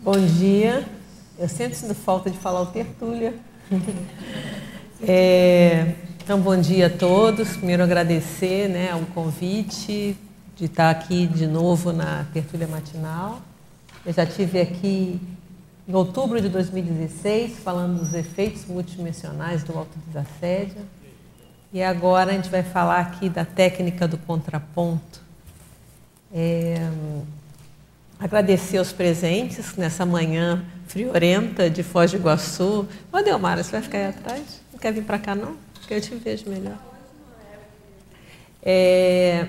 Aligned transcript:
Bom 0.00 0.18
dia. 0.38 0.84
Eu 1.38 1.48
sempre 1.48 1.74
sinto 1.74 1.94
falta 1.94 2.30
de 2.30 2.38
falar 2.38 2.62
o 2.62 2.66
tertúlia. 2.66 3.34
É, 5.02 5.94
então, 6.22 6.38
bom 6.38 6.54
dia 6.60 6.88
a 6.88 6.90
todos. 6.90 7.56
Primeiro, 7.56 7.82
agradecer 7.82 8.68
né, 8.68 8.94
o 8.94 9.06
convite 9.14 10.14
de 10.54 10.66
estar 10.66 10.90
aqui 10.90 11.26
de 11.26 11.46
novo 11.46 11.90
na 11.90 12.26
tertúlia 12.34 12.68
matinal. 12.68 13.40
Eu 14.04 14.12
já 14.12 14.26
tive 14.26 14.60
aqui 14.60 15.18
em 15.88 15.94
outubro 15.94 16.38
de 16.38 16.50
2016 16.50 17.60
falando 17.60 18.00
dos 18.00 18.12
efeitos 18.12 18.66
multidimensionais 18.66 19.64
do 19.64 19.76
autodesassédio. 19.78 20.82
E 21.72 21.82
agora 21.82 22.32
a 22.32 22.34
gente 22.34 22.50
vai 22.50 22.62
falar 22.62 23.00
aqui 23.00 23.30
da 23.30 23.46
técnica 23.46 24.06
do 24.06 24.18
contraponto. 24.18 25.29
É, 26.32 26.88
agradecer 28.18 28.78
aos 28.78 28.92
presentes 28.92 29.74
nessa 29.76 30.06
manhã 30.06 30.64
friorenta 30.86 31.68
de 31.68 31.82
Foz 31.82 32.10
do 32.10 32.18
Iguaçu. 32.18 32.86
Ô, 33.12 33.22
Delmara, 33.22 33.62
você 33.62 33.72
vai 33.72 33.82
ficar 33.82 33.98
aí 33.98 34.06
atrás? 34.06 34.60
Não 34.72 34.78
quer 34.78 34.92
vir 34.92 35.04
para 35.04 35.18
cá, 35.18 35.34
não? 35.34 35.56
Porque 35.74 35.94
eu 35.94 36.00
te 36.00 36.14
vejo 36.14 36.48
melhor. 36.48 36.78
É, 38.62 39.48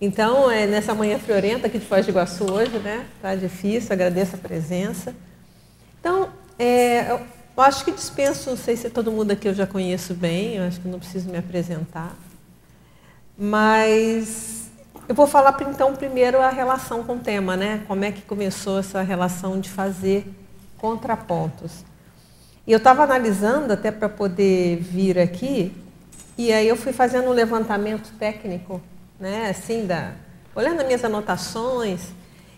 então, 0.00 0.50
é 0.50 0.66
nessa 0.66 0.94
manhã 0.94 1.18
friorenta 1.18 1.66
aqui 1.66 1.78
de 1.78 1.84
Foz 1.84 2.06
do 2.06 2.10
Iguaçu 2.10 2.50
hoje, 2.50 2.78
né? 2.78 3.04
Tá 3.20 3.34
difícil, 3.34 3.92
agradeço 3.92 4.36
a 4.36 4.38
presença. 4.38 5.14
Então, 6.00 6.30
é, 6.58 7.10
eu 7.10 7.20
acho 7.56 7.84
que 7.84 7.90
dispenso, 7.90 8.50
não 8.50 8.56
sei 8.56 8.76
se 8.76 8.88
todo 8.88 9.10
mundo 9.10 9.32
aqui 9.32 9.48
eu 9.48 9.54
já 9.54 9.66
conheço 9.66 10.14
bem, 10.14 10.54
eu 10.54 10.64
acho 10.64 10.80
que 10.80 10.88
não 10.88 10.98
preciso 10.98 11.28
me 11.28 11.36
apresentar. 11.36 12.16
Mas 13.36 14.67
eu 15.08 15.14
vou 15.14 15.26
falar 15.26 15.56
então 15.62 15.96
primeiro 15.96 16.38
a 16.38 16.50
relação 16.50 17.02
com 17.02 17.14
o 17.14 17.18
tema, 17.18 17.56
né? 17.56 17.82
Como 17.88 18.04
é 18.04 18.12
que 18.12 18.20
começou 18.20 18.78
essa 18.78 19.00
relação 19.00 19.58
de 19.58 19.70
fazer 19.70 20.30
contrapontos. 20.76 21.84
E 22.66 22.72
eu 22.72 22.76
estava 22.76 23.02
analisando 23.02 23.72
até 23.72 23.90
para 23.90 24.08
poder 24.08 24.76
vir 24.76 25.18
aqui, 25.18 25.72
e 26.36 26.52
aí 26.52 26.68
eu 26.68 26.76
fui 26.76 26.92
fazendo 26.92 27.28
um 27.30 27.32
levantamento 27.32 28.12
técnico, 28.18 28.82
né, 29.18 29.48
assim, 29.48 29.86
da, 29.86 30.12
olhando 30.54 30.80
as 30.80 30.86
minhas 30.86 31.02
anotações, 31.02 32.00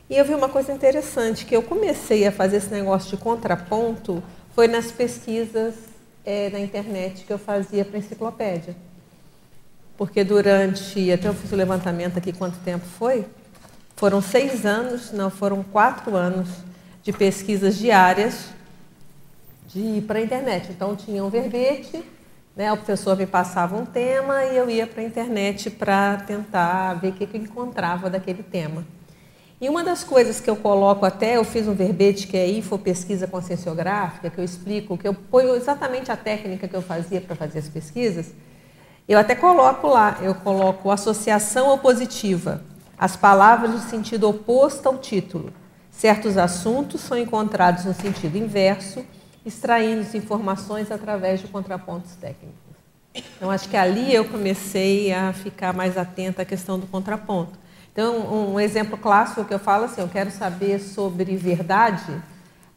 e 0.08 0.16
eu 0.16 0.24
vi 0.24 0.34
uma 0.34 0.48
coisa 0.48 0.72
interessante, 0.72 1.46
que 1.46 1.56
eu 1.56 1.62
comecei 1.62 2.26
a 2.26 2.32
fazer 2.32 2.56
esse 2.56 2.70
negócio 2.70 3.16
de 3.16 3.22
contraponto 3.22 4.20
foi 4.52 4.66
nas 4.66 4.90
pesquisas 4.90 5.74
é, 6.24 6.50
na 6.50 6.58
internet 6.58 7.24
que 7.24 7.32
eu 7.32 7.38
fazia 7.38 7.84
para 7.84 7.96
enciclopédia. 7.96 8.74
Porque 10.00 10.24
durante, 10.24 11.12
até 11.12 11.28
eu 11.28 11.34
fiz 11.34 11.52
o 11.52 11.54
levantamento 11.54 12.16
aqui, 12.16 12.32
quanto 12.32 12.58
tempo 12.60 12.86
foi? 12.86 13.26
Foram 13.96 14.22
seis 14.22 14.64
anos, 14.64 15.12
não, 15.12 15.28
foram 15.28 15.62
quatro 15.62 16.16
anos 16.16 16.48
de 17.02 17.12
pesquisas 17.12 17.76
diárias 17.76 18.46
para 20.06 20.18
a 20.18 20.22
internet. 20.22 20.70
Então, 20.70 20.96
tinha 20.96 21.22
um 21.22 21.28
verbete, 21.28 22.02
né, 22.56 22.72
o 22.72 22.78
professor 22.78 23.14
me 23.14 23.26
passava 23.26 23.76
um 23.76 23.84
tema 23.84 24.42
e 24.46 24.56
eu 24.56 24.70
ia 24.70 24.86
para 24.86 25.02
a 25.02 25.04
internet 25.04 25.68
para 25.68 26.16
tentar 26.16 26.94
ver 26.94 27.08
o 27.08 27.12
que, 27.12 27.26
que 27.26 27.36
eu 27.36 27.42
encontrava 27.42 28.08
daquele 28.08 28.42
tema. 28.42 28.86
E 29.60 29.68
uma 29.68 29.84
das 29.84 30.02
coisas 30.02 30.40
que 30.40 30.48
eu 30.48 30.56
coloco 30.56 31.04
até, 31.04 31.36
eu 31.36 31.44
fiz 31.44 31.68
um 31.68 31.74
verbete 31.74 32.26
que 32.26 32.38
é 32.38 32.48
infopesquisa 32.48 33.26
conscienciográfica, 33.26 34.30
que 34.30 34.38
eu 34.38 34.44
explico, 34.44 34.96
que 34.96 35.06
eu 35.06 35.12
ponho 35.12 35.54
exatamente 35.54 36.10
a 36.10 36.16
técnica 36.16 36.66
que 36.66 36.74
eu 36.74 36.80
fazia 36.80 37.20
para 37.20 37.36
fazer 37.36 37.58
as 37.58 37.68
pesquisas, 37.68 38.32
eu 39.10 39.18
até 39.18 39.34
coloco 39.34 39.88
lá, 39.88 40.18
eu 40.22 40.36
coloco 40.36 40.88
associação 40.88 41.74
opositiva, 41.74 42.62
as 42.96 43.16
palavras 43.16 43.72
de 43.72 43.90
sentido 43.90 44.28
oposto 44.28 44.86
ao 44.86 44.98
título. 44.98 45.52
Certos 45.90 46.38
assuntos 46.38 47.00
são 47.00 47.18
encontrados 47.18 47.84
no 47.84 47.92
sentido 47.92 48.38
inverso, 48.38 49.04
extraindo 49.44 50.06
informações 50.16 50.92
através 50.92 51.40
de 51.40 51.48
contrapontos 51.48 52.12
técnicos. 52.14 52.54
Então, 53.12 53.50
acho 53.50 53.68
que 53.68 53.76
ali 53.76 54.14
eu 54.14 54.26
comecei 54.26 55.12
a 55.12 55.32
ficar 55.32 55.72
mais 55.72 55.98
atenta 55.98 56.42
à 56.42 56.44
questão 56.44 56.78
do 56.78 56.86
contraponto. 56.86 57.58
Então, 57.92 58.52
um 58.52 58.60
exemplo 58.60 58.96
clássico 58.96 59.44
que 59.44 59.52
eu 59.52 59.58
falo 59.58 59.86
assim, 59.86 60.02
eu 60.02 60.08
quero 60.08 60.30
saber 60.30 60.78
sobre 60.78 61.34
verdade, 61.34 62.22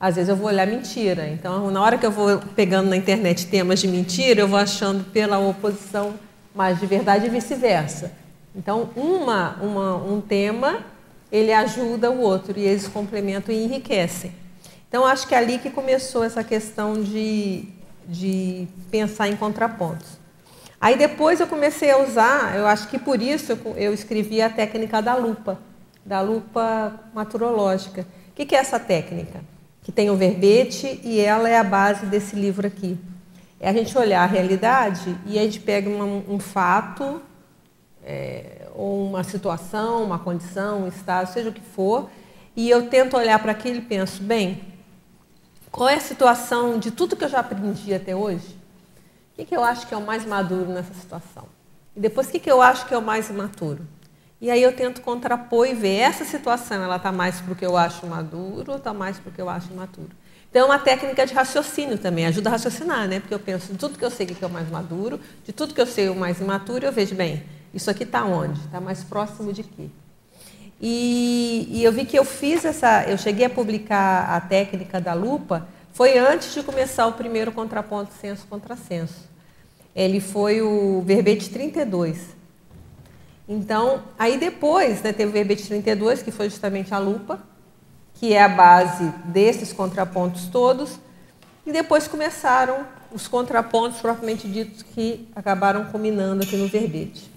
às 0.03 0.15
vezes 0.15 0.27
eu 0.27 0.35
vou 0.35 0.47
olhar 0.47 0.67
mentira. 0.67 1.29
Então, 1.29 1.71
na 1.71 1.81
hora 1.81 1.97
que 1.97 2.05
eu 2.05 2.11
vou 2.11 2.37
pegando 2.53 2.89
na 2.89 2.97
internet 2.97 3.47
temas 3.47 3.79
de 3.79 3.87
mentira, 3.87 4.41
eu 4.41 4.49
vou 4.49 4.59
achando 4.59 5.05
pela 5.05 5.39
oposição 5.39 6.15
mais 6.53 6.77
de 6.77 6.85
verdade 6.85 7.27
e 7.27 7.29
vice-versa. 7.29 8.11
Então, 8.53 8.89
uma, 8.97 9.55
uma, 9.61 9.95
um 9.95 10.19
tema 10.19 10.83
ele 11.31 11.53
ajuda 11.53 12.11
o 12.11 12.19
outro 12.19 12.59
e 12.59 12.63
eles 12.63 12.85
complementam 12.85 13.55
e 13.55 13.63
enriquecem. 13.63 14.33
Então, 14.89 15.05
acho 15.05 15.25
que 15.25 15.35
é 15.35 15.37
ali 15.37 15.57
que 15.57 15.69
começou 15.69 16.25
essa 16.25 16.43
questão 16.43 17.01
de, 17.01 17.63
de 18.05 18.67
pensar 18.91 19.29
em 19.29 19.37
contrapontos. 19.37 20.17
Aí 20.81 20.97
depois 20.97 21.39
eu 21.39 21.47
comecei 21.47 21.89
a 21.91 21.99
usar, 21.99 22.57
eu 22.57 22.67
acho 22.67 22.89
que 22.89 22.99
por 22.99 23.21
isso 23.21 23.53
eu, 23.53 23.75
eu 23.77 23.93
escrevi 23.93 24.41
a 24.41 24.49
técnica 24.49 25.01
da 25.01 25.15
lupa, 25.15 25.57
da 26.05 26.19
lupa 26.19 26.93
maturológica. 27.13 28.01
O 28.01 28.33
que, 28.35 28.45
que 28.45 28.53
é 28.53 28.59
essa 28.59 28.77
técnica? 28.77 29.52
Que 29.83 29.91
tem 29.91 30.09
um 30.09 30.16
verbete 30.16 30.99
e 31.03 31.19
ela 31.19 31.49
é 31.49 31.57
a 31.57 31.63
base 31.63 32.05
desse 32.05 32.35
livro 32.35 32.66
aqui. 32.66 32.97
É 33.59 33.69
a 33.69 33.73
gente 33.73 33.97
olhar 33.97 34.23
a 34.23 34.25
realidade 34.25 35.16
e 35.25 35.38
a 35.38 35.44
gente 35.44 35.59
pega 35.59 35.89
um 35.89 36.39
fato, 36.39 37.21
é, 38.03 38.67
ou 38.75 39.07
uma 39.07 39.23
situação, 39.23 40.03
uma 40.03 40.19
condição, 40.19 40.83
um 40.83 40.88
estado, 40.88 41.31
seja 41.31 41.49
o 41.49 41.53
que 41.53 41.61
for, 41.61 42.09
e 42.55 42.69
eu 42.69 42.89
tento 42.89 43.17
olhar 43.17 43.39
para 43.39 43.51
aquilo 43.51 43.77
e 43.77 43.81
penso, 43.81 44.21
bem, 44.21 44.61
qual 45.71 45.89
é 45.89 45.95
a 45.95 46.00
situação 46.00 46.77
de 46.77 46.91
tudo 46.91 47.15
que 47.15 47.23
eu 47.23 47.29
já 47.29 47.39
aprendi 47.39 47.94
até 47.94 48.15
hoje? 48.15 48.55
O 49.31 49.35
que, 49.38 49.45
que 49.45 49.55
eu 49.55 49.63
acho 49.63 49.88
que 49.88 49.94
é 49.94 49.97
o 49.97 50.05
mais 50.05 50.25
maduro 50.25 50.71
nessa 50.71 50.94
situação? 50.94 51.45
E 51.95 52.00
depois, 52.00 52.27
o 52.27 52.31
que, 52.31 52.39
que 52.39 52.51
eu 52.51 52.61
acho 52.61 52.85
que 52.85 52.94
é 52.94 52.97
o 52.97 53.01
mais 53.01 53.29
imaturo? 53.29 53.88
E 54.43 54.51
aí 54.51 54.61
eu 54.61 54.73
tento 54.73 54.99
contrapor 54.99 55.65
e 55.65 55.73
ver 55.73 55.99
essa 55.99 56.25
situação, 56.25 56.83
ela 56.83 56.97
está 56.97 57.13
mais 57.13 57.39
para 57.39 57.53
o 57.53 57.55
que 57.55 57.65
eu 57.65 57.77
acho 57.77 58.05
maduro 58.05 58.73
ou 58.73 58.77
está 58.77 58.93
mais 58.93 59.17
para 59.17 59.29
o 59.29 59.33
que 59.33 59.41
eu 59.41 59.47
acho 59.47 59.71
imaturo. 59.71 60.09
Então, 60.49 60.63
é 60.63 60.65
uma 60.65 60.77
técnica 60.77 61.25
de 61.25 61.33
raciocínio 61.33 61.97
também, 61.97 62.25
ajuda 62.25 62.49
a 62.49 62.51
raciocinar, 62.51 63.07
né? 63.07 63.21
Porque 63.21 63.33
eu 63.33 63.39
penso 63.39 63.71
de 63.71 63.77
tudo 63.77 63.97
que 63.97 64.03
eu 64.03 64.11
sei 64.11 64.25
que 64.25 64.43
é 64.43 64.45
o 64.45 64.49
mais 64.49 64.69
maduro, 64.69 65.17
de 65.45 65.53
tudo 65.53 65.73
que 65.73 65.79
eu 65.79 65.85
sei 65.85 66.09
o 66.09 66.15
mais 66.15 66.41
imaturo, 66.41 66.85
eu 66.85 66.91
vejo, 66.91 67.15
bem, 67.15 67.41
isso 67.73 67.89
aqui 67.89 68.03
está 68.03 68.25
onde? 68.25 68.59
Está 68.59 68.81
mais 68.81 69.01
próximo 69.01 69.53
de 69.53 69.63
quê? 69.63 69.87
E, 70.81 71.69
e, 71.71 71.81
eu 71.81 71.93
vi 71.93 72.03
que 72.03 72.19
eu 72.19 72.25
fiz 72.25 72.65
essa, 72.65 73.05
eu 73.05 73.17
cheguei 73.17 73.45
a 73.45 73.49
publicar 73.49 74.25
a 74.29 74.41
técnica 74.41 74.99
da 74.99 75.13
lupa, 75.13 75.69
foi 75.93 76.17
antes 76.17 76.53
de 76.53 76.61
começar 76.63 77.07
o 77.07 77.13
primeiro 77.13 77.53
contraponto 77.53 78.11
senso-contrassenso. 78.19 79.21
Ele 79.95 80.19
foi 80.19 80.61
o 80.61 81.01
verbete 81.05 81.49
32. 81.49 82.42
Então, 83.47 84.03
aí 84.17 84.37
depois 84.37 85.01
né, 85.01 85.11
teve 85.11 85.29
o 85.29 85.33
verbete 85.33 85.67
32, 85.67 86.21
que 86.21 86.31
foi 86.31 86.49
justamente 86.49 86.93
a 86.93 86.97
lupa, 86.97 87.39
que 88.13 88.33
é 88.33 88.41
a 88.41 88.47
base 88.47 89.11
desses 89.25 89.73
contrapontos 89.73 90.47
todos, 90.47 90.99
e 91.65 91.71
depois 91.71 92.07
começaram 92.07 92.85
os 93.11 93.27
contrapontos 93.27 93.99
propriamente 93.99 94.47
ditos 94.47 94.81
que 94.81 95.27
acabaram 95.35 95.85
culminando 95.85 96.43
aqui 96.43 96.55
no 96.55 96.67
verbete. 96.67 97.29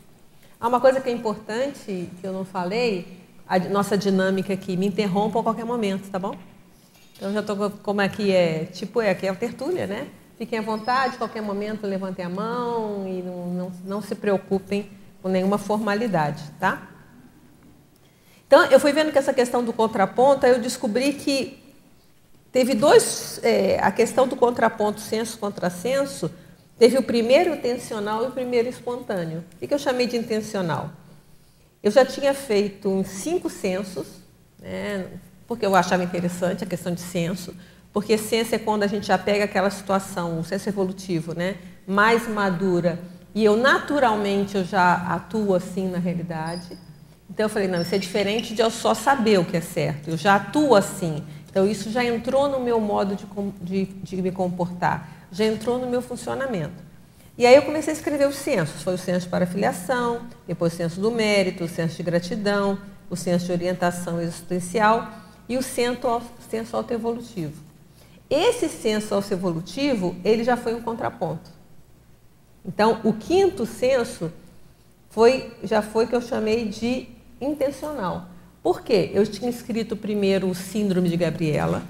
Há 0.60 0.68
uma 0.68 0.80
coisa 0.80 1.00
que 1.00 1.08
é 1.08 1.12
importante, 1.12 2.10
que 2.20 2.26
eu 2.26 2.32
não 2.32 2.44
falei, 2.44 3.20
a 3.48 3.58
nossa 3.58 3.96
dinâmica 3.96 4.52
aqui, 4.52 4.76
me 4.76 4.86
interrompa 4.86 5.40
a 5.40 5.42
qualquer 5.42 5.64
momento, 5.64 6.08
tá 6.10 6.18
bom? 6.18 6.34
Então 7.16 7.32
já 7.32 7.40
estou 7.40 7.70
como 7.82 8.00
aqui 8.00 8.32
é, 8.32 8.64
tipo, 8.64 9.00
é 9.00 9.10
aqui 9.10 9.26
é 9.26 9.30
a 9.30 9.34
tertúlia, 9.34 9.86
né? 9.86 10.08
Fiquem 10.38 10.58
à 10.58 10.62
vontade, 10.62 11.16
qualquer 11.16 11.42
momento 11.42 11.86
levantem 11.86 12.24
a 12.24 12.28
mão 12.28 13.06
e 13.08 13.22
não, 13.22 13.46
não, 13.46 13.72
não 13.84 14.02
se 14.02 14.14
preocupem 14.14 14.90
com 15.26 15.28
nenhuma 15.28 15.58
formalidade, 15.58 16.44
tá? 16.60 16.88
Então, 18.46 18.64
eu 18.66 18.78
fui 18.78 18.92
vendo 18.92 19.10
que 19.10 19.18
essa 19.18 19.34
questão 19.34 19.64
do 19.64 19.72
contraponto, 19.72 20.46
eu 20.46 20.60
descobri 20.60 21.14
que 21.14 21.58
teve 22.52 22.74
dois, 22.74 23.40
é, 23.42 23.80
a 23.82 23.90
questão 23.90 24.28
do 24.28 24.36
contraponto 24.36 25.00
senso-contrassenso, 25.00 26.30
Teve 26.78 26.98
o 26.98 27.02
primeiro 27.02 27.54
intencional 27.54 28.24
e 28.24 28.28
o 28.28 28.32
primeiro 28.32 28.68
espontâneo. 28.68 29.42
O 29.54 29.66
que 29.66 29.72
eu 29.72 29.78
chamei 29.78 30.06
de 30.06 30.16
intencional? 30.16 30.90
Eu 31.82 31.90
já 31.90 32.04
tinha 32.04 32.34
feito 32.34 32.90
uns 32.90 33.08
cinco 33.08 33.48
censos, 33.48 34.06
né, 34.58 35.06
porque 35.46 35.64
eu 35.64 35.74
achava 35.74 36.04
interessante 36.04 36.62
a 36.62 36.66
questão 36.66 36.92
de 36.92 37.00
censo, 37.00 37.54
porque 37.94 38.18
censo 38.18 38.54
é 38.54 38.58
quando 38.58 38.82
a 38.82 38.86
gente 38.86 39.06
já 39.06 39.16
pega 39.16 39.44
aquela 39.44 39.70
situação, 39.70 40.38
o 40.38 40.44
censo 40.44 40.68
evolutivo, 40.68 41.34
né, 41.34 41.56
mais 41.86 42.28
madura, 42.28 42.98
e 43.36 43.44
eu 43.44 43.56
naturalmente 43.56 44.56
eu 44.56 44.64
já 44.64 44.94
atuo 44.94 45.54
assim 45.54 45.88
na 45.88 45.98
realidade. 45.98 46.76
Então 47.30 47.44
eu 47.44 47.50
falei, 47.50 47.68
não, 47.68 47.82
isso 47.82 47.94
é 47.94 47.98
diferente 47.98 48.52
de 48.52 48.62
eu 48.62 48.70
só 48.70 48.94
saber 48.94 49.38
o 49.38 49.44
que 49.44 49.56
é 49.56 49.60
certo, 49.60 50.08
eu 50.08 50.16
já 50.16 50.34
atuo 50.34 50.74
assim. 50.74 51.22
Então 51.48 51.64
isso 51.64 51.90
já 51.90 52.04
entrou 52.04 52.48
no 52.48 52.58
meu 52.58 52.80
modo 52.80 53.14
de, 53.14 53.26
de, 53.62 53.84
de 53.84 54.22
me 54.22 54.32
comportar 54.32 55.16
já 55.30 55.44
entrou 55.44 55.78
no 55.78 55.86
meu 55.86 56.00
funcionamento. 56.00 56.84
E 57.36 57.46
aí 57.46 57.54
eu 57.54 57.62
comecei 57.62 57.92
a 57.92 57.96
escrever 57.96 58.26
os 58.26 58.36
censos. 58.36 58.82
Foi 58.82 58.94
o 58.94 58.98
censo 58.98 59.28
para 59.28 59.46
filiação, 59.46 60.22
depois 60.46 60.72
o 60.72 60.76
censo 60.76 61.00
do 61.00 61.10
mérito, 61.10 61.64
o 61.64 61.68
censo 61.68 61.96
de 61.96 62.02
gratidão, 62.02 62.78
o 63.10 63.16
senso 63.16 63.46
de 63.46 63.52
orientação 63.52 64.20
existencial 64.20 65.10
e 65.48 65.56
o 65.56 65.62
senso 65.62 66.76
autoevolutivo. 66.76 67.62
Esse 68.28 68.68
senso 68.68 69.14
autoevolutivo, 69.14 70.16
ele 70.24 70.42
já 70.42 70.56
foi 70.56 70.74
um 70.74 70.80
contraponto. 70.80 71.55
Então, 72.66 73.00
o 73.04 73.12
quinto 73.12 73.64
senso 73.64 74.32
foi, 75.10 75.52
já 75.62 75.80
foi 75.80 76.06
que 76.06 76.14
eu 76.14 76.20
chamei 76.20 76.66
de 76.66 77.08
intencional. 77.40 78.28
Por 78.62 78.82
quê? 78.82 79.10
Eu 79.14 79.24
tinha 79.26 79.48
escrito 79.48 79.96
primeiro 79.96 80.48
o 80.48 80.54
Síndrome 80.54 81.08
de 81.08 81.16
Gabriela, 81.16 81.84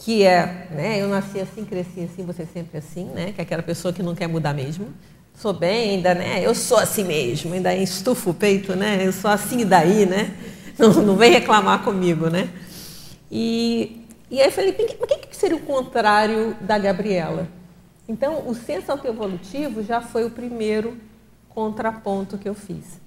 que 0.00 0.24
é, 0.24 0.66
né, 0.72 1.00
eu 1.00 1.08
nasci 1.08 1.40
assim, 1.40 1.64
cresci 1.64 2.00
assim, 2.00 2.24
você 2.24 2.44
sempre 2.44 2.78
assim, 2.78 3.04
né, 3.04 3.32
que 3.32 3.40
é 3.40 3.44
aquela 3.44 3.62
pessoa 3.62 3.94
que 3.94 4.02
não 4.02 4.14
quer 4.14 4.26
mudar 4.26 4.52
mesmo. 4.52 4.88
Sou 5.36 5.52
bem, 5.52 5.90
ainda, 5.90 6.14
né, 6.14 6.44
eu 6.44 6.54
sou 6.54 6.78
assim 6.78 7.04
mesmo, 7.04 7.54
ainda 7.54 7.74
estufa 7.74 8.30
o 8.30 8.34
peito, 8.34 8.74
né, 8.74 9.06
eu 9.06 9.12
sou 9.12 9.30
assim 9.30 9.60
e 9.60 9.64
daí, 9.64 10.04
né, 10.04 10.36
não, 10.76 10.92
não 10.94 11.16
vem 11.16 11.30
reclamar 11.30 11.84
comigo, 11.84 12.28
né. 12.28 12.50
E, 13.30 14.04
e 14.30 14.40
aí 14.40 14.48
eu 14.48 14.52
falei, 14.52 14.70
o 14.70 15.06
que, 15.06 15.16
que 15.28 15.36
seria 15.36 15.56
o 15.56 15.60
contrário 15.60 16.56
da 16.60 16.76
Gabriela? 16.76 17.48
Então, 18.08 18.46
o 18.46 18.54
senso 18.54 18.92
autoevolutivo 18.92 19.82
já 19.82 20.00
foi 20.00 20.24
o 20.24 20.30
primeiro 20.30 20.98
contraponto 21.48 22.36
que 22.36 22.48
eu 22.48 22.54
fiz. 22.54 23.00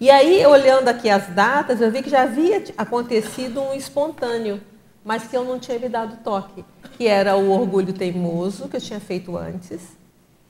E 0.00 0.10
aí, 0.10 0.44
olhando 0.46 0.88
aqui 0.88 1.08
as 1.08 1.28
datas, 1.28 1.80
eu 1.80 1.90
vi 1.90 2.02
que 2.02 2.10
já 2.10 2.22
havia 2.22 2.64
acontecido 2.76 3.60
um 3.60 3.74
espontâneo, 3.74 4.60
mas 5.04 5.24
que 5.24 5.36
eu 5.36 5.44
não 5.44 5.58
tinha 5.58 5.78
me 5.78 5.88
dado 5.88 6.22
toque, 6.24 6.64
que 6.96 7.06
era 7.06 7.36
o 7.36 7.50
orgulho 7.50 7.92
teimoso, 7.92 8.68
que 8.68 8.76
eu 8.76 8.80
tinha 8.80 9.00
feito 9.00 9.36
antes. 9.36 9.80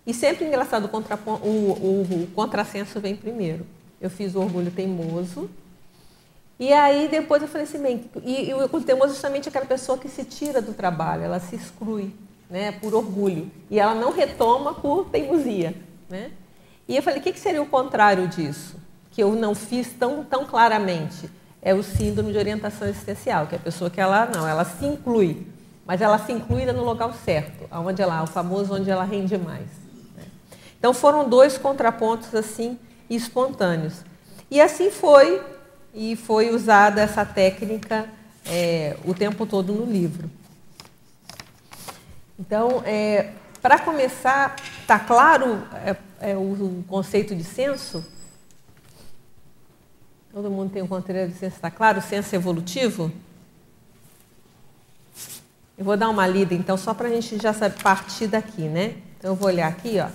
E 0.07 0.15
sempre 0.15 0.47
engraçado, 0.47 0.89
o, 0.93 1.31
o, 1.31 1.73
o, 1.73 2.23
o 2.23 2.27
contrassenso 2.29 3.01
vem 3.01 3.15
primeiro. 3.15 3.67
Eu 4.01 4.09
fiz 4.09 4.35
o 4.35 4.41
orgulho 4.41 4.71
teimoso. 4.71 5.51
E 6.59 6.73
aí 6.73 7.09
depois 7.09 7.43
eu 7.43 7.49
falei 7.49 7.67
assim, 7.67 7.79
bem, 7.79 8.11
e, 8.25 8.51
e 8.51 8.55
o 8.55 8.81
teimoso 8.81 9.13
é 9.13 9.15
justamente 9.15 9.49
aquela 9.49 9.67
pessoa 9.67 9.99
que 9.99 10.09
se 10.09 10.25
tira 10.25 10.61
do 10.61 10.75
trabalho, 10.75 11.23
ela 11.23 11.41
se 11.41 11.57
exclui 11.57 12.13
né, 12.51 12.73
por 12.73 12.93
orgulho. 12.93 13.51
E 13.71 13.79
ela 13.79 13.95
não 13.95 14.11
retoma 14.11 14.75
por 14.75 15.07
teimosia. 15.07 15.75
Né? 16.09 16.33
E 16.89 16.97
eu 16.97 17.03
falei, 17.03 17.21
o 17.21 17.23
que, 17.23 17.33
que 17.33 17.39
seria 17.39 17.63
o 17.63 17.67
contrário 17.67 18.27
disso? 18.27 18.77
Que 19.13 19.23
eu 19.23 19.33
não 19.35 19.55
fiz 19.55 19.93
tão, 19.93 20.25
tão 20.25 20.45
claramente. 20.45 21.31
É 21.63 21.73
o 21.73 21.83
síndrome 21.83 22.33
de 22.33 22.39
orientação 22.39 22.89
existencial, 22.89 23.47
que 23.47 23.55
é 23.55 23.59
a 23.59 23.61
pessoa 23.61 23.89
que 23.89 24.01
ela 24.01 24.27
não, 24.27 24.49
ela 24.49 24.65
se 24.65 24.85
inclui, 24.85 25.47
mas 25.87 26.01
ela 26.01 26.19
se 26.19 26.33
inclui 26.33 26.65
no 26.65 26.83
local 26.83 27.13
certo, 27.13 27.67
aonde 27.71 28.01
ela, 28.01 28.23
o 28.23 28.27
famoso 28.27 28.75
onde 28.75 28.91
ela 28.91 29.05
rende 29.05 29.37
mais. 29.37 29.67
Né? 30.17 30.25
Então 30.79 30.95
foram 30.95 31.29
dois 31.29 31.59
contrapontos 31.59 32.35
assim 32.35 32.79
espontâneos. 33.11 34.03
E 34.51 34.61
assim 34.61 34.91
foi, 34.91 35.43
e 35.95 36.17
foi 36.17 36.51
usada 36.51 37.03
essa 37.03 37.25
técnica 37.27 38.09
é, 38.47 38.97
o 39.05 39.13
tempo 39.13 39.45
todo 39.45 39.73
no 39.73 39.85
livro. 39.85 40.31
Então, 42.41 42.83
é, 42.87 43.35
para 43.61 43.79
começar, 43.79 44.57
está 44.81 44.99
claro 44.99 45.63
é, 45.85 46.31
é, 46.31 46.35
o, 46.35 46.83
conceito 46.89 47.37
de 47.37 47.45
senso? 47.45 48.03
Todo 50.33 50.51
mundo 50.51 50.73
tem 50.73 50.81
um 50.83 50.87
conceito 50.87 51.31
de 51.31 51.39
senso, 51.39 51.57
está 51.57 51.71
claro? 51.71 51.99
O 51.99 52.03
senso 52.03 52.35
evolutivo? 52.35 53.13
Eu 55.77 55.85
vou 55.85 55.99
dar 55.99 56.09
uma 56.09 56.27
lida, 56.27 56.55
então, 56.55 56.79
só 56.79 56.95
para 56.95 57.09
a 57.09 57.11
gente 57.11 57.37
já 57.37 57.53
partir 57.83 58.27
daqui, 58.27 58.63
né? 58.63 58.97
Então, 59.19 59.33
eu 59.33 59.35
vou 59.35 59.49
olhar 59.49 59.69
aqui, 59.69 59.99
ó. 60.01 60.09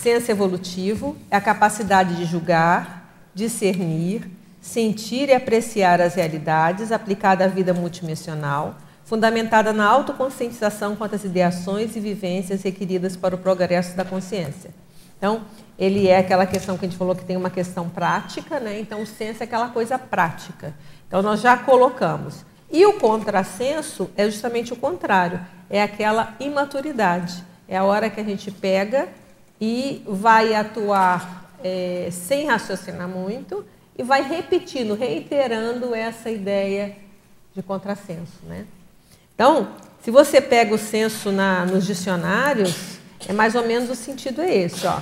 Senso 0.00 0.30
evolutivo 0.30 1.16
é 1.28 1.36
a 1.36 1.40
capacidade 1.40 2.14
de 2.14 2.24
julgar, 2.24 3.12
discernir, 3.34 4.30
sentir 4.64 5.28
e 5.28 5.34
apreciar 5.34 6.00
as 6.00 6.14
realidades 6.14 6.90
aplicada 6.90 7.44
à 7.44 7.48
vida 7.48 7.74
multidimensional, 7.74 8.74
fundamentada 9.04 9.74
na 9.74 9.84
autoconscientização 9.84 10.96
quanto 10.96 11.16
às 11.16 11.22
ideações 11.22 11.94
e 11.94 12.00
vivências 12.00 12.62
requeridas 12.62 13.14
para 13.14 13.34
o 13.34 13.38
progresso 13.38 13.94
da 13.94 14.06
consciência. 14.06 14.70
Então, 15.18 15.42
ele 15.78 16.08
é 16.08 16.16
aquela 16.16 16.46
questão 16.46 16.78
que 16.78 16.86
a 16.86 16.88
gente 16.88 16.96
falou 16.96 17.14
que 17.14 17.26
tem 17.26 17.36
uma 17.36 17.50
questão 17.50 17.90
prática, 17.90 18.58
né? 18.58 18.80
Então, 18.80 19.02
o 19.02 19.06
senso 19.06 19.42
é 19.42 19.44
aquela 19.44 19.68
coisa 19.68 19.98
prática. 19.98 20.74
Então, 21.06 21.20
nós 21.20 21.42
já 21.42 21.58
colocamos. 21.58 22.42
E 22.72 22.86
o 22.86 22.94
contrassenso 22.94 24.10
é 24.16 24.24
justamente 24.24 24.72
o 24.72 24.76
contrário, 24.76 25.40
é 25.68 25.82
aquela 25.82 26.34
imaturidade. 26.40 27.44
É 27.68 27.76
a 27.76 27.84
hora 27.84 28.08
que 28.08 28.18
a 28.18 28.24
gente 28.24 28.50
pega 28.50 29.08
e 29.60 30.02
vai 30.08 30.54
atuar 30.54 31.52
é, 31.62 32.08
sem 32.10 32.46
raciocinar 32.46 33.06
muito 33.06 33.62
e 33.96 34.02
vai 34.02 34.22
repetindo, 34.22 34.94
reiterando 34.94 35.94
essa 35.94 36.30
ideia 36.30 36.96
de 37.54 37.62
contrassenso. 37.62 38.40
Né? 38.46 38.66
Então, 39.34 39.68
se 40.02 40.10
você 40.10 40.40
pega 40.40 40.74
o 40.74 40.78
senso 40.78 41.30
na, 41.30 41.64
nos 41.64 41.86
dicionários, 41.86 42.98
é 43.28 43.32
mais 43.32 43.54
ou 43.54 43.66
menos 43.66 43.88
o 43.88 43.94
sentido 43.94 44.40
é 44.42 44.54
esse. 44.54 44.86
Ó. 44.86 45.00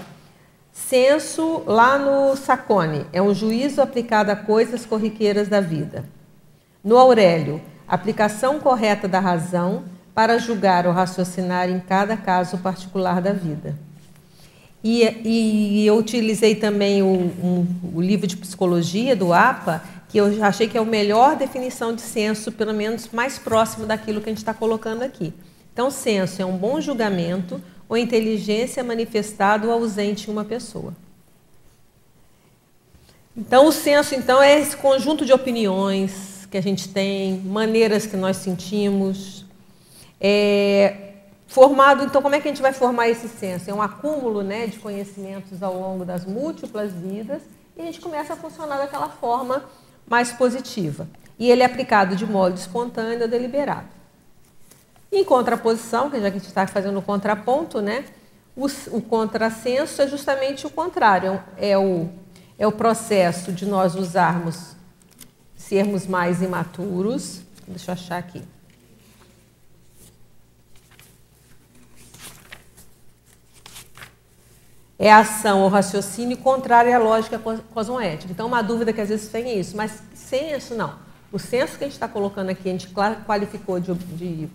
Senso, 0.73 1.62
lá 1.67 1.99
no 1.99 2.37
Sacone, 2.37 3.06
é 3.12 3.21
um 3.21 3.35
juízo 3.35 3.83
aplicado 3.83 4.31
a 4.31 4.37
coisas 4.37 4.87
corriqueiras 4.87 5.49
da 5.49 5.61
vida. 5.61 6.05
No 6.85 6.97
Aurélio, 6.99 7.61
aplicação 7.87 8.59
correta 8.59 9.09
da 9.09 9.21
razão 9.21 9.85
para 10.15 10.39
julgar 10.39 10.87
ou 10.87 10.93
raciocinar 10.93 11.69
em 11.69 11.81
cada 11.81 12.17
caso 12.17 12.59
particular 12.59 13.21
da 13.21 13.33
vida. 13.33 13.75
E, 14.84 15.05
e 15.25 15.87
eu 15.87 15.96
utilizei 15.96 16.56
também 16.56 17.02
o, 17.02 17.06
um, 17.06 17.67
o 17.94 18.00
livro 18.00 18.26
de 18.26 18.37
psicologia 18.37 19.14
do 19.14 19.32
APA, 19.32 19.82
que 20.08 20.19
eu 20.19 20.44
achei 20.44 20.67
que 20.67 20.76
é 20.76 20.81
a 20.81 20.84
melhor 20.84 21.37
definição 21.37 21.94
de 21.94 22.02
senso, 22.02 22.50
pelo 22.50 22.75
menos 22.75 23.08
mais 23.12 23.38
próximo 23.38 23.87
daquilo 23.87 24.20
que 24.20 24.29
a 24.29 24.32
gente 24.32 24.38
está 24.38 24.52
colocando 24.52 25.02
aqui. 25.02 25.32
Então, 25.73 25.90
senso 25.90 26.43
é 26.43 26.44
um 26.44 26.56
bom 26.56 26.81
julgamento 26.81 27.62
ou 27.88 27.96
inteligência 27.96 28.82
manifestada 28.82 29.67
ou 29.67 29.73
ausente 29.73 30.29
em 30.29 30.32
uma 30.32 30.44
pessoa. 30.44 30.94
Então, 33.37 33.67
o 33.67 33.73
senso 33.73 34.14
então 34.14 34.43
é 34.43 34.61
esse 34.61 34.76
conjunto 34.76 35.25
de 35.25 35.32
opiniões 35.32 36.46
que 36.50 36.58
a 36.58 36.61
gente 36.61 36.88
tem, 36.88 37.38
maneiras 37.38 38.05
que 38.05 38.17
nós 38.17 38.37
sentimos, 38.37 39.46
é, 40.20 41.12
Formado, 41.53 42.03
então, 42.03 42.23
como 42.23 42.35
é 42.35 42.41
que 42.41 42.49
a 42.49 42.51
gente 42.51 42.63
vai 42.63 42.73
formar 42.73 43.11
esse 43.11 43.29
senso? 43.29 43.69
É 43.69 43.75
um 43.75 43.82
acúmulo 43.82 44.43
né, 44.43 44.67
de 44.67 44.79
conhecimentos 44.79 45.63
ao 45.63 45.79
longo 45.79 46.03
das 46.03 46.25
múltiplas 46.25 46.91
vidas 46.94 47.43
e 47.77 47.82
a 47.82 47.85
gente 47.85 48.01
começa 48.01 48.32
a 48.32 48.37
funcionar 48.37 48.79
daquela 48.79 49.11
forma 49.11 49.63
mais 50.09 50.32
positiva. 50.32 51.06
E 51.39 51.51
ele 51.51 51.63
é 51.63 51.67
aplicado 51.67 52.17
de 52.17 52.25
modo 52.25 52.56
espontâneo 52.56 53.21
ou 53.21 53.29
deliberado. 53.29 53.87
Em 55.13 55.23
contraposição, 55.23 56.09
que 56.09 56.19
já 56.19 56.31
que 56.31 56.37
a 56.37 56.39
gente 56.39 56.49
está 56.49 56.67
fazendo 56.67 56.99
o 56.99 57.03
contraponto, 57.03 57.82
né, 57.82 58.06
o, 58.56 58.65
o 58.91 59.03
contrassenso 59.03 60.01
é 60.01 60.09
justamente 60.09 60.67
o 60.67 60.71
contrário, 60.71 61.39
é 61.59 61.77
o, 61.77 62.09
é 62.59 62.67
o 62.67 62.73
processo 62.73 63.53
de 63.53 63.67
nós 63.67 63.94
usarmos, 63.94 64.75
sermos 65.55 66.06
mais 66.06 66.41
imaturos. 66.41 67.43
Deixa 67.69 67.91
eu 67.91 67.93
achar 67.93 68.17
aqui. 68.17 68.43
É 75.03 75.11
a 75.11 75.19
ação 75.19 75.63
ou 75.63 75.69
raciocínio 75.69 76.37
contrária 76.37 76.94
à 76.94 76.99
lógica 77.01 77.37
cosmoética. 77.75 78.31
Então, 78.31 78.47
uma 78.47 78.63
dúvida 78.63 78.93
que 78.93 79.01
às 79.01 79.09
vezes 79.09 79.27
tem 79.27 79.47
é 79.47 79.55
isso, 79.55 79.77
mas 79.77 80.01
senso 80.15 80.77
não. 80.77 80.94
O 81.32 81.41
senso 81.41 81.77
que 81.77 81.82
a 81.82 81.89
gente 81.89 81.94
está 81.94 82.06
colocando 82.06 82.51
aqui, 82.51 82.69
a 82.69 82.73
gente 82.73 82.89
qualificou 83.27 83.81
de, 83.81 83.93
de 83.93 84.49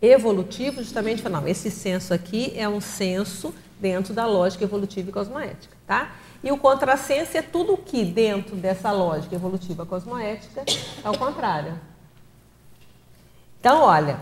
evolutivo, 0.00 0.80
justamente 0.80 1.22
para 1.22 1.30
não, 1.32 1.48
esse 1.48 1.72
senso 1.72 2.14
aqui 2.14 2.52
é 2.54 2.68
um 2.68 2.80
senso 2.80 3.52
dentro 3.80 4.14
da 4.14 4.24
lógica 4.26 4.62
evolutiva 4.62 5.10
e 5.10 5.12
cosmoética, 5.12 5.76
tá? 5.88 6.12
E 6.44 6.52
o 6.52 6.56
contrassenso 6.56 7.36
é 7.36 7.42
tudo 7.42 7.76
que 7.76 8.04
dentro 8.04 8.54
dessa 8.54 8.92
lógica 8.92 9.34
evolutiva 9.34 9.84
cosmoética 9.84 10.64
é 11.02 11.10
o 11.10 11.18
contrário. 11.18 11.74
Então, 13.58 13.80
olha, 13.80 14.20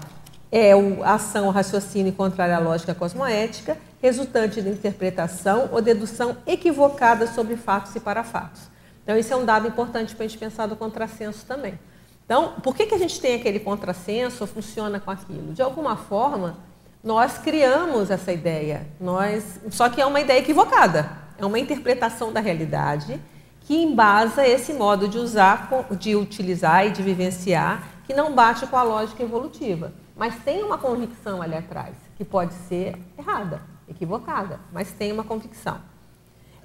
é 0.51 0.73
a 0.73 1.13
ação, 1.13 1.49
o 1.49 1.51
raciocínio 1.51 2.15
contrário 2.15 2.55
à 2.55 2.59
lógica 2.59 2.95
cosmoética, 2.95 3.77
resultante 4.03 4.61
de 4.61 4.69
interpretação 4.69 5.69
ou 5.71 5.81
dedução 5.81 6.37
equivocada 6.45 7.29
sobre 7.29 7.57
fatos 7.57 7.95
e 7.95 8.01
para 8.01 8.25
fatos. 8.25 8.63
Então, 9.05 9.17
isso 9.17 9.33
é 9.33 9.37
um 9.37 9.45
dado 9.45 9.69
importante 9.69 10.15
para 10.15 10.25
a 10.25 10.29
gente 10.29 10.39
pensar 10.39 10.67
do 10.67 10.75
contrassenso 10.75 11.47
também. 11.47 11.79
Então, 12.25 12.55
por 12.63 12.75
que, 12.75 12.87
que 12.87 12.95
a 12.95 12.99
gente 12.99 13.21
tem 13.21 13.37
aquele 13.37 13.61
contrassenso 13.61 14.43
ou 14.43 14.47
funciona 14.49 14.99
com 14.99 15.11
aquilo? 15.11 15.53
De 15.55 15.63
alguma 15.63 15.97
forma, 15.97 16.59
nós 17.03 17.39
criamos 17.39 18.11
essa 18.11 18.33
ideia, 18.33 18.87
nós, 19.01 19.61
só 19.71 19.89
que 19.89 20.01
é 20.01 20.07
uma 20.07 20.21
ideia 20.21 20.41
equivocada, 20.41 21.11
é 21.39 21.47
uma 21.47 21.59
interpretação 21.59 22.33
da 22.33 22.41
realidade 22.41 23.21
que 23.61 23.75
embasa 23.75 24.47
esse 24.47 24.73
modo 24.73 25.07
de 25.07 25.19
usar, 25.19 25.69
de 25.99 26.17
utilizar 26.17 26.87
e 26.87 26.91
de 26.91 27.03
vivenciar 27.03 27.89
que 28.05 28.15
não 28.15 28.35
bate 28.35 28.67
com 28.67 28.77
a 28.77 28.83
lógica 28.83 29.23
evolutiva. 29.23 29.93
Mas 30.17 30.35
tem 30.45 30.63
uma 30.63 30.77
convicção 30.77 31.41
ali 31.41 31.55
atrás, 31.55 31.95
que 32.17 32.25
pode 32.25 32.53
ser 32.69 32.99
errada. 33.17 33.72
Equivocada, 33.93 34.59
mas 34.73 34.91
tem 34.91 35.13
uma 35.13 35.25
convicção. 35.25 35.79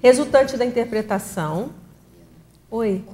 Resultante 0.02 0.56
da 0.56 0.64
interpretação. 0.64 1.70
Oi. 2.70 3.04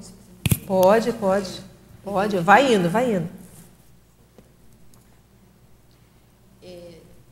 Pode, 0.67 1.13
pode. 1.13 1.61
Pode. 2.03 2.39
Vai 2.39 2.75
indo, 2.75 2.89
vai 2.89 3.17
indo. 3.17 3.29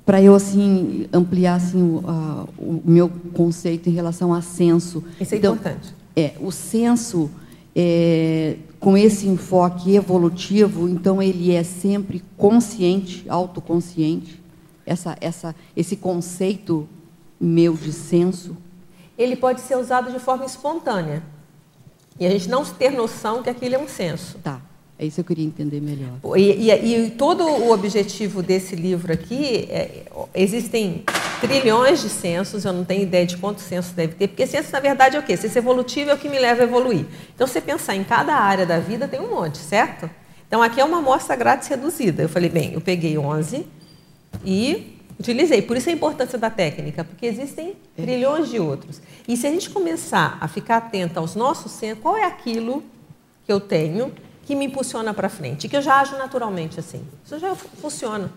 Para 0.04 0.20
eu 0.20 0.34
assim 0.34 1.06
ampliar 1.12 1.54
assim 1.54 1.80
o, 1.80 2.02
a, 2.04 2.44
o, 2.58 2.82
meu 2.84 3.08
conceito 3.32 3.88
em 3.88 3.92
relação 3.92 4.34
a 4.34 4.42
senso. 4.42 5.04
Isso 5.20 5.34
é 5.34 5.38
então, 5.38 5.54
importante. 5.54 5.94
É, 6.16 6.32
o 6.40 6.50
senso 6.50 7.30
é, 7.74 8.56
com 8.80 8.96
esse 8.96 9.28
enfoque 9.28 9.94
evolutivo, 9.94 10.88
então 10.88 11.22
ele 11.22 11.52
é 11.52 11.62
sempre 11.62 12.22
consciente, 12.36 13.24
autoconsciente. 13.28 14.41
Essa, 14.84 15.16
essa, 15.20 15.54
esse 15.76 15.96
conceito 15.96 16.88
meu 17.40 17.74
de 17.74 17.92
senso. 17.92 18.56
Ele 19.18 19.36
pode 19.36 19.60
ser 19.60 19.76
usado 19.76 20.12
de 20.12 20.18
forma 20.18 20.44
espontânea. 20.44 21.22
E 22.18 22.26
a 22.26 22.30
gente 22.30 22.48
não 22.48 22.64
ter 22.64 22.90
noção 22.90 23.42
que 23.42 23.50
aquilo 23.50 23.74
é 23.74 23.78
um 23.78 23.88
senso. 23.88 24.38
Tá. 24.38 24.60
É 24.98 25.04
isso 25.04 25.16
que 25.16 25.20
eu 25.22 25.24
queria 25.24 25.44
entender 25.44 25.80
melhor. 25.80 26.12
E, 26.36 26.70
e, 26.70 27.06
e 27.06 27.10
todo 27.10 27.44
o 27.44 27.72
objetivo 27.72 28.40
desse 28.42 28.76
livro 28.76 29.12
aqui, 29.12 29.66
é, 29.68 30.04
existem 30.32 31.02
trilhões 31.40 32.00
de 32.00 32.08
censos, 32.08 32.64
eu 32.64 32.72
não 32.72 32.84
tenho 32.84 33.02
ideia 33.02 33.26
de 33.26 33.36
quantos 33.36 33.64
censos 33.64 33.90
deve 33.92 34.14
ter, 34.14 34.28
porque 34.28 34.46
censo, 34.46 34.70
na 34.70 34.78
verdade, 34.78 35.16
é 35.16 35.18
o 35.18 35.22
quê? 35.24 35.36
Ciência 35.36 35.58
evolutiva 35.58 36.12
é 36.12 36.14
o 36.14 36.18
que 36.18 36.28
me 36.28 36.38
leva 36.38 36.60
a 36.60 36.64
evoluir. 36.64 37.04
Então, 37.34 37.48
você 37.48 37.60
pensar 37.60 37.96
em 37.96 38.04
cada 38.04 38.32
área 38.36 38.64
da 38.64 38.78
vida, 38.78 39.08
tem 39.08 39.18
um 39.18 39.30
monte, 39.30 39.58
certo? 39.58 40.08
Então, 40.46 40.62
aqui 40.62 40.80
é 40.80 40.84
uma 40.84 40.98
amostra 40.98 41.34
grátis 41.34 41.66
reduzida. 41.66 42.22
Eu 42.22 42.28
falei, 42.28 42.48
bem, 42.48 42.74
eu 42.74 42.80
peguei 42.80 43.18
11 43.18 43.66
e 44.44 44.98
utilizei. 45.18 45.62
Por 45.62 45.76
isso 45.76 45.88
a 45.88 45.92
importância 45.92 46.38
da 46.38 46.50
técnica, 46.50 47.04
porque 47.04 47.26
existem 47.26 47.76
é. 47.96 48.02
trilhões 48.02 48.48
de 48.48 48.58
outros. 48.58 49.00
E 49.26 49.36
se 49.36 49.46
a 49.46 49.50
gente 49.50 49.70
começar 49.70 50.38
a 50.40 50.48
ficar 50.48 50.78
atento 50.78 51.18
aos 51.18 51.34
nossos 51.34 51.72
censos, 51.72 52.02
qual 52.02 52.16
é 52.16 52.24
aquilo 52.24 52.82
que 53.44 53.52
eu 53.52 53.60
tenho 53.60 54.12
que 54.44 54.54
me 54.54 54.66
impulsiona 54.66 55.14
para 55.14 55.28
frente, 55.28 55.68
que 55.68 55.76
eu 55.76 55.82
já 55.82 56.00
ajo 56.00 56.16
naturalmente 56.18 56.78
assim. 56.78 57.06
Isso 57.24 57.38
já 57.38 57.54
funciona. 57.54 58.30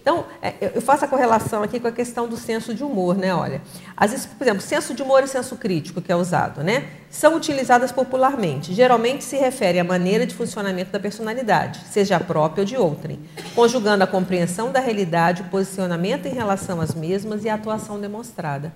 Então, 0.00 0.24
é, 0.40 0.72
eu 0.74 0.80
faço 0.80 1.04
a 1.04 1.08
correlação 1.08 1.62
aqui 1.62 1.80
com 1.80 1.88
a 1.88 1.92
questão 1.92 2.28
do 2.28 2.36
senso 2.36 2.74
de 2.74 2.84
humor, 2.84 3.16
né? 3.16 3.34
Olha, 3.34 3.60
às 3.96 4.10
vezes, 4.10 4.26
por 4.26 4.44
exemplo, 4.44 4.62
senso 4.62 4.94
de 4.94 5.02
humor 5.02 5.22
e 5.24 5.28
senso 5.28 5.56
crítico 5.56 6.00
que 6.00 6.10
é 6.10 6.16
usado, 6.16 6.62
né? 6.62 6.88
São 7.10 7.34
utilizadas 7.34 7.90
popularmente. 7.90 8.72
Geralmente 8.72 9.24
se 9.24 9.36
refere 9.36 9.78
à 9.78 9.84
maneira 9.84 10.26
de 10.26 10.34
funcionamento 10.34 10.90
da 10.90 11.00
personalidade, 11.00 11.80
seja 11.90 12.18
própria 12.20 12.62
ou 12.62 12.66
de 12.66 12.76
outrem, 12.76 13.18
conjugando 13.54 14.04
a 14.04 14.06
compreensão 14.06 14.70
da 14.70 14.80
realidade, 14.80 15.42
o 15.42 15.46
posicionamento 15.46 16.26
em 16.26 16.32
relação 16.32 16.80
às 16.80 16.94
mesmas 16.94 17.44
e 17.44 17.48
a 17.48 17.54
atuação 17.54 18.00
demonstrada. 18.00 18.72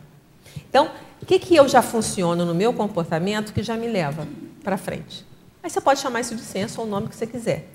Então, 0.69 0.91
o 1.21 1.27
que, 1.27 1.39
que 1.39 1.55
eu 1.55 1.69
já 1.69 1.83
funciono 1.83 2.45
no 2.45 2.55
meu 2.55 2.73
comportamento 2.73 3.53
que 3.53 3.63
já 3.63 3.77
me 3.77 3.89
leva 3.89 4.27
para 4.63 4.77
frente? 4.77 5.25
Aí 5.63 5.71
você 5.71 5.81
pode 5.81 6.01
chamar 6.01 6.21
isso 6.21 6.35
de 6.35 6.43
senso 6.43 6.81
ou 6.81 6.87
o 6.87 6.91
nome 6.91 7.09
que 7.09 7.15
você 7.15 7.27
quiser. 7.27 7.69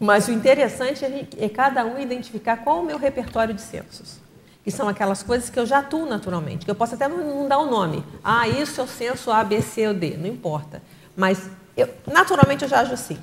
Mas 0.00 0.28
o 0.28 0.32
interessante 0.32 1.04
é, 1.04 1.26
é 1.38 1.48
cada 1.48 1.84
um 1.84 1.98
identificar 1.98 2.58
qual 2.58 2.80
o 2.80 2.84
meu 2.84 2.98
repertório 2.98 3.54
de 3.54 3.60
sensos. 3.60 4.18
Que 4.62 4.70
são 4.70 4.88
aquelas 4.88 5.22
coisas 5.22 5.50
que 5.50 5.58
eu 5.58 5.66
já 5.66 5.78
atuo 5.78 6.06
naturalmente, 6.06 6.64
que 6.64 6.70
eu 6.70 6.74
posso 6.74 6.94
até 6.94 7.06
não 7.06 7.46
dar 7.46 7.58
o 7.58 7.66
um 7.66 7.70
nome. 7.70 8.04
Ah, 8.22 8.48
isso 8.48 8.80
é 8.80 8.84
o 8.84 8.88
senso 8.88 9.30
A, 9.30 9.44
B, 9.44 9.60
C 9.60 9.86
ou 9.86 9.94
D, 9.94 10.16
não 10.16 10.26
importa. 10.26 10.82
Mas 11.16 11.48
eu, 11.76 11.88
naturalmente 12.06 12.62
eu 12.62 12.68
já 12.68 12.80
ajo 12.80 12.94
assim. 12.94 13.18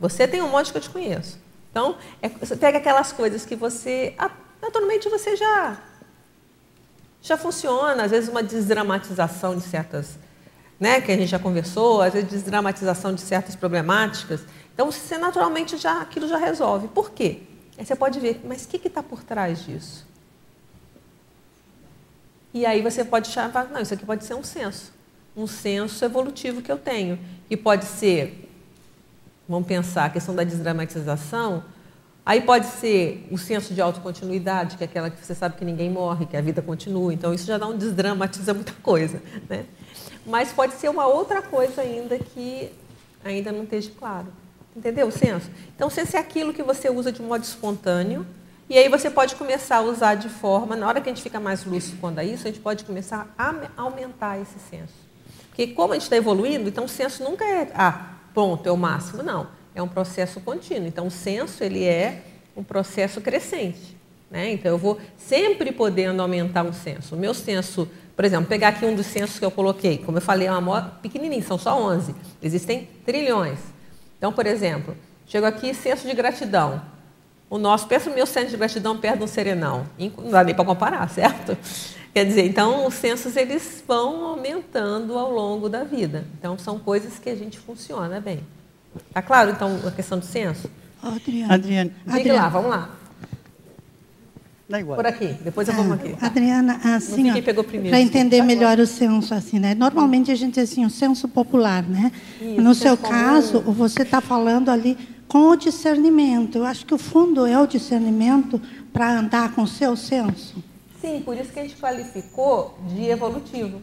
Você 0.00 0.26
tem 0.26 0.42
um 0.42 0.48
monte 0.48 0.72
que 0.72 0.78
eu 0.78 0.82
te 0.82 0.90
conheço. 0.90 1.38
Então, 1.70 1.96
é, 2.20 2.28
você 2.28 2.56
pega 2.56 2.78
aquelas 2.78 3.12
coisas 3.12 3.46
que 3.46 3.54
você, 3.54 4.14
naturalmente 4.60 5.08
você 5.08 5.36
já 5.36 5.78
já 7.22 7.36
funciona, 7.36 8.02
às 8.02 8.10
vezes 8.10 8.28
uma 8.28 8.42
desdramatização 8.42 9.56
de 9.56 9.62
certas 9.62 10.18
né, 10.82 11.00
que 11.00 11.12
a 11.12 11.16
gente 11.16 11.28
já 11.28 11.38
conversou, 11.38 12.02
às 12.02 12.12
vezes 12.12 12.28
desdramatização 12.28 13.14
de 13.14 13.20
certas 13.20 13.54
problemáticas. 13.54 14.40
Então, 14.74 14.90
você 14.90 15.18
naturalmente 15.18 15.76
já 15.76 16.00
aquilo 16.00 16.26
já 16.28 16.36
resolve. 16.36 16.88
Por 16.88 17.10
quê? 17.10 17.40
Aí 17.78 17.84
você 17.84 17.96
pode 17.96 18.20
ver, 18.20 18.40
mas 18.44 18.64
o 18.64 18.68
que 18.68 18.86
está 18.86 19.02
por 19.02 19.22
trás 19.22 19.64
disso? 19.64 20.06
E 22.54 22.66
aí 22.66 22.82
você 22.82 23.04
pode 23.04 23.28
chamar, 23.28 23.68
não, 23.70 23.80
isso 23.80 23.94
aqui 23.94 24.04
pode 24.04 24.24
ser 24.24 24.34
um 24.34 24.44
senso, 24.44 24.92
um 25.34 25.46
senso 25.46 26.04
evolutivo 26.04 26.60
que 26.60 26.70
eu 26.70 26.76
tenho, 26.76 27.18
que 27.48 27.56
pode 27.56 27.86
ser, 27.86 28.48
vamos 29.48 29.66
pensar, 29.66 30.04
a 30.04 30.10
questão 30.10 30.34
da 30.34 30.44
desdramatização, 30.44 31.64
aí 32.26 32.42
pode 32.42 32.66
ser 32.66 33.26
o 33.30 33.38
senso 33.38 33.72
de 33.72 33.80
autocontinuidade, 33.80 34.76
que 34.76 34.84
é 34.84 34.86
aquela 34.86 35.08
que 35.08 35.24
você 35.24 35.34
sabe 35.34 35.56
que 35.56 35.64
ninguém 35.64 35.90
morre, 35.90 36.26
que 36.26 36.36
a 36.36 36.42
vida 36.42 36.60
continua, 36.60 37.14
então 37.14 37.32
isso 37.32 37.46
já 37.46 37.56
dá 37.56 37.66
um 37.66 37.76
desdramatiza 37.76 38.52
muita 38.52 38.74
coisa, 38.82 39.22
né? 39.48 39.64
mas 40.26 40.52
pode 40.52 40.74
ser 40.74 40.90
uma 40.90 41.06
outra 41.06 41.40
coisa 41.40 41.80
ainda 41.80 42.18
que 42.18 42.70
ainda 43.24 43.50
não 43.50 43.64
esteja 43.64 43.90
claro. 43.98 44.26
Entendeu 44.76 45.06
o 45.06 45.12
senso? 45.12 45.50
Então, 45.74 45.90
senso 45.90 46.16
é 46.16 46.20
aquilo 46.20 46.52
que 46.52 46.62
você 46.62 46.88
usa 46.88 47.12
de 47.12 47.20
modo 47.20 47.44
espontâneo, 47.44 48.26
e 48.68 48.78
aí 48.78 48.88
você 48.88 49.10
pode 49.10 49.34
começar 49.34 49.76
a 49.76 49.80
usar 49.82 50.14
de 50.14 50.28
forma, 50.28 50.74
na 50.74 50.86
hora 50.86 51.00
que 51.00 51.10
a 51.10 51.12
gente 51.12 51.22
fica 51.22 51.38
mais 51.38 51.64
lúcido 51.64 51.98
quando 52.00 52.18
é 52.18 52.24
isso, 52.24 52.46
a 52.46 52.50
gente 52.50 52.60
pode 52.60 52.84
começar 52.84 53.32
a 53.36 53.54
aumentar 53.76 54.40
esse 54.40 54.58
senso. 54.70 54.94
Porque 55.48 55.66
como 55.68 55.92
a 55.92 55.96
gente 55.96 56.04
está 56.04 56.16
evoluindo, 56.16 56.68
então 56.68 56.84
o 56.84 56.88
senso 56.88 57.22
nunca 57.22 57.44
é, 57.44 57.70
ah, 57.74 58.12
ponto, 58.32 58.66
é 58.66 58.72
o 58.72 58.76
máximo. 58.76 59.22
Não, 59.22 59.46
é 59.74 59.82
um 59.82 59.88
processo 59.88 60.40
contínuo. 60.40 60.86
Então, 60.86 61.06
o 61.06 61.10
senso, 61.10 61.62
ele 61.62 61.84
é 61.84 62.22
um 62.56 62.64
processo 62.64 63.20
crescente. 63.20 63.94
Né? 64.30 64.52
Então, 64.52 64.72
eu 64.72 64.78
vou 64.78 64.98
sempre 65.18 65.70
podendo 65.70 66.22
aumentar 66.22 66.62
um 66.62 66.72
senso. 66.72 67.14
O 67.14 67.18
meu 67.18 67.34
senso 67.34 67.86
por 68.14 68.24
exemplo, 68.24 68.46
pegar 68.46 68.68
aqui 68.68 68.84
um 68.84 68.94
dos 68.94 69.06
censos 69.06 69.38
que 69.38 69.44
eu 69.44 69.50
coloquei. 69.50 69.98
Como 69.98 70.18
eu 70.18 70.22
falei, 70.22 70.46
é 70.46 70.52
uma 70.52 70.82
pequenininho, 71.02 71.42
são 71.42 71.56
só 71.58 71.80
11. 71.80 72.14
Existem 72.42 72.88
trilhões. 73.04 73.58
Então, 74.22 74.32
por 74.32 74.46
exemplo, 74.46 74.96
chego 75.26 75.44
aqui, 75.46 75.74
senso 75.74 76.06
de 76.06 76.14
gratidão. 76.14 76.80
O 77.50 77.58
nosso, 77.58 77.88
pensa 77.88 78.08
o 78.08 78.14
meu 78.14 78.24
senso 78.24 78.50
de 78.50 78.56
gratidão 78.56 78.96
perto 78.96 79.18
de 79.18 79.24
um 79.24 79.26
serenão. 79.26 79.84
Não 79.98 80.30
dá 80.30 80.44
nem 80.44 80.54
para 80.54 80.64
comparar, 80.64 81.10
certo? 81.10 81.58
Quer 82.14 82.24
dizer, 82.24 82.46
então 82.46 82.86
os 82.86 82.94
censos 82.94 83.36
eles 83.36 83.82
vão 83.84 84.24
aumentando 84.26 85.18
ao 85.18 85.28
longo 85.28 85.68
da 85.68 85.82
vida. 85.82 86.24
Então 86.38 86.56
são 86.56 86.78
coisas 86.78 87.18
que 87.18 87.28
a 87.28 87.34
gente 87.34 87.58
funciona 87.58 88.20
bem. 88.20 88.46
Tá 89.12 89.20
claro, 89.22 89.50
então, 89.50 89.80
a 89.84 89.90
questão 89.90 90.20
do 90.20 90.24
censo? 90.24 90.70
Adriana. 91.02 91.54
Adriana. 91.54 91.90
Diga 92.06 92.32
lá, 92.32 92.48
vamos 92.48 92.70
lá. 92.70 92.90
Por 94.68 95.06
aqui, 95.06 95.36
depois 95.42 95.68
eu 95.68 95.74
vou 95.74 95.92
aqui. 95.92 96.14
Tá. 96.14 96.26
Adriana, 96.26 96.80
assim, 96.94 97.30
para 97.88 98.00
entender 98.00 98.38
tá 98.38 98.44
melhor 98.44 98.78
o 98.78 98.86
senso, 98.86 99.34
assim, 99.34 99.58
né? 99.58 99.74
Normalmente 99.74 100.30
a 100.30 100.34
gente 100.34 100.54
diz 100.54 100.70
assim, 100.70 100.84
o 100.86 100.90
senso 100.90 101.28
popular, 101.28 101.82
né? 101.82 102.10
Isso, 102.40 102.60
no 102.60 102.74
seu 102.74 102.96
caso, 102.96 103.60
comum. 103.60 103.74
você 103.74 104.02
está 104.02 104.20
falando 104.20 104.70
ali 104.70 104.96
com 105.28 105.48
o 105.48 105.56
discernimento. 105.56 106.58
Eu 106.58 106.64
acho 106.64 106.86
que 106.86 106.94
o 106.94 106.98
fundo 106.98 107.46
é 107.46 107.58
o 107.60 107.66
discernimento 107.66 108.60
para 108.92 109.18
andar 109.18 109.54
com 109.54 109.62
o 109.62 109.66
seu 109.66 109.96
senso. 109.96 110.62
Sim, 111.00 111.20
por 111.24 111.36
isso 111.36 111.52
que 111.52 111.58
a 111.58 111.62
gente 111.62 111.76
qualificou 111.76 112.78
de 112.88 113.06
evolutivo. 113.06 113.82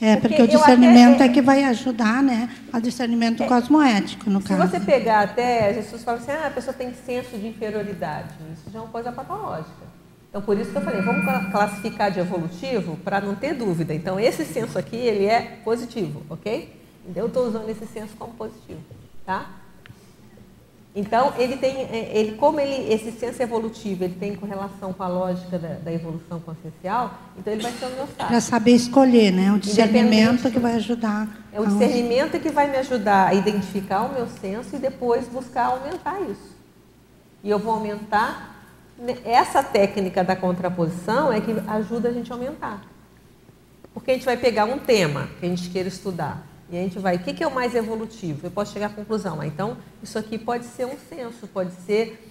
É, 0.00 0.16
porque, 0.16 0.36
porque 0.36 0.42
o 0.42 0.48
discernimento 0.48 1.14
até, 1.14 1.24
é 1.24 1.28
que 1.28 1.40
vai 1.40 1.64
ajudar, 1.64 2.22
né? 2.22 2.50
O 2.72 2.80
discernimento 2.80 3.42
é, 3.42 3.46
cosmoético, 3.46 4.28
no 4.28 4.42
se 4.42 4.48
caso. 4.48 4.62
Se 4.62 4.68
você 4.68 4.80
pegar 4.80 5.20
até, 5.20 5.72
Jesus 5.72 6.04
fala 6.04 6.18
assim, 6.18 6.32
ah, 6.32 6.46
a 6.48 6.50
pessoa 6.50 6.74
tem 6.74 6.92
senso 6.92 7.36
de 7.38 7.46
inferioridade. 7.46 8.28
Isso 8.52 8.70
já 8.70 8.78
é 8.78 8.82
uma 8.82 8.90
coisa 8.90 9.10
patológica. 9.10 9.86
Então, 10.28 10.42
por 10.42 10.58
isso 10.58 10.70
que 10.70 10.76
eu 10.76 10.82
falei, 10.82 11.00
vamos 11.00 11.24
classificar 11.50 12.10
de 12.10 12.20
evolutivo 12.20 12.98
para 12.98 13.22
não 13.22 13.34
ter 13.34 13.54
dúvida. 13.54 13.94
Então, 13.94 14.20
esse 14.20 14.44
senso 14.44 14.78
aqui, 14.78 14.96
ele 14.96 15.24
é 15.24 15.60
positivo, 15.64 16.22
ok? 16.28 16.78
Então, 17.08 17.22
eu 17.22 17.28
estou 17.28 17.46
usando 17.46 17.68
esse 17.70 17.86
senso 17.86 18.14
como 18.18 18.34
positivo, 18.34 18.80
tá? 19.24 19.46
Então, 20.98 21.34
ele 21.36 21.58
tem, 21.58 21.76
é, 21.76 22.10
ele, 22.14 22.36
como 22.36 22.58
ele, 22.58 22.90
esse 22.90 23.12
senso 23.12 23.42
evolutivo 23.42 24.02
ele 24.02 24.14
tem 24.14 24.34
correlação 24.34 24.94
com 24.94 25.02
a 25.02 25.08
lógica 25.08 25.58
da, 25.58 25.74
da 25.74 25.92
evolução 25.92 26.40
consciencial, 26.40 27.18
então 27.36 27.52
ele 27.52 27.62
vai 27.62 27.72
ser 27.72 27.84
homeostático. 27.84 28.28
Para 28.28 28.40
saber 28.40 28.70
escolher, 28.70 29.30
né? 29.30 29.52
O 29.52 29.58
discernimento 29.58 30.50
que 30.50 30.58
vai 30.58 30.76
ajudar. 30.76 31.28
É 31.52 31.60
o 31.60 31.66
discernimento 31.66 32.40
que 32.40 32.48
vai 32.48 32.70
me 32.70 32.78
ajudar 32.78 33.28
a 33.28 33.34
identificar 33.34 34.04
o 34.04 34.14
meu 34.14 34.26
senso 34.40 34.74
e 34.74 34.78
depois 34.78 35.28
buscar 35.28 35.66
aumentar 35.66 36.18
isso. 36.22 36.56
E 37.44 37.50
eu 37.50 37.58
vou 37.58 37.74
aumentar. 37.74 38.54
Né, 38.98 39.18
essa 39.22 39.62
técnica 39.62 40.24
da 40.24 40.34
contraposição 40.34 41.30
é 41.30 41.42
que 41.42 41.54
ajuda 41.66 42.08
a 42.08 42.12
gente 42.12 42.32
a 42.32 42.34
aumentar. 42.34 42.82
Porque 43.92 44.12
a 44.12 44.14
gente 44.14 44.24
vai 44.24 44.38
pegar 44.38 44.64
um 44.64 44.78
tema 44.78 45.28
que 45.38 45.44
a 45.44 45.48
gente 45.50 45.68
queira 45.68 45.90
estudar 45.90 46.55
e 46.70 46.76
a 46.76 46.80
gente 46.82 46.98
vai, 46.98 47.16
o 47.16 47.18
que, 47.20 47.42
é 47.42 47.46
o 47.46 47.54
mais 47.54 47.74
evolutivo? 47.74 48.46
Eu 48.46 48.50
posso 48.50 48.72
chegar 48.72 48.86
à 48.86 48.90
conclusão, 48.90 49.40
ah, 49.40 49.46
então 49.46 49.76
isso 50.02 50.18
aqui 50.18 50.36
pode 50.36 50.64
ser 50.64 50.84
um 50.84 50.96
senso, 51.08 51.46
pode 51.46 51.72
ser, 51.86 52.28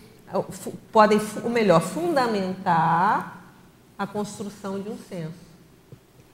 podem, 0.91 1.19
o 1.43 1.49
melhor, 1.49 1.81
fundamentar 1.81 3.55
a 3.97 4.05
construção 4.05 4.81
de 4.81 4.89
um 4.89 4.97
senso. 4.97 5.45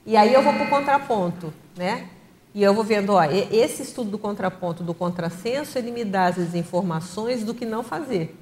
E 0.04 0.16
aí 0.16 0.34
eu 0.34 0.42
vou 0.42 0.52
para 0.52 0.64
o 0.64 0.70
contraponto, 0.70 1.52
né? 1.76 2.08
E 2.54 2.62
eu 2.62 2.74
vou 2.74 2.84
vendo, 2.84 3.12
ó, 3.14 3.22
esse 3.24 3.82
estudo 3.82 4.10
do 4.10 4.18
contraponto, 4.18 4.82
do 4.82 4.92
contrassenso, 4.92 5.78
ele 5.78 5.90
me 5.90 6.04
dá 6.04 6.26
as 6.26 6.54
informações 6.54 7.44
do 7.44 7.54
que 7.54 7.64
não 7.64 7.82
fazer. 7.82 8.36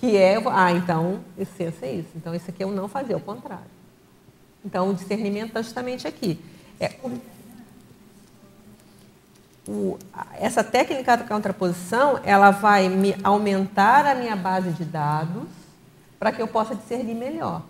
Que 0.00 0.16
é, 0.16 0.42
ah, 0.50 0.72
então, 0.72 1.20
essência 1.36 1.86
é 1.86 1.92
isso. 1.92 2.08
Então, 2.16 2.34
isso 2.34 2.50
aqui 2.50 2.62
é 2.62 2.66
o 2.66 2.70
não 2.70 2.88
fazer, 2.88 3.12
é 3.12 3.16
o 3.16 3.20
contrário. 3.20 3.66
Então, 4.64 4.90
o 4.90 4.94
discernimento 4.94 5.48
está 5.48 5.62
justamente 5.62 6.06
aqui. 6.08 6.40
É, 6.80 6.94
o, 9.68 9.98
essa 10.40 10.64
técnica 10.64 11.14
da 11.14 11.24
contraposição, 11.24 12.18
ela 12.24 12.50
vai 12.50 12.88
me 12.88 13.14
aumentar 13.22 14.06
a 14.06 14.14
minha 14.14 14.34
base 14.34 14.70
de 14.70 14.82
dados 14.82 15.42
para 16.18 16.32
que 16.32 16.40
eu 16.40 16.48
possa 16.48 16.74
discernir 16.74 17.14
melhor. 17.14 17.62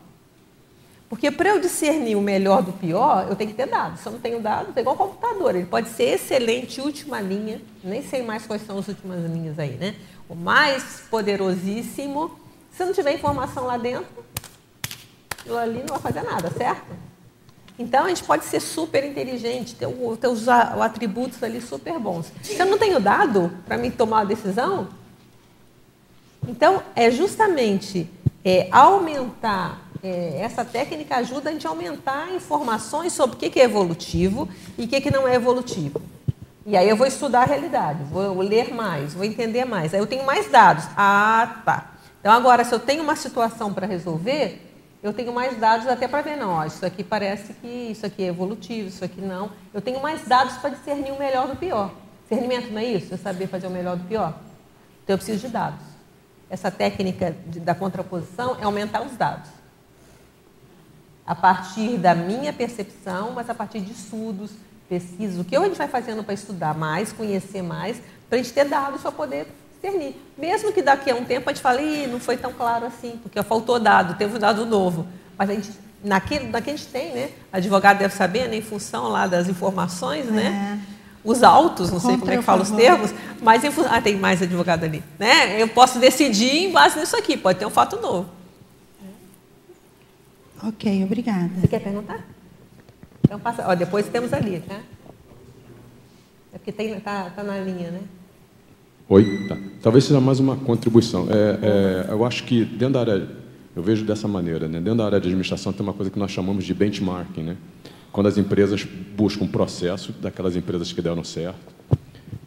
Porque 1.09 1.31
para 1.31 1.49
eu 1.49 1.61
discernir 1.61 2.15
o 2.15 2.21
melhor 2.21 2.63
do 2.63 2.73
pior, 2.73 3.27
eu 3.29 3.35
tenho 3.35 3.51
que 3.51 3.57
ter 3.57 3.67
dados. 3.67 4.01
Se 4.01 4.07
eu 4.07 4.13
não 4.13 4.21
tenho 4.21 4.41
dados, 4.41 4.77
é 4.77 4.81
igual 4.81 4.95
ao 4.97 5.09
computador. 5.09 5.57
Ele 5.57 5.67
pode 5.67 5.89
ser 5.89 6.15
excelente, 6.15 6.81
última 6.81 7.21
linha, 7.21 7.61
nem 7.83 8.03
sei 8.03 8.23
mais 8.23 8.47
quais 8.47 8.65
são 8.65 8.79
as 8.79 8.87
últimas 8.87 9.25
linhas 9.25 9.59
aí, 9.59 9.77
né? 9.77 9.97
O 10.29 10.37
mais 10.37 11.03
poderosíssimo. 11.11 12.39
Se 12.71 12.85
não 12.85 12.93
tiver 12.93 13.15
informação 13.15 13.65
lá 13.65 13.77
dentro, 13.77 14.25
aquilo 15.41 15.57
ali 15.57 15.79
não 15.79 15.99
vai 15.99 16.13
fazer 16.13 16.23
nada, 16.23 16.51
certo? 16.51 17.08
Então 17.79 18.05
a 18.05 18.09
gente 18.09 18.25
pode 18.25 18.45
ser 18.45 18.61
super 18.61 19.05
inteligente, 19.05 19.75
ter, 19.75 19.87
ter 20.21 20.29
os 20.29 20.49
atributos 20.49 21.43
ali 21.43 21.61
super 21.61 21.99
bons. 21.99 22.33
Se 22.43 22.59
eu 22.59 22.67
não 22.67 22.77
tenho 22.77 22.99
dado 22.99 23.53
para 23.67 23.77
me 23.77 23.91
tomar 23.91 24.23
a 24.23 24.25
decisão, 24.25 24.89
então 26.47 26.83
é 26.97 27.11
justamente 27.11 28.11
é, 28.45 28.69
aumentar 28.73 29.89
é, 30.03 30.41
essa 30.41 30.65
técnica 30.65 31.17
ajuda 31.17 31.51
a 31.51 31.53
gente 31.53 31.67
a 31.67 31.71
aumentar 31.71 32.33
informações 32.35 33.13
sobre 33.13 33.37
o 33.37 33.39
que 33.39 33.61
é 33.61 33.65
evolutivo 33.65 34.49
e 34.77 34.85
o 34.85 34.89
que 34.89 35.11
não 35.11 35.27
é 35.27 35.35
evolutivo. 35.35 36.01
E 36.67 36.77
aí 36.77 36.89
eu 36.89 36.97
vou 36.97 37.07
estudar 37.07 37.43
a 37.43 37.47
realidade, 37.47 38.05
vou 38.05 38.41
ler 38.41 38.75
mais, 38.75 39.15
vou 39.15 39.25
entender 39.25 39.65
mais. 39.65 39.95
Aí 39.95 40.01
eu 40.01 40.07
tenho 40.07 40.27
mais 40.27 40.51
dados. 40.51 40.85
Ah, 40.97 41.63
tá. 41.65 41.93
Então 42.21 42.33
agora, 42.33 42.65
se 42.65 42.75
eu 42.75 42.79
tenho 42.79 43.03
uma 43.03 43.17
situação 43.17 43.73
para 43.73 43.87
resolver, 43.87 44.68
eu 45.03 45.13
tenho 45.13 45.33
mais 45.33 45.57
dados 45.59 45.87
até 45.87 46.09
para 46.09 46.23
ver, 46.23 46.37
não, 46.37 46.51
ó, 46.51 46.65
isso 46.65 46.85
aqui 46.85 47.05
parece 47.05 47.53
que 47.55 47.67
isso 47.67 48.05
aqui 48.05 48.25
é 48.25 48.27
evolutivo, 48.27 48.89
isso 48.89 49.05
aqui 49.05 49.21
não. 49.21 49.51
Eu 49.73 49.81
tenho 49.81 50.01
mais 50.01 50.27
dados 50.27 50.57
para 50.57 50.71
discernir 50.71 51.13
o 51.13 51.19
melhor 51.19 51.47
do 51.47 51.57
pior. 51.57 51.93
Discernimento 52.23 52.71
não 52.71 52.81
é 52.81 52.85
isso? 52.85 53.15
É 53.15 53.17
saber 53.17 53.47
fazer 53.47 53.67
o 53.67 53.71
melhor 53.71 53.97
do 53.97 54.05
pior? 54.05 54.35
Então 55.05 55.15
eu 55.15 55.19
preciso 55.19 55.47
de 55.47 55.53
dados. 55.53 55.81
Essa 56.51 56.71
técnica 56.71 57.35
de, 57.47 57.61
da 57.61 57.75
contraposição 57.75 58.57
é 58.61 58.65
aumentar 58.65 59.03
os 59.03 59.17
dados 59.17 59.59
a 61.29 61.35
partir 61.35 61.99
da 61.99 62.15
minha 62.15 62.55
percepção, 62.55 63.33
mas 63.33 63.51
a 63.51 63.55
partir 63.55 63.81
de 63.81 63.93
estudos, 63.93 64.51
pesquisas, 64.89 65.39
o 65.39 65.45
que 65.45 65.55
a 65.55 65.63
gente 65.63 65.77
vai 65.77 65.87
fazendo 65.87 66.25
para 66.25 66.33
estudar 66.33 66.75
mais, 66.75 67.13
conhecer 67.13 67.61
mais, 67.61 68.01
para 68.31 68.39
a 68.39 68.43
gente 68.43 68.55
ter 68.55 68.65
dados 68.65 69.03
para 69.03 69.13
poder 69.13 69.47
discernir. 69.81 70.15
Mesmo 70.37 70.73
que 70.73 70.83
daqui 70.83 71.11
a 71.11 71.15
um 71.15 71.25
tempo 71.25 71.49
a 71.49 71.53
gente 71.53 71.63
fale, 71.63 72.07
não 72.07 72.21
foi 72.21 72.37
tão 72.37 72.53
claro 72.53 72.87
assim, 72.87 73.19
porque 73.23 73.43
faltou 73.43 73.79
dado, 73.79 74.15
teve 74.15 74.37
um 74.37 74.39
dado 74.39 74.67
novo. 74.67 75.07
Mas 75.37 75.51
a 75.51 75.55
gente, 75.55 75.71
naquilo, 76.05 76.49
naquilo 76.49 76.75
a 76.75 76.77
gente 76.77 76.91
tem, 76.91 77.13
né? 77.13 77.31
Advogado 77.53 77.99
deve 77.99 78.15
saber, 78.15 78.49
né? 78.49 78.57
em 78.57 78.63
função 78.63 79.09
lá 79.09 79.27
das 79.27 79.49
informações, 79.49 80.27
né? 80.27 80.83
É. 80.95 80.99
Os 81.25 81.43
autos, 81.43 81.91
não 81.91 82.01
sei 82.01 82.17
como 82.17 82.31
é 82.31 82.37
que 82.37 82.43
fala 82.43 82.63
os 82.63 82.71
termos, 82.71 83.13
mas 83.43 83.63
em 83.65 83.71
função. 83.71 83.93
Ah, 83.93 84.01
tem 84.01 84.17
mais 84.17 84.41
advogado 84.41 84.85
ali. 84.85 85.03
Né? 85.19 85.61
Eu 85.61 85.69
posso 85.69 85.99
decidir 85.99 86.65
em 86.65 86.73
base 86.73 86.99
nisso 86.99 87.17
aqui, 87.17 87.37
pode 87.37 87.59
ter 87.59 87.67
um 87.67 87.71
fato 87.71 88.01
novo. 88.01 88.31
Ok, 90.63 91.05
obrigada. 91.05 91.51
Você 91.61 91.69
quer 91.69 91.81
perguntar? 91.81 92.25
Então 93.23 93.39
passa. 93.39 93.65
Ó, 93.69 93.75
depois 93.75 94.09
temos 94.09 94.33
ali, 94.33 94.61
tá? 94.61 94.81
É 96.53 96.59
porque 96.59 96.73
tem, 96.73 96.99
tá, 97.01 97.31
tá 97.31 97.43
na 97.43 97.59
linha, 97.59 97.91
né? 97.91 98.01
Oi, 99.11 99.47
tá. 99.49 99.57
Talvez 99.81 100.05
seja 100.05 100.21
mais 100.21 100.39
uma 100.39 100.55
contribuição. 100.55 101.29
É, 101.31 102.09
é, 102.11 102.13
eu 102.13 102.27
acho 102.27 102.45
que 102.45 102.63
dentro 102.63 102.93
da 102.93 103.01
área, 103.01 103.27
eu 103.75 103.83
vejo 103.83 104.05
dessa 104.05 104.29
maneira, 104.29 104.69
né? 104.69 104.81
Dentro 104.81 104.99
da 104.99 105.07
área 105.07 105.19
de 105.19 105.29
administração 105.29 105.73
tem 105.73 105.83
uma 105.83 105.95
coisa 105.95 106.11
que 106.11 106.19
nós 106.19 106.31
chamamos 106.31 106.63
de 106.63 106.75
benchmarking, 106.75 107.43
né? 107.43 107.57
Quando 108.13 108.27
as 108.27 108.37
empresas 108.37 108.87
buscam 109.17 109.47
um 109.47 109.49
processo 109.49 110.13
daquelas 110.21 110.57
empresas 110.57 110.93
que 110.93 111.01
deram 111.01 111.25
certo 111.25 111.75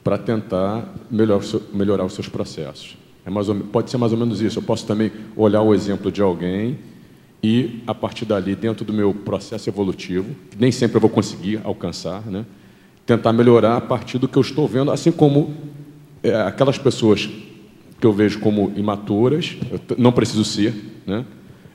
para 0.03 0.19
tentar 0.19 0.87
melhorar, 1.09 1.43
melhorar 1.73 2.05
os 2.05 2.13
seus 2.13 2.29
processos. 2.29 2.95
É 3.25 3.31
mais 3.31 3.49
ou, 3.49 3.55
pode 3.55 3.89
ser 3.89 3.97
mais 3.97 4.11
ou 4.11 4.19
menos 4.19 4.39
isso. 4.39 4.59
Eu 4.59 4.63
posso 4.63 4.85
também 4.85 5.11
olhar 5.35 5.63
o 5.63 5.73
exemplo 5.73 6.11
de 6.11 6.21
alguém 6.21 6.77
e, 7.41 7.81
a 7.87 7.95
partir 7.95 8.25
dali, 8.25 8.55
dentro 8.55 8.85
do 8.85 8.93
meu 8.93 9.15
processo 9.15 9.67
evolutivo, 9.67 10.35
que 10.51 10.57
nem 10.59 10.71
sempre 10.71 10.97
eu 10.97 11.01
vou 11.01 11.09
conseguir 11.09 11.59
alcançar, 11.63 12.23
né? 12.27 12.45
tentar 13.05 13.33
melhorar 13.33 13.77
a 13.77 13.81
partir 13.81 14.17
do 14.17 14.27
que 14.27 14.37
eu 14.37 14.41
estou 14.41 14.67
vendo, 14.67 14.91
assim 14.91 15.11
como 15.11 15.53
é, 16.23 16.35
aquelas 16.41 16.77
pessoas 16.77 17.29
que 17.99 18.05
eu 18.05 18.11
vejo 18.11 18.39
como 18.39 18.73
imaturas, 18.75 19.55
não 19.97 20.11
preciso 20.11 20.43
ser, 20.43 20.73
né? 21.05 21.25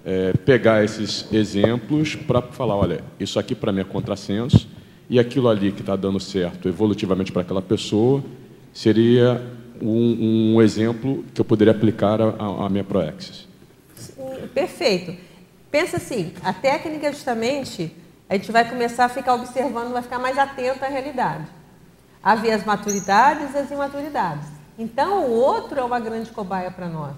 É, 0.05 0.33
pegar 0.33 0.85
esses 0.85 1.27
exemplos 1.33 2.15
para 2.15 2.41
falar, 2.41 2.77
olha, 2.77 3.01
isso 3.19 3.39
aqui 3.41 3.55
para 3.57 3.73
mim 3.73 3.81
é 3.81 3.85
contrassenso, 3.85 4.69
e 5.11 5.19
aquilo 5.19 5.49
ali 5.49 5.73
que 5.73 5.81
está 5.81 5.97
dando 5.97 6.21
certo 6.21 6.69
evolutivamente 6.69 7.33
para 7.33 7.43
aquela 7.43 7.63
pessoa 7.63 8.23
seria 8.73 9.43
um, 9.81 10.55
um, 10.55 10.63
exemplo 10.63 11.25
que 11.35 11.41
eu 11.41 11.45
poderia 11.45 11.73
aplicar 11.73 12.19
à 12.21 12.69
minha 12.69 12.85
ProExis. 12.85 13.49
Perfeito. 14.55 15.15
Pensa 15.71 15.97
assim, 15.97 16.33
a 16.43 16.53
técnica 16.53 17.13
justamente, 17.13 17.93
a 18.29 18.35
gente 18.35 18.51
vai 18.51 18.69
começar 18.69 19.07
a 19.07 19.09
ficar 19.09 19.35
observando, 19.35 19.93
vai 19.93 20.03
ficar 20.03 20.19
mais 20.19 20.39
atento 20.39 20.85
à 20.85 20.89
realidade. 20.89 21.47
A 22.27 22.35
ver 22.35 22.51
as 22.51 22.65
maturidades 22.65 23.55
e 23.55 23.59
as 23.59 23.71
imaturidades. 23.71 24.49
Então, 24.77 25.27
o 25.27 25.31
outro 25.31 25.79
é 25.79 25.85
uma 25.85 26.01
grande 26.01 26.33
cobaia 26.33 26.73
para 26.73 26.89
nós. 26.89 27.15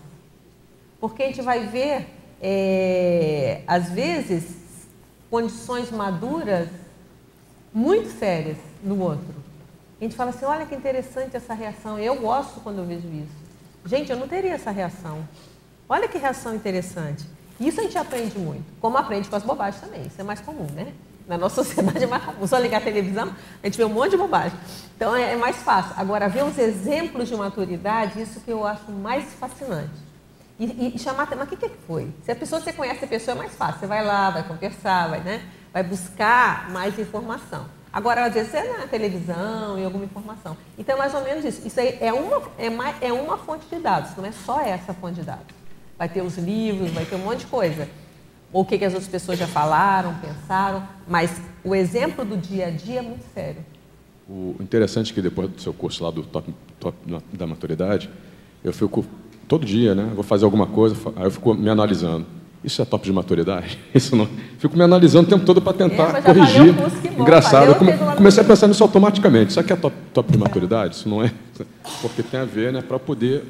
Porque 1.01 1.23
a 1.23 1.27
gente 1.29 1.41
vai 1.41 1.67
ver, 1.67 2.07
é, 2.43 3.63
às 3.67 3.89
vezes, 3.89 4.45
condições 5.31 5.91
maduras 5.91 6.69
muito 7.73 8.11
sérias 8.19 8.59
no 8.83 9.01
outro. 9.01 9.35
A 9.99 10.05
gente 10.05 10.15
fala 10.15 10.29
assim, 10.29 10.45
olha 10.45 10.67
que 10.67 10.75
interessante 10.75 11.35
essa 11.37 11.55
reação. 11.55 11.99
Eu 11.99 12.17
gosto 12.17 12.61
quando 12.61 12.81
eu 12.81 12.85
vejo 12.85 13.09
isso. 13.09 13.39
Gente, 13.87 14.13
eu 14.13 14.19
não 14.19 14.29
teria 14.29 14.53
essa 14.53 14.71
reação. 14.71 15.27
Olha 15.89 16.07
que 16.07 16.19
reação 16.19 16.55
interessante. 16.55 17.25
Isso 17.59 17.81
a 17.81 17.85
gente 17.85 17.97
aprende 17.97 18.39
muito, 18.39 18.65
como 18.79 18.99
aprende 18.99 19.29
com 19.29 19.37
as 19.37 19.43
bobagens 19.43 19.83
também, 19.83 20.03
isso 20.03 20.21
é 20.21 20.25
mais 20.25 20.41
comum, 20.41 20.67
né? 20.75 20.93
Na 21.29 21.39
nossa 21.39 21.63
sociedade 21.63 22.03
é 22.03 22.07
mais 22.07 22.25
comum. 22.25 22.47
Só 22.47 22.59
ligar 22.59 22.79
a 22.79 22.85
televisão, 22.85 23.33
a 23.63 23.67
gente 23.67 23.77
vê 23.77 23.85
um 23.85 23.91
monte 23.91 24.13
de 24.13 24.17
bobagem. 24.17 24.59
Então 24.97 25.15
é, 25.15 25.35
é 25.35 25.37
mais 25.37 25.57
fácil. 25.57 25.95
Agora, 25.97 26.29
ver 26.29 26.45
os 26.45 26.59
exemplos 26.59 27.29
de 27.29 27.37
maturidade, 27.37 28.21
isso 28.21 28.41
que 28.41 28.51
eu 28.51 28.67
acho 28.67 28.91
mais 28.91 29.25
fascinante. 29.35 30.09
E, 30.59 30.95
e 30.97 30.99
chamar, 30.99 31.29
mas 31.37 31.47
o 31.47 31.47
que, 31.47 31.69
que 31.69 31.71
foi? 31.87 32.13
Se 32.25 32.33
a 32.33 32.35
pessoa, 32.35 32.61
você 32.61 32.73
conhece 32.73 33.05
a 33.05 33.09
pessoa, 33.09 33.37
é 33.37 33.39
mais 33.39 33.55
fácil. 33.55 33.79
Você 33.81 33.87
vai 33.87 34.05
lá, 34.05 34.31
vai 34.31 34.43
conversar, 34.43 35.09
vai, 35.09 35.21
né? 35.21 35.43
vai 35.73 35.85
buscar 35.85 36.69
mais 36.71 36.99
informação. 36.99 37.67
Agora, 37.93 38.25
às 38.25 38.35
vezes, 38.35 38.53
é 38.55 38.79
na 38.79 38.87
televisão, 38.89 39.79
em 39.79 39.85
alguma 39.85 40.05
informação. 40.05 40.57
Então, 40.77 40.97
é 40.97 40.99
mais 40.99 41.15
ou 41.15 41.23
menos 41.23 41.45
isso. 41.45 41.65
Isso 41.65 41.79
aí 41.79 41.97
é 42.01 42.13
uma, 42.13 42.43
é, 42.59 42.69
mais, 42.69 42.97
é 43.01 43.13
uma 43.13 43.39
fonte 43.39 43.67
de 43.67 43.81
dados, 43.81 44.17
não 44.17 44.27
é 44.27 44.33
só 44.33 44.61
essa 44.61 44.93
fonte 44.93 45.17
de 45.17 45.23
dados 45.23 45.59
vai 45.99 46.09
ter 46.09 46.23
os 46.23 46.39
livros, 46.39 46.93
vai 46.93 47.05
ter 47.05 47.17
um 47.17 47.19
monte 47.19 47.41
de 47.41 47.47
coisa. 47.47 47.89
Ou 48.53 48.63
o 48.63 48.65
que, 48.65 48.79
que 48.79 48.85
as 48.85 48.95
outras 48.95 49.11
pessoas 49.11 49.39
já 49.39 49.47
falaram, 49.47 50.15
pensaram, 50.15 50.83
mas 51.07 51.41
o 51.63 51.75
exemplo 51.75 52.25
do 52.25 52.37
dia 52.37 52.69
a 52.69 52.71
dia 52.71 53.01
é 53.01 53.03
muito 53.03 53.25
sério. 53.35 53.65
O 54.29 54.57
interessante 54.61 55.13
é 55.13 55.15
que 55.15 55.23
depois 55.23 55.51
do 55.51 55.61
seu 55.61 55.73
curso 55.73 56.05
lá 56.05 56.11
do 56.11 56.23
top, 56.23 56.55
top 56.79 56.97
da 57.33 57.47
maturidade, 57.47 58.11
eu 58.63 58.73
fico 58.73 59.05
todo 59.47 59.65
dia, 59.65 59.95
né? 59.95 60.11
Vou 60.15 60.23
fazer 60.23 60.45
alguma 60.45 60.67
coisa, 60.67 60.95
aí 61.17 61.25
eu 61.25 61.31
fico 61.31 61.55
me 61.55 61.69
analisando. 61.69 62.27
Isso 62.63 62.83
é 62.83 62.85
top 62.85 63.05
de 63.05 63.13
maturidade? 63.13 63.79
Isso 63.95 64.17
não. 64.17 64.29
Fico 64.59 64.77
me 64.77 64.83
analisando 64.83 65.27
o 65.27 65.31
tempo 65.31 65.45
todo 65.45 65.63
para 65.63 65.73
tentar 65.73 66.19
é, 66.19 66.23
corrigir. 66.23 66.73
Bom, 66.73 67.23
Engraçado. 67.23 67.69
Eu 67.69 67.75
come, 67.77 67.93
comecei 68.17 68.43
a 68.43 68.47
pensar 68.47 68.67
nisso 68.67 68.83
automaticamente. 68.83 69.51
Isso 69.51 69.61
aqui 69.61 69.73
é 69.73 69.77
top, 69.77 69.97
top 70.13 70.33
de 70.33 70.39
maturidade? 70.39 70.97
Isso 70.97 71.09
não 71.09 71.23
é. 71.23 71.33
Porque 72.03 72.23
tem 72.23 72.41
a 72.41 72.45
ver, 72.45 72.73
né? 72.73 72.83
Para 72.83 72.99
poder 72.99 73.45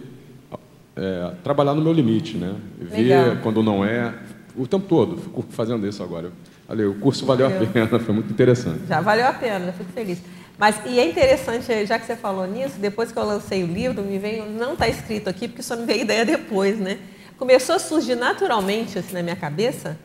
é, 0.95 1.33
trabalhar 1.43 1.75
no 1.75 1.83
meu 1.83 1.93
limite, 1.93 2.37
né? 2.37 2.55
Ver 2.79 3.03
Legal. 3.03 3.37
quando 3.43 3.63
não 3.63 3.85
é, 3.85 4.13
o 4.59 4.67
tempo 4.67 4.87
todo. 4.87 5.17
Fico 5.17 5.45
fazendo 5.51 5.87
isso 5.87 6.03
agora. 6.03 6.33
Olha, 6.69 6.91
o 6.91 6.95
curso 6.95 7.25
valeu, 7.25 7.49
valeu 7.49 7.69
a 7.69 7.73
pena, 7.73 7.99
foi 7.99 8.15
muito 8.15 8.31
interessante. 8.31 8.87
Já 8.87 9.01
valeu 9.01 9.27
a 9.27 9.33
pena, 9.33 9.73
fico 9.73 9.91
feliz. 9.93 10.19
Mas, 10.59 10.77
e 10.85 10.99
é 10.99 11.09
interessante, 11.09 11.87
já 11.87 11.99
que 11.99 12.05
você 12.05 12.17
falou 12.17 12.47
nisso, 12.47 12.79
depois 12.79 13.13
que 13.13 13.19
eu 13.19 13.25
lancei 13.25 13.63
o 13.63 13.67
livro, 13.67 14.03
me 14.03 14.19
veio, 14.19 14.45
não 14.47 14.73
está 14.73 14.89
escrito 14.89 15.29
aqui, 15.29 15.47
porque 15.47 15.63
só 15.63 15.77
me 15.77 15.87
veio 15.87 16.03
ideia 16.03 16.25
depois, 16.25 16.79
né? 16.79 16.99
Começou 17.39 17.77
a 17.77 17.79
surgir 17.79 18.17
naturalmente, 18.17 18.99
assim, 18.99 19.15
na 19.15 19.23
minha 19.23 19.37
cabeça, 19.37 19.97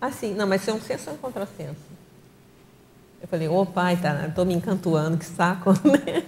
assim, 0.00 0.32
não, 0.34 0.46
mas 0.46 0.62
isso 0.62 0.70
é 0.70 0.74
um 0.74 0.80
senso 0.80 1.10
ou 1.10 1.16
um 1.16 1.18
contrassenso? 1.18 1.88
Eu 3.20 3.26
falei, 3.26 3.48
ô 3.48 3.66
pai, 3.66 3.96
tá, 3.96 4.26
estou 4.28 4.44
me 4.44 4.54
encantuando, 4.54 5.18
que 5.18 5.24
saco. 5.24 5.72
Né? 5.84 6.22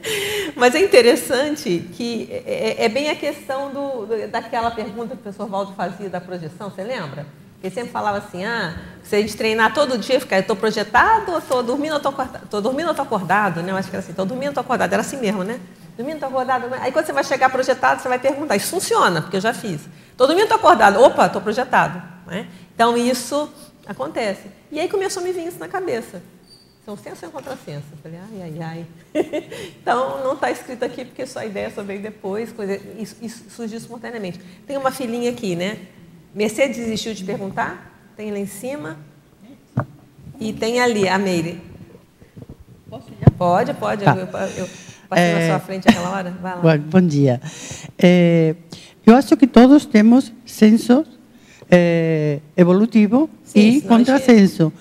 Mas 0.57 0.75
é 0.75 0.81
interessante 0.81 1.89
que 1.93 2.29
é, 2.31 2.77
é, 2.81 2.85
é 2.85 2.89
bem 2.89 3.09
a 3.09 3.15
questão 3.15 3.73
do, 3.73 4.29
daquela 4.29 4.73
pergunta 4.73 5.15
que 5.15 5.21
o 5.21 5.23
professor 5.23 5.49
Valdo 5.49 5.73
fazia 5.75 6.11
da 6.11 6.21
projeção, 6.21 6.69
você 6.69 6.83
lembra? 6.83 7.25
Ele 7.63 7.75
sempre 7.75 7.91
falava 7.91 8.19
assim, 8.19 8.45
ah, 8.45 8.75
se 9.03 9.17
a 9.17 9.21
gente 9.21 9.37
treinar 9.37 9.75
todo 9.75 9.99
dia, 9.99 10.19
ficar, 10.19 10.37
eu 10.37 10.41
estou 10.41 10.57
projetado, 10.57 11.33
ou 11.33 11.39
estou 11.39 11.63
dormindo, 11.63 11.93
ou 11.93 11.97
estou 11.99 12.11
acordado, 12.11 12.45
estou 12.45 12.61
dormindo, 12.61 12.87
ou 12.87 12.91
estou 12.93 13.05
acordado, 13.05 13.63
né? 13.63 13.73
Eu 13.73 13.77
acho 13.77 13.91
que 13.91 13.97
era 13.97 14.03
assim, 14.03 14.13
estou 14.13 14.25
dormindo, 14.25 14.49
estou 14.49 14.63
acordado, 14.63 14.93
era 14.93 15.03
assim 15.03 15.19
mesmo, 15.19 15.45
né? 15.45 15.61
Dormindo, 15.97 16.15
estou 16.15 16.31
acordado. 16.31 16.73
Aí 16.81 16.91
quando 16.91 17.05
você 17.05 17.13
vai 17.13 17.25
chegar 17.25 17.51
projetado, 17.51 18.01
você 18.01 18.09
vai 18.09 18.19
perguntar. 18.19 18.57
Isso 18.57 18.71
funciona, 18.71 19.21
porque 19.21 19.37
eu 19.37 19.41
já 19.41 19.53
fiz. 19.53 19.83
Estou 20.11 20.27
dormindo, 20.27 20.45
estou 20.45 20.57
acordado. 20.57 21.03
Opa, 21.03 21.27
estou 21.27 21.43
projetado. 21.43 22.03
Né? 22.27 22.49
Então 22.75 22.97
isso 22.97 23.53
acontece. 23.87 24.49
E 24.73 24.81
aí 24.81 24.89
começou 24.89 25.23
a 25.23 25.27
me 25.27 25.33
vir 25.33 25.47
isso 25.47 25.59
na 25.59 25.69
cabeça. 25.69 26.23
São 26.87 26.97
senso 26.97 27.27
e 27.27 27.29
contrassenso. 27.29 27.85
Eu 27.93 27.99
falei, 28.03 28.19
ai, 28.19 28.43
ai, 28.43 28.63
ai. 28.63 28.87
então, 29.83 30.25
não 30.25 30.33
está 30.33 30.51
escrito 30.51 30.83
aqui 30.85 31.05
porque 31.05 31.27
sua 31.27 31.45
ideia 31.45 31.71
só 31.71 31.83
veio 31.83 32.01
depois, 32.01 32.51
coisa, 32.51 32.81
isso, 32.99 33.17
isso 33.21 33.45
surgiu 33.51 33.77
espontaneamente. 33.77 34.41
Tem 34.67 34.79
uma 34.79 34.91
filhinha 34.91 35.31
aqui, 35.31 35.55
né? 35.55 35.79
Mercedes 36.35 36.77
desistiu 36.77 37.15
de 37.15 37.25
perguntar? 37.25 37.93
Tem 38.17 38.31
lá 38.31 38.39
em 38.39 38.47
cima. 38.47 38.97
E 40.39 40.53
tem 40.53 40.81
ali, 40.81 41.09
a 41.09 41.19
Meire. 41.19 41.61
Posso 42.89 43.09
ir? 43.11 43.31
Pode, 43.33 43.75
pode. 43.75 44.05
Tá. 44.05 44.17
Eu, 44.17 44.27
eu, 44.57 44.69
passei 45.09 45.25
é... 45.25 45.39
na 45.41 45.47
sua 45.49 45.61
frente 45.61 45.89
aquela 45.89 46.11
hora. 46.11 46.31
Vai 46.41 46.55
lá. 46.57 46.61
Bom, 46.61 46.79
bom 46.79 47.07
dia. 47.07 47.41
É, 47.99 48.55
eu 49.05 49.15
acho 49.17 49.37
que 49.37 49.47
todos 49.47 49.85
temos 49.87 50.33
senso 50.47 51.05
é, 51.71 52.41
evolutivo 52.57 53.29
Sim, 53.45 53.61
e 53.61 53.81
contrasenso. 53.83 54.73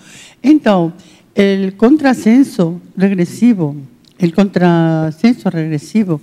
Então, 0.44 0.94
el 1.36 1.76
contrasenso 1.78 2.82
regresivo, 2.96 3.76
el 4.18 4.34
contrasenso 4.34 5.50
regresivo 5.50 6.22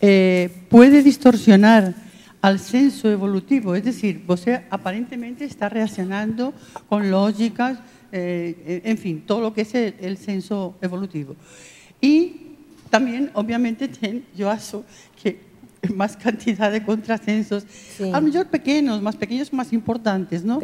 eh, 0.00 0.50
puede 0.68 1.02
distorsionar 1.02 1.94
al 2.42 2.58
senso 2.58 3.10
evolutivo, 3.10 3.74
es 3.74 3.84
decir, 3.84 4.22
você 4.26 4.64
aparentemente 4.70 5.44
está 5.44 5.68
reaccionando 5.68 6.54
con 6.88 7.10
lógicas, 7.10 7.78
eh, 8.12 8.82
en 8.84 8.98
fin, 8.98 9.22
todo 9.26 9.40
lo 9.40 9.52
que 9.52 9.62
es 9.62 9.74
el, 9.74 9.94
el 10.00 10.16
senso 10.16 10.76
evolutivo. 10.80 11.36
Y 12.00 12.56
también, 12.88 13.30
obviamente, 13.34 13.90
yo 14.36 14.50
aso 14.50 14.84
que 15.22 15.50
más 15.94 16.16
cantidad 16.16 16.70
de 16.70 16.82
contrasensos, 16.82 17.64
a 18.00 18.20
lo 18.20 18.22
mejor 18.22 18.46
pequeños, 18.46 19.00
más 19.00 19.16
pequeños, 19.16 19.52
más 19.52 19.72
importantes, 19.72 20.44
¿no? 20.44 20.60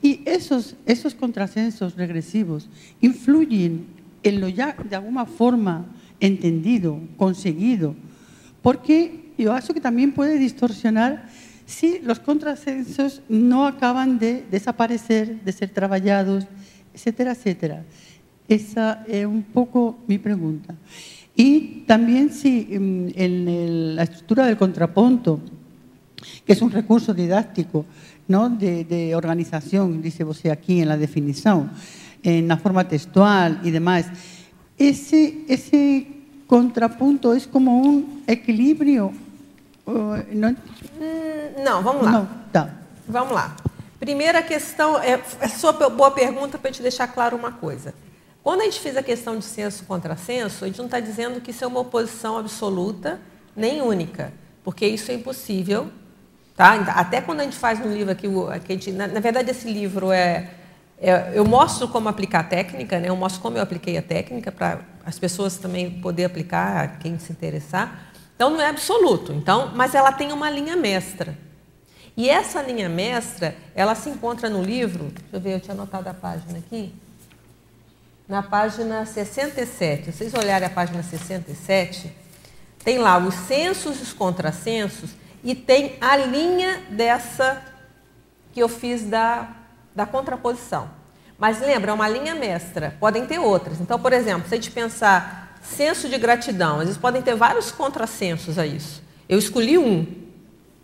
Y 0.00 0.20
esos, 0.24 0.76
esos 0.86 1.14
contrasensos 1.14 1.96
regresivos 1.96 2.68
influyen 3.00 3.86
en 4.22 4.40
lo 4.40 4.48
ya 4.48 4.76
de 4.88 4.96
alguna 4.96 5.24
forma 5.24 5.86
entendido, 6.20 7.00
conseguido, 7.16 7.96
porque 8.62 9.21
yo 9.38 9.52
acho 9.52 9.74
que 9.74 9.80
también 9.80 10.12
puede 10.12 10.38
distorsionar 10.38 11.28
si 11.66 12.00
los 12.00 12.18
contrasensos 12.18 13.22
no 13.28 13.66
acaban 13.66 14.18
de 14.18 14.44
desaparecer, 14.50 15.42
de 15.42 15.52
ser 15.52 15.70
trabajados, 15.70 16.46
etcétera, 16.92 17.32
etcétera. 17.32 17.84
Esa 18.48 19.04
es 19.08 19.24
un 19.24 19.42
poco 19.42 19.98
mi 20.06 20.18
pregunta. 20.18 20.74
Y 21.34 21.84
también 21.86 22.30
si 22.30 22.66
mm, 22.78 23.08
en 23.14 23.96
la 23.96 24.02
estructura 24.02 24.46
del 24.46 24.56
contrapunto, 24.56 25.40
que 26.44 26.52
es 26.52 26.62
un 26.62 26.70
recurso 26.70 27.14
didáctico 27.14 27.86
¿no? 28.28 28.50
de, 28.50 29.14
organización, 29.14 30.02
dice 30.02 30.24
usted 30.24 30.50
aquí 30.50 30.80
en 30.80 30.88
la 30.88 30.96
definición, 30.96 31.70
en 32.22 32.48
la 32.48 32.56
forma 32.56 32.86
textual 32.86 33.60
y 33.64 33.70
demás, 33.70 34.06
ese, 34.76 35.44
ese 35.48 36.06
contrapunto 36.52 37.32
es 37.32 37.46
como 37.46 37.78
un 37.78 38.22
equilibrio. 38.26 39.10
¿no? 39.86 40.50
Mm, 40.50 41.64
não, 41.64 41.82
vamos 41.82 42.02
lá. 42.04 42.10
Não, 42.10 42.28
tá. 42.52 42.74
Vamos 43.08 43.32
lá. 43.32 43.56
Primeira 43.98 44.42
questão, 44.42 44.98
é, 44.98 45.18
é 45.40 45.48
sua 45.48 45.72
boa 45.72 46.10
pergunta 46.10 46.58
para 46.58 46.70
te 46.70 46.82
deixar 46.82 47.06
claro 47.06 47.38
uma 47.38 47.52
coisa. 47.52 47.94
Quando 48.42 48.60
a 48.60 48.64
gente 48.64 48.80
fez 48.80 48.98
a 48.98 49.02
questão 49.02 49.38
de 49.38 49.46
senso 49.46 49.84
contra 49.84 50.14
senso, 50.14 50.64
a 50.64 50.66
gente 50.66 50.76
não 50.76 50.84
está 50.84 51.00
dizendo 51.00 51.40
que 51.40 51.52
isso 51.52 51.64
é 51.64 51.66
uma 51.66 51.80
oposição 51.80 52.36
absoluta 52.36 53.18
nem 53.56 53.80
única, 53.80 54.30
porque 54.62 54.86
isso 54.86 55.10
é 55.10 55.14
impossível. 55.14 55.90
Tá? 56.54 56.74
Até 56.74 57.22
quando 57.22 57.40
a 57.40 57.44
gente 57.44 57.56
faz 57.56 57.78
no 57.80 57.90
livro 57.90 58.12
aqui, 58.12 58.26
a 58.26 58.72
gente, 58.74 58.92
na, 58.92 59.06
na, 59.06 59.20
verdade 59.20 59.50
esse 59.50 59.72
livro 59.72 60.12
é, 60.12 60.50
é, 61.00 61.32
eu 61.32 61.46
mostro 61.46 61.88
como 61.88 62.10
aplicar 62.10 62.40
a 62.40 62.44
técnica, 62.44 63.00
né? 63.00 63.08
eu 63.08 63.16
mostro 63.16 63.40
como 63.40 63.56
eu 63.56 63.62
apliquei 63.62 63.96
a 63.96 64.02
técnica 64.02 64.52
para 64.52 64.91
as 65.04 65.18
pessoas 65.18 65.56
também 65.56 66.00
poder 66.00 66.24
aplicar, 66.24 66.98
quem 66.98 67.18
se 67.18 67.32
interessar. 67.32 68.12
Então 68.34 68.50
não 68.50 68.60
é 68.60 68.68
absoluto, 68.68 69.32
então, 69.32 69.72
mas 69.74 69.94
ela 69.94 70.12
tem 70.12 70.32
uma 70.32 70.50
linha 70.50 70.76
mestra. 70.76 71.36
E 72.16 72.28
essa 72.28 72.60
linha 72.60 72.88
mestra, 72.88 73.56
ela 73.74 73.94
se 73.94 74.10
encontra 74.10 74.50
no 74.50 74.62
livro, 74.62 75.04
deixa 75.04 75.36
eu 75.36 75.40
ver, 75.40 75.54
eu 75.54 75.60
tinha 75.60 75.74
anotado 75.74 76.08
a 76.08 76.14
página 76.14 76.58
aqui, 76.58 76.94
na 78.28 78.42
página 78.42 79.06
67. 79.06 80.06
Se 80.06 80.12
vocês 80.12 80.34
olharem 80.34 80.66
a 80.66 80.70
página 80.70 81.02
67, 81.02 82.12
tem 82.84 82.98
lá 82.98 83.18
os 83.18 83.34
censos 83.34 83.98
e 83.98 84.02
os 84.02 84.12
contrassensos 84.12 85.10
e 85.42 85.54
tem 85.54 85.96
a 86.00 86.16
linha 86.16 86.82
dessa 86.90 87.62
que 88.52 88.60
eu 88.60 88.68
fiz 88.68 89.04
da, 89.04 89.54
da 89.94 90.04
contraposição. 90.06 91.01
Mas 91.42 91.60
lembra, 91.60 91.90
é 91.90 91.94
uma 91.94 92.08
linha 92.08 92.36
mestra, 92.36 92.94
podem 93.00 93.26
ter 93.26 93.40
outras. 93.40 93.80
Então, 93.80 93.98
por 93.98 94.12
exemplo, 94.12 94.48
se 94.48 94.54
a 94.54 94.56
gente 94.56 94.70
pensar 94.70 95.58
senso 95.60 96.08
de 96.08 96.16
gratidão, 96.16 96.76
às 96.76 96.84
vezes 96.84 96.96
podem 96.96 97.20
ter 97.20 97.34
vários 97.34 97.72
contrassensos 97.72 98.60
a 98.60 98.64
isso. 98.64 99.02
Eu 99.28 99.40
escolhi 99.40 99.76
um, 99.76 100.06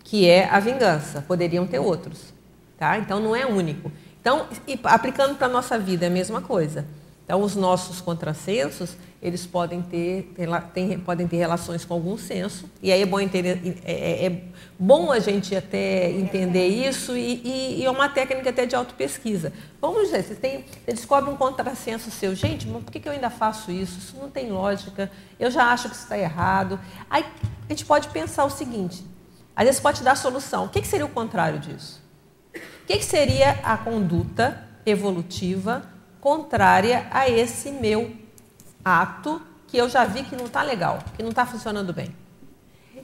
que 0.02 0.28
é 0.28 0.48
a 0.50 0.58
vingança, 0.58 1.22
poderiam 1.22 1.64
ter 1.64 1.78
outros. 1.78 2.34
Tá? 2.76 2.98
Então, 2.98 3.20
não 3.20 3.36
é 3.36 3.46
único. 3.46 3.92
Então, 4.20 4.48
aplicando 4.82 5.36
para 5.36 5.46
a 5.46 5.50
nossa 5.50 5.78
vida 5.78 6.06
é 6.06 6.08
a 6.08 6.10
mesma 6.10 6.40
coisa. 6.40 6.84
Então, 7.28 7.42
os 7.42 7.54
nossos 7.54 8.00
contrassensos, 8.00 8.96
eles 9.20 9.44
podem 9.44 9.82
ter, 9.82 10.32
tem, 10.72 10.98
podem 10.98 11.28
ter 11.28 11.36
relações 11.36 11.84
com 11.84 11.92
algum 11.92 12.16
senso, 12.16 12.70
e 12.82 12.90
aí 12.90 13.02
é 13.02 13.04
bom, 13.04 13.20
é, 13.20 13.26
é, 13.84 14.24
é 14.24 14.42
bom 14.78 15.12
a 15.12 15.18
gente 15.18 15.54
até 15.54 16.10
entender 16.10 16.66
isso, 16.68 17.14
e, 17.14 17.42
e, 17.44 17.80
e, 17.80 17.84
é 17.84 17.90
uma 17.90 18.08
técnica 18.08 18.48
até 18.48 18.64
de 18.64 18.74
autopesquisa. 18.74 19.52
Vamos 19.78 20.04
dizer, 20.04 20.24
você, 20.24 20.34
tem, 20.36 20.64
você 20.86 20.94
descobre 20.94 21.28
um 21.28 21.36
contrassenso 21.36 22.10
seu, 22.10 22.34
gente, 22.34 22.66
mas 22.66 22.82
por 22.82 22.90
que, 22.90 22.98
que 22.98 23.06
eu 23.06 23.12
ainda 23.12 23.28
faço 23.28 23.70
isso? 23.70 23.98
Isso 23.98 24.16
não 24.18 24.30
tem 24.30 24.50
lógica, 24.50 25.10
eu 25.38 25.50
já 25.50 25.64
acho 25.64 25.90
que 25.90 25.96
isso 25.96 26.04
está 26.04 26.16
errado. 26.16 26.80
Aí 27.10 27.26
a 27.68 27.72
gente 27.74 27.84
pode 27.84 28.08
pensar 28.08 28.46
o 28.46 28.50
seguinte, 28.50 29.04
às 29.54 29.66
vezes 29.66 29.82
pode 29.82 30.02
dar 30.02 30.16
solução. 30.16 30.64
O 30.64 30.70
que, 30.70 30.80
que 30.80 30.88
seria 30.88 31.04
o 31.04 31.10
contrário 31.10 31.58
disso? 31.58 32.00
O 32.54 32.86
que, 32.86 32.96
que 32.96 33.04
seria 33.04 33.50
a 33.62 33.76
conduta 33.76 34.66
evolutiva 34.86 35.97
contrária 36.20 37.06
a 37.10 37.28
esse 37.28 37.70
meu 37.70 38.12
ato 38.84 39.40
que 39.66 39.76
eu 39.76 39.88
já 39.88 40.04
vi 40.04 40.22
que 40.24 40.34
não 40.34 40.46
está 40.46 40.62
legal, 40.62 40.98
que 41.16 41.22
não 41.22 41.30
está 41.30 41.44
funcionando 41.44 41.92
bem. 41.92 42.14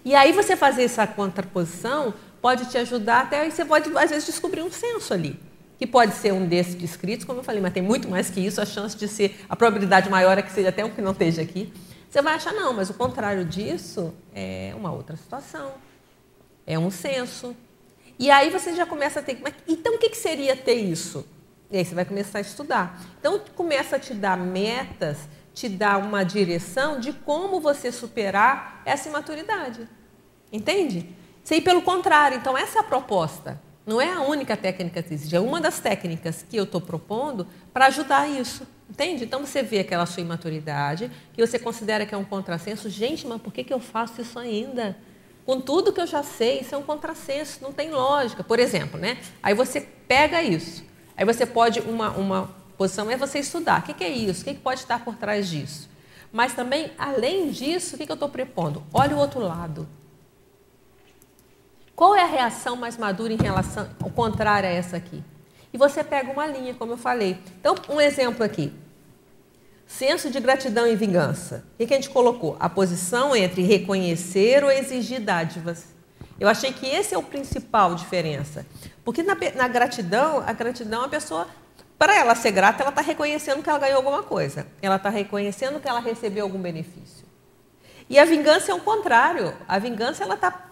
E 0.05 0.15
aí 0.15 0.33
você 0.33 0.57
fazer 0.57 0.85
essa 0.85 1.07
contraposição 1.07 2.15
pode 2.41 2.67
te 2.67 2.77
ajudar 2.79 3.23
até 3.23 3.41
aí 3.41 3.51
você 3.51 3.65
pode 3.65 3.91
às 3.97 4.11
vezes 4.11 4.27
descobrir 4.27 4.63
um 4.63 4.71
senso 4.71 5.15
ali, 5.15 5.39
que 5.79 5.87
pode 5.87 6.15
ser 6.15 6.33
um 6.33 6.47
desses 6.47 6.75
descritos, 6.75 7.25
como 7.25 7.41
eu 7.41 7.45
falei, 7.45 7.61
mas 7.61 7.73
tem 7.73 7.83
muito 7.83 8.09
mais 8.09 8.29
que 8.29 8.41
isso, 8.41 8.61
a 8.61 8.67
chance 8.67 8.97
de 8.97 9.09
ser 9.09 9.45
a 9.49 9.57
probabilidade 9.57 10.11
maior 10.11 10.37
é 10.37 10.43
que 10.43 10.53
seja 10.53 10.69
até 10.69 10.85
um 10.85 10.91
que 10.91 11.01
não 11.01 11.13
esteja 11.13 11.43
aqui. 11.43 11.73
Você 12.11 12.23
vai 12.23 12.35
achar 12.35 12.53
não, 12.53 12.73
mas 12.73 12.91
o 12.91 12.95
contrário 12.95 13.45
disso 13.45 14.15
é 14.33 14.73
uma 14.77 14.93
outra 14.93 15.17
situação. 15.17 15.73
É 16.65 16.79
um 16.79 16.89
senso. 16.89 17.57
E 18.19 18.31
aí 18.31 18.51
você 18.51 18.73
já 18.75 18.87
começa 18.87 19.19
a 19.19 19.23
ter. 19.23 19.39
Mas, 19.43 19.53
então 19.67 19.97
o 19.97 19.99
que 19.99 20.15
seria 20.15 20.55
ter 20.55 20.75
isso? 20.75 21.27
E 21.75 21.77
aí 21.77 21.85
você 21.85 21.93
vai 21.93 22.05
começar 22.05 22.39
a 22.39 22.41
estudar. 22.41 23.03
Então, 23.19 23.41
começa 23.57 23.97
a 23.97 23.99
te 23.99 24.15
dar 24.15 24.37
metas, 24.37 25.29
te 25.53 25.69
dar 25.69 25.99
uma 25.99 26.23
direção 26.23 27.01
de 27.01 27.13
como 27.13 27.61
você 27.61 27.91
superar 27.91 28.81
essa 28.85 29.09
imaturidade. 29.09 29.89
Entende? 30.53 31.09
Sei 31.43 31.61
pelo 31.61 31.83
contrário. 31.83 32.39
Então, 32.39 32.57
essa 32.57 32.79
é 32.79 32.81
a 32.81 32.85
proposta. 32.85 33.61
Não 33.85 34.01
é 34.01 34.13
a 34.13 34.21
única 34.21 34.57
técnica 34.57 35.03
que 35.03 35.13
existe, 35.13 35.35
é 35.35 35.41
uma 35.41 35.61
das 35.61 35.81
técnicas 35.81 36.47
que 36.49 36.57
eu 36.57 36.63
estou 36.63 36.81
propondo 36.81 37.45
para 37.73 37.87
ajudar 37.87 38.31
isso. 38.31 38.65
Entende? 38.89 39.25
Então 39.25 39.45
você 39.45 39.61
vê 39.61 39.81
aquela 39.81 40.07
sua 40.07 40.23
imaturidade, 40.23 41.11
que 41.33 41.45
você 41.45 41.59
considera 41.59 42.07
que 42.07 42.15
é 42.15 42.19
um 42.19 42.25
contrassenso. 42.25 42.89
Gente, 42.89 43.27
mas 43.27 43.43
por 43.43 43.53
que, 43.53 43.65
que 43.65 43.75
eu 43.75 43.81
faço 43.81 44.21
isso 44.21 44.39
ainda? 44.39 44.97
Com 45.45 45.61
tudo 45.61 45.93
que 45.93 46.01
eu 46.01 46.07
já 46.07 46.23
sei, 46.23 46.61
isso 46.61 46.73
é 46.73 46.79
um 46.79 46.83
contrassenso, 46.83 47.59
não 47.61 47.73
tem 47.73 47.91
lógica. 47.91 48.45
Por 48.45 48.61
exemplo, 48.61 48.99
né? 48.99 49.19
Aí 49.43 49.55
você 49.55 49.81
pega 49.81 50.41
isso. 50.41 50.94
Aí 51.17 51.25
você 51.25 51.47
pode, 51.47 51.81
uma, 51.81 52.11
uma 52.11 52.51
posição 52.77 53.11
é 53.11 53.17
você 53.17 53.39
estudar. 53.39 53.81
O 53.81 53.83
que, 53.85 53.95
que 53.95 54.05
é 54.05 54.11
isso? 54.11 54.43
O 54.43 54.45
que, 54.45 54.55
que 54.55 54.61
pode 54.61 54.81
estar 54.81 55.05
por 55.05 55.17
trás 55.17 55.49
disso? 55.49 55.89
Mas 56.33 56.53
também, 56.53 56.91
além 56.99 57.51
disso, 57.51 57.95
o 57.95 57.99
que, 57.99 58.07
que 58.07 58.13
eu 58.13 58.15
estou 58.15 58.29
propondo? 58.29 58.83
Olha 58.93 59.15
o 59.17 59.19
outro 59.21 59.41
lado. 59.41 59.89
Qual 61.95 62.15
é 62.15 62.23
a 62.23 62.27
reação 62.27 62.75
mais 62.75 62.97
madura 62.97 63.33
em 63.33 63.37
relação 63.37 63.89
ao 64.03 64.11
contrário 64.11 64.69
a 64.69 64.73
essa 64.73 64.97
aqui? 64.97 65.23
E 65.73 65.79
você 65.79 66.03
pega 66.03 66.31
uma 66.33 66.47
linha, 66.47 66.75
como 66.75 66.93
eu 66.93 66.97
falei. 66.97 67.39
Então, 67.61 67.77
um 67.89 68.01
exemplo 68.01 68.45
aqui. 68.45 68.73
Senso 69.87 70.31
de 70.31 70.41
gratidão 70.41 70.89
e 70.89 70.97
vingança. 70.97 71.65
O 71.75 71.87
que 71.87 71.93
a 71.93 71.97
gente 71.97 72.11
colocou? 72.11 72.57
A 72.59 72.69
posição 72.69 73.35
entre 73.37 73.63
reconhecer 73.63 74.65
ou 74.65 74.71
exigir 74.71 75.21
dádivas. 75.21 75.87
Eu 76.41 76.49
achei 76.49 76.73
que 76.73 76.87
esse 76.87 77.15
é 77.15 77.19
o 77.19 77.23
principal 77.23 77.95
diferença. 77.95 78.67
Porque 79.05 79.23
na, 79.23 79.37
na 79.55 79.69
gratidão, 79.69 80.43
a 80.47 80.53
gratidão, 80.53 81.05
a 81.05 81.09
pessoa, 81.09 81.47
para 81.99 82.17
ela 82.17 82.35
ser 82.35 82.53
grata, 82.53 82.83
ela 82.83 82.91
está 82.91 83.03
reconhecendo 83.03 83.63
que 83.63 83.69
ela 83.69 83.79
ganhou 83.79 83.97
alguma 83.97 84.23
coisa. 84.23 84.67
Ela 84.81 84.97
está 84.97 85.11
reconhecendo 85.11 85.81
que 85.81 85.89
ela 85.89 86.01
recebeu 86.01 86.45
algum 86.45 86.59
benefício. 86.59 87.25
E 88.09 88.19
a 88.19 88.25
vingança 88.25 88.73
é 88.73 88.75
o 88.75 88.81
contrário. 88.81 89.55
A 89.69 89.79
vingança 89.79 90.25
ela 90.25 90.35
está 90.35 90.71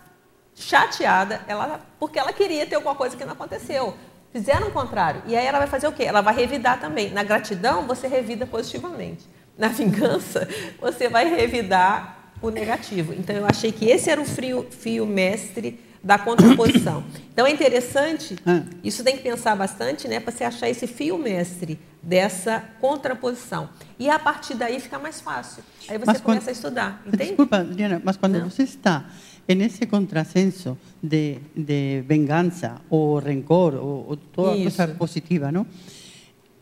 chateada, 0.55 1.41
ela, 1.47 1.81
porque 1.99 2.19
ela 2.19 2.33
queria 2.33 2.67
ter 2.67 2.75
alguma 2.75 2.95
coisa 2.95 3.17
que 3.17 3.25
não 3.25 3.33
aconteceu. 3.33 3.95
Fizeram 4.33 4.69
o 4.69 4.71
contrário. 4.71 5.23
E 5.27 5.37
aí 5.37 5.47
ela 5.47 5.59
vai 5.59 5.67
fazer 5.67 5.87
o 5.87 5.93
quê? 5.93 6.05
Ela 6.05 6.23
vai 6.23 6.35
revidar 6.35 6.81
também. 6.81 7.11
Na 7.11 7.23
gratidão, 7.23 7.87
você 7.87 8.07
revida 8.07 8.47
positivamente. 8.47 9.29
Na 9.57 9.69
vingança, 9.69 10.49
você 10.81 11.09
vai 11.09 11.29
revidar 11.29 12.33
o 12.41 12.51
negativo. 12.51 13.13
Então, 13.13 13.37
eu 13.37 13.47
achei 13.47 13.71
que 13.71 13.89
esse 13.89 14.11
era 14.11 14.21
o 14.21 14.25
fio 14.25 15.07
mestre 15.07 15.79
da 16.03 16.19
contraposição. 16.19 17.05
Então, 17.33 17.47
é 17.47 17.51
interessante, 17.51 18.37
ah. 18.45 18.63
isso 18.83 19.05
tem 19.05 19.17
que 19.17 19.23
pensar 19.23 19.55
bastante, 19.57 20.09
né, 20.09 20.21
para 20.21 20.33
você 20.33 20.45
achar 20.45 20.69
esse 20.69 20.87
fio 20.87 21.17
mestre 21.17 21.79
dessa 22.03 22.65
contraposição. 22.81 23.69
E 23.99 24.11
a 24.11 24.19
partir 24.19 24.55
daí 24.55 24.81
fica 24.81 24.99
mais 24.99 25.21
fácil. 25.21 25.63
Aí 25.89 25.97
você 25.99 26.07
mas 26.07 26.21
começa 26.21 26.47
quando, 26.47 26.49
a 26.49 26.53
estudar, 26.53 27.03
entende? 27.07 27.25
Desculpa, 27.27 27.65
Diana, 27.65 28.03
mas 28.05 28.17
quando 28.17 28.39
Não. 28.39 28.51
você 28.51 28.65
está 28.65 29.05
nesse 29.49 29.87
contrassenso 29.87 30.79
de, 31.03 31.39
de 31.55 32.03
vingança 32.09 32.77
ou 32.89 33.19
rencor 33.19 33.75
ou, 33.75 34.07
ou 34.09 34.17
toda 34.17 34.57
isso. 34.57 34.77
coisa 34.77 34.95
positiva, 34.95 35.53
não? 35.53 35.67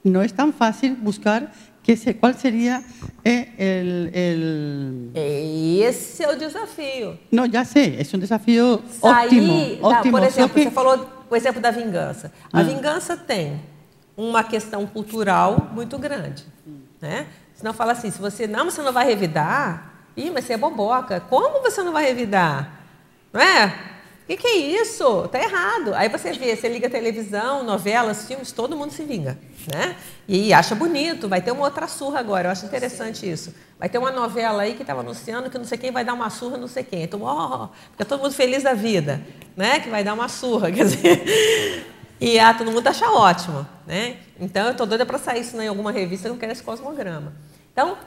Não 0.03 0.23
é 0.23 0.29
tão 0.29 0.53
fácil 0.53 0.97
buscar 0.97 1.53
que 1.91 1.97
se, 1.97 2.15
qual 2.15 2.37
seria 2.37 2.85
el, 3.25 4.11
el... 4.15 5.11
Esse 5.13 6.23
é 6.23 6.29
o 6.31 6.39
desafio. 6.39 7.19
Não, 7.33 7.51
já 7.51 7.65
sei, 7.65 7.99
é 7.99 8.17
um 8.17 8.21
desafio 8.21 8.81
Sair, 8.89 9.27
ótimo, 9.27 9.81
da, 9.81 9.89
ótimo. 9.99 10.13
Por 10.13 10.23
exemplo, 10.23 10.55
que... 10.55 10.63
você 10.63 10.71
falou 10.71 11.09
o 11.29 11.35
exemplo 11.35 11.61
da 11.61 11.73
vingança. 11.73 12.33
A 12.53 12.61
ah. 12.61 12.63
vingança 12.63 13.17
tem 13.17 13.61
uma 14.17 14.45
questão 14.45 14.87
cultural 14.87 15.69
muito 15.73 15.99
grande. 15.99 16.45
Né? 17.01 17.27
Senão 17.55 17.73
fala 17.73 17.91
assim, 17.91 18.09
se 18.09 18.21
você 18.21 18.47
não, 18.47 18.67
você 18.67 18.83
não 18.83 18.93
vai 18.93 19.07
revidar, 19.07 19.93
ih, 20.17 20.31
mas 20.31 20.45
você 20.45 20.53
é 20.53 20.57
boboca. 20.57 21.19
Como 21.19 21.61
você 21.61 21.83
não 21.83 21.93
vai 21.93 22.05
revidar? 22.05 22.71
Não 23.33 23.41
é? 23.41 23.75
Que, 24.31 24.37
que, 24.37 24.47
é 24.47 24.57
isso? 24.81 25.25
Está 25.25 25.43
errado. 25.43 25.93
Aí 25.93 26.09
você 26.09 26.33
vê, 26.33 26.55
você 26.55 26.69
liga 26.69 26.89
televisão, 26.89 27.65
novelas, 27.65 28.29
filmes, 28.29 28.53
todo 28.53 28.77
mundo 28.77 28.93
se 28.93 29.03
vinga. 29.03 29.37
Né? 29.75 29.97
E 30.29 30.53
acha 30.53 30.73
bonito, 30.73 31.29
vai 31.29 31.43
ter 31.43 31.51
uma 31.51 31.65
outra 31.65 31.89
surra 31.89 32.21
agora, 32.21 32.47
eu 32.47 32.53
acho 32.53 32.65
interessante 32.65 33.29
isso. 33.29 33.53
Vai 33.77 33.89
ter 33.89 33.99
uma 33.99 34.13
novela 34.13 34.63
aí 34.63 34.75
que 34.75 34.83
estava 34.83 35.01
anunciando 35.01 35.51
que 35.51 35.59
não 35.59 35.65
sei 35.65 35.77
quem 35.77 35.91
vai 35.91 36.05
dar 36.05 36.15
uma 36.15 36.31
surra, 36.31 36.57
não 36.57 36.69
sei 36.69 36.85
quem. 36.85 37.03
Então, 37.03 37.23
oh, 37.25 37.71
fica 37.91 38.05
todo 38.05 38.23
mundo 38.23 38.33
feliz 38.33 38.63
da 38.63 38.73
vida, 38.73 39.21
né? 39.57 39.81
Que 39.81 39.89
vai 39.89 40.05
dar 40.05 40.15
uma 40.15 40.29
surra, 40.29 40.71
quer 40.73 40.85
dizer. 40.85 41.93
E 42.21 42.39
ah, 42.39 42.55
todo 42.55 42.71
mundo 42.71 42.87
acha 42.87 43.11
ótimo, 43.11 43.67
né? 43.85 44.19
Então 44.39 44.67
eu 44.67 44.71
estou 44.71 44.87
doida 44.87 45.05
para 45.05 45.19
sair 45.19 45.41
isso 45.41 45.61
em 45.61 45.67
alguma 45.67 45.91
revista, 45.91 46.29
eu 46.29 46.35
não 46.35 46.39
quero 46.39 46.53
esse 46.53 46.63
cosmograma. 46.63 47.33
Então, 47.73 47.99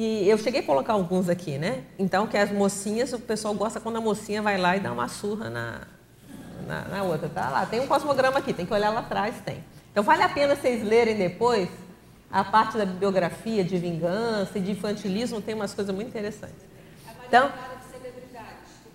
e 0.00 0.28
eu 0.28 0.38
cheguei 0.38 0.60
a 0.60 0.62
colocar 0.62 0.92
alguns 0.92 1.28
aqui, 1.28 1.58
né? 1.58 1.82
Então, 1.98 2.28
que 2.28 2.36
as 2.36 2.52
mocinhas, 2.52 3.12
o 3.12 3.18
pessoal 3.18 3.52
gosta 3.52 3.80
quando 3.80 3.96
a 3.96 4.00
mocinha 4.00 4.40
vai 4.40 4.56
lá 4.56 4.76
e 4.76 4.80
dá 4.80 4.92
uma 4.92 5.08
surra 5.08 5.50
na, 5.50 5.80
na, 6.68 6.82
na 6.82 7.02
outra. 7.02 7.28
Tá 7.28 7.50
lá, 7.50 7.66
tem 7.66 7.80
um 7.80 7.86
cosmograma 7.88 8.38
aqui, 8.38 8.52
tem 8.52 8.64
que 8.64 8.72
olhar 8.72 8.90
lá 8.90 9.00
atrás, 9.00 9.34
tem. 9.44 9.64
Então, 9.90 10.04
vale 10.04 10.22
a 10.22 10.28
pena 10.28 10.54
vocês 10.54 10.84
lerem 10.84 11.16
depois 11.16 11.68
a 12.30 12.44
parte 12.44 12.78
da 12.78 12.86
bibliografia 12.86 13.64
de 13.64 13.76
vingança 13.76 14.58
e 14.58 14.60
de 14.60 14.70
infantilismo, 14.70 15.40
tem 15.40 15.56
umas 15.56 15.74
coisas 15.74 15.92
muito 15.92 16.06
interessantes. 16.06 16.64
Então, 17.26 17.50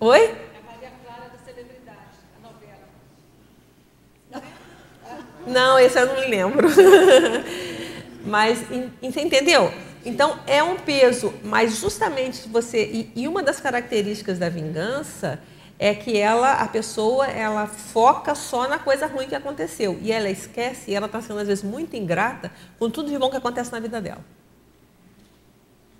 Oi? 0.00 0.24
A 0.24 0.72
Maria 0.72 0.90
Clara 1.04 1.30
da 1.30 1.38
Celebridade, 1.44 1.98
a 2.38 2.48
novela. 2.48 2.82
Não, 5.46 5.78
esse 5.78 6.00
eu 6.00 6.06
não 6.06 6.14
me 6.18 6.28
lembro. 6.28 6.66
Mas, 8.24 8.58
você 9.02 9.20
entendeu? 9.20 9.70
Então, 10.04 10.38
é 10.46 10.62
um 10.62 10.76
peso, 10.76 11.32
mas 11.42 11.78
justamente 11.78 12.48
você. 12.48 12.84
E, 12.84 13.12
e, 13.22 13.28
uma 13.28 13.42
das 13.42 13.58
características 13.58 14.38
da 14.38 14.48
vingança 14.48 15.40
é 15.78 15.94
que 15.94 16.16
ela, 16.16 16.54
a 16.54 16.68
pessoa, 16.68 17.26
ela 17.26 17.66
foca 17.66 18.34
só 18.34 18.68
na 18.68 18.78
coisa 18.78 19.06
ruim 19.06 19.26
que 19.26 19.34
aconteceu. 19.34 19.98
E 20.02 20.12
ela 20.12 20.28
esquece, 20.28 20.90
e 20.90 20.94
ela 20.94 21.06
está 21.06 21.20
sendo, 21.20 21.40
às 21.40 21.48
vezes, 21.48 21.64
muito 21.64 21.96
ingrata 21.96 22.52
com 22.78 22.90
tudo 22.90 23.10
de 23.10 23.18
bom 23.18 23.30
que 23.30 23.36
acontece 23.36 23.72
na 23.72 23.80
vida 23.80 24.00
dela. 24.00 24.24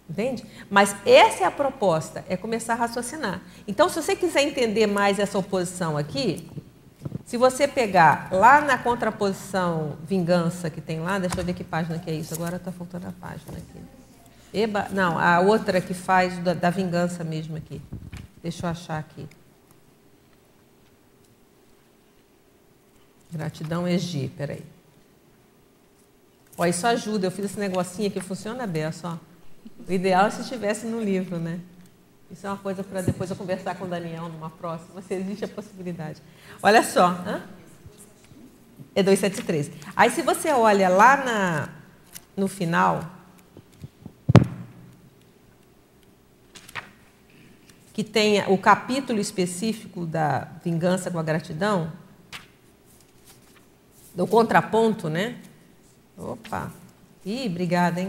Entende? 0.09 0.45
Mas 0.69 0.95
essa 1.07 1.45
é 1.45 1.47
a 1.47 1.51
proposta, 1.51 2.25
é 2.29 2.37
começar 2.37 2.75
a 2.75 2.77
raciocinar. 2.77 3.41
Então, 3.67 3.89
se 3.89 4.03
você 4.03 4.15
quiser 4.15 4.43
entender 4.43 4.87
mais 4.87 5.19
essa 5.19 5.39
oposição 5.39 5.97
aqui, 5.97 6.47
se 7.25 7.37
você 7.39 7.67
pegar 7.67 8.29
lá 8.31 8.61
na 8.61 8.77
contraposição 8.77 9.97
vingança 10.07 10.69
que 10.69 10.81
tem 10.81 11.01
lá, 11.01 11.19
deixa 11.19 11.41
eu 11.41 11.45
ver 11.45 11.55
que 11.55 11.65
página 11.65 11.99
que 11.99 12.11
é 12.11 12.15
isso, 12.15 12.35
agora 12.35 12.57
está 12.57 12.71
faltando 12.71 13.09
a 13.09 13.13
página 13.13 13.57
aqui. 13.57 13.83
Eba, 14.53 14.89
não, 14.91 15.19
a 15.19 15.41
outra 15.41 15.81
que 15.81 15.95
faz 15.95 16.39
da, 16.39 16.55
da 16.55 16.71
vingança 16.71 17.25
mesmo 17.25 17.57
aqui. 17.57 17.81
Deixa 18.43 18.67
eu 18.67 18.71
achar 18.71 18.99
aqui. 18.99 19.27
Gratidão 23.33 23.89
Egi, 23.89 24.29
peraí. 24.37 24.63
Ó, 26.57 26.67
isso 26.67 26.87
ajuda, 26.87 27.27
eu 27.27 27.31
fiz 27.31 27.47
esse 27.47 27.59
negocinho 27.59 28.07
aqui, 28.09 28.21
funciona 28.21 28.67
bem, 28.67 28.93
só. 28.93 29.19
O 29.89 29.91
ideal 29.91 30.27
é 30.27 30.31
se 30.31 30.43
estivesse 30.43 30.87
no 30.87 31.01
livro, 31.03 31.39
né? 31.39 31.59
Isso 32.35 32.49
é 32.49 32.51
uma 32.51 32.59
coisa 32.59 32.83
para 32.83 33.01
depois 33.01 33.31
eu 33.31 33.37
conversar 33.37 33.77
com 33.77 33.85
o 33.85 33.87
Daniel 33.87 34.29
numa 34.29 34.51
próxima, 34.51 35.01
se 35.01 35.15
existe 35.15 35.45
a 35.45 35.49
possibilidade. 35.49 36.21
Olha 36.61 36.83
só. 36.83 37.07
Hã? 37.07 37.45
É 38.93 39.05
273. 39.05 39.71
Aí 39.95 40.11
se 40.11 40.21
você 40.21 40.51
olha 40.51 40.89
lá 40.89 41.17
na, 41.17 41.69
no 42.37 42.49
final, 42.49 43.09
que 47.93 48.03
tem 48.03 48.45
o 48.49 48.59
capítulo 48.59 49.21
específico 49.21 50.05
da 50.05 50.49
vingança 50.65 51.13
com 51.13 51.21
a 51.21 51.23
gratidão, 51.23 51.93
do 54.13 54.27
contraponto, 54.27 55.09
né? 55.09 55.41
Opa! 56.19 56.73
Ih, 57.25 57.47
obrigada, 57.47 58.01
hein? 58.01 58.09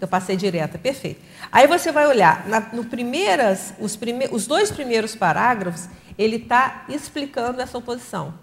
Eu 0.00 0.08
passei 0.08 0.36
direta, 0.36 0.78
perfeito. 0.78 1.20
Aí 1.50 1.66
você 1.66 1.92
vai 1.92 2.06
olhar, 2.06 2.46
na, 2.46 2.60
no 2.60 2.84
primeiras, 2.84 3.74
os, 3.78 3.96
prime, 3.96 4.28
os 4.30 4.46
dois 4.46 4.70
primeiros 4.70 5.14
parágrafos, 5.14 5.88
ele 6.18 6.36
está 6.36 6.84
explicando 6.88 7.60
essa 7.60 7.78
oposição. 7.78 8.34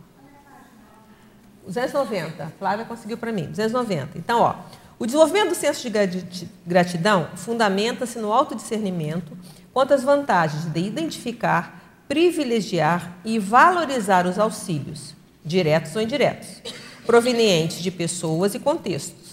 290, 1.66 2.52
Flávia 2.58 2.86
conseguiu 2.86 3.18
para 3.18 3.32
mim, 3.32 3.46
290. 3.46 4.18
Então, 4.18 4.42
ó, 4.42 4.56
o 4.98 5.06
desenvolvimento 5.06 5.50
do 5.50 5.56
senso 5.56 5.88
de 5.88 6.50
gratidão 6.66 7.30
fundamenta-se 7.36 8.18
no 8.20 8.32
autodiscernimento 8.32 9.38
quanto 9.74 9.94
às 9.94 10.04
vantagens 10.04 10.66
de 10.66 10.80
identificar, 10.80 11.80
privilegiar 12.08 13.18
e 13.24 13.40
valorizar 13.40 14.26
os 14.26 14.38
auxílios, 14.38 15.16
diretos 15.46 15.96
ou 15.96 16.02
indiretos, 16.02 16.62
provenientes 17.06 17.82
de 17.82 17.92
pessoas 17.92 18.54
e 18.54 18.60
contextos 18.60 19.31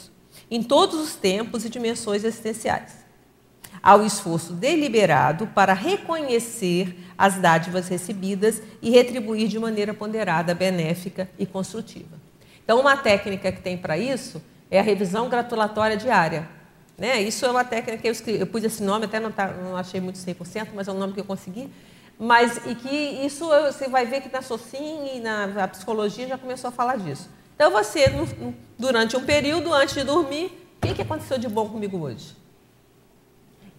em 0.51 0.63
todos 0.63 0.99
os 0.99 1.15
tempos 1.15 1.65
e 1.65 1.69
dimensões 1.69 2.25
existenciais. 2.25 3.07
Ao 3.83 4.05
esforço 4.05 4.53
deliberado 4.53 5.47
para 5.49 5.73
reconhecer 5.73 6.97
as 7.17 7.37
dádivas 7.37 7.89
recebidas 7.89 8.63
e 8.83 8.91
retribuir 8.91 9.49
de 9.49 9.59
maneira 9.59 9.95
ponderada, 9.95 10.55
benéfica 10.55 11.29
e 11.39 11.47
construtiva. 11.47 12.19
Então, 12.65 12.81
uma 12.81 12.97
técnica 12.97 13.51
que 13.53 13.61
tem 13.61 13.77
para 13.77 13.97
isso 13.97 14.43
é 14.71 14.79
a 14.79 14.83
revisão 14.83 15.29
gratulatória 15.29 15.97
diária. 15.97 16.49
Né? 16.97 17.21
Isso 17.23 17.47
é 17.47 17.51
uma 17.51 17.65
técnica 17.65 17.99
que 17.99 18.09
eu, 18.09 18.13
escrevi, 18.13 18.41
eu 18.41 18.47
pus 18.47 18.65
esse 18.65 18.83
nome, 18.83 19.05
até 19.05 19.21
não, 19.21 19.31
tá, 19.31 19.49
não 19.49 19.77
achei 19.77 20.01
muito 20.01 20.19
100%, 20.19 20.69
mas 20.75 20.89
é 20.89 20.93
um 20.93 20.99
nome 20.99 21.13
que 21.13 21.21
eu 21.21 21.25
consegui. 21.25 21.73
Mas 22.19 22.61
e 22.67 22.75
que 22.75 22.89
isso 23.25 23.47
você 23.47 23.89
vai 23.89 24.05
ver 24.05 24.21
que 24.21 24.33
na 24.33 24.43
SOCIM 24.43 25.17
e 25.17 25.21
na 25.21 25.69
psicologia 25.69 26.27
já 26.27 26.37
começou 26.37 26.69
a 26.69 26.73
falar 26.73 26.97
disso. 26.97 27.31
Então, 27.59 27.73
você, 27.73 28.05
durante 28.79 29.17
um 29.17 29.27
período, 29.27 29.75
antes 29.75 29.93
de 29.93 30.05
dormir, 30.05 30.65
o 30.81 30.95
que 30.95 31.03
aconteceu 31.03 31.39
de 31.39 31.49
bom 31.49 31.69
comigo 31.69 31.99
hoje? 31.99 32.37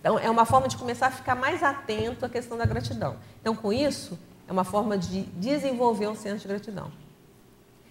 Então, 0.01 0.19
é 0.19 0.29
uma 0.29 0.45
forma 0.45 0.67
de 0.67 0.75
começar 0.75 1.07
a 1.07 1.11
ficar 1.11 1.33
mais 1.33 1.63
atento 1.63 2.25
à 2.25 2.29
questão 2.29 2.57
da 2.57 2.65
gratidão. 2.65 3.15
Então, 3.39 3.55
com 3.55 3.71
isso, 3.71 4.19
é 4.45 4.51
uma 4.51 4.65
forma 4.65 4.97
de 4.97 5.21
desenvolver 5.21 6.09
um 6.09 6.15
senso 6.15 6.41
de 6.41 6.49
gratidão. 6.49 6.91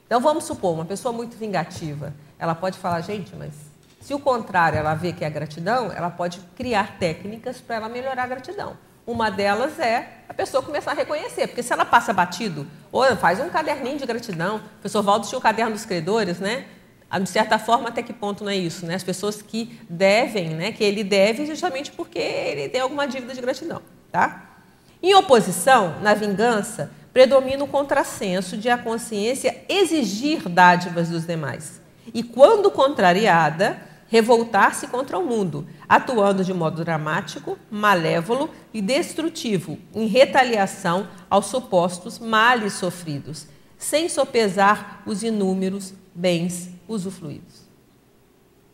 Então, 0.05 0.21
vamos 0.21 0.45
supor, 0.45 0.75
uma 0.75 0.85
pessoa 0.85 1.11
muito 1.11 1.39
vingativa, 1.39 2.13
ela 2.39 2.55
pode 2.55 2.77
falar, 2.79 3.01
gente, 3.01 3.35
mas 3.35 3.55
se 3.99 4.13
o 4.13 4.19
contrário 4.19 4.79
ela 4.79 4.93
vê 4.93 5.15
que 5.15 5.25
é 5.25 5.31
gratidão, 5.31 5.91
ela 5.91 6.11
pode 6.11 6.39
criar 6.55 6.99
técnicas 6.99 7.63
para 7.63 7.77
ela 7.77 7.89
melhorar 7.89 8.25
a 8.25 8.27
gratidão. 8.27 8.77
Uma 9.09 9.31
delas 9.31 9.79
é 9.79 10.07
a 10.29 10.35
pessoa 10.35 10.63
começar 10.63 10.91
a 10.91 10.95
reconhecer, 10.95 11.47
porque 11.47 11.63
se 11.63 11.73
ela 11.73 11.87
passa 11.87 12.13
batido, 12.13 12.67
ou 12.93 13.03
faz 13.17 13.41
um 13.41 13.49
caderninho 13.49 13.97
de 13.97 14.05
gratidão, 14.05 14.57
o 14.57 14.61
professor 14.81 15.03
Valdo 15.03 15.27
tinha 15.27 15.39
o 15.39 15.41
caderno 15.41 15.73
dos 15.73 15.87
credores, 15.87 16.39
né? 16.39 16.67
Ah, 17.09 17.19
de 17.19 17.27
certa 17.31 17.59
forma, 17.59 17.89
até 17.89 18.03
que 18.03 18.13
ponto 18.13 18.45
não 18.45 18.51
é 18.51 18.57
isso? 18.57 18.85
Né? 18.85 18.95
As 18.95 19.03
pessoas 19.03 19.41
que 19.41 19.81
devem, 19.89 20.51
né? 20.51 20.73
que 20.73 20.85
ele 20.85 21.03
deve 21.03 21.47
justamente 21.47 21.91
porque 21.91 22.19
ele 22.19 22.69
tem 22.69 22.83
alguma 22.83 23.09
dívida 23.09 23.33
de 23.33 23.41
gratidão. 23.41 23.81
Tá? 24.13 24.59
Em 25.03 25.15
oposição, 25.15 25.99
na 26.03 26.13
vingança, 26.13 26.91
predomina 27.11 27.65
o 27.65 27.67
contrassenso 27.67 28.59
de 28.59 28.69
a 28.69 28.77
consciência 28.77 29.65
exigir 29.71 30.47
dádivas 30.51 31.09
dos 31.09 31.27
demais. 31.27 31.81
E 32.13 32.23
quando 32.23 32.71
contrariada, 32.71 33.81
revoltar-se 34.09 34.87
contra 34.89 35.19
o 35.19 35.25
mundo, 35.25 35.67
atuando 35.89 36.43
de 36.43 36.53
modo 36.53 36.83
dramático, 36.83 37.59
malévolo 37.71 38.51
e 38.73 38.81
destrutivo, 38.81 39.79
em 39.95 40.07
retaliação 40.07 41.07
aos 41.29 41.47
supostos 41.47 42.19
males 42.19 42.73
sofridos, 42.73 43.47
sem 43.77 44.09
sopesar 44.09 45.03
os 45.07 45.23
inúmeros 45.23 45.95
bens 46.15 46.71
usufruídos. 46.89 47.69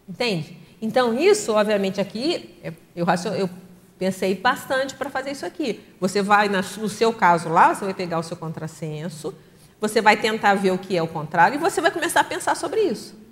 Entende? 0.09 0.57
Então, 0.81 1.19
isso, 1.19 1.53
obviamente, 1.53 2.01
aqui, 2.01 2.61
eu, 2.95 3.07
eu 3.37 3.51
pensei 3.99 4.35
bastante 4.35 4.95
para 4.95 5.11
fazer 5.11 5.33
isso 5.33 5.45
aqui. 5.45 5.81
Você 6.01 6.23
vai, 6.23 6.49
no 6.49 6.89
seu 6.89 7.13
caso 7.13 7.49
lá, 7.49 7.75
você 7.75 7.85
vai 7.85 7.95
pegar 7.95 8.19
o 8.19 8.23
seu 8.23 8.37
contrassenso, 8.37 9.35
você 9.81 10.01
vai 10.01 10.17
tentar 10.17 10.55
ver 10.55 10.71
o 10.71 10.79
que 10.79 10.97
é 10.97 11.03
o 11.03 11.09
contrário 11.09 11.57
e 11.57 11.59
você 11.59 11.81
vai 11.81 11.91
começar 11.91 12.21
a 12.21 12.25
pensar 12.25 12.55
sobre 12.55 12.81
isso. 12.83 13.24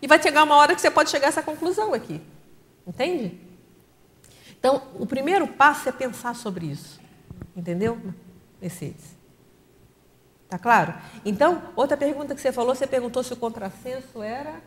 E 0.00 0.06
vai 0.06 0.22
chegar 0.22 0.42
uma 0.42 0.56
hora 0.56 0.74
que 0.74 0.80
você 0.80 0.90
pode 0.90 1.10
chegar 1.10 1.26
a 1.26 1.28
essa 1.28 1.42
conclusão 1.42 1.94
aqui. 1.94 2.20
Entende? 2.86 3.40
Então, 4.58 4.82
o 4.94 5.06
primeiro 5.06 5.46
passo 5.46 5.88
é 5.88 5.92
pensar 5.92 6.34
sobre 6.34 6.66
isso. 6.66 7.00
Entendeu, 7.56 7.98
Mercedes? 8.60 9.14
Tá 10.48 10.58
claro? 10.58 10.94
Então, 11.24 11.62
outra 11.74 11.96
pergunta 11.96 12.34
que 12.34 12.40
você 12.40 12.52
falou, 12.52 12.74
você 12.74 12.86
perguntou 12.86 13.22
se 13.22 13.32
o 13.32 13.36
contrassenso 13.36 14.22
era. 14.22 14.62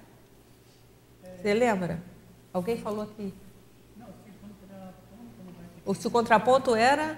Você 1.42 1.54
lembra? 1.54 2.02
Alguém 2.52 2.78
falou 2.78 3.04
aqui. 3.04 3.34
Ou 5.86 5.96
se 5.96 6.08
o 6.08 6.12
contraponto 6.12 6.76
era. 6.76 7.18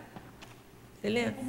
Você 1.02 1.10
lembra? 1.10 1.44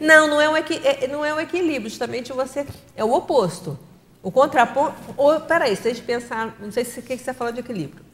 Não, 0.00 0.28
não 0.28 0.40
é 0.40 0.48
um, 0.48 0.56
equi, 0.56 0.80
é, 0.86 1.08
não 1.08 1.24
é 1.24 1.34
um 1.34 1.40
equilíbrio, 1.40 1.90
justamente 1.90 2.32
você. 2.32 2.66
É 2.94 3.04
o 3.04 3.12
oposto. 3.12 3.78
O 4.22 4.30
contraponto. 4.30 4.94
Ou, 5.16 5.40
peraí, 5.40 5.74
se 5.74 5.88
a 5.88 5.92
gente 5.92 6.04
pensar. 6.04 6.56
Não 6.60 6.70
sei 6.70 6.84
se 6.84 7.00
o 7.00 7.02
que 7.02 7.16
você 7.16 7.34
falando 7.34 7.54
de 7.54 7.60
equilíbrio. 7.60 8.04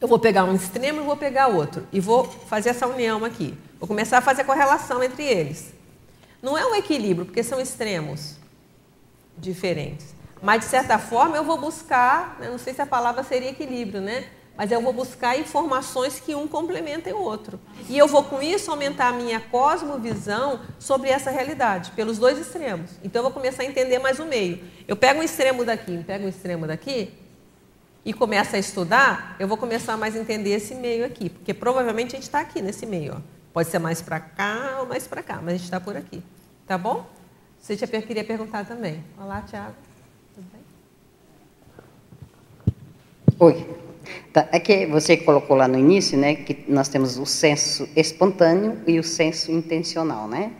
Eu 0.00 0.06
vou 0.06 0.18
pegar 0.18 0.44
um 0.44 0.54
extremo 0.54 1.00
e 1.00 1.04
vou 1.04 1.16
pegar 1.16 1.48
outro. 1.48 1.86
E 1.92 1.98
vou 1.98 2.24
fazer 2.24 2.70
essa 2.70 2.86
união 2.86 3.24
aqui. 3.24 3.56
Vou 3.80 3.88
começar 3.88 4.18
a 4.18 4.20
fazer 4.20 4.42
a 4.42 4.44
correlação 4.44 5.02
entre 5.02 5.24
eles. 5.24 5.72
Não 6.40 6.56
é 6.56 6.64
um 6.64 6.74
equilíbrio, 6.74 7.26
porque 7.26 7.42
são 7.42 7.60
extremos 7.60 8.36
diferentes. 9.36 10.14
Mas, 10.40 10.60
de 10.60 10.66
certa 10.66 10.98
forma, 10.98 11.36
eu 11.36 11.42
vou 11.42 11.58
buscar, 11.58 12.36
né, 12.38 12.48
não 12.48 12.58
sei 12.58 12.72
se 12.72 12.80
a 12.80 12.86
palavra 12.86 13.24
seria 13.24 13.50
equilíbrio, 13.50 14.00
né? 14.00 14.28
Mas 14.58 14.72
eu 14.72 14.82
vou 14.82 14.92
buscar 14.92 15.38
informações 15.38 16.18
que 16.18 16.34
um 16.34 16.48
complementem 16.48 17.12
o 17.12 17.22
outro. 17.22 17.60
E 17.88 17.96
eu 17.96 18.08
vou, 18.08 18.24
com 18.24 18.42
isso, 18.42 18.72
aumentar 18.72 19.10
a 19.10 19.12
minha 19.12 19.38
cosmovisão 19.38 20.60
sobre 20.80 21.10
essa 21.10 21.30
realidade, 21.30 21.92
pelos 21.92 22.18
dois 22.18 22.36
extremos. 22.36 22.90
Então, 23.04 23.20
eu 23.20 23.22
vou 23.22 23.32
começar 23.32 23.62
a 23.62 23.66
entender 23.66 24.00
mais 24.00 24.18
o 24.18 24.24
meio. 24.24 24.60
Eu 24.88 24.96
pego 24.96 25.20
um 25.20 25.22
extremo 25.22 25.64
daqui, 25.64 26.02
pego 26.04 26.24
um 26.24 26.28
extremo 26.28 26.66
daqui, 26.66 27.14
e 28.04 28.12
começo 28.12 28.56
a 28.56 28.58
estudar, 28.58 29.36
eu 29.38 29.46
vou 29.46 29.56
começar 29.56 29.96
mais 29.96 30.16
a 30.16 30.18
entender 30.18 30.50
esse 30.50 30.74
meio 30.74 31.04
aqui, 31.04 31.30
porque 31.30 31.54
provavelmente 31.54 32.16
a 32.16 32.18
gente 32.18 32.24
está 32.24 32.40
aqui 32.40 32.60
nesse 32.60 32.84
meio. 32.84 33.14
Ó. 33.16 33.20
Pode 33.52 33.68
ser 33.68 33.78
mais 33.78 34.02
para 34.02 34.18
cá 34.18 34.78
ou 34.80 34.86
mais 34.86 35.06
para 35.06 35.22
cá, 35.22 35.36
mas 35.36 35.48
a 35.48 35.52
gente 35.52 35.64
está 35.64 35.78
por 35.78 35.96
aqui. 35.96 36.20
Tá 36.66 36.76
bom? 36.76 37.06
Você 37.60 37.76
já 37.76 37.86
queria 37.86 38.24
perguntar 38.24 38.66
também. 38.66 39.04
Olá, 39.16 39.40
Tiago. 39.42 39.74
Tudo 40.34 40.46
bem? 40.52 40.62
Oi. 43.38 43.87
Tá, 44.32 44.48
é 44.52 44.58
que 44.58 44.86
você 44.86 45.16
colocou 45.16 45.56
lá 45.56 45.66
no 45.66 45.78
início, 45.78 46.18
né, 46.18 46.34
que 46.34 46.64
nós 46.68 46.88
temos 46.88 47.18
o 47.18 47.26
senso 47.26 47.88
espontâneo 47.96 48.78
e 48.86 48.98
o 48.98 49.04
senso 49.04 49.50
intencional, 49.50 50.28
né? 50.28 50.52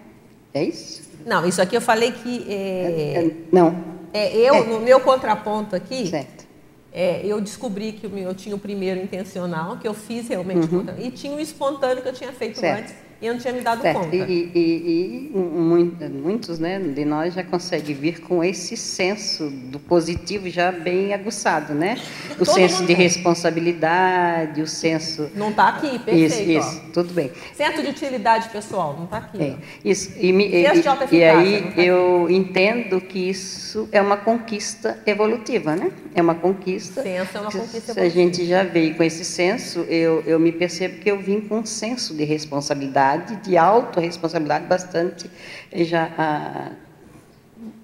É 0.54 0.62
isso? 0.62 1.02
Não, 1.26 1.46
isso 1.46 1.61
aqui 1.61 1.76
eu 1.76 1.80
falei 1.80 2.12
que 2.12 2.46
é, 2.48 3.24
é, 3.24 3.30
não. 3.52 3.84
É 4.12 4.34
eu 4.37 4.54
é. 4.54 4.64
no 4.64 4.80
meu 4.80 5.00
contraponto 5.00 5.76
aqui. 5.76 6.08
Certo. 6.08 6.46
É, 6.90 7.20
eu 7.24 7.40
descobri 7.40 7.92
que 7.92 8.06
eu 8.06 8.34
tinha 8.34 8.56
o 8.56 8.58
primeiro 8.58 9.00
intencional 9.00 9.76
que 9.76 9.87
eu 9.87 9.92
fiz 9.92 10.26
realmente 10.26 10.74
uhum. 10.74 10.87
e 10.98 11.11
tinha 11.11 11.34
o 11.34 11.38
espontâneo 11.38 12.02
que 12.02 12.08
eu 12.08 12.14
tinha 12.14 12.32
feito 12.32 12.58
certo. 12.58 12.80
antes 12.80 13.08
e 13.20 13.26
eu 13.26 13.33
não 13.33 13.40
tinha 13.40 13.52
me 13.52 13.61
dado 13.61 13.83
certo. 13.83 13.98
conta. 13.98 14.14
E, 14.14 14.50
e, 14.54 15.31
e, 15.35 16.09
muitos 16.09 16.61
né, 16.61 16.78
de 16.78 17.04
nós 17.04 17.35
já 17.35 17.42
conseguem 17.42 17.94
vir 17.94 18.20
com 18.20 18.44
esse 18.44 18.76
senso 18.76 19.50
do 19.50 19.81
positivo 19.81 20.48
já 20.48 20.70
bem 20.70 21.12
aguçado, 21.12 21.74
né? 21.74 21.98
O 22.31 22.44
Todo 22.44 22.54
senso 22.54 22.87
de 22.87 22.92
responsabilidade, 22.92 24.62
o 24.62 24.68
senso... 24.68 25.28
Não 25.35 25.50
está 25.50 25.68
aqui, 25.68 25.98
perfeito. 25.98 26.33
Isso, 26.33 26.42
isso, 26.42 26.83
tudo 26.92 27.12
bem. 27.12 27.33
Senso 27.54 27.83
de 27.83 27.88
utilidade 27.88 28.50
pessoal, 28.50 28.94
não 28.96 29.04
está 29.04 29.18
aqui. 29.18 29.42
É, 29.42 29.57
isso, 29.85 30.12
e, 30.16 30.31
e, 30.31 30.62
e 30.62 31.24
aí 31.24 31.62
tá 31.72 31.83
eu 31.83 32.31
entendo 32.31 33.00
que 33.00 33.18
isso 33.31 33.88
é 33.90 34.00
uma 34.00 34.16
conquista 34.16 34.96
evolutiva, 35.04 35.74
né? 35.74 35.90
É 36.14 36.22
uma 36.22 36.37
conquista... 36.37 37.02
Senso 37.02 37.37
é 37.37 37.40
uma 37.40 37.50
conquista 37.50 37.90
evolutiva. 37.90 37.94
Se 37.94 38.00
a 38.00 38.09
gente 38.09 38.46
já 38.46 38.62
veio 38.62 38.94
com 38.94 39.02
esse 39.02 39.24
senso, 39.24 39.81
eu, 39.88 40.22
eu 40.24 40.38
me 40.38 40.52
percebo 40.52 41.00
que 41.00 41.11
eu 41.11 41.18
vim 41.18 41.40
com 41.40 41.59
um 41.59 41.66
senso 41.66 42.14
de 42.14 42.22
responsabilidade 42.22 43.08
responsabilidade, 43.12 43.37
de 43.37 43.57
autorresponsabilidade 43.57 44.66
bastante 44.66 45.31
já. 45.73 46.11
Ah, 46.18 46.73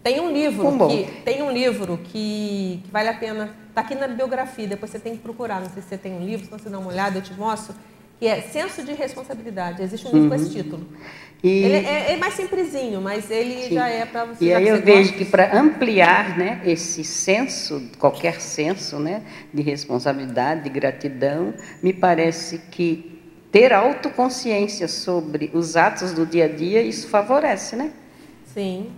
tem 0.02 0.20
um 0.20 0.30
livro 0.30 0.68
um 0.68 0.88
que 0.88 1.10
tem 1.24 1.42
um 1.42 1.50
livro 1.50 1.98
que, 1.98 2.80
que 2.84 2.90
vale 2.90 3.08
a 3.08 3.14
pena. 3.14 3.54
Está 3.68 3.80
aqui 3.80 3.94
na 3.94 4.06
bibliografia, 4.06 4.68
depois 4.68 4.90
você 4.92 4.98
tem 4.98 5.16
que 5.16 5.22
procurar. 5.22 5.60
Não 5.60 5.68
sei 5.70 5.82
se 5.82 5.88
você 5.88 5.98
tem 5.98 6.12
um 6.12 6.24
livro, 6.24 6.44
se 6.44 6.50
você 6.50 6.68
dá 6.68 6.78
uma 6.78 6.90
olhada, 6.90 7.18
eu 7.18 7.22
te 7.22 7.32
mostro. 7.34 7.74
Que 8.20 8.28
é 8.28 8.40
Senso 8.40 8.84
de 8.84 8.92
Responsabilidade. 8.92 9.82
Existe 9.82 10.06
um 10.06 10.12
livro 10.12 10.22
uhum. 10.22 10.28
com 10.28 10.34
esse 10.36 10.50
título. 10.50 10.86
E... 11.42 11.48
Ele 11.48 11.86
é, 11.86 12.12
é, 12.12 12.16
mais 12.16 12.34
simplesinho, 12.34 13.00
mas 13.00 13.30
ele 13.30 13.64
Sim. 13.64 13.74
já 13.74 13.88
é 13.88 14.06
para 14.06 14.24
você. 14.26 14.44
E 14.44 14.54
aí 14.54 14.68
eu 14.68 14.80
vejo 14.80 15.10
gosta. 15.10 15.18
que 15.18 15.24
para 15.24 15.58
ampliar 15.58 16.38
né, 16.38 16.62
esse 16.64 17.02
senso, 17.02 17.82
qualquer 17.98 18.40
senso 18.40 19.00
né, 19.00 19.22
de 19.52 19.60
responsabilidade, 19.62 20.62
de 20.62 20.70
gratidão, 20.70 21.52
me 21.82 21.92
parece 21.92 22.58
que 22.70 23.13
ter 23.54 23.72
autoconsciência 23.72 24.88
sobre 24.88 25.48
os 25.54 25.76
atos 25.76 26.12
do 26.12 26.26
dia 26.26 26.46
a 26.46 26.48
dia, 26.48 26.82
isso 26.82 27.06
favorece, 27.06 27.76
né? 27.76 27.92
Sim. 28.52 28.90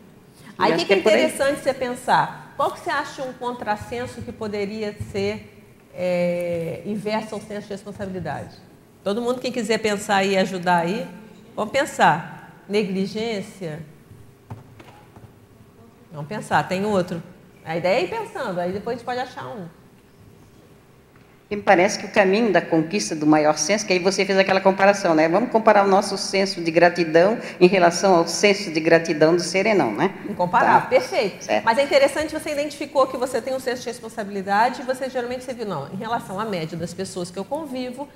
Aí 0.57 0.73
o 0.73 0.77
que, 0.79 0.87
que, 0.87 0.95
é 0.95 0.97
interessante 0.97 1.61
você 1.61 1.75
pensar? 1.75 2.55
Qual 2.57 2.71
que 2.71 2.81
você 2.81 2.89
acha 2.89 3.23
um 3.23 3.35
contrassenso 3.35 4.23
que 4.23 4.33
poderia 4.33 4.97
ser 5.13 5.63
é, 5.93 6.81
inverso 6.87 7.35
ao 7.35 7.41
senso 7.43 7.67
de 7.67 7.75
responsabilidade? 7.75 8.57
Todo 9.05 9.21
mundo 9.21 9.43
que 9.43 9.51
quiser 9.51 9.77
pensar 9.77 10.25
e 10.25 10.39
ajudar 10.39 10.85
aí, 10.85 11.07
vamos 11.55 11.71
pensar. 11.71 12.65
Negligência? 12.67 13.81
Vamos 16.11 16.29
pensar, 16.29 16.67
tem 16.67 16.83
outro. 16.87 17.23
A 17.63 17.77
ideia 17.77 18.01
é 18.01 18.05
ir 18.05 18.09
pensando, 18.09 18.59
aí 18.59 18.73
depois 18.73 18.95
a 18.95 18.97
gente 18.97 19.05
pode 19.05 19.21
achar 19.21 19.49
um. 19.49 19.69
E 21.49 21.55
me 21.55 21.63
parece 21.63 21.97
que 21.97 22.07
o 22.07 22.11
caminho 22.11 22.53
da 22.53 22.61
conquista 22.61 23.15
do 23.15 23.25
maior 23.25 23.57
senso, 23.57 23.87
que 23.87 23.93
aí 23.93 24.01
você 24.01 24.25
fez 24.25 24.37
aquela 24.37 24.61
comparação, 24.61 25.15
né? 25.15 25.29
Vamos 25.29 25.51
comparar 25.51 25.85
o 25.85 25.89
nosso 25.89 26.19
senso 26.19 26.61
de 26.61 26.71
gratidão 26.73 27.39
em 27.61 27.69
relação 27.69 28.17
ao 28.17 28.27
senso 28.27 28.73
de 28.73 28.81
gratidão 28.81 29.37
do 29.37 29.41
serenão, 29.41 29.93
né? 29.93 30.13
Incomparável, 30.29 30.83
tá. 30.83 30.87
perfeito. 30.89 31.45
Certo. 31.45 31.65
Mas 31.65 31.79
é 31.79 31.85
interessante, 31.85 32.33
você 32.33 32.51
identificou 32.51 33.07
que 33.07 33.17
você 33.17 33.41
tem 33.41 33.55
um 33.55 33.61
senso 33.61 33.83
de 33.83 33.89
responsabilidade 33.89 34.83
e 34.83 34.85
você 34.85 35.09
geralmente 35.09 35.45
você 35.45 35.55
viu, 35.55 35.67
não, 35.67 35.89
em 35.93 35.97
relação 35.97 36.41
à 36.41 36.45
média 36.45 36.77
das 36.77 36.93
pessoas 36.93 37.31
que 37.31 37.39
eu 37.39 37.45
convivo, 37.45 38.09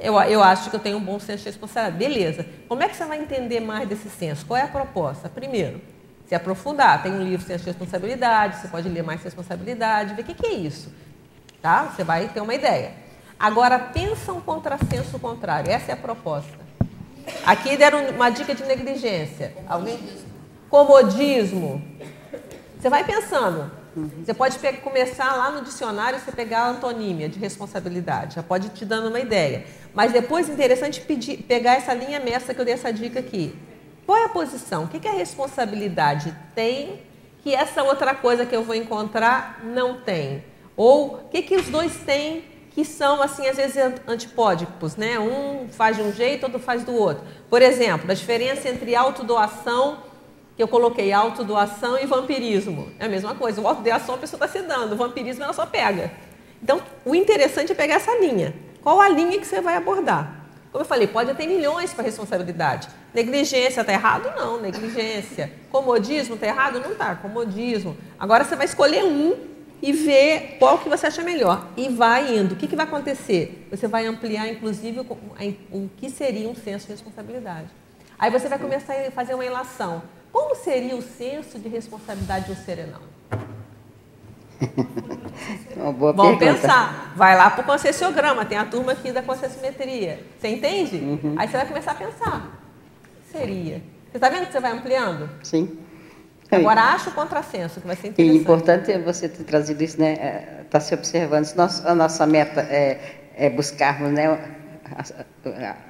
eu, 0.00 0.20
eu 0.22 0.42
acho 0.42 0.68
que 0.68 0.74
eu 0.74 0.80
tenho 0.80 0.96
um 0.96 1.04
bom 1.04 1.20
senso 1.20 1.44
de 1.44 1.50
responsabilidade. 1.50 1.96
Beleza. 1.96 2.44
Como 2.66 2.82
é 2.82 2.88
que 2.88 2.96
você 2.96 3.04
vai 3.04 3.20
entender 3.20 3.60
mais 3.60 3.88
desse 3.88 4.10
senso? 4.10 4.44
Qual 4.46 4.58
é 4.58 4.62
a 4.62 4.68
proposta? 4.68 5.28
Primeiro, 5.28 5.80
se 6.26 6.34
aprofundar. 6.34 7.04
Tem 7.04 7.12
um 7.12 7.22
livro 7.22 7.46
Senso 7.46 7.62
de 7.62 7.70
Responsabilidade, 7.70 8.56
você 8.56 8.66
pode 8.66 8.88
ler 8.88 9.04
mais 9.04 9.22
responsabilidade, 9.22 10.14
ver 10.14 10.22
o 10.22 10.24
que, 10.24 10.34
que 10.34 10.46
é 10.46 10.54
isso. 10.54 10.92
Tá? 11.64 11.84
Você 11.84 12.04
vai 12.04 12.28
ter 12.28 12.42
uma 12.42 12.54
ideia. 12.54 12.92
Agora, 13.40 13.78
pensa 13.78 14.34
um 14.34 14.40
contrassenso 14.42 15.18
contrário. 15.18 15.72
Essa 15.72 15.92
é 15.92 15.94
a 15.94 15.96
proposta. 15.96 16.58
Aqui 17.46 17.74
deram 17.74 18.06
uma 18.10 18.28
dica 18.28 18.54
de 18.54 18.62
negligência. 18.64 19.54
Alguém? 19.66 19.98
Comodismo. 20.68 21.82
Você 22.78 22.90
vai 22.90 23.02
pensando. 23.02 23.72
Você 24.22 24.34
pode 24.34 24.58
pegar, 24.58 24.82
começar 24.82 25.34
lá 25.36 25.50
no 25.52 25.62
dicionário, 25.62 26.20
você 26.20 26.30
pegar 26.30 26.64
a 26.64 26.68
antonímia 26.68 27.30
de 27.30 27.38
responsabilidade. 27.38 28.34
Já 28.34 28.42
pode 28.42 28.68
te 28.68 28.84
dando 28.84 29.08
uma 29.08 29.20
ideia. 29.20 29.64
Mas 29.94 30.12
depois, 30.12 30.50
interessante 30.50 31.00
pedir, 31.00 31.44
pegar 31.44 31.76
essa 31.76 31.94
linha 31.94 32.20
mestra 32.20 32.52
que 32.52 32.60
eu 32.60 32.64
dei 32.66 32.74
essa 32.74 32.92
dica 32.92 33.20
aqui. 33.20 33.58
Qual 34.04 34.18
é 34.18 34.24
a 34.24 34.28
posição? 34.28 34.84
O 34.84 34.88
que, 34.88 35.00
que 35.00 35.08
a 35.08 35.12
responsabilidade 35.12 36.36
tem 36.54 37.00
que 37.42 37.54
essa 37.54 37.82
outra 37.82 38.14
coisa 38.14 38.44
que 38.44 38.54
eu 38.54 38.62
vou 38.62 38.74
encontrar 38.74 39.60
não 39.64 40.02
tem? 40.02 40.44
Ou 40.76 41.14
o 41.14 41.28
que, 41.28 41.42
que 41.42 41.56
os 41.56 41.68
dois 41.68 41.96
têm 41.98 42.44
que 42.74 42.84
são, 42.84 43.22
assim, 43.22 43.46
às 43.46 43.56
vezes 43.56 43.76
antipódicos, 44.06 44.96
né? 44.96 45.16
Um 45.16 45.68
faz 45.68 45.96
de 45.96 46.02
um 46.02 46.12
jeito, 46.12 46.42
outro 46.42 46.58
faz 46.58 46.82
do 46.82 46.92
outro. 46.92 47.24
Por 47.48 47.62
exemplo, 47.62 48.10
a 48.10 48.14
diferença 48.14 48.68
entre 48.68 48.96
autodoação, 48.96 49.98
que 50.56 50.62
eu 50.62 50.66
coloquei 50.66 51.12
autodoação 51.12 51.96
e 51.96 52.04
vampirismo. 52.04 52.92
É 52.98 53.06
a 53.06 53.08
mesma 53.08 53.34
coisa. 53.36 53.60
O 53.60 53.68
autodoação 53.68 54.16
a 54.16 54.18
pessoa 54.18 54.44
está 54.44 54.58
se 54.58 54.66
dando, 54.66 54.92
o 54.92 54.96
vampirismo 54.96 55.44
ela 55.44 55.52
só 55.52 55.64
pega. 55.64 56.10
Então, 56.60 56.82
o 57.04 57.14
interessante 57.14 57.70
é 57.70 57.74
pegar 57.76 57.94
essa 57.94 58.18
linha. 58.18 58.52
Qual 58.82 59.00
a 59.00 59.08
linha 59.08 59.38
que 59.38 59.46
você 59.46 59.60
vai 59.60 59.76
abordar? 59.76 60.44
Como 60.72 60.82
eu 60.82 60.88
falei, 60.88 61.06
pode 61.06 61.32
ter 61.34 61.46
milhões 61.46 61.94
para 61.94 62.02
responsabilidade. 62.02 62.88
Negligência 63.14 63.82
está 63.82 63.92
errado? 63.92 64.32
Não, 64.36 64.60
negligência. 64.60 65.52
Comodismo 65.70 66.34
está 66.34 66.48
errado? 66.48 66.80
Não 66.80 66.90
está, 66.90 67.14
comodismo. 67.14 67.96
Agora 68.18 68.42
você 68.42 68.56
vai 68.56 68.66
escolher 68.66 69.04
um 69.04 69.53
e 69.84 69.92
ver 69.92 70.56
qual 70.58 70.78
que 70.78 70.88
você 70.88 71.08
acha 71.08 71.22
melhor. 71.22 71.68
E 71.76 71.90
vai 71.90 72.34
indo. 72.38 72.54
O 72.54 72.56
que, 72.56 72.66
que 72.66 72.74
vai 72.74 72.86
acontecer? 72.86 73.68
Você 73.70 73.86
vai 73.86 74.06
ampliar, 74.06 74.48
inclusive, 74.48 75.00
o, 75.00 75.90
que 75.98 76.08
seria 76.08 76.48
um 76.48 76.54
senso 76.54 76.86
de 76.86 76.92
responsabilidade. 76.92 77.68
Aí 78.18 78.30
você 78.30 78.48
vai 78.48 78.58
começar 78.58 78.94
a 78.94 79.10
fazer 79.10 79.34
uma 79.34 79.44
relação. 79.44 80.02
Como 80.32 80.54
seria 80.54 80.96
o 80.96 81.02
senso 81.02 81.58
de 81.58 81.68
responsabilidade 81.68 82.46
de 82.46 82.52
um 82.52 82.56
serenão? 82.64 83.02
Uma 85.76 85.92
boa 85.92 86.12
Vamos 86.14 86.38
pergunta. 86.38 86.62
pensar. 86.62 87.12
Vai 87.14 87.36
lá 87.36 87.50
para 87.50 87.60
o 87.60 87.66
concessiograma, 87.66 88.46
tem 88.46 88.56
a 88.56 88.64
turma 88.64 88.92
aqui 88.92 89.12
da 89.12 89.20
concessiometria. 89.20 90.24
Você 90.38 90.48
entende? 90.48 90.96
Uhum. 90.96 91.34
Aí 91.36 91.46
você 91.46 91.58
vai 91.58 91.66
começar 91.66 91.90
a 91.90 91.94
pensar. 91.94 92.38
O 92.38 93.32
que 93.32 93.38
seria? 93.38 93.82
Você 94.10 94.16
está 94.16 94.30
vendo 94.30 94.46
que 94.46 94.52
você 94.52 94.60
vai 94.60 94.72
ampliando? 94.72 95.28
Sim. 95.42 95.76
Agora 96.56 96.82
acha 96.82 97.10
o 97.10 97.12
contrassenso, 97.12 97.80
que 97.80 97.86
vai 97.86 97.96
ser 97.96 98.08
interessante. 98.08 98.36
E 98.36 98.40
importante 98.40 98.92
é 98.92 98.98
você 98.98 99.28
ter 99.28 99.44
trazido 99.44 99.82
isso, 99.82 100.00
né? 100.00 100.62
Está 100.62 100.78
é, 100.78 100.80
se 100.80 100.94
observando. 100.94 101.46
a 101.84 101.94
nossa 101.94 102.26
meta 102.26 102.60
é, 102.60 102.98
é 103.36 103.50
buscarmos 103.50 104.12
né, 104.12 104.38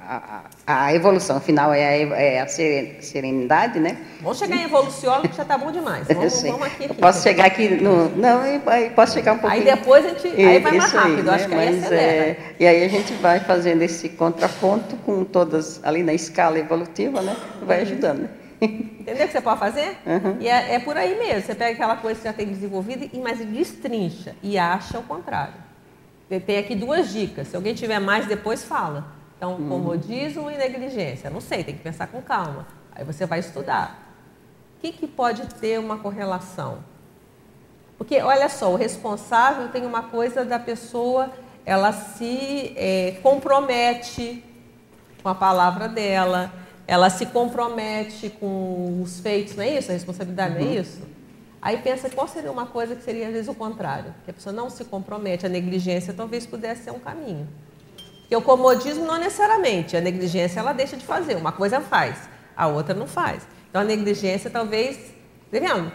a, 0.07 0.43
a, 0.65 0.85
a, 0.85 0.93
evolução 0.93 1.39
final 1.39 1.73
é 1.73 1.85
a, 1.85 2.17
é 2.17 2.41
a 2.41 2.47
serenidade, 2.47 3.79
né? 3.79 3.97
Vamos 4.21 4.37
chegar 4.37 4.55
em 4.55 4.63
evoluciólogo 4.63 5.27
que 5.27 5.35
já 5.35 5.43
está 5.43 5.57
bom 5.57 5.71
demais. 5.71 6.07
Vamos, 6.15 6.41
vamos 6.41 6.67
aqui, 6.67 6.85
aqui. 6.85 6.93
Posso 6.95 7.23
chegar 7.23 7.45
aqui 7.45 7.69
no. 7.69 8.09
Não, 8.15 8.41
posso 8.95 9.13
chegar 9.13 9.33
um 9.33 9.37
pouquinho. 9.37 9.61
Aí 9.61 9.75
depois 9.75 10.05
a 10.05 10.09
gente. 10.09 10.27
Aí 10.27 10.59
vai 10.59 10.77
mais 10.77 10.91
rápido, 10.91 11.29
aí, 11.29 11.35
acho 11.35 11.49
né? 11.49 11.55
que 11.55 11.61
aí 11.61 11.79
Mas, 11.81 11.91
é, 11.91 12.37
E 12.59 12.67
aí 12.67 12.83
a 12.83 12.87
gente 12.87 13.13
vai 13.15 13.39
fazendo 13.41 13.81
esse 13.81 14.09
contraponto 14.09 14.95
com 14.97 15.23
todas, 15.23 15.81
ali 15.83 16.01
na 16.01 16.13
escala 16.13 16.57
evolutiva, 16.57 17.21
né? 17.21 17.35
Vai 17.61 17.81
ajudando. 17.81 18.19
Né? 18.19 18.29
Entendeu 18.65 19.25
o 19.25 19.27
que 19.27 19.33
você 19.33 19.41
pode 19.41 19.59
fazer? 19.59 19.97
Uhum. 20.05 20.37
E 20.39 20.47
é, 20.47 20.75
é, 20.75 20.79
por 20.79 20.97
aí 20.97 21.17
mesmo. 21.17 21.41
Você 21.41 21.55
pega 21.55 21.73
aquela 21.73 21.97
coisa 21.97 22.19
que 22.19 22.25
já 22.25 22.33
tem 22.33 22.47
desenvolvida, 22.47 23.07
mas 23.21 23.39
destrincha 23.39 24.35
e 24.41 24.57
acha 24.57 24.99
o 24.99 25.03
contrário. 25.03 25.53
Tem 26.45 26.57
aqui 26.57 26.75
duas 26.75 27.11
dicas. 27.11 27.47
Se 27.47 27.55
alguém 27.55 27.73
tiver 27.73 27.99
mais, 27.99 28.25
depois 28.25 28.63
fala. 28.63 29.05
Então, 29.37 29.53
uhum. 29.53 29.69
comodismo 29.69 30.49
e 30.49 30.57
negligência. 30.57 31.29
Não 31.29 31.41
sei, 31.41 31.63
tem 31.63 31.75
que 31.75 31.83
pensar 31.83 32.07
com 32.07 32.21
calma. 32.21 32.67
Aí 32.93 33.03
você 33.03 33.25
vai 33.25 33.39
estudar. 33.39 34.13
O 34.77 34.81
que, 34.81 34.91
que 34.91 35.07
pode 35.07 35.45
ter 35.55 35.79
uma 35.79 35.97
correlação? 35.97 36.79
Porque, 37.97 38.19
olha 38.21 38.49
só, 38.49 38.71
o 38.71 38.75
responsável 38.75 39.69
tem 39.69 39.85
uma 39.85 40.03
coisa 40.03 40.43
da 40.43 40.59
pessoa, 40.59 41.31
ela 41.65 41.91
se 41.91 42.73
é, 42.75 43.17
compromete 43.21 44.43
com 45.21 45.29
a 45.29 45.35
palavra 45.35 45.87
dela, 45.87 46.51
ela 46.87 47.09
se 47.09 47.25
compromete 47.25 48.29
com 48.29 49.01
os 49.01 49.19
feitos, 49.19 49.55
não 49.55 49.63
é 49.63 49.77
isso? 49.77 49.89
A 49.89 49.93
responsabilidade, 49.93 50.55
uhum. 50.55 50.61
não 50.61 50.67
é 50.67 50.75
uhum. 50.75 50.81
isso? 50.81 51.01
Aí 51.61 51.77
pensa 51.77 52.09
qual 52.11 52.27
seria 52.27 52.51
uma 52.51 52.67
coisa 52.67 52.95
que 52.95 53.03
seria 53.03 53.25
às 53.27 53.33
vezes 53.33 53.47
o 53.47 53.55
contrário, 53.55 54.13
que 54.23 54.29
a 54.29 54.33
pessoa 54.33 54.53
não 54.53 54.69
se 54.69 54.85
compromete, 54.85 55.47
a 55.47 55.49
negligência 55.49 56.13
talvez 56.13 56.45
pudesse 56.45 56.83
ser 56.83 56.91
um 56.91 56.99
caminho. 56.99 57.47
Porque 58.21 58.35
o 58.35 58.41
comodismo 58.41 59.03
não 59.03 59.17
necessariamente, 59.17 59.97
a 59.97 60.01
negligência 60.01 60.59
ela 60.59 60.73
deixa 60.73 60.95
de 60.95 61.03
fazer, 61.03 61.35
uma 61.35 61.51
coisa 61.51 61.81
faz, 61.81 62.29
a 62.55 62.67
outra 62.67 62.93
não 62.93 63.07
faz. 63.07 63.47
Então 63.69 63.81
a 63.81 63.85
negligência 63.85 64.49
talvez, 64.49 64.97
tá 65.51 65.59
vendo? 65.59 65.91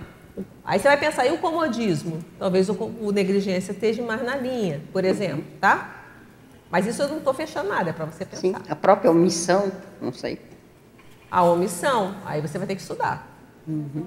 Aí 0.64 0.80
você 0.80 0.88
vai 0.88 0.97
pensar, 0.97 1.26
e 1.26 1.30
o 1.30 1.38
comodismo? 1.38 2.18
Talvez 2.36 2.68
o, 2.68 2.74
o 2.74 3.12
negligência 3.12 3.70
esteja 3.70 4.03
mais 4.03 4.24
na 4.24 4.36
linha, 4.36 4.80
por 4.93 5.05
exemplo, 5.05 5.45
tá? 5.61 6.05
Mas 6.68 6.84
isso 6.86 7.01
eu 7.01 7.09
não 7.09 7.18
estou 7.18 7.32
fechando 7.32 7.68
nada, 7.68 7.91
é 7.91 7.93
para 7.93 8.07
você 8.07 8.24
pensar. 8.24 8.41
Sim, 8.41 8.55
a 8.68 8.74
própria 8.74 9.11
omissão, 9.11 9.70
não 10.01 10.12
sei. 10.12 10.49
A 11.31 11.43
omissão, 11.45 12.16
aí 12.24 12.41
você 12.41 12.59
vai 12.59 12.66
ter 12.66 12.74
que 12.74 12.83
estudar. 12.83 13.26
Uhum. 13.66 14.07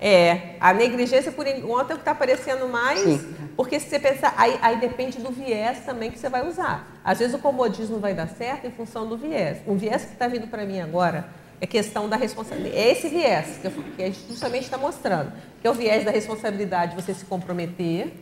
É, 0.00 0.56
a 0.60 0.74
negligência 0.74 1.32
por 1.32 1.46
enquanto 1.46 1.92
é 1.92 1.94
o 1.94 1.96
que 1.96 2.02
está 2.02 2.10
aparecendo 2.10 2.68
mais, 2.68 3.00
Sim. 3.00 3.34
porque 3.56 3.80
se 3.80 3.88
você 3.88 3.98
pensar, 3.98 4.34
aí, 4.36 4.58
aí, 4.60 4.78
depende 4.78 5.18
do 5.18 5.30
viés 5.30 5.78
também 5.86 6.10
que 6.10 6.18
você 6.18 6.28
vai 6.28 6.46
usar. 6.46 6.86
Às 7.02 7.20
vezes 7.20 7.34
o 7.34 7.38
comodismo 7.38 7.98
vai 7.98 8.12
dar 8.12 8.28
certo 8.28 8.66
em 8.66 8.70
função 8.70 9.06
do 9.08 9.16
viés. 9.16 9.58
O 9.66 9.74
viés 9.74 10.04
que 10.04 10.12
está 10.12 10.28
vindo 10.28 10.46
para 10.46 10.66
mim 10.66 10.80
agora 10.80 11.26
é 11.58 11.66
questão 11.66 12.06
da 12.06 12.16
responsabilidade. 12.16 12.76
É 12.76 12.92
esse 12.92 13.08
viés 13.08 13.56
que, 13.58 13.66
eu, 13.66 13.70
que 13.96 14.02
a 14.02 14.06
gente 14.06 14.26
justamente 14.28 14.64
está 14.64 14.76
mostrando, 14.76 15.32
que 15.62 15.66
é 15.66 15.70
o 15.70 15.74
viés 15.74 16.04
da 16.04 16.10
responsabilidade, 16.10 16.94
você 16.94 17.14
se 17.14 17.24
comprometer, 17.24 18.12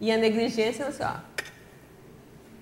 e 0.00 0.12
a 0.12 0.16
negligência, 0.16 0.84
você, 0.90 1.02
ó. 1.02 1.16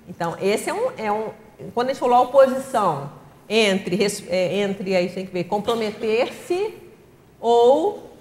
Então, 0.09 0.37
esse 0.41 0.71
é 0.71 0.75
um, 0.75 0.91
é 0.97 1.13
um. 1.13 1.33
Quando 1.75 1.91
a 1.91 1.93
gente 1.93 2.01
falou 2.01 2.17
a 2.17 2.21
oposição 2.23 3.18
entre, 3.49 3.99
é, 4.29 4.59
entre 4.59 4.95
aí 4.95 5.09
tem 5.09 5.25
que 5.25 5.33
ver, 5.33 5.45
comprometer-se 5.45 6.75
ou 7.41 8.13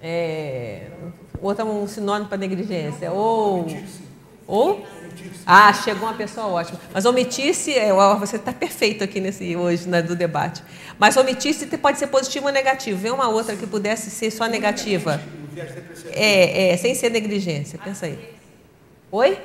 é, 0.00 0.86
outro 1.40 1.64
um 1.64 1.86
sinônimo 1.86 2.28
para 2.28 2.38
negligência. 2.38 3.10
Ou. 3.12 3.66
Ou? 4.46 4.86
Ah, 5.46 5.72
chegou 5.72 6.08
uma 6.08 6.14
pessoa 6.14 6.46
ótima. 6.46 6.80
Mas 6.92 7.04
omitir-se, 7.04 7.72
é, 7.72 7.92
você 8.18 8.36
está 8.36 8.52
perfeito 8.52 9.02
aqui 9.02 9.20
nesse 9.20 9.56
hoje 9.56 9.88
né, 9.88 10.02
do 10.02 10.14
debate. 10.14 10.62
Mas 10.98 11.16
omitir-se 11.16 11.66
pode 11.78 11.98
ser 11.98 12.08
positivo 12.08 12.46
ou 12.46 12.52
negativo. 12.52 12.98
Vê 12.98 13.10
uma 13.10 13.28
outra 13.28 13.56
que 13.56 13.66
pudesse 13.66 14.10
ser 14.10 14.30
só 14.30 14.46
negativa. 14.46 15.20
É, 16.10 16.72
é, 16.72 16.76
sem 16.76 16.94
ser 16.94 17.10
negligência. 17.10 17.78
Pensa 17.78 18.06
aí. 18.06 18.18
Oi? 19.10 19.38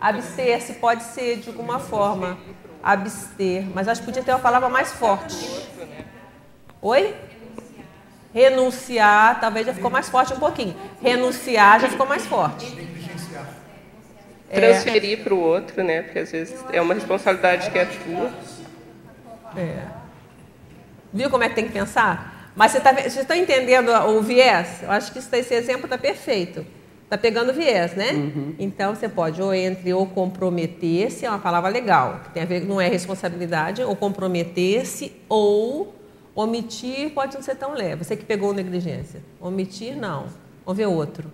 Abster-se 0.00 0.74
pode 0.74 1.02
ser 1.02 1.38
de 1.38 1.48
alguma 1.48 1.78
forma. 1.78 2.38
Abster. 2.82 3.64
Mas 3.74 3.88
acho 3.88 4.00
que 4.00 4.06
podia 4.06 4.22
ter 4.22 4.32
uma 4.32 4.40
palavra 4.40 4.68
mais 4.68 4.92
forte. 4.92 5.68
Oi? 6.82 7.14
Renunciar, 8.32 9.40
talvez 9.40 9.66
já 9.66 9.74
ficou 9.74 9.90
mais 9.90 10.08
forte 10.08 10.32
um 10.32 10.38
pouquinho. 10.38 10.76
Renunciar 11.02 11.80
já 11.80 11.88
ficou 11.88 12.06
mais 12.06 12.24
forte. 12.26 12.90
É. 14.48 14.60
Transferir 14.60 15.22
para 15.22 15.34
o 15.34 15.38
outro, 15.38 15.82
né? 15.82 16.02
Porque 16.02 16.18
às 16.18 16.32
vezes 16.32 16.64
é 16.72 16.80
uma 16.80 16.94
responsabilidade 16.94 17.70
que 17.70 17.78
é 17.78 17.84
tua. 17.84 18.32
É. 19.56 19.82
Viu 21.12 21.30
como 21.30 21.44
é 21.44 21.48
que 21.48 21.54
tem 21.54 21.66
que 21.66 21.72
pensar? 21.72 22.50
Mas 22.54 22.72
você 22.72 22.78
está 22.78 22.92
você 22.92 23.24
tá 23.24 23.36
entendendo 23.36 23.90
o 23.90 24.20
viés? 24.22 24.82
Eu 24.82 24.90
acho 24.90 25.12
que 25.12 25.18
esse 25.18 25.54
exemplo 25.54 25.84
está 25.84 25.96
perfeito. 25.96 26.66
Está 27.10 27.18
pegando 27.18 27.52
viés, 27.52 27.96
né? 27.96 28.12
Uhum. 28.12 28.54
Então 28.56 28.94
você 28.94 29.08
pode 29.08 29.42
ou 29.42 29.52
entre 29.52 29.92
ou 29.92 30.06
comprometer-se, 30.06 31.26
é 31.26 31.28
uma 31.28 31.40
palavra 31.40 31.68
legal, 31.68 32.20
que 32.22 32.30
tem 32.30 32.44
a 32.44 32.46
ver, 32.46 32.64
não 32.64 32.80
é 32.80 32.86
responsabilidade, 32.86 33.82
ou 33.82 33.96
comprometer-se, 33.96 35.10
ou 35.28 35.92
Omitir 36.36 37.10
pode 37.10 37.34
não 37.34 37.42
ser 37.42 37.56
tão 37.56 37.74
leve. 37.74 38.04
Você 38.04 38.16
que 38.16 38.24
pegou 38.24 38.54
negligência. 38.54 39.20
Omitir, 39.40 39.96
não. 39.96 40.26
Vamos 40.64 40.76
ver 40.76 40.86
outro. 40.86 41.28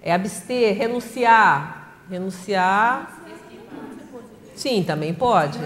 É 0.00 0.10
abster, 0.10 0.74
renunciar. 0.74 1.98
Renunciar. 2.08 3.20
Sim, 4.54 4.82
também 4.82 5.12
pode. 5.12 5.58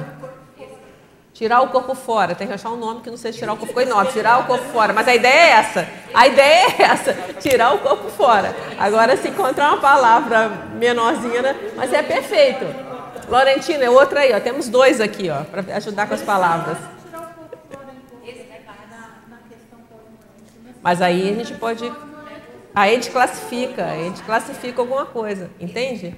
Tirar 1.37 1.61
o 1.61 1.69
corpo 1.69 1.95
fora. 1.95 2.35
Tem 2.35 2.47
que 2.47 2.55
achar 2.55 2.71
um 2.71 2.79
nome 2.79 3.03
que 3.03 3.11
não 3.11 3.17
seja 3.19 3.39
tirar 3.39 3.53
o 3.53 3.59
corpo. 3.59 3.67
Ficou 3.67 3.83
enorme. 3.83 4.11
Tirar 4.11 4.41
o 4.41 4.45
corpo 4.45 4.65
fora. 4.73 4.95
Mas 4.95 5.07
a 5.07 5.15
ideia 5.15 5.35
é 5.35 5.51
essa. 5.51 5.89
A 6.15 6.27
ideia 6.27 6.67
é 6.79 6.83
essa. 6.83 7.13
Tirar 7.39 7.75
o 7.75 7.81
corpo 7.81 8.09
fora. 8.09 8.57
Agora, 8.79 9.15
se 9.19 9.29
encontrar 9.29 9.75
uma 9.75 9.77
palavra 9.77 10.49
menorzinha, 10.79 11.43
né? 11.43 11.73
mas 11.77 11.93
é 11.93 12.03
perfeito. 12.03 12.65
Laurentina, 13.29 13.85
é 13.85 13.91
outra 13.91 14.21
aí. 14.21 14.33
Ó. 14.33 14.41
Temos 14.41 14.71
dois 14.71 14.99
aqui 14.99 15.29
ó, 15.29 15.45
para 15.45 15.77
ajudar 15.77 16.09
com 16.09 16.15
as 16.15 16.23
palavras. 16.23 16.79
Mas 20.83 21.03
aí 21.03 21.29
a 21.29 21.35
gente 21.35 21.53
pode. 21.53 21.93
Aí 22.75 22.93
a 22.93 22.95
gente 22.95 23.11
classifica, 23.11 23.85
a 23.85 23.97
gente 23.97 24.23
classifica 24.23 24.81
alguma 24.81 25.05
coisa, 25.05 25.51
entende? 25.61 26.17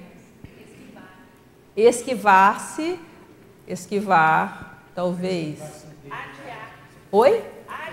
Esquivar-se, 1.75 2.97
esquivar, 3.67 4.68
talvez. 4.99 5.59
Oi? 7.09 7.41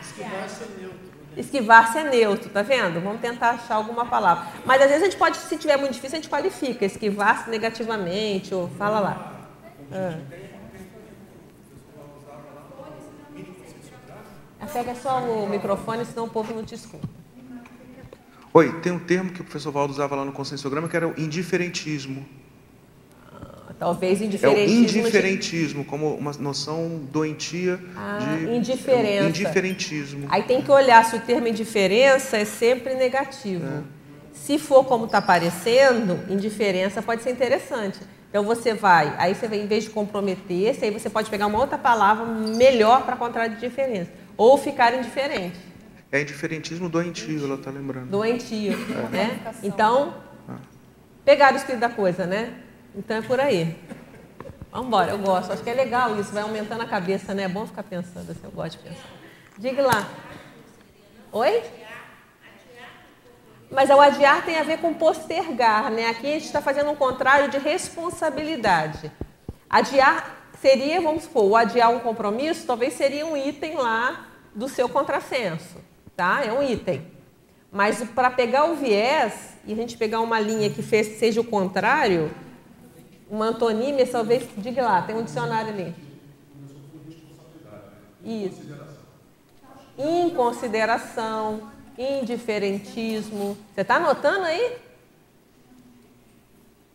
Esquivar-se 0.01 0.65
é 0.65 0.67
neutro. 0.81 0.99
Esquivar-se 1.37 1.99
é 1.99 2.11
neutro, 2.11 2.51
tá 2.51 2.63
vendo? 2.63 3.01
Vamos 3.01 3.21
tentar 3.21 3.51
achar 3.51 3.77
alguma 3.77 4.07
palavra. 4.07 4.49
Mas 4.65 4.83
às 4.83 4.89
vezes 4.89 5.03
a 5.03 5.07
gente 5.07 5.17
pode, 5.17 5.37
se 5.37 5.57
tiver 5.57 5.77
muito 5.77 5.93
difícil, 5.93 6.19
a 6.19 6.21
gente 6.21 6.31
qualifica. 6.31 6.85
Esquivar-se 6.85 7.49
negativamente, 7.49 8.53
ou 8.53 8.69
fala 8.71 8.99
lá. 8.99 9.33
Ah. 9.93 10.19
Pega 14.73 14.95
só 14.97 15.21
o 15.21 15.49
microfone, 15.49 16.05
senão 16.05 16.25
o 16.25 16.29
povo 16.29 16.53
não 16.53 16.65
te 16.65 16.75
escuta. 16.75 17.09
Oi, 18.53 18.81
tem 18.81 18.91
um 18.91 18.99
termo 18.99 19.31
que 19.31 19.41
o 19.43 19.45
professor 19.45 19.71
Valdo 19.71 19.93
usava 19.93 20.17
lá 20.17 20.25
no 20.25 20.33
consensograma 20.33 20.89
que 20.89 20.97
era 20.97 21.07
o 21.07 21.15
indiferentismo. 21.19 22.27
Ah, 23.77 23.85
talvez 23.87 24.21
indiferentismo. 24.21 24.75
É 24.75 24.79
o 24.79 24.81
indiferentismo, 24.81 25.83
de... 25.83 25.89
como 25.89 26.15
uma 26.15 26.33
noção 26.33 27.01
doentia 27.13 27.79
ah, 27.97 28.19
de 28.19 28.57
indiferença. 28.57 29.29
indiferentismo. 29.29 30.27
Aí 30.31 30.43
tem 30.43 30.63
que 30.63 30.71
olhar 30.71 31.05
se 31.05 31.17
o 31.17 31.21
termo 31.21 31.47
indiferença 31.47 32.37
é 32.37 32.45
sempre 32.45 32.95
negativo. 32.95 33.67
É. 33.67 33.83
Se 34.33 34.59
for 34.59 34.85
como 34.85 35.07
está 35.07 35.19
aparecendo, 35.19 36.21
indiferença 36.29 37.03
pode 37.03 37.23
ser 37.23 37.31
interessante. 37.31 37.99
Então 38.29 38.45
você 38.45 38.75
vai, 38.75 39.15
aí 39.19 39.35
você 39.35 39.49
vai, 39.49 39.61
em 39.61 39.67
vez 39.67 39.85
de 39.85 39.91
comprometer-se, 39.91 40.85
aí 40.85 40.91
você 40.91 41.09
pode 41.09 41.31
pegar 41.31 41.47
uma 41.47 41.59
outra 41.59 41.79
palavra 41.79 42.27
melhor 42.27 43.05
para 43.05 43.17
contrar 43.17 43.49
de 43.49 43.59
diferença 43.61 44.11
ou 44.37 44.59
ficar 44.59 44.95
indiferente. 44.95 45.59
É 46.13 46.21
indiferentismo 46.21 46.89
doentio, 46.89 47.45
ela 47.45 47.55
está 47.55 47.71
lembrando. 47.71 48.11
Doentio, 48.11 48.73
é. 48.73 49.09
né? 49.11 49.55
Então, 49.63 50.15
pegar 51.25 51.53
o 51.55 51.57
espírito 51.57 51.81
da 51.81 51.89
coisa, 51.89 52.27
né? 52.27 52.55
Então 52.97 53.19
é 53.19 53.23
por 53.23 53.39
aí. 53.39 53.77
Vamos 54.73 54.87
embora, 54.87 55.11
eu 55.11 55.19
gosto. 55.19 55.53
Acho 55.53 55.63
que 55.63 55.69
é 55.69 55.75
legal 55.75 56.19
isso, 56.19 56.33
vai 56.33 56.43
aumentando 56.43 56.83
a 56.83 56.87
cabeça, 56.87 57.35
né? 57.35 57.43
É 57.43 57.49
bom 57.49 57.67
ficar 57.67 57.83
pensando 57.83 58.31
assim, 58.31 58.41
eu 58.43 58.51
gosto 58.51 58.79
de 58.79 58.89
pensar. 58.89 59.09
Diga 59.59 59.83
lá. 59.83 60.09
Oi? 61.31 61.63
Mas 63.71 63.91
o 63.91 64.01
adiar 64.01 64.45
tem 64.45 64.59
a 64.59 64.63
ver 64.63 64.79
com 64.79 64.95
postergar, 64.95 65.91
né? 65.91 66.09
Aqui 66.09 66.27
a 66.27 66.31
gente 66.31 66.47
está 66.47 66.63
fazendo 66.63 66.91
um 66.91 66.97
contrário 66.97 67.51
de 67.51 67.59
responsabilidade. 67.59 69.13
Adiar 69.69 70.37
seria, 70.61 71.01
vamos 71.01 71.25
supor, 71.25 71.45
o 71.45 71.57
adiar 71.57 71.91
um 71.91 71.99
compromisso, 71.99 72.67
talvez 72.67 72.95
seria 72.95 73.27
um 73.27 73.37
item 73.37 73.75
lá 73.75 74.27
do 74.55 74.69
seu 74.69 74.89
contrassenso, 74.89 75.77
tá? 76.17 76.43
É 76.45 76.53
um 76.53 76.63
item. 76.63 77.07
Mas 77.71 78.03
para 78.15 78.31
pegar 78.31 78.65
o 78.65 78.77
viés 78.77 79.59
e 79.67 79.73
a 79.73 79.77
gente 79.77 79.99
pegar 79.99 80.21
uma 80.21 80.41
linha 80.41 80.71
que 80.71 80.83
fez, 80.83 81.19
seja 81.19 81.41
o 81.41 81.45
contrário, 81.45 82.31
uma 83.31 83.47
antonímia, 83.47 84.07
talvez, 84.07 84.49
diga 84.57 84.83
lá, 84.83 85.03
tem 85.03 85.17
um 85.17 85.23
dicionário 85.23 85.71
ali. 85.71 85.95
Isso. 88.25 88.63
Inconsideração 89.99 91.77
indiferentismo. 91.99 93.57
Você 93.75 93.81
está 93.81 93.97
anotando 93.97 94.45
aí? 94.45 94.77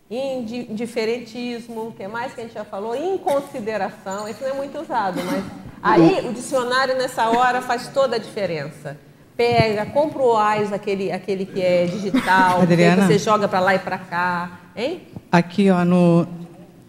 Indiferentismo, 0.10 1.88
o 1.88 1.92
que 1.94 2.06
mais 2.08 2.34
que 2.34 2.42
a 2.42 2.44
gente 2.44 2.54
já 2.54 2.66
falou? 2.66 2.96
Inconsideração, 2.96 4.28
esse 4.28 4.42
não 4.44 4.50
é 4.50 4.54
muito 4.54 4.78
usado, 4.80 5.22
mas 5.24 5.44
aí 5.82 6.28
o 6.28 6.34
dicionário 6.34 6.98
nessa 6.98 7.30
hora 7.30 7.62
faz 7.62 7.88
toda 7.88 8.18
a 8.18 8.20
diferença. 8.20 8.98
Pega, 9.38 9.86
compra 9.86 10.22
o 10.22 10.36
AIS, 10.36 10.74
aquele, 10.74 11.12
aquele 11.12 11.46
que 11.46 11.62
é 11.62 11.86
digital, 11.86 12.60
Adriana, 12.62 13.08
que 13.08 13.14
você 13.14 13.18
joga 13.18 13.48
para 13.48 13.62
lá 13.62 13.76
e 13.76 13.80
para 13.80 13.98
cá, 13.98 14.60
hein? 14.76 15.08
Aqui, 15.32 15.70
ó, 15.70 15.86
no, 15.86 16.28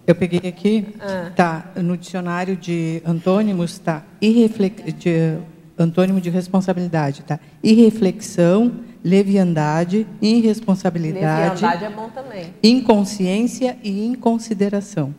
eu 0.07 0.14
peguei 0.14 0.49
aqui, 0.49 0.95
ah. 1.01 1.30
tá, 1.34 1.70
no 1.76 1.97
dicionário 1.97 2.57
de 2.57 3.01
antônimos, 3.07 3.78
tá, 3.78 4.03
irreflex, 4.20 4.93
de, 4.95 5.38
antônimo 5.78 6.20
de 6.20 6.28
responsabilidade, 6.28 7.22
tá? 7.22 7.38
Irreflexão, 7.62 8.72
leviandade, 9.05 10.07
irresponsabilidade. 10.20 11.62
Leviandade 11.62 11.84
é 11.84 11.90
bom 11.90 12.09
também. 12.09 12.55
Inconsciência 12.62 13.78
e 13.82 14.07
inconsideração. 14.07 15.14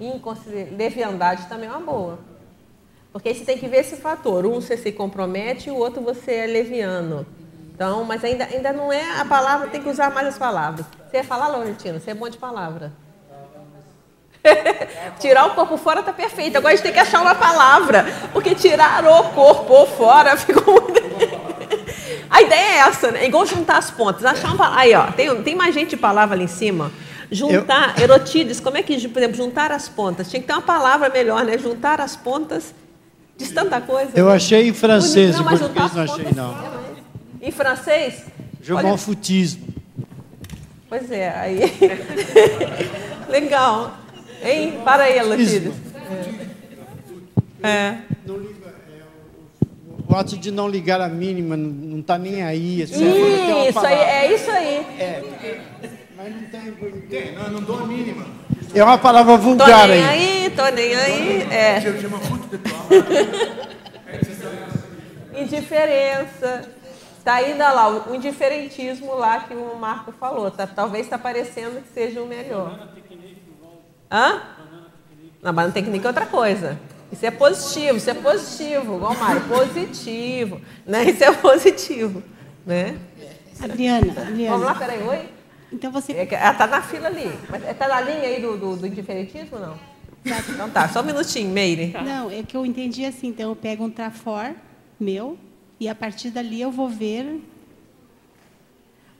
Inconsider... 0.00 0.74
Leviandade 0.76 1.46
também 1.46 1.68
é 1.68 1.72
uma 1.72 1.80
boa. 1.80 2.18
Porque 3.12 3.28
aí 3.28 3.34
você 3.34 3.44
tem 3.44 3.58
que 3.58 3.68
ver 3.68 3.78
esse 3.78 3.96
fator. 3.96 4.46
Um 4.46 4.54
você 4.54 4.76
se 4.76 4.92
compromete 4.92 5.68
e 5.68 5.72
o 5.72 5.76
outro 5.76 6.00
você 6.00 6.32
é 6.32 6.46
leviano. 6.46 7.26
Então, 7.74 8.04
mas 8.04 8.22
ainda, 8.24 8.44
ainda 8.44 8.72
não 8.72 8.92
é 8.92 9.20
a 9.20 9.24
palavra, 9.24 9.68
tem 9.68 9.82
que 9.82 9.88
usar 9.88 10.10
mais 10.10 10.28
as 10.28 10.38
palavras. 10.38 10.86
Você 11.10 11.16
ia 11.16 11.24
falar, 11.24 11.48
Laurentino? 11.48 11.98
Você 11.98 12.12
é 12.12 12.14
bom 12.14 12.28
de 12.28 12.38
palavra. 12.38 12.92
tirar 15.18 15.46
o 15.46 15.50
corpo 15.50 15.76
fora 15.76 16.04
tá 16.04 16.12
perfeito. 16.12 16.56
Agora 16.56 16.72
a 16.72 16.76
gente 16.76 16.84
tem 16.84 16.92
que 16.92 17.00
achar 17.00 17.20
uma 17.20 17.34
palavra. 17.34 18.06
Porque 18.32 18.54
tirar 18.54 19.04
o 19.04 19.24
corpo 19.30 19.86
fora 19.86 20.36
ficou 20.36 20.72
muito. 20.72 21.00
a 22.30 22.42
ideia 22.42 22.60
é 22.60 22.76
essa, 22.76 23.10
né? 23.10 23.24
É 23.24 23.26
igual 23.26 23.44
juntar 23.44 23.78
as 23.78 23.90
pontas. 23.90 24.24
Achar 24.24 24.54
uma 24.54 24.76
Aí, 24.76 24.94
ó, 24.94 25.10
tem, 25.10 25.42
tem 25.42 25.56
mais 25.56 25.74
gente 25.74 25.90
de 25.90 25.96
palavra 25.96 26.36
ali 26.36 26.44
em 26.44 26.48
cima. 26.48 26.92
Juntar, 27.28 27.98
Eu... 27.98 28.04
erotides, 28.04 28.60
como 28.60 28.76
é 28.76 28.82
que, 28.82 29.08
por 29.08 29.18
exemplo, 29.18 29.36
juntar 29.36 29.72
as 29.72 29.88
pontas? 29.88 30.30
Tinha 30.30 30.40
que 30.40 30.46
ter 30.46 30.52
uma 30.52 30.62
palavra 30.62 31.08
melhor, 31.08 31.44
né? 31.44 31.58
Juntar 31.58 32.00
as 32.00 32.14
pontas 32.14 32.72
diz 33.36 33.50
tanta 33.50 33.80
coisa. 33.80 34.12
Eu 34.14 34.26
né? 34.26 34.34
achei 34.34 34.68
em 34.68 34.72
francês, 34.72 35.34
não, 35.34 35.42
em 35.42 35.58
português 35.58 35.92
não 35.92 36.02
achei, 36.04 36.28
não. 36.36 36.56
É 37.40 37.48
em 37.48 37.50
francês? 37.50 38.26
Je 38.62 38.72
m'en 38.74 38.96
foutisme. 38.96 39.79
Pois 40.90 41.08
é, 41.12 41.30
aí. 41.30 41.60
Legal. 43.30 43.96
Hein? 44.42 44.80
Para 44.84 45.04
aí, 45.04 45.22
Latides. 45.22 45.72
É. 47.62 47.68
é. 47.68 47.98
O 50.08 50.16
ato 50.16 50.36
de 50.36 50.50
não 50.50 50.68
ligar 50.68 51.00
a 51.00 51.08
mínima, 51.08 51.56
não 51.56 52.00
está 52.00 52.18
nem 52.18 52.42
aí. 52.42 52.82
Assim, 52.82 53.08
isso, 53.68 53.86
aí, 53.86 53.94
é 53.94 54.34
isso 54.34 54.50
aí. 54.50 54.84
É. 54.98 55.22
Mas 56.16 56.34
não 56.34 56.42
tem. 56.42 56.72
tem 57.08 57.36
não, 57.36 57.50
não 57.52 57.62
dou 57.62 57.78
a 57.78 57.86
mínima. 57.86 58.26
É 58.74 58.82
uma 58.82 58.98
palavra 58.98 59.36
vulgar 59.36 59.86
tô 59.86 59.94
nem 59.94 60.02
aí. 60.02 60.42
aí. 60.42 60.50
Tô 60.50 60.68
nem 60.70 60.92
aí, 60.96 61.42
é. 61.52 61.80
Indiferença. 65.40 66.79
Está 67.20 67.34
ainda 67.34 67.70
lá, 67.70 67.86
o 68.08 68.14
indiferentismo 68.14 69.14
lá 69.14 69.40
que 69.40 69.52
o 69.52 69.76
Marco 69.76 70.10
falou. 70.10 70.50
Tá, 70.50 70.66
talvez 70.66 71.04
está 71.04 71.18
parecendo 71.18 71.82
que 71.82 71.88
seja 71.92 72.22
o 72.22 72.26
melhor. 72.26 72.88
Hã? 74.10 74.40
Na 75.42 75.52
banana 75.52 75.70
técnica 75.70 76.08
é 76.08 76.08
outra 76.08 76.24
coisa. 76.24 76.80
Isso 77.12 77.26
é 77.26 77.30
positivo, 77.30 77.98
isso 77.98 78.08
é 78.08 78.14
positivo, 78.14 78.96
igual 78.96 79.12
o 79.12 79.18
Mário, 79.18 79.42
positivo, 79.42 80.62
né? 80.86 81.04
Isso 81.04 81.22
é 81.22 81.30
positivo, 81.30 82.22
né? 82.64 82.98
Adriana, 83.62 84.12
Adriana. 84.12 84.50
Vamos 84.52 84.66
lá, 84.66 84.74
peraí, 84.74 85.02
oi? 85.06 85.28
Então 85.70 85.92
você... 85.92 86.14
É 86.14 86.26
ela 86.32 86.52
está 86.52 86.66
na 86.66 86.80
fila 86.80 87.08
ali, 87.08 87.30
mas 87.50 87.68
está 87.68 87.86
na 87.86 88.00
linha 88.00 88.28
aí 88.28 88.40
do, 88.40 88.56
do, 88.56 88.76
do 88.76 88.86
indiferentismo 88.86 89.58
não? 89.58 89.78
Então 90.24 90.70
tá, 90.70 90.88
só 90.88 91.00
um 91.00 91.04
minutinho, 91.04 91.50
Meire. 91.50 91.92
Não, 92.02 92.30
é 92.30 92.42
que 92.42 92.56
eu 92.56 92.64
entendi 92.64 93.04
assim, 93.04 93.28
então 93.28 93.50
eu 93.50 93.56
pego 93.56 93.84
um 93.84 93.90
trafor 93.90 94.54
meu 94.98 95.38
e 95.80 95.88
a 95.88 95.94
partir 95.94 96.30
dali 96.30 96.60
eu 96.60 96.70
vou 96.70 96.88
ver 96.88 97.42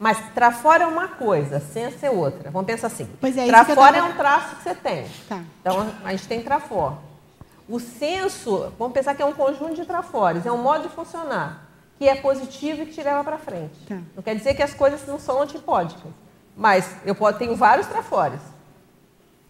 mas 0.00 0.18
trafora 0.32 0.84
é 0.84 0.86
uma 0.86 1.08
coisa, 1.08 1.60
senso 1.60 2.06
é 2.06 2.10
outra. 2.10 2.50
Vamos 2.50 2.66
pensar 2.66 2.86
assim. 2.86 3.06
Pois 3.20 3.36
é, 3.36 3.46
trafora 3.46 3.92
tava... 3.92 3.98
é 3.98 4.02
um 4.02 4.16
traço 4.16 4.56
que 4.56 4.62
você 4.62 4.74
tem. 4.74 5.06
Tá. 5.28 5.42
Então, 5.60 5.92
a 6.02 6.12
gente 6.12 6.26
tem 6.26 6.42
trafor. 6.42 6.96
O 7.68 7.78
senso, 7.78 8.72
vamos 8.78 8.94
pensar 8.94 9.14
que 9.14 9.20
é 9.20 9.26
um 9.26 9.34
conjunto 9.34 9.74
de 9.74 9.84
trafores, 9.84 10.46
é 10.46 10.50
um 10.50 10.62
modo 10.62 10.88
de 10.88 10.94
funcionar, 10.94 11.68
que 11.98 12.08
é 12.08 12.14
positivo 12.14 12.80
e 12.80 12.86
que 12.86 12.94
te 12.94 13.02
leva 13.02 13.22
para 13.22 13.36
frente. 13.36 13.78
Tá. 13.86 13.98
Não 14.16 14.22
quer 14.22 14.34
dizer 14.34 14.54
que 14.54 14.62
as 14.62 14.72
coisas 14.72 15.06
não 15.06 15.20
são 15.20 15.42
antipódicas. 15.42 16.10
Mas 16.56 16.90
eu 17.04 17.14
tenho 17.34 17.54
vários 17.54 17.86
trafores. 17.86 18.40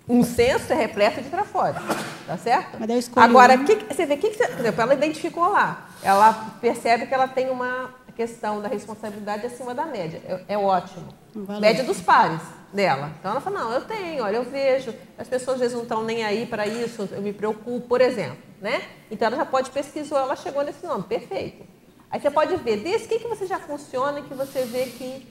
Um 0.08 0.24
senso 0.24 0.72
é 0.72 0.74
repleto 0.74 1.22
de 1.22 1.30
trafores, 1.30 1.80
tá 2.26 2.36
certo? 2.36 2.76
Agora, 3.14 3.56
que, 3.56 3.76
você 3.76 4.04
vê, 4.04 4.16
que, 4.16 4.30
que 4.30 4.36
você, 4.36 4.48
por 4.48 4.58
exemplo, 4.58 4.82
ela 4.82 4.94
identificou 4.94 5.48
lá. 5.48 5.89
Ela 6.02 6.32
percebe 6.60 7.06
que 7.06 7.14
ela 7.14 7.28
tem 7.28 7.50
uma 7.50 7.94
questão 8.20 8.60
da 8.60 8.68
responsabilidade 8.68 9.46
acima 9.46 9.74
da 9.74 9.86
média. 9.86 10.20
É, 10.26 10.54
é 10.54 10.58
ótimo. 10.58 11.08
Valeu. 11.34 11.60
Média 11.60 11.84
dos 11.84 12.00
pares 12.00 12.42
dela. 12.72 13.10
Então 13.18 13.30
ela 13.30 13.40
fala, 13.40 13.60
não, 13.60 13.72
eu 13.72 13.80
tenho, 13.82 14.22
olha, 14.22 14.36
eu 14.36 14.44
vejo, 14.44 14.94
as 15.16 15.28
pessoas 15.28 15.54
às 15.54 15.60
vezes 15.60 15.74
não 15.74 15.84
estão 15.84 16.04
nem 16.04 16.24
aí 16.24 16.46
para 16.46 16.66
isso, 16.66 17.08
eu 17.12 17.22
me 17.22 17.32
preocupo, 17.32 17.80
por 17.88 18.00
exemplo. 18.00 18.38
Né? 18.60 18.82
Então 19.10 19.28
ela 19.28 19.36
já 19.36 19.46
pode 19.46 19.70
pesquisar, 19.70 20.18
ela 20.18 20.36
chegou 20.36 20.62
nesse 20.62 20.84
nome, 20.84 21.04
perfeito. 21.04 21.64
Aí 22.10 22.20
você 22.20 22.30
pode 22.30 22.56
ver, 22.56 22.78
desse 22.78 23.08
que, 23.08 23.20
que 23.20 23.28
você 23.28 23.46
já 23.46 23.58
funciona 23.58 24.20
que 24.20 24.34
você 24.34 24.64
vê 24.64 24.86
que 24.86 25.26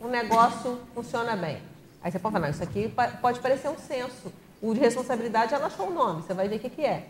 o 0.00 0.08
negócio 0.08 0.78
funciona 0.94 1.36
bem. 1.36 1.60
Aí 2.02 2.10
você 2.10 2.18
pode 2.18 2.32
falar, 2.32 2.46
não, 2.46 2.50
isso 2.54 2.62
aqui 2.62 2.90
pode 3.20 3.40
parecer 3.40 3.68
um 3.68 3.76
senso. 3.76 4.32
O 4.62 4.72
de 4.72 4.80
responsabilidade, 4.80 5.54
ela 5.54 5.66
achou 5.66 5.88
o 5.88 5.92
nome, 5.92 6.22
você 6.22 6.32
vai 6.32 6.48
ver 6.48 6.56
o 6.56 6.58
que, 6.58 6.70
que 6.70 6.84
é. 6.84 7.08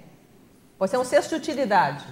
Pode 0.78 0.90
ser 0.90 0.98
um 0.98 1.04
senso 1.04 1.28
de 1.28 1.34
utilidade. 1.36 2.04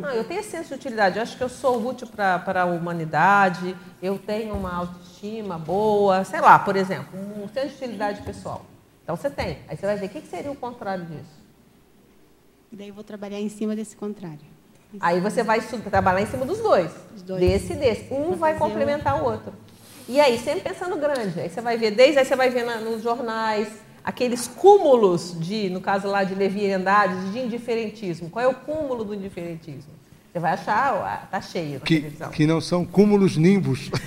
Não, 0.00 0.10
eu 0.10 0.24
tenho 0.24 0.40
esse 0.40 0.50
senso 0.50 0.68
de 0.68 0.74
utilidade. 0.74 1.16
Eu 1.16 1.22
acho 1.22 1.36
que 1.36 1.42
eu 1.42 1.48
sou 1.48 1.86
útil 1.86 2.06
para 2.06 2.62
a 2.62 2.64
humanidade, 2.64 3.76
eu 4.00 4.18
tenho 4.18 4.54
uma 4.54 4.74
autoestima 4.74 5.58
boa, 5.58 6.24
sei 6.24 6.40
lá, 6.40 6.58
por 6.58 6.76
exemplo, 6.76 7.18
um 7.18 7.48
senso 7.48 7.68
de 7.68 7.74
utilidade 7.84 8.22
pessoal. 8.22 8.64
Então 9.02 9.16
você 9.16 9.28
tem. 9.28 9.58
Aí 9.68 9.76
você 9.76 9.86
vai 9.86 9.96
ver 9.96 10.06
o 10.06 10.08
que 10.08 10.20
seria 10.22 10.50
o 10.50 10.56
contrário 10.56 11.04
disso. 11.04 11.42
E 12.70 12.76
daí 12.76 12.88
eu 12.88 12.94
vou 12.94 13.04
trabalhar 13.04 13.38
em 13.38 13.48
cima 13.48 13.76
desse 13.76 13.94
contrário. 13.94 14.52
Aí 15.00 15.20
você 15.20 15.42
vai 15.42 15.60
trabalhar 15.60 16.22
em 16.22 16.26
cima 16.26 16.44
dos 16.44 16.58
dois. 16.58 16.90
dois. 17.24 17.40
Desse 17.40 17.72
e 17.72 17.76
desse. 17.76 18.12
Um 18.12 18.32
vai 18.34 18.56
complementar 18.56 19.22
o 19.22 19.24
outro. 19.24 19.52
E 20.08 20.20
aí, 20.20 20.38
sempre 20.38 20.60
pensando 20.60 20.96
grande. 20.96 21.40
Aí 21.40 21.48
você 21.48 21.60
vai 21.60 21.76
ver, 21.76 21.92
desde 21.92 22.18
aí 22.18 22.24
você 22.24 22.34
vai 22.34 22.50
ver 22.50 22.64
na, 22.64 22.76
nos 22.78 23.02
jornais, 23.02 23.68
aqueles 24.04 24.46
cúmulos 24.48 25.36
de, 25.38 25.70
no 25.70 25.80
caso 25.80 26.08
lá 26.08 26.24
de 26.24 26.34
leviandade, 26.34 27.30
de 27.30 27.38
indiferentismo. 27.38 28.30
Qual 28.30 28.44
é 28.44 28.48
o 28.48 28.54
cúmulo 28.54 29.04
do 29.04 29.14
indiferentismo? 29.14 29.92
Você 30.32 30.38
vai 30.38 30.52
achar, 30.52 31.28
tá 31.30 31.40
cheio 31.42 31.80
que, 31.80 31.96
televisão. 32.00 32.30
Que 32.30 32.46
não 32.46 32.60
são 32.60 32.84
cúmulos 32.84 33.36
nimbos. 33.36 33.90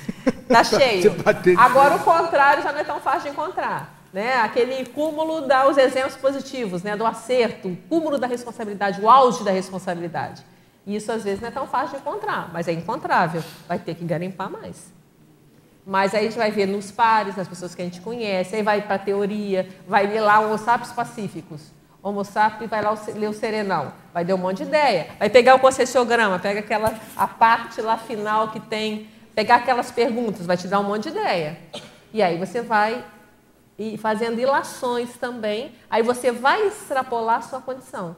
Tá 0.48 0.62
cheio. 0.64 1.12
Agora 1.58 1.96
o 1.96 2.00
contrário 2.00 2.62
já 2.62 2.72
não 2.72 2.80
é 2.80 2.84
tão 2.84 3.00
fácil 3.00 3.24
de 3.24 3.30
encontrar. 3.30 4.06
Né? 4.14 4.36
Aquele 4.36 4.86
cúmulo 4.86 5.42
dá 5.42 5.68
os 5.68 5.76
exemplos 5.76 6.16
positivos, 6.16 6.84
né? 6.84 6.96
do 6.96 7.04
acerto, 7.04 7.68
o 7.68 7.76
cúmulo 7.76 8.20
da 8.20 8.28
responsabilidade, 8.28 9.02
o 9.02 9.10
auge 9.10 9.44
da 9.44 9.52
responsabilidade. 9.52 10.44
Isso 10.86 11.12
às 11.12 11.24
vezes 11.24 11.42
não 11.42 11.48
é 11.48 11.52
tão 11.52 11.66
fácil 11.66 11.96
de 11.96 12.02
encontrar, 12.02 12.52
mas 12.54 12.68
é 12.68 12.74
encontrável. 12.74 13.44
Vai 13.68 13.80
ter 13.80 13.96
que 13.96 14.06
garimpar 14.06 14.52
mais. 14.52 14.94
Mas 15.86 16.16
aí 16.16 16.22
a 16.22 16.24
gente 16.24 16.38
vai 16.38 16.50
ver 16.50 16.66
nos 16.66 16.92
pares, 16.92 17.36
nas 17.36 17.48
pessoas 17.48 17.76
que 17.76 17.82
a 17.82 17.86
gente 17.86 18.02
conhece, 18.02 18.56
aí 18.56 18.64
vai 18.64 18.82
para 18.82 18.96
a 18.96 19.00
teoria, 19.00 19.70
vai 19.88 20.08
ver 20.08 20.22
lá 20.22 20.40
os 20.40 20.62
sapos 20.62 20.92
pacíficos. 20.92 21.62
Homo 22.02 22.24
sapiens 22.24 22.70
vai 22.70 22.82
lá 22.82 22.96
ler 23.16 23.30
o 23.30 23.34
serenal, 23.34 23.94
vai 24.14 24.24
dar 24.24 24.36
um 24.36 24.38
monte 24.38 24.58
de 24.58 24.64
ideia. 24.64 25.08
Vai 25.20 25.30
pegar 25.30 25.56
o 25.56 25.60
concessiograma, 25.60 26.40
pega 26.40 26.60
aquela 26.60 26.94
a 27.16 27.28
parte 27.28 27.82
lá 27.82 27.98
final 27.98 28.50
que 28.50 28.60
tem, 28.60 29.10
pegar 29.34 29.56
aquelas 29.56 29.92
perguntas, 29.92 30.46
vai 30.46 30.58
te 30.58 30.68
dar 30.68 30.80
um 30.80 30.84
monte 30.84 31.04
de 31.04 31.10
ideia. 31.18 31.58
E 32.14 32.22
aí 32.22 32.38
você 32.38 32.62
vai 32.62 33.04
e 33.78 33.98
fazendo 33.98 34.40
ilações 34.40 35.18
também, 35.18 35.74
aí 35.90 36.02
você 36.02 36.32
vai 36.32 36.68
extrapolar 36.68 37.40
a 37.40 37.42
sua 37.42 37.60
condição. 37.60 38.16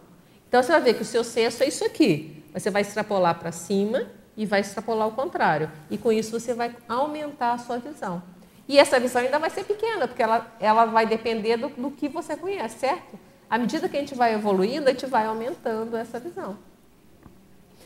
Então 0.48 0.62
você 0.62 0.72
vai 0.72 0.82
ver 0.82 0.94
que 0.94 1.02
o 1.02 1.06
seu 1.06 1.24
senso 1.24 1.64
é 1.64 1.68
isso 1.68 1.84
aqui. 1.84 2.44
Você 2.54 2.70
vai 2.70 2.82
extrapolar 2.82 3.36
para 3.36 3.52
cima 3.52 4.06
e 4.38 4.46
vai 4.46 4.62
extrapolar 4.62 5.08
o 5.08 5.12
contrário. 5.12 5.70
E 5.90 5.98
com 5.98 6.12
isso 6.12 6.40
você 6.40 6.54
vai 6.54 6.74
aumentar 6.88 7.54
a 7.54 7.58
sua 7.58 7.80
visão. 7.80 8.22
E 8.68 8.78
essa 8.78 9.00
visão 9.00 9.22
ainda 9.22 9.40
vai 9.40 9.50
ser 9.50 9.64
pequena, 9.64 10.08
porque 10.08 10.22
ela, 10.22 10.56
ela 10.60 10.86
vai 10.86 11.06
depender 11.06 11.58
do, 11.58 11.70
do 11.70 11.90
que 11.90 12.08
você 12.08 12.38
conhece, 12.38 12.80
certo? 12.80 13.18
À 13.50 13.58
medida 13.58 13.88
que 13.90 13.98
a 13.98 14.00
gente 14.00 14.14
vai 14.14 14.34
evoluindo, 14.34 14.88
a 14.88 14.92
gente 14.92 15.06
vai 15.06 15.26
aumentando 15.26 15.96
essa 15.96 16.20
visão. 16.20 16.58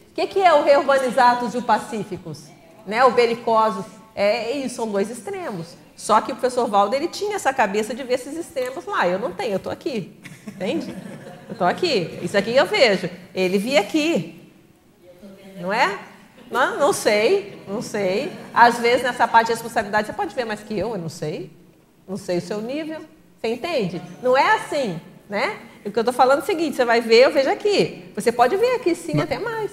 O 0.09 0.13
que, 0.13 0.27
que 0.27 0.39
é 0.41 0.53
o 0.53 0.63
reurbanizados 0.63 1.53
e 1.53 1.57
o 1.57 1.61
pacíficos? 1.61 2.47
Né? 2.85 3.03
O 3.05 3.11
belicosos. 3.11 3.85
É, 4.13 4.51
isso, 4.51 4.75
são 4.75 4.91
dois 4.91 5.09
extremos. 5.09 5.77
Só 5.95 6.19
que 6.19 6.31
o 6.31 6.35
professor 6.35 6.67
Valdo 6.67 6.95
ele 6.95 7.07
tinha 7.07 7.35
essa 7.35 7.53
cabeça 7.53 7.93
de 7.93 8.03
ver 8.03 8.15
esses 8.15 8.35
extremos 8.35 8.85
lá. 8.85 9.07
Eu 9.07 9.19
não 9.19 9.31
tenho, 9.31 9.51
eu 9.51 9.57
estou 9.57 9.71
aqui. 9.71 10.19
Entende? 10.47 10.93
Eu 11.47 11.53
estou 11.53 11.67
aqui. 11.67 12.19
Isso 12.23 12.35
aqui 12.35 12.55
eu 12.55 12.65
vejo. 12.65 13.09
Ele 13.33 13.57
via 13.57 13.79
aqui. 13.79 14.51
Não 15.59 15.71
é? 15.71 16.10
Não, 16.51 16.77
não 16.77 16.93
sei, 16.93 17.57
não 17.67 17.81
sei. 17.81 18.31
Às 18.53 18.77
vezes 18.77 19.03
nessa 19.03 19.27
parte 19.27 19.47
de 19.47 19.53
responsabilidade 19.53 20.07
você 20.07 20.13
pode 20.13 20.35
ver 20.35 20.45
mais 20.45 20.59
que 20.59 20.77
eu, 20.77 20.91
eu 20.91 20.97
não 20.97 21.09
sei. 21.09 21.51
Não 22.07 22.17
sei 22.17 22.39
o 22.39 22.41
seu 22.41 22.61
nível. 22.61 22.99
Você 23.39 23.53
entende? 23.53 24.01
Não 24.21 24.37
é 24.37 24.55
assim. 24.55 24.99
Né? 25.29 25.57
O 25.85 25.91
que 25.91 25.97
eu 25.97 26.01
estou 26.01 26.13
falando 26.13 26.39
é 26.39 26.43
o 26.43 26.45
seguinte: 26.45 26.75
você 26.75 26.83
vai 26.83 26.99
ver, 26.99 27.25
eu 27.25 27.31
vejo 27.31 27.49
aqui. 27.49 28.11
Você 28.13 28.31
pode 28.31 28.57
ver 28.57 28.75
aqui 28.75 28.93
sim, 28.93 29.13
Mas... 29.15 29.23
até 29.23 29.39
mais. 29.39 29.71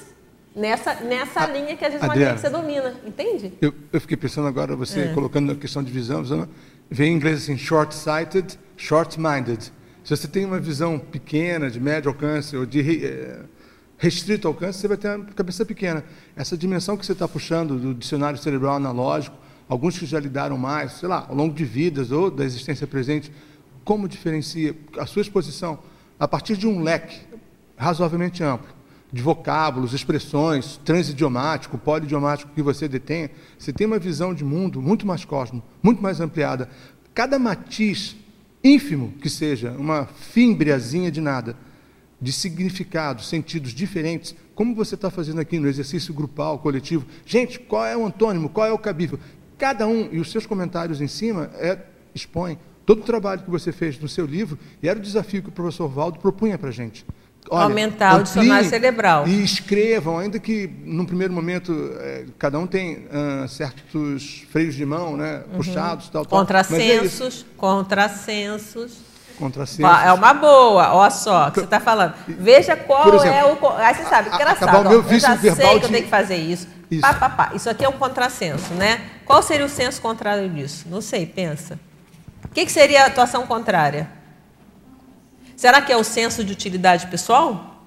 Nessa, 0.54 0.94
nessa 0.94 1.44
a, 1.44 1.46
linha 1.46 1.76
que 1.76 1.84
às 1.84 1.92
vezes 1.92 2.04
uma 2.04 2.14
linha 2.14 2.34
que 2.34 2.40
você 2.40 2.50
domina, 2.50 2.94
entende? 3.06 3.52
Eu, 3.60 3.72
eu 3.92 4.00
fiquei 4.00 4.16
pensando 4.16 4.48
agora, 4.48 4.74
você 4.74 5.02
é. 5.02 5.12
colocando 5.12 5.52
a 5.52 5.54
questão 5.54 5.84
de 5.84 5.92
visão, 5.92 6.22
visão 6.22 6.48
vem 6.90 7.12
em 7.12 7.16
inglês 7.16 7.42
assim, 7.42 7.56
short-sighted, 7.56 8.58
short-minded. 8.76 9.72
Se 10.02 10.16
você 10.16 10.26
tem 10.26 10.44
uma 10.44 10.58
visão 10.58 10.98
pequena, 10.98 11.70
de 11.70 11.78
médio 11.78 12.08
alcance, 12.08 12.56
ou 12.56 12.64
de 12.64 12.80
restrito 13.98 14.48
alcance, 14.48 14.78
você 14.78 14.88
vai 14.88 14.96
ter 14.96 15.16
uma 15.16 15.26
cabeça 15.26 15.64
pequena. 15.66 16.04
Essa 16.36 16.56
dimensão 16.56 16.96
que 16.96 17.04
você 17.04 17.12
está 17.12 17.28
puxando 17.28 17.78
do 17.78 17.94
dicionário 17.94 18.38
cerebral 18.38 18.76
analógico, 18.76 19.36
alguns 19.68 19.98
que 19.98 20.06
já 20.06 20.18
lidaram 20.18 20.56
mais, 20.56 20.92
sei 20.92 21.08
lá, 21.08 21.26
ao 21.28 21.34
longo 21.34 21.54
de 21.54 21.64
vidas 21.64 22.10
ou 22.10 22.30
da 22.30 22.44
existência 22.44 22.86
presente, 22.86 23.30
como 23.84 24.08
diferencia 24.08 24.74
a 24.96 25.04
sua 25.04 25.22
exposição 25.22 25.80
a 26.18 26.26
partir 26.26 26.56
de 26.56 26.66
um 26.66 26.80
leque 26.80 27.20
razoavelmente 27.76 28.42
amplo 28.42 28.78
de 29.12 29.22
vocábulos, 29.22 29.94
expressões, 29.94 30.76
transidiomático, 30.84 31.78
polidiomático 31.78 32.52
que 32.54 32.62
você 32.62 32.86
detém, 32.86 33.30
você 33.58 33.72
tem 33.72 33.86
uma 33.86 33.98
visão 33.98 34.34
de 34.34 34.44
mundo 34.44 34.82
muito 34.82 35.06
mais 35.06 35.24
cósmico, 35.24 35.66
muito 35.82 36.02
mais 36.02 36.20
ampliada. 36.20 36.68
Cada 37.14 37.38
matiz 37.38 38.16
ínfimo 38.62 39.14
que 39.20 39.30
seja, 39.30 39.72
uma 39.72 40.06
fimbriazinha 40.06 41.10
de 41.10 41.20
nada, 41.20 41.56
de 42.20 42.32
significados, 42.32 43.28
sentidos 43.28 43.72
diferentes, 43.72 44.34
como 44.54 44.74
você 44.74 44.94
está 44.96 45.10
fazendo 45.10 45.40
aqui 45.40 45.58
no 45.58 45.68
exercício 45.68 46.12
grupal, 46.12 46.58
coletivo. 46.58 47.06
Gente, 47.24 47.58
qual 47.60 47.86
é 47.86 47.96
o 47.96 48.04
antônimo, 48.04 48.48
qual 48.48 48.66
é 48.66 48.72
o 48.72 48.78
cabível? 48.78 49.18
Cada 49.56 49.86
um, 49.86 50.08
e 50.12 50.18
os 50.18 50.30
seus 50.30 50.46
comentários 50.46 51.00
em 51.00 51.08
cima, 51.08 51.50
é, 51.54 51.78
expõe 52.14 52.58
todo 52.84 53.00
o 53.00 53.04
trabalho 53.04 53.42
que 53.42 53.50
você 53.50 53.70
fez 53.70 53.98
no 53.98 54.08
seu 54.08 54.26
livro, 54.26 54.58
e 54.82 54.88
era 54.88 54.98
o 54.98 55.02
desafio 55.02 55.42
que 55.42 55.48
o 55.48 55.52
professor 55.52 55.88
Valdo 55.88 56.18
propunha 56.18 56.58
para 56.58 56.70
a 56.70 56.72
gente. 56.72 57.04
Olha, 57.50 57.64
Aumentar 57.64 58.20
o 58.20 58.22
dicionário 58.22 58.68
cerebral. 58.68 59.26
E 59.26 59.42
escrevam, 59.42 60.18
ainda 60.18 60.38
que 60.38 60.70
num 60.84 61.04
primeiro 61.04 61.32
momento 61.32 61.72
é, 61.98 62.26
cada 62.38 62.58
um 62.58 62.66
tem 62.66 63.06
uh, 63.06 63.48
certos 63.48 64.46
freios 64.50 64.74
de 64.74 64.84
mão, 64.84 65.16
né, 65.16 65.44
uhum. 65.50 65.56
puxados, 65.56 66.08
tal, 66.08 66.26
tal. 66.26 66.38
Contrassensos, 66.40 67.46
é 67.48 67.56
contrassensos. 67.56 69.07
Contrassensos. 69.38 70.04
É 70.04 70.12
uma 70.12 70.34
boa, 70.34 70.94
olha 70.94 71.10
só, 71.10 71.50
que 71.50 71.60
você 71.60 71.64
está 71.64 71.78
falando. 71.78 72.14
Veja 72.26 72.76
qual 72.76 73.14
exemplo, 73.14 73.28
é 73.28 73.44
o. 73.44 73.76
Aí 73.76 73.94
você 73.94 74.04
sabe, 74.04 74.34
engraçado. 74.34 74.86
O 74.86 74.90
meu 74.90 75.02
vício 75.02 75.28
eu 75.28 75.34
já 75.34 75.34
verbal 75.36 75.70
sei 75.70 75.78
que 75.80 75.86
eu 75.86 75.90
tenho 75.90 76.04
que 76.04 76.10
fazer 76.10 76.36
isso. 76.36 76.66
Isso. 76.90 77.02
Pá, 77.02 77.14
pá, 77.14 77.28
pá. 77.28 77.50
isso 77.54 77.68
aqui 77.70 77.84
é 77.84 77.88
um 77.88 77.92
contrassenso, 77.92 78.72
né? 78.74 79.00
Qual 79.24 79.42
seria 79.42 79.64
o 79.64 79.68
senso 79.68 80.00
contrário 80.00 80.48
disso? 80.48 80.86
Não 80.88 81.00
sei, 81.00 81.26
pensa. 81.26 81.78
O 82.44 82.48
que, 82.48 82.64
que 82.64 82.72
seria 82.72 83.04
a 83.04 83.06
atuação 83.06 83.46
contrária? 83.46 84.08
Será 85.54 85.80
que 85.82 85.92
é 85.92 85.96
o 85.96 86.04
senso 86.04 86.42
de 86.42 86.52
utilidade 86.52 87.06
pessoal? 87.08 87.77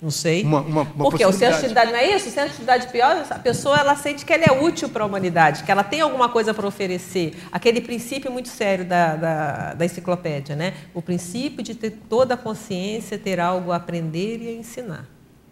Não 0.00 0.10
sei. 0.10 0.42
Uma, 0.42 0.60
uma, 0.60 0.82
uma 0.82 1.04
Porque 1.04 1.24
o 1.24 1.32
senso 1.32 1.52
de 1.52 1.58
utilidade 1.58 1.90
não 1.90 1.98
é 1.98 2.14
isso? 2.14 2.28
O 2.28 2.32
senso 2.32 2.48
de 2.48 2.52
utilidade 2.52 2.88
pior, 2.88 3.24
a 3.30 3.38
pessoa 3.38 3.78
ela 3.78 3.96
sente 3.96 4.26
que 4.26 4.32
ela 4.32 4.44
é 4.44 4.52
útil 4.52 4.90
para 4.90 5.02
a 5.02 5.06
humanidade, 5.06 5.64
que 5.64 5.70
ela 5.70 5.82
tem 5.82 6.02
alguma 6.02 6.28
coisa 6.28 6.52
para 6.52 6.66
oferecer. 6.66 7.34
Aquele 7.50 7.80
princípio 7.80 8.30
muito 8.30 8.48
sério 8.48 8.84
da, 8.84 9.16
da, 9.16 9.74
da, 9.74 9.84
enciclopédia, 9.84 10.54
né? 10.54 10.74
O 10.92 11.00
princípio 11.00 11.62
de 11.62 11.74
ter 11.74 11.92
toda 12.10 12.34
a 12.34 12.36
consciência, 12.36 13.18
ter 13.18 13.40
algo 13.40 13.72
a 13.72 13.76
aprender 13.76 14.42
e 14.42 14.48
a 14.48 14.52
ensinar. 14.52 15.06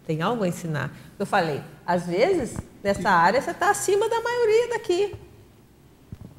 Tem 0.05 0.21
algo 0.21 0.43
a 0.43 0.47
ensinar. 0.47 0.91
Eu 1.17 1.25
falei, 1.25 1.61
às 1.85 2.05
vezes, 2.05 2.55
nessa 2.83 3.09
área 3.09 3.41
você 3.41 3.49
está 3.49 3.71
acima 3.71 4.07
da 4.07 4.21
maioria 4.21 4.69
daqui. 4.69 5.15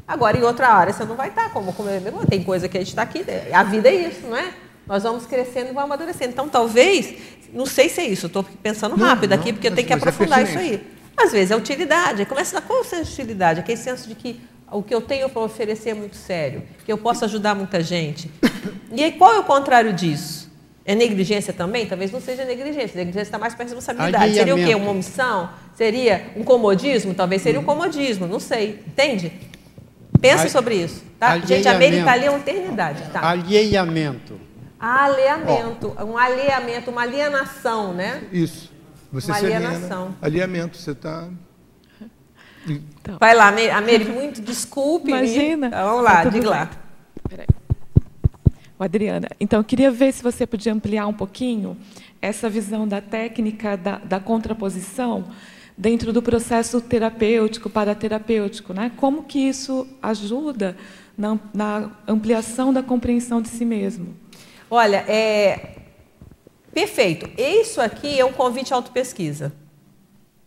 Agora, 0.07 0.38
em 0.38 0.44
outra 0.44 0.68
área, 0.68 0.92
você 0.92 1.04
não 1.04 1.16
vai 1.16 1.30
estar. 1.30 1.52
Como, 1.52 1.72
como 1.72 1.88
tem 2.26 2.44
coisa 2.44 2.68
que 2.68 2.76
a 2.76 2.80
gente 2.80 2.90
está 2.90 3.02
aqui. 3.02 3.24
A 3.52 3.64
vida 3.64 3.88
é 3.88 3.94
isso, 3.94 4.28
não 4.28 4.36
é? 4.36 4.54
Nós 4.87 5.03
vamos 5.03 5.26
crescendo 5.26 5.70
e 5.70 5.72
vamos 5.72 5.84
amadurecendo. 5.84 6.30
Então, 6.30 6.49
talvez, 6.49 7.14
não 7.53 7.66
sei 7.66 7.89
se 7.89 8.01
é 8.01 8.07
isso, 8.07 8.26
estou 8.26 8.45
pensando 8.62 8.95
rápido 8.97 9.30
não, 9.30 9.39
aqui, 9.39 9.53
porque 9.53 9.68
eu 9.68 9.74
tenho 9.74 9.87
que 9.87 9.93
é 9.93 9.97
aprofundar 9.97 10.41
é 10.41 10.43
isso 10.45 10.59
aí. 10.59 10.87
Às 11.16 11.32
vezes 11.32 11.51
é 11.51 11.57
utilidade. 11.57 12.24
Começa 12.26 12.59
a 12.59 12.61
qual 12.61 12.80
é 12.80 12.82
o 12.82 12.84
senso 12.84 13.05
de 13.05 13.12
utilidade? 13.12 13.61
Aquele 13.61 13.78
senso 13.78 14.09
de 14.09 14.14
que 14.14 14.41
o 14.70 14.82
que 14.82 14.95
eu 14.95 15.01
tenho 15.01 15.28
para 15.28 15.43
oferecer 15.43 15.91
é 15.91 15.95
muito 15.95 16.16
sério, 16.16 16.62
que 16.84 16.93
eu 16.93 16.99
posso 16.99 17.24
ajudar 17.24 17.55
muita 17.55 17.82
gente. 17.82 18.30
E 18.93 19.03
aí, 19.03 19.12
qual 19.12 19.34
é 19.34 19.39
o 19.39 19.45
contrário 19.45 19.93
disso? 19.93 20.47
É 20.84 20.95
negligência 20.95 21.53
também? 21.53 21.87
Talvez 21.87 22.12
não 22.12 22.20
seja 22.20 22.45
negligência. 22.45 22.97
Negligência 22.97 23.22
está 23.22 23.39
mais 23.39 23.55
para 23.55 23.64
responsabilidade. 23.64 24.34
Seria 24.34 24.55
o 24.55 24.59
quê? 24.59 24.74
Uma 24.74 24.91
omissão? 24.91 25.51
Seria 25.74 26.30
um 26.37 26.45
comodismo? 26.45 27.12
Talvez 27.12 27.43
seria 27.43 27.59
um 27.59 27.64
comodismo, 27.64 28.26
não 28.28 28.39
sei. 28.39 28.80
Entende? 28.87 29.32
Pensa 30.20 30.49
sobre 30.49 30.76
isso. 30.76 31.03
Tá? 31.18 31.39
Gente, 31.41 31.66
a 31.66 31.74
Meire 31.74 31.99
está 31.99 32.12
ali 32.12 32.28
uma 32.28 32.39
eternidade. 32.39 33.03
Tá? 33.12 33.20
Alheiamento. 33.20 34.45
Oh. 35.98 36.04
Um 36.04 36.18
alheamento, 36.18 36.90
uma 36.90 37.02
alienação, 37.02 37.94
né? 37.94 38.24
Isso. 38.32 38.72
Você 39.12 39.30
uma 39.30 39.38
alienação. 39.38 40.14
Alheamento, 40.20 40.76
você 40.76 40.90
está... 40.90 41.28
Então. 42.68 43.16
Vai 43.20 43.34
lá, 43.34 43.48
a 43.48 43.80
muito 44.12 44.42
desculpe. 44.42 45.08
Imagina. 45.08 45.68
Então, 45.68 45.88
vamos 45.88 46.04
lá, 46.04 46.22
tá 46.24 46.28
diga 46.28 46.50
lá. 46.50 46.70
Peraí. 47.28 47.46
Adriana, 48.78 49.28
então 49.40 49.60
eu 49.60 49.64
queria 49.64 49.90
ver 49.90 50.12
se 50.12 50.22
você 50.22 50.46
podia 50.46 50.72
ampliar 50.72 51.06
um 51.06 51.12
pouquinho 51.12 51.76
essa 52.20 52.50
visão 52.50 52.86
da 52.86 53.00
técnica 53.00 53.76
da, 53.76 53.98
da 53.98 54.20
contraposição 54.20 55.24
dentro 55.78 56.12
do 56.12 56.20
processo 56.20 56.80
terapêutico, 56.80 57.70
paraterapêutico, 57.70 58.74
né? 58.74 58.90
Como 58.96 59.22
que 59.22 59.38
isso 59.38 59.86
ajuda 60.02 60.76
na, 61.16 61.38
na 61.54 61.90
ampliação 62.06 62.72
da 62.72 62.82
compreensão 62.82 63.40
de 63.40 63.48
si 63.48 63.64
mesmo? 63.64 64.14
Olha, 64.70 65.04
é 65.08 65.76
perfeito. 66.72 67.30
Isso 67.40 67.80
aqui 67.80 68.18
é 68.18 68.24
um 68.24 68.32
convite 68.32 68.72
à 68.72 68.76
autopesquisa, 68.76 69.52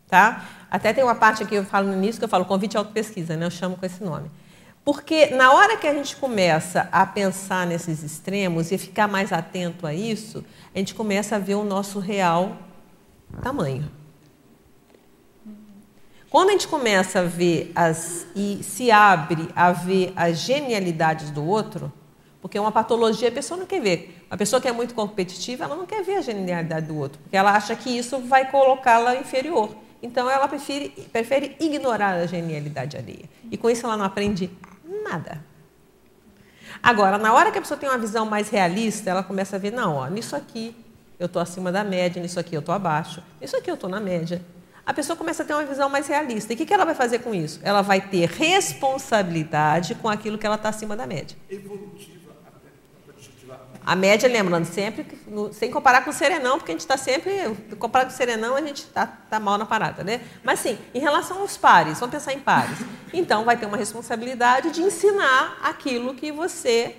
tá? 0.07 0.45
Até 0.70 0.93
tem 0.93 1.03
uma 1.03 1.15
parte 1.15 1.41
aqui 1.41 1.55
eu 1.55 1.65
falo 1.65 1.88
no 1.88 1.93
início 1.93 2.20
que 2.20 2.26
eu 2.26 2.30
falo 2.30 2.45
convite 2.45 2.78
à 2.78 2.82
autopesquisa, 2.82 3.36
né? 3.36 3.45
Eu 3.45 3.51
chamo 3.51 3.78
com 3.78 3.86
esse 3.86 4.03
nome. 4.03 4.30
Porque 4.84 5.28
na 5.28 5.51
hora 5.53 5.78
que 5.78 5.88
a 5.88 5.93
gente 5.93 6.15
começa 6.15 6.88
a 6.91 7.05
pensar 7.05 7.65
nesses 7.65 8.03
extremos 8.03 8.72
e 8.72 8.78
ficar 8.78 9.07
mais 9.07 9.32
atento 9.32 9.86
a 9.86 9.93
isso, 9.93 10.43
a 10.74 10.78
gente 10.78 10.93
começa 10.93 11.36
a 11.36 11.39
ver 11.39 11.55
o 11.55 11.63
nosso 11.63 11.99
real 11.99 12.57
tamanho. 13.41 13.89
Quando 16.30 16.49
a 16.49 16.51
gente 16.51 16.67
começa 16.67 17.22
a 17.22 17.24
ver 17.24 17.72
as, 17.76 18.28
e 18.36 18.61
se 18.61 18.91
abre 18.91 19.49
a 19.55 19.72
ver 19.72 20.13
as 20.15 20.38
genialidades 20.39 21.32
do 21.32 21.43
outro, 21.43 21.91
porque 22.42 22.58
uma 22.58 22.72
patologia 22.72 23.30
a 23.30 23.32
pessoa 23.32 23.60
não 23.60 23.66
quer 23.66 23.82
ver. 23.82 24.26
A 24.30 24.38
pessoa 24.38 24.62
que 24.62 24.68
é 24.68 24.72
muito 24.72 24.94
competitiva, 24.94 25.66
ela 25.66 25.76
não 25.76 25.86
quer 25.86 26.04
ver 26.04 26.18
a 26.18 26.22
genialidade 26.22 26.88
do 26.88 26.98
outro, 26.98 27.20
porque 27.22 27.36
ela 27.36 27.52
acha 27.52 27.76
que 27.76 27.90
isso 27.90 28.20
vai 28.20 28.50
colocá-la 28.50 29.16
inferior. 29.16 29.76
Então 30.02 30.30
ela 30.30 30.48
prefere, 30.48 30.90
prefere 31.12 31.58
ignorar 31.60 32.14
a 32.14 32.26
genialidade 32.26 32.96
alheia. 32.96 33.30
E 33.52 33.58
com 33.58 33.70
isso 33.70 33.86
ela 33.86 33.98
não 33.98 34.06
aprende 34.06 34.50
nada. 35.04 35.44
Agora, 36.82 37.18
na 37.18 37.34
hora 37.34 37.52
que 37.52 37.58
a 37.58 37.62
pessoa 37.62 37.78
tem 37.78 37.90
uma 37.90 37.98
visão 37.98 38.26
mais 38.26 38.50
realista, 38.50 39.10
ela 39.10 39.24
começa 39.24 39.58
a 39.58 39.60
ver, 39.60 39.72
não, 39.72 39.96
ó, 39.96 40.08
nisso 40.08 40.36
aqui 40.36 40.74
eu 41.20 41.26
estou 41.26 41.42
acima 41.42 41.72
da 41.72 41.84
média, 41.84 42.22
nisso 42.22 42.40
aqui 42.40 42.56
eu 42.56 42.62
estou 42.62 42.74
abaixo, 42.74 43.22
nisso 43.42 43.58
aqui 43.58 43.70
eu 43.70 43.76
estou 43.76 43.90
na 43.90 44.00
média 44.00 44.42
a 44.90 44.94
pessoa 44.94 45.16
começa 45.16 45.44
a 45.44 45.46
ter 45.46 45.54
uma 45.54 45.66
visão 45.66 45.88
mais 45.88 46.08
realista. 46.08 46.52
E 46.52 46.56
o 46.56 46.66
que 46.66 46.74
ela 46.74 46.84
vai 46.84 46.96
fazer 46.96 47.20
com 47.20 47.36
isso? 47.36 47.60
Ela 47.62 47.84
vai 47.84 48.02
ter 48.02 48.28
responsabilidade 48.28 49.94
com 49.94 50.10
aquilo 50.10 50.36
que 50.36 50.48
ela 50.48 50.56
está 50.56 50.70
acima 50.70 50.96
da 50.96 51.06
média. 51.06 51.38
Evolutiva, 51.48 52.18
A 53.90 53.96
média, 53.96 54.30
lembrando, 54.30 54.66
sempre, 54.66 55.04
no, 55.26 55.52
sem 55.52 55.72
comparar 55.72 56.04
com 56.04 56.12
o 56.12 56.14
serenão, 56.14 56.60
porque 56.60 56.72
a 56.72 56.76
gente 56.76 56.82
está 56.82 56.96
sempre, 56.96 57.32
comparado 57.80 58.12
com 58.12 58.14
o 58.14 58.18
serenão, 58.18 58.56
a 58.56 58.62
gente 58.62 58.84
está 58.84 59.08
tá 59.08 59.40
mal 59.40 59.58
na 59.58 59.66
parada, 59.66 60.04
né? 60.04 60.22
Mas 60.44 60.60
sim, 60.60 60.78
em 60.94 61.00
relação 61.00 61.40
aos 61.40 61.58
pares, 61.58 62.00
vamos 62.00 62.14
pensar 62.14 62.34
em 62.34 62.40
pares. 62.40 62.78
Então, 63.12 63.44
vai 63.44 63.58
ter 63.58 63.66
uma 63.66 63.78
responsabilidade 63.78 64.70
de 64.70 64.84
ensinar 64.84 65.58
aquilo 65.64 66.14
que 66.14 66.32
você 66.32 66.98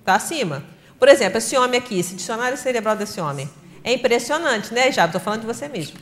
está 0.00 0.16
acima. 0.16 0.64
Por 0.98 1.06
exemplo, 1.06 1.38
esse 1.38 1.56
homem 1.56 1.78
aqui, 1.78 2.00
esse 2.00 2.16
dicionário 2.16 2.58
cerebral 2.58 2.96
desse 2.96 3.20
homem. 3.20 3.48
É 3.84 3.92
impressionante, 3.92 4.74
né, 4.74 4.90
Jabo? 4.90 5.10
Estou 5.10 5.20
falando 5.20 5.42
de 5.42 5.46
você 5.46 5.68
mesmo. 5.68 5.96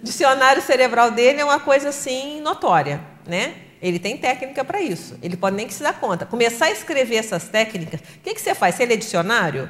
Dicionário 0.00 0.62
cerebral 0.62 1.10
dele 1.10 1.40
é 1.40 1.44
uma 1.44 1.58
coisa 1.58 1.88
assim 1.88 2.40
notória, 2.40 3.00
né? 3.26 3.56
Ele 3.82 3.98
tem 3.98 4.16
técnica 4.16 4.64
para 4.64 4.80
isso. 4.80 5.18
Ele 5.20 5.36
pode 5.36 5.56
nem 5.56 5.66
que 5.66 5.74
se 5.74 5.82
dar 5.82 5.98
conta. 5.98 6.24
Começar 6.24 6.66
a 6.66 6.70
escrever 6.70 7.16
essas 7.16 7.48
técnicas. 7.48 8.00
O 8.00 8.20
que, 8.22 8.32
que 8.32 8.40
você 8.40 8.54
faz? 8.54 8.76
Você 8.76 8.86
lê 8.86 8.96
dicionário? 8.96 9.64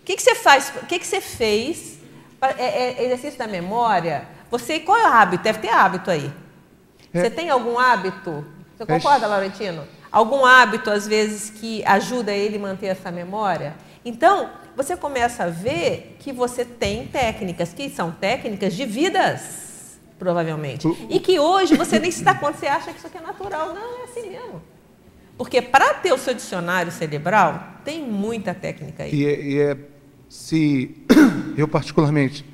O 0.00 0.04
que, 0.04 0.14
que 0.14 0.22
você 0.22 0.36
faz? 0.36 0.72
O 0.80 0.86
que, 0.86 0.96
que 1.00 1.06
você 1.06 1.20
fez? 1.20 1.98
É, 2.56 2.64
é, 2.64 3.04
exercício 3.04 3.38
da 3.38 3.48
memória? 3.48 4.28
Você, 4.48 4.78
qual 4.78 4.96
é 4.96 5.08
o 5.08 5.12
hábito? 5.12 5.42
Deve 5.42 5.58
ter 5.58 5.70
hábito 5.70 6.08
aí. 6.08 6.32
É. 7.12 7.20
Você 7.20 7.30
tem 7.30 7.50
algum 7.50 7.78
hábito? 7.78 8.44
Você 8.76 8.86
concorda, 8.86 9.26
Laurentino? 9.26 9.86
Algum 10.10 10.44
hábito, 10.44 10.90
às 10.90 11.08
vezes, 11.08 11.50
que 11.50 11.84
ajuda 11.84 12.30
ele 12.32 12.56
a 12.56 12.60
manter 12.60 12.86
essa 12.86 13.10
memória? 13.10 13.74
Então, 14.04 14.50
você 14.76 14.96
começa 14.96 15.44
a 15.44 15.48
ver 15.48 16.16
que 16.20 16.32
você 16.32 16.64
tem 16.64 17.06
técnicas, 17.08 17.72
que 17.72 17.90
são 17.90 18.12
técnicas 18.12 18.74
de 18.74 18.84
vidas, 18.84 19.71
provavelmente. 20.22 20.86
E 21.10 21.18
que 21.18 21.40
hoje 21.40 21.76
você 21.76 21.98
nem 21.98 22.12
se 22.12 22.22
dá 22.22 22.32
conta, 22.32 22.56
você 22.56 22.66
acha 22.68 22.92
que 22.92 22.98
isso 22.98 23.08
aqui 23.08 23.18
é 23.18 23.20
natural. 23.20 23.74
Não, 23.74 24.00
é 24.00 24.04
assim 24.04 24.30
mesmo. 24.30 24.62
Porque 25.36 25.60
para 25.60 25.94
ter 25.94 26.12
o 26.12 26.18
seu 26.18 26.32
dicionário 26.32 26.92
cerebral, 26.92 27.80
tem 27.84 28.00
muita 28.00 28.54
técnica 28.54 29.02
aí. 29.02 29.12
E 29.12 29.26
é, 29.26 29.40
e 29.40 29.58
é 29.58 29.76
se 30.28 31.04
eu 31.58 31.66
particularmente 31.66 32.44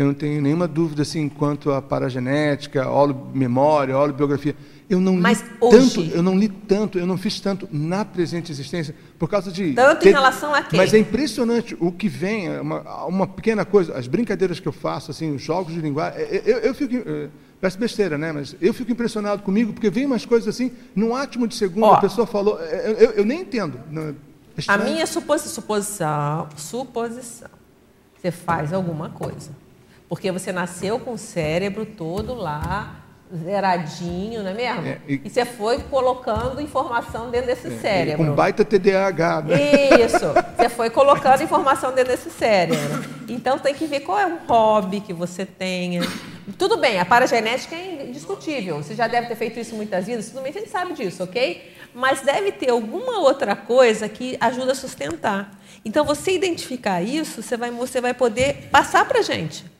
eu 0.00 0.06
não 0.06 0.14
tenho 0.14 0.40
nenhuma 0.40 0.66
dúvida 0.66 1.02
assim 1.02 1.28
quanto 1.28 1.70
à 1.70 1.82
paragenética, 1.82 2.86
memória, 3.34 3.94
biografia. 4.12 4.56
Eu 4.88 5.00
não 5.00 5.14
Mas 5.14 5.40
li 5.40 5.48
hoje... 5.60 5.78
tanto, 5.78 6.00
eu 6.16 6.22
não 6.22 6.38
li 6.38 6.48
tanto, 6.48 6.98
eu 6.98 7.06
não 7.06 7.16
fiz 7.16 7.38
tanto 7.38 7.68
na 7.70 8.04
presente 8.04 8.50
existência 8.50 8.94
por 9.18 9.28
causa 9.28 9.52
de 9.52 9.72
tanto 9.74 10.00
ter... 10.00 10.08
em 10.08 10.12
relação 10.12 10.52
a 10.52 10.62
quê? 10.62 10.76
Mas 10.76 10.92
é 10.92 10.98
impressionante 10.98 11.76
o 11.78 11.92
que 11.92 12.08
vem, 12.08 12.48
é 12.48 12.60
uma, 12.60 13.04
uma 13.04 13.26
pequena 13.26 13.64
coisa, 13.64 13.96
as 13.96 14.08
brincadeiras 14.08 14.58
que 14.58 14.66
eu 14.66 14.72
faço, 14.72 15.10
assim, 15.10 15.32
os 15.34 15.42
jogos 15.42 15.74
de 15.74 15.80
linguagem, 15.80 16.20
eu, 16.20 16.40
eu, 16.40 16.58
eu 16.58 16.74
fico 16.74 16.94
Parece 17.60 17.76
besteira, 17.76 18.16
né? 18.16 18.32
Mas 18.32 18.56
eu 18.58 18.72
fico 18.72 18.90
impressionado 18.90 19.42
comigo, 19.42 19.74
porque 19.74 19.90
vem 19.90 20.06
umas 20.06 20.24
coisas 20.24 20.48
assim, 20.48 20.72
num 20.96 21.14
átimo 21.14 21.46
de 21.46 21.54
segundo, 21.54 21.84
Ó, 21.84 21.92
a 21.92 22.00
pessoa 22.00 22.26
falou. 22.26 22.58
Eu, 22.58 23.24
nem 23.24 23.42
entendo. 23.42 23.78
A 24.66 24.78
minha 24.78 25.06
suposição, 25.06 26.48
suposição. 26.56 27.50
Você 28.16 28.30
faz 28.30 28.72
alguma 28.72 29.10
coisa. 29.10 29.50
Porque 30.10 30.32
você 30.32 30.50
nasceu 30.50 30.98
com 30.98 31.12
o 31.12 31.18
cérebro 31.18 31.86
todo 31.86 32.34
lá, 32.34 32.96
zeradinho, 33.32 34.42
não 34.42 34.50
é 34.50 34.54
mesmo? 34.54 34.86
É, 34.88 34.98
e, 35.06 35.20
e, 35.24 35.30
você 35.30 35.44
foi 35.44 35.78
colocando 35.82 36.60
informação 36.60 37.30
dentro 37.30 37.46
desse 37.46 37.68
é, 37.68 37.78
cérebro. 37.78 38.26
Com 38.26 38.34
baita 38.34 38.64
TDAH, 38.64 39.42
né? 39.42 39.56
Isso. 40.04 40.26
Você 40.56 40.68
foi 40.68 40.90
colocando 40.90 41.44
informação 41.44 41.94
dentro 41.94 42.10
desse 42.10 42.28
cérebro. 42.28 43.04
Então 43.28 43.56
tem 43.56 43.72
que 43.72 43.86
ver 43.86 44.00
qual 44.00 44.18
é 44.18 44.26
um 44.26 44.38
hobby 44.48 45.00
que 45.00 45.12
você 45.12 45.46
tenha. 45.46 46.02
Tudo 46.58 46.76
bem, 46.76 46.98
a 46.98 47.04
paragenética 47.04 47.76
é 47.76 48.06
indiscutível. 48.08 48.78
Você 48.82 48.96
já 48.96 49.06
deve 49.06 49.28
ter 49.28 49.36
feito 49.36 49.60
isso 49.60 49.76
muitas 49.76 50.06
vezes, 50.06 50.30
tudo 50.30 50.42
bem, 50.42 50.50
a 50.50 50.58
gente 50.58 50.70
sabe 50.70 50.92
disso, 50.92 51.22
ok? 51.22 51.72
Mas 51.94 52.22
deve 52.22 52.50
ter 52.50 52.70
alguma 52.70 53.20
outra 53.20 53.54
coisa 53.54 54.08
que 54.08 54.36
ajuda 54.40 54.72
a 54.72 54.74
sustentar. 54.74 55.56
Então, 55.84 56.04
você 56.04 56.32
identificar 56.32 57.00
isso, 57.00 57.44
você 57.44 57.56
vai, 57.56 57.70
você 57.70 58.00
vai 58.00 58.12
poder 58.12 58.68
passar 58.72 59.06
para 59.06 59.20
a 59.20 59.22
gente. 59.22 59.70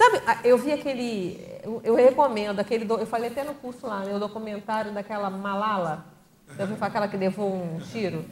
Sabe, 0.00 0.22
eu 0.44 0.56
vi 0.56 0.72
aquele. 0.72 1.38
Eu, 1.84 1.94
recomendo 1.94 2.58
aquele. 2.58 2.90
Eu 2.90 3.06
falei 3.06 3.28
até 3.28 3.44
no 3.44 3.52
curso 3.52 3.86
lá, 3.86 4.00
né, 4.00 4.16
o 4.16 4.18
documentário 4.18 4.92
daquela 4.92 5.28
Malala. 5.28 6.06
Eu 6.58 6.66
vi 6.66 6.74
aquela 6.80 7.06
que 7.06 7.18
levou 7.18 7.52
um 7.52 7.78
tiro. 7.80 8.24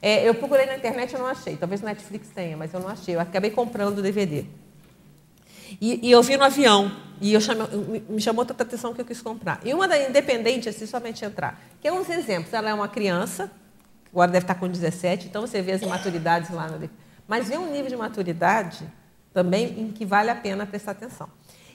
É, 0.00 0.28
eu 0.28 0.32
procurei 0.32 0.64
na 0.64 0.76
internet 0.76 1.12
e 1.14 1.18
não 1.18 1.26
achei. 1.26 1.56
Talvez 1.56 1.80
na 1.80 1.88
Netflix 1.88 2.28
tenha, 2.28 2.56
mas 2.56 2.72
eu 2.72 2.78
não 2.78 2.88
achei. 2.88 3.16
Eu 3.16 3.20
acabei 3.20 3.50
comprando 3.50 3.98
o 3.98 4.02
DVD. 4.02 4.44
E, 5.80 6.06
e, 6.06 6.10
eu 6.12 6.22
vi 6.22 6.36
no 6.36 6.44
avião. 6.44 6.88
E 7.20 7.34
eu 7.34 7.40
chame, 7.40 7.64
me 8.08 8.20
chamou 8.20 8.46
tanta 8.46 8.62
atenção 8.62 8.94
que 8.94 9.00
eu 9.00 9.04
quis 9.04 9.20
comprar. 9.20 9.58
E 9.64 9.74
uma 9.74 9.88
da 9.88 10.00
independente, 10.00 10.68
assim, 10.68 10.86
somente 10.86 11.24
entrar. 11.24 11.60
Que 11.80 11.88
é 11.88 11.92
uns 11.92 12.08
exemplos. 12.08 12.52
Ela 12.54 12.70
é 12.70 12.74
uma 12.74 12.86
criança, 12.86 13.50
agora 14.12 14.30
deve 14.30 14.44
estar 14.44 14.54
com 14.54 14.68
17, 14.68 15.26
então 15.26 15.42
você 15.44 15.60
vê 15.60 15.72
as 15.72 15.82
imaturidades 15.82 16.50
lá. 16.50 16.70
Mas 17.26 17.48
vê 17.48 17.58
um 17.58 17.72
nível 17.72 17.88
de 17.88 17.96
maturidade 17.96 18.86
também 19.32 19.80
em 19.80 19.90
que 19.92 20.04
vale 20.04 20.30
a 20.30 20.34
pena 20.34 20.66
prestar 20.66 20.92
atenção. 20.92 21.28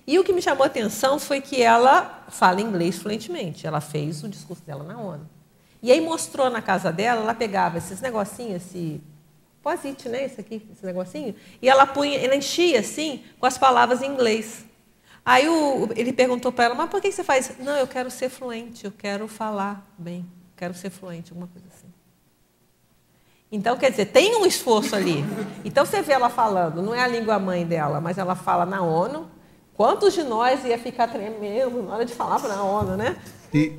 E 0.06 0.20
o 0.20 0.24
que 0.24 0.34
me 0.34 0.42
chamou 0.42 0.64
a 0.64 0.68
atenção 0.68 1.18
foi 1.18 1.40
que 1.40 1.62
ela 1.62 2.26
fala 2.30 2.62
inglês 2.62 2.98
fluentemente. 2.98 3.66
Ela 3.66 3.80
fez 3.80 4.24
o 4.24 4.28
discurso 4.28 4.64
dela 4.64 4.84
na 4.84 5.00
ONU. 5.00 5.30
E 5.82 5.92
aí 5.92 6.02
mostrou 6.02 6.50
na 6.50 6.62
casa 6.62 6.92
dela, 6.92 7.22
ela 7.22 7.34
pegava 7.34 7.78
esses 7.78 8.00
negocinhos, 8.02 8.64
esse 8.64 9.02
posit, 9.62 10.10
né, 10.10 10.26
esse 10.26 10.40
aqui, 10.40 10.62
esse 10.72 10.86
negocinho, 10.86 11.34
e 11.62 11.70
ela 11.70 11.88
punha, 11.88 12.18
ela 12.18 12.36
enchia 12.36 12.82
assim 12.82 13.24
com 13.40 13.46
as 13.46 13.58
palavras 13.58 14.02
em 14.02 14.08
inglês. 14.08 14.66
Aí 15.26 15.48
o, 15.48 15.90
ele 15.96 16.12
perguntou 16.12 16.52
para 16.52 16.66
ela, 16.66 16.76
mas 16.76 16.90
por 16.90 17.02
que 17.02 17.10
você 17.10 17.24
faz? 17.24 17.58
Não, 17.60 17.76
eu 17.78 17.88
quero 17.88 18.12
ser 18.12 18.30
fluente, 18.30 18.84
eu 18.84 18.92
quero 18.92 19.26
falar 19.28 19.90
bem, 19.98 20.26
quero 20.56 20.74
ser 20.74 20.90
fluente, 20.90 21.32
alguma 21.32 21.48
coisa 21.48 21.66
assim. 21.70 21.73
Então, 23.54 23.78
quer 23.78 23.92
dizer, 23.92 24.08
tem 24.08 24.36
um 24.36 24.48
esforço 24.48 24.96
ali. 24.96 25.24
Então, 25.64 25.86
você 25.86 26.02
vê 26.02 26.14
ela 26.14 26.28
falando, 26.28 26.82
não 26.82 26.96
é 26.96 27.04
a 27.04 27.08
língua 27.08 27.38
mãe 27.38 27.64
dela, 27.64 28.02
mas 28.02 28.18
ela 28.18 28.34
fala 28.34 28.66
na 28.66 28.82
ONU. 28.82 29.28
Quantos 29.76 30.16
de 30.16 30.24
nós 30.24 30.66
ia 30.66 30.80
ficar 30.80 31.08
tremendo 31.08 31.84
na 31.84 31.94
hora 31.94 32.04
de 32.04 32.16
falar 32.16 32.40
para 32.40 32.56
a 32.56 32.64
ONU, 32.64 32.98
né? 32.98 33.16
E, 33.54 33.72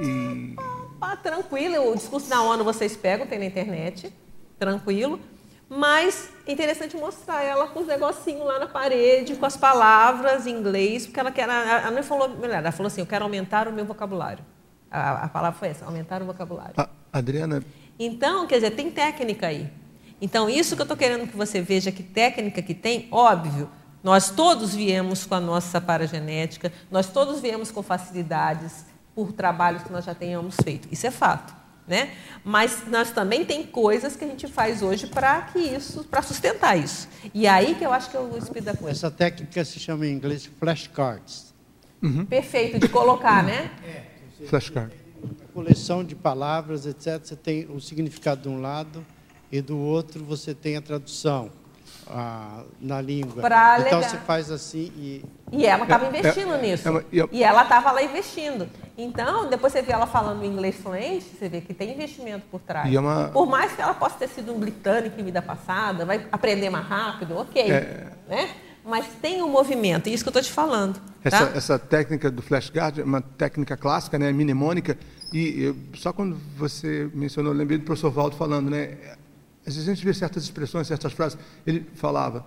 e... 0.00 0.56
Ah, 1.00 1.16
tranquilo, 1.16 1.92
o 1.92 1.94
discurso 1.94 2.28
da 2.28 2.42
ONU 2.42 2.64
vocês 2.64 2.96
pegam, 2.96 3.24
tem 3.24 3.38
na 3.38 3.44
internet, 3.44 4.12
tranquilo. 4.58 5.20
Mas 5.68 6.30
é 6.44 6.50
interessante 6.50 6.96
mostrar 6.96 7.44
ela 7.44 7.68
com 7.68 7.78
os 7.78 7.86
negocinhos 7.86 8.44
lá 8.44 8.58
na 8.58 8.66
parede, 8.66 9.36
com 9.36 9.46
as 9.46 9.56
palavras 9.56 10.44
em 10.44 10.56
inglês, 10.56 11.06
porque 11.06 11.20
ela 11.20 11.30
quer. 11.30 11.48
Ela 11.48 11.90
não 11.92 12.02
falou 12.02 12.30
melhor, 12.30 12.56
ela 12.56 12.72
falou 12.72 12.88
assim: 12.88 13.02
eu 13.02 13.06
quero 13.06 13.24
aumentar 13.24 13.68
o 13.68 13.72
meu 13.72 13.84
vocabulário. 13.84 14.44
A, 14.90 15.26
a 15.26 15.28
palavra 15.28 15.56
foi 15.56 15.68
essa, 15.68 15.84
aumentar 15.84 16.20
o 16.20 16.24
vocabulário. 16.24 16.74
A, 16.76 16.88
Adriana, 17.12 17.62
então, 17.98 18.46
quer 18.46 18.56
dizer, 18.56 18.70
tem 18.72 18.90
técnica 18.90 19.48
aí. 19.48 19.70
Então, 20.20 20.48
isso 20.48 20.74
que 20.74 20.82
eu 20.82 20.84
estou 20.84 20.96
querendo 20.96 21.28
que 21.28 21.36
você 21.36 21.60
veja 21.60 21.92
que 21.92 22.02
técnica 22.02 22.60
que 22.60 22.74
tem, 22.74 23.08
óbvio, 23.10 23.70
nós 24.02 24.30
todos 24.30 24.74
viemos 24.74 25.26
com 25.26 25.34
a 25.34 25.40
nossa 25.40 25.80
paragenética, 25.80 26.72
nós 26.90 27.08
todos 27.08 27.40
viemos 27.40 27.70
com 27.70 27.82
facilidades 27.82 28.86
por 29.14 29.32
trabalhos 29.32 29.82
que 29.82 29.92
nós 29.92 30.04
já 30.04 30.14
tenhamos 30.14 30.56
feito. 30.62 30.88
Isso 30.90 31.06
é 31.06 31.10
fato. 31.10 31.56
Né? 31.86 32.10
Mas 32.44 32.82
nós 32.86 33.10
também 33.12 33.46
tem 33.46 33.64
coisas 33.64 34.14
que 34.14 34.22
a 34.22 34.28
gente 34.28 34.46
faz 34.46 34.82
hoje 34.82 35.06
para 35.06 35.40
que 35.42 35.58
isso, 35.58 36.04
para 36.04 36.20
sustentar 36.20 36.78
isso. 36.78 37.08
E 37.32 37.46
aí 37.46 37.74
que 37.76 37.84
eu 37.84 37.90
acho 37.90 38.10
que 38.10 38.16
eu 38.16 38.28
vou 38.28 38.36
explicar 38.36 38.76
com 38.76 38.86
Essa 38.86 39.10
técnica 39.10 39.64
se 39.64 39.80
chama 39.80 40.06
em 40.06 40.12
inglês 40.12 40.44
flashcards. 40.60 41.54
Uhum. 42.02 42.26
Perfeito, 42.26 42.78
de 42.78 42.88
colocar, 42.90 43.42
né? 43.42 43.70
É, 43.82 44.02
flashcard 45.18 45.48
coleção 45.52 46.04
de 46.04 46.14
palavras, 46.14 46.86
etc. 46.86 47.20
Você 47.22 47.36
tem 47.36 47.66
o 47.66 47.80
significado 47.80 48.42
de 48.42 48.48
um 48.48 48.60
lado 48.60 49.04
e 49.50 49.60
do 49.60 49.78
outro 49.78 50.24
você 50.24 50.54
tem 50.54 50.76
a 50.76 50.80
tradução 50.80 51.50
a, 52.06 52.62
na 52.80 53.00
língua. 53.00 53.42
Pra 53.42 53.80
então 53.80 54.02
você 54.02 54.16
faz 54.18 54.50
assim 54.50 54.92
e. 54.96 55.24
E 55.50 55.66
ela 55.66 55.82
estava 55.84 56.04
é, 56.04 56.08
investindo 56.08 56.54
é, 56.54 56.62
nisso. 56.62 56.88
É, 56.88 57.04
e 57.32 57.42
ela 57.42 57.62
estava 57.62 57.90
lá 57.90 58.02
investindo. 58.02 58.68
Então, 58.96 59.48
depois 59.48 59.72
você 59.72 59.80
vê 59.80 59.92
ela 59.92 60.06
falando 60.06 60.44
inglês 60.44 60.76
fluente, 60.76 61.24
você 61.24 61.48
vê 61.48 61.60
que 61.60 61.72
tem 61.72 61.92
investimento 61.92 62.44
por 62.50 62.60
trás. 62.60 62.92
É 62.92 62.98
uma... 62.98 63.28
Por 63.28 63.46
mais 63.46 63.72
que 63.72 63.80
ela 63.80 63.94
possa 63.94 64.16
ter 64.16 64.28
sido 64.28 64.52
um 64.52 64.58
britânico 64.58 65.20
em 65.20 65.24
vida 65.24 65.40
passada, 65.40 66.04
vai 66.04 66.26
aprender 66.32 66.68
mais 66.68 66.84
rápido, 66.84 67.36
ok. 67.36 67.62
É. 67.70 68.12
Né? 68.28 68.50
mas 68.88 69.06
tem 69.20 69.42
um 69.42 69.48
movimento, 69.48 70.08
é 70.08 70.10
isso 70.10 70.24
que 70.24 70.28
eu 70.28 70.30
estou 70.30 70.42
te 70.42 70.50
falando. 70.50 70.98
Tá? 71.22 71.36
Essa, 71.36 71.44
essa, 71.56 71.78
técnica 71.78 72.30
do 72.30 72.40
flashcard 72.40 73.00
é 73.00 73.04
uma 73.04 73.20
técnica 73.20 73.76
clássica, 73.76 74.18
né, 74.18 74.32
mnemônica, 74.32 74.96
e 75.32 75.64
eu, 75.64 75.76
só 75.94 76.12
quando 76.12 76.36
você 76.56 77.10
mencionou, 77.12 77.52
lembrei 77.52 77.78
do 77.78 77.84
professor 77.84 78.10
Valdo 78.10 78.36
falando, 78.36 78.70
né, 78.70 78.96
às 79.66 79.74
vezes 79.74 79.88
a 79.88 79.94
gente 79.94 80.04
vê 80.04 80.14
certas 80.14 80.44
expressões, 80.44 80.86
certas 80.86 81.12
frases, 81.12 81.36
ele 81.66 81.84
falava, 81.94 82.46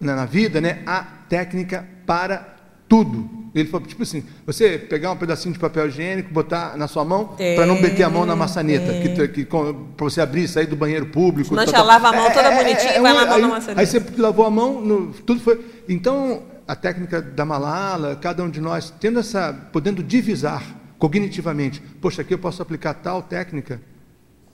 né, 0.00 0.14
na 0.14 0.24
vida, 0.24 0.60
né, 0.60 0.82
a 0.86 1.02
técnica 1.02 1.86
para 2.06 2.56
tudo. 2.88 3.28
Ele 3.54 3.68
falou, 3.68 3.86
tipo 3.86 4.02
assim, 4.02 4.24
você 4.46 4.78
pegar 4.78 5.12
um 5.12 5.16
pedacinho 5.16 5.52
de 5.52 5.58
papel 5.58 5.88
higiênico, 5.88 6.32
botar 6.32 6.76
na 6.76 6.88
sua 6.88 7.04
mão, 7.04 7.36
para 7.54 7.66
não 7.66 7.80
meter 7.80 8.02
a 8.02 8.10
mão 8.10 8.24
na 8.24 8.36
maçaneta, 8.36 8.92
que, 9.00 9.28
que, 9.28 9.44
para 9.44 9.64
você 9.98 10.20
abrir 10.20 10.44
e 10.44 10.48
sair 10.48 10.66
do 10.66 10.76
banheiro 10.76 11.06
público. 11.06 11.54
Não 11.54 11.66
já 11.66 11.82
lava 11.82 12.08
a 12.08 12.12
mão 12.12 12.30
toda 12.30 12.48
é, 12.48 12.52
é 12.52 12.56
bonitinha 12.56 12.92
é, 12.92 12.94
é, 12.94 12.98
e 12.98 13.02
vai 13.02 13.12
lavar 13.12 13.34
aí, 13.34 13.42
na 13.42 13.48
maçaneta. 13.48 13.80
Aí 13.80 13.86
você 13.86 14.02
lavou 14.16 14.46
a 14.46 14.50
mão, 14.50 14.80
no, 14.80 15.12
tudo 15.12 15.40
foi... 15.40 15.60
Então, 15.88 16.42
a 16.68 16.76
técnica 16.76 17.22
da 17.22 17.46
Malala, 17.46 18.14
cada 18.14 18.44
um 18.44 18.50
de 18.50 18.60
nós, 18.60 18.92
tendo 19.00 19.18
essa, 19.18 19.54
podendo 19.72 20.02
divisar 20.02 20.62
cognitivamente, 20.98 21.80
poxa, 21.80 22.20
aqui 22.20 22.34
eu 22.34 22.38
posso 22.38 22.60
aplicar 22.60 22.92
tal 22.92 23.22
técnica, 23.22 23.80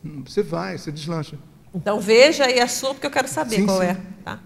hum, 0.05 0.23
você 0.25 0.41
vai, 0.41 0.79
você 0.79 0.93
deslancha. 0.93 1.37
Então 1.75 1.99
veja 1.99 2.45
aí 2.45 2.61
a 2.61 2.69
sua, 2.69 2.95
porque 2.95 3.09
eu 3.09 3.11
quero 3.11 3.27
saber 3.27 3.57
sim, 3.57 3.67
qual 3.67 3.81
sim. 3.81 3.87
é. 3.87 3.97
Tá? 4.25 4.39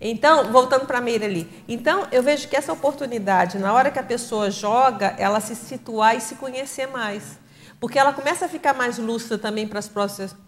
Então, 0.00 0.50
voltando 0.50 0.86
para 0.86 0.96
a 0.96 1.00
Meire 1.02 1.26
ali. 1.26 1.64
Então, 1.68 2.06
eu 2.10 2.22
vejo 2.22 2.48
que 2.48 2.56
essa 2.56 2.72
oportunidade, 2.72 3.58
na 3.58 3.70
hora 3.74 3.90
que 3.90 3.98
a 3.98 4.02
pessoa 4.02 4.50
joga, 4.50 5.14
ela 5.18 5.40
se 5.40 5.54
situar 5.54 6.16
e 6.16 6.22
se 6.22 6.36
conhecer 6.36 6.86
mais. 6.86 7.38
Porque 7.78 7.98
ela 7.98 8.14
começa 8.14 8.46
a 8.46 8.48
ficar 8.48 8.72
mais 8.72 8.96
lúcida 8.96 9.36
também 9.36 9.68
para 9.68 9.78
as 9.78 9.88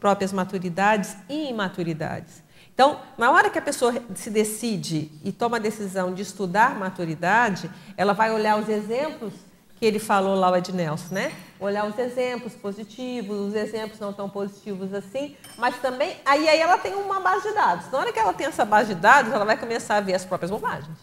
próprias 0.01 0.33
maturidades 0.33 1.15
e 1.29 1.51
imaturidades. 1.51 2.43
Então, 2.75 3.01
na 3.19 3.31
hora 3.31 3.51
que 3.51 3.59
a 3.59 3.63
pessoa 3.63 3.95
se 4.15 4.31
decide 4.31 5.11
e 5.23 5.31
toma 5.31 5.59
a 5.59 5.61
decisão 5.61 6.15
de 6.15 6.23
estudar 6.23 6.79
maturidade, 6.79 7.71
ela 7.97 8.15
vai 8.15 8.33
olhar 8.33 8.59
os 8.59 8.69
exemplos 8.69 9.35
que 9.83 9.87
ele 9.87 9.99
falou 9.99 10.37
lá, 10.37 10.51
o 10.51 10.57
Ed 10.57 10.73
Nelson, 10.73 11.13
né? 11.13 11.33
Olhar 11.59 11.85
os 11.85 11.99
exemplos 11.99 12.55
positivos, 12.55 13.49
os 13.49 13.55
exemplos 13.55 13.99
não 13.99 14.13
tão 14.13 14.31
positivos 14.31 14.95
assim, 14.95 15.37
mas 15.59 15.77
também, 15.79 16.17
aí, 16.25 16.49
aí 16.49 16.61
ela 16.61 16.79
tem 16.79 16.95
uma 16.95 17.21
base 17.21 17.49
de 17.49 17.55
dados. 17.55 17.91
Na 17.91 17.99
hora 17.99 18.13
que 18.13 18.19
ela 18.19 18.33
tem 18.33 18.47
essa 18.47 18.65
base 18.65 18.95
de 18.95 19.01
dados, 19.01 19.33
ela 19.33 19.45
vai 19.45 19.57
começar 19.57 19.97
a 19.97 20.01
ver 20.01 20.15
as 20.15 20.25
próprias 20.25 20.51
bobagens. 20.51 20.97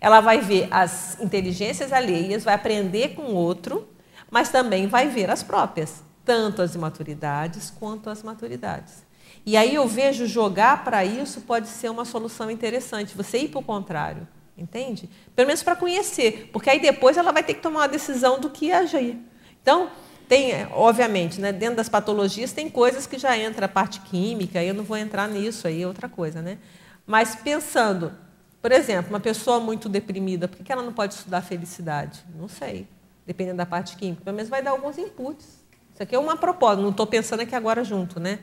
Ela 0.00 0.20
vai 0.20 0.40
ver 0.40 0.66
as 0.70 1.20
inteligências 1.20 1.92
alheias, 1.92 2.42
vai 2.42 2.54
aprender 2.54 3.14
com 3.14 3.22
o 3.22 3.34
outro, 3.34 3.88
mas 4.30 4.48
também 4.48 4.88
vai 4.88 5.08
ver 5.08 5.30
as 5.30 5.42
próprias, 5.42 6.02
tanto 6.24 6.62
as 6.62 6.74
imaturidades 6.74 7.70
quanto 7.70 8.10
as 8.10 8.22
maturidades. 8.22 9.09
E 9.44 9.56
aí 9.56 9.74
eu 9.74 9.86
vejo 9.86 10.26
jogar 10.26 10.84
para 10.84 11.04
isso 11.04 11.40
pode 11.42 11.68
ser 11.68 11.90
uma 11.90 12.04
solução 12.04 12.50
interessante, 12.50 13.16
você 13.16 13.38
ir 13.38 13.48
para 13.48 13.60
o 13.60 13.64
contrário. 13.64 14.26
Entende? 14.56 15.08
Pelo 15.34 15.46
menos 15.46 15.62
para 15.62 15.74
conhecer, 15.74 16.50
porque 16.52 16.68
aí 16.68 16.78
depois 16.78 17.16
ela 17.16 17.32
vai 17.32 17.42
ter 17.42 17.54
que 17.54 17.62
tomar 17.62 17.80
uma 17.80 17.88
decisão 17.88 18.38
do 18.38 18.50
que 18.50 18.70
agir. 18.70 19.16
Então, 19.62 19.90
tem, 20.28 20.52
obviamente, 20.72 21.40
né, 21.40 21.50
dentro 21.50 21.76
das 21.76 21.88
patologias 21.88 22.52
tem 22.52 22.68
coisas 22.68 23.06
que 23.06 23.18
já 23.18 23.36
entra 23.38 23.66
a 23.66 23.68
parte 23.68 24.00
química, 24.02 24.62
eu 24.62 24.74
não 24.74 24.84
vou 24.84 24.96
entrar 24.96 25.26
nisso, 25.28 25.66
aí 25.66 25.82
é 25.82 25.86
outra 25.86 26.08
coisa, 26.08 26.42
né? 26.42 26.58
Mas 27.06 27.34
pensando, 27.34 28.12
por 28.60 28.70
exemplo, 28.70 29.10
uma 29.10 29.18
pessoa 29.18 29.58
muito 29.58 29.88
deprimida, 29.88 30.46
por 30.46 30.62
que 30.62 30.70
ela 30.70 30.82
não 30.82 30.92
pode 30.92 31.14
estudar 31.14 31.40
felicidade? 31.40 32.22
Não 32.38 32.46
sei, 32.46 32.86
dependendo 33.26 33.56
da 33.56 33.66
parte 33.66 33.96
química, 33.96 34.22
pelo 34.22 34.36
menos 34.36 34.50
vai 34.50 34.62
dar 34.62 34.72
alguns 34.72 34.98
inputs. 34.98 35.46
Isso 35.92 36.02
aqui 36.02 36.14
é 36.14 36.18
uma 36.18 36.36
proposta, 36.36 36.80
não 36.80 36.90
estou 36.90 37.06
pensando 37.06 37.40
aqui 37.40 37.54
agora 37.54 37.82
junto, 37.82 38.20
né? 38.20 38.40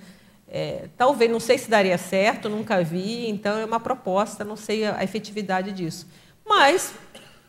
É, 0.49 0.87
talvez, 0.97 1.29
não 1.29 1.39
sei 1.39 1.57
se 1.57 1.69
daria 1.69 1.97
certo, 1.97 2.49
nunca 2.49 2.83
vi, 2.83 3.29
então 3.29 3.57
é 3.57 3.65
uma 3.65 3.79
proposta, 3.79 4.43
não 4.43 4.55
sei 4.55 4.85
a, 4.85 5.03
efetividade 5.03 5.71
disso. 5.71 6.07
Mas, 6.45 6.93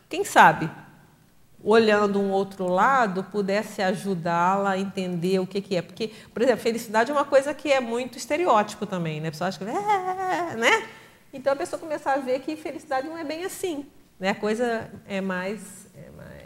quem 0.09 0.25
sabe, 0.25 0.69
olhando 1.63 2.19
um 2.19 2.31
outro 2.31 2.67
lado, 2.67 3.23
pudesse 3.23 3.81
ajudá-la 3.81 4.71
a 4.71 4.77
entender 4.77 5.39
o 5.39 5.47
que, 5.47 5.61
que 5.61 5.77
é. 5.77 5.81
Porque, 5.81 6.11
por 6.33 6.41
exemplo, 6.41 6.61
felicidade 6.61 7.11
é 7.11 7.13
uma 7.13 7.25
coisa 7.25 7.53
que 7.53 7.71
é 7.71 7.79
muito 7.79 8.17
estereótipo 8.17 8.85
também, 8.85 9.21
né? 9.21 9.29
A 9.29 9.31
pessoa 9.31 9.47
acha 9.47 9.57
que 9.57 9.65
é, 9.65 10.55
né? 10.57 10.87
Então 11.31 11.53
a 11.53 11.55
pessoa 11.55 11.79
começar 11.79 12.13
a 12.13 12.17
ver 12.17 12.39
que 12.39 12.55
felicidade 12.55 13.07
não 13.07 13.17
é 13.17 13.23
bem 13.23 13.45
assim. 13.45 13.85
Né? 14.19 14.29
A 14.29 14.35
coisa 14.35 14.89
é 15.07 15.21
mais. 15.21 15.87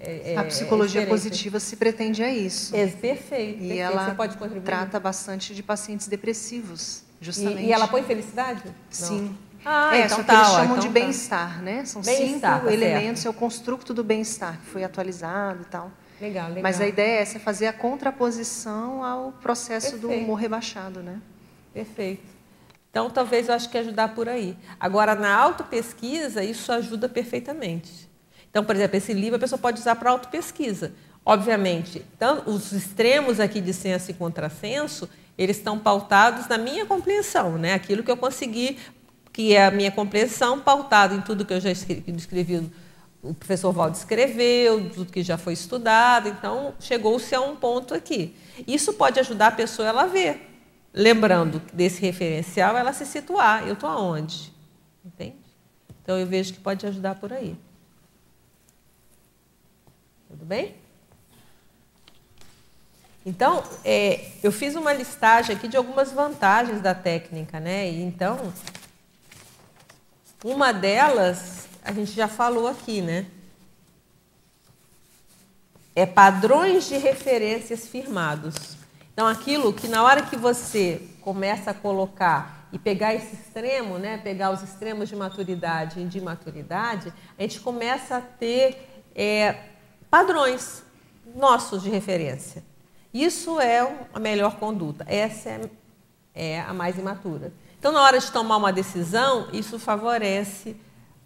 É, 0.05 0.33
é, 0.33 0.37
a 0.37 0.43
psicologia 0.43 1.01
é 1.01 1.05
positiva 1.05 1.59
se 1.59 1.77
pretende 1.77 2.21
a 2.21 2.29
isso. 2.29 2.75
É, 2.75 2.87
perfeito. 2.87 3.63
E 3.63 3.69
perfeito. 3.69 3.79
ela 3.79 4.61
trata 4.63 4.99
bastante 4.99 5.55
de 5.55 5.63
pacientes 5.63 6.07
depressivos, 6.07 7.03
justamente. 7.21 7.63
E, 7.63 7.67
e 7.67 7.71
ela 7.71 7.87
põe 7.87 8.03
felicidade? 8.03 8.63
Sim. 8.89 9.35
Ah, 9.65 9.95
é, 9.95 10.05
então 10.05 10.17
só 10.17 10.23
que 10.23 10.27
tá, 10.27 10.33
eles 10.33 10.47
chamam 10.47 10.65
então 10.65 10.79
de 10.79 10.87
tá. 10.87 10.93
bem-estar, 10.93 11.61
né? 11.61 11.85
São 11.85 12.01
bem 12.01 12.27
cinco 12.27 12.41
tá 12.41 12.63
elementos, 12.67 13.25
é 13.25 13.29
o 13.29 13.33
construto 13.33 13.93
do 13.93 14.03
bem-estar, 14.03 14.59
que 14.59 14.65
foi 14.65 14.83
atualizado 14.83 15.61
e 15.61 15.65
tal. 15.65 15.89
Legal, 16.19 16.49
legal. 16.49 16.63
Mas 16.63 16.81
a 16.81 16.87
ideia 16.87 17.19
é 17.19 17.21
essa, 17.21 17.39
fazer 17.39 17.67
a 17.67 17.73
contraposição 17.73 19.03
ao 19.03 19.31
processo 19.31 19.91
Perfeito. 19.91 20.01
do 20.01 20.23
humor 20.23 20.35
rebaixado, 20.35 21.01
né? 21.01 21.19
Perfeito. 21.73 22.23
Então, 22.89 23.09
talvez 23.09 23.47
eu 23.47 23.55
acho 23.55 23.69
que 23.69 23.77
ajudar 23.77 24.13
por 24.13 24.29
aí. 24.29 24.55
Agora, 24.79 25.15
na 25.15 25.33
autopesquisa, 25.33 26.43
isso 26.43 26.71
ajuda 26.71 27.09
perfeitamente. 27.09 28.02
Então, 28.53 28.63
por 28.63 28.75
exemplo, 28.75 28.95
esse 28.95 29.13
livro 29.13 29.37
a 29.37 29.39
pessoa 29.39 29.57
pode 29.57 29.79
usar 29.79 29.95
para 29.95 30.11
autopesquisa. 30.11 30.93
Obviamente, 31.25 32.05
então, 32.15 32.43
os 32.45 32.71
extremos 32.71 33.39
aqui 33.39 33.59
de 33.59 33.73
senso 33.73 34.11
e 34.11 34.13
contrassenso, 34.13 35.09
eles 35.35 35.57
estão 35.57 35.79
pautados 35.79 36.47
na 36.47 36.59
minha 36.59 36.85
compreensão, 36.85 37.57
né? 37.57 37.73
aquilo 37.73 38.03
que 38.03 38.11
eu 38.11 38.17
consegui, 38.17 38.77
que 39.31 39.55
é 39.55 39.65
a 39.65 39.71
minha 39.71 39.89
compreensão, 39.89 40.59
pautado 40.59 41.15
em 41.15 41.21
tudo 41.21 41.43
que 41.43 41.53
eu 41.53 41.59
já 41.59 41.71
escrevi, 41.71 42.69
o 43.23 43.33
professor 43.33 43.71
Valdo 43.71 43.97
escreveu, 43.97 44.87
tudo 44.91 45.11
que 45.11 45.23
já 45.23 45.37
foi 45.37 45.53
estudado, 45.53 46.29
então 46.29 46.75
chegou-se 46.79 47.33
a 47.33 47.41
um 47.41 47.55
ponto 47.55 47.95
aqui. 47.95 48.35
Isso 48.67 48.93
pode 48.93 49.19
ajudar 49.19 49.47
a 49.47 49.51
pessoa 49.51 49.89
a 49.89 50.05
ver 50.05 50.53
lembrando 50.93 51.61
desse 51.73 52.01
referencial, 52.01 52.77
ela 52.77 52.93
se 52.93 53.05
situar. 53.05 53.67
Eu 53.67 53.73
estou 53.73 53.89
aonde? 53.89 54.53
Entende? 55.03 55.35
Então 56.01 56.19
eu 56.19 56.27
vejo 56.27 56.53
que 56.53 56.59
pode 56.59 56.85
ajudar 56.85 57.15
por 57.15 57.33
aí. 57.33 57.57
Tudo 60.43 60.49
bem? 60.49 60.75
Então, 63.25 63.63
é, 63.85 64.31
eu 64.43 64.51
fiz 64.51 64.75
uma 64.75 64.91
listagem 64.91 65.55
aqui 65.55 65.69
de 65.69 65.77
algumas 65.77 66.11
vantagens 66.11 66.81
da 66.81 66.93
técnica, 66.93 67.61
né? 67.61 67.87
Então, 67.87 68.51
uma 70.43 70.73
delas, 70.73 71.69
a 71.81 71.93
gente 71.93 72.11
já 72.11 72.27
falou 72.27 72.67
aqui, 72.67 73.01
né? 73.01 73.25
É 75.95 76.05
padrões 76.05 76.89
de 76.89 76.97
referências 76.97 77.87
firmados. 77.87 78.75
Então, 79.13 79.25
aquilo 79.25 79.71
que 79.71 79.87
na 79.87 80.03
hora 80.03 80.23
que 80.23 80.35
você 80.35 81.07
começa 81.21 81.71
a 81.71 81.73
colocar 81.73 82.67
e 82.73 82.77
pegar 82.77 83.15
esse 83.15 83.33
extremo, 83.33 83.97
né, 83.97 84.17
pegar 84.17 84.51
os 84.51 84.61
extremos 84.61 85.07
de 85.07 85.15
maturidade 85.15 86.01
e 86.01 86.05
de 86.05 86.17
imaturidade, 86.17 87.13
a 87.39 87.41
gente 87.43 87.61
começa 87.61 88.17
a 88.17 88.21
ter 88.21 88.89
é, 89.15 89.72
padrões 90.13 90.83
nossos 91.33 91.81
de 91.81 91.89
referência. 91.89 92.63
Isso 93.11 93.59
é 93.59 93.79
a 94.13 94.19
melhor 94.19 94.57
conduta, 94.57 95.03
essa 95.07 95.49
é, 95.49 95.69
é 96.35 96.61
a 96.61 96.71
mais 96.71 96.99
imatura. 96.99 97.51
Então, 97.79 97.91
na 97.91 97.99
hora 97.99 98.19
de 98.19 98.31
tomar 98.31 98.57
uma 98.57 98.71
decisão, 98.71 99.47
isso 99.51 99.79
favorece 99.79 100.77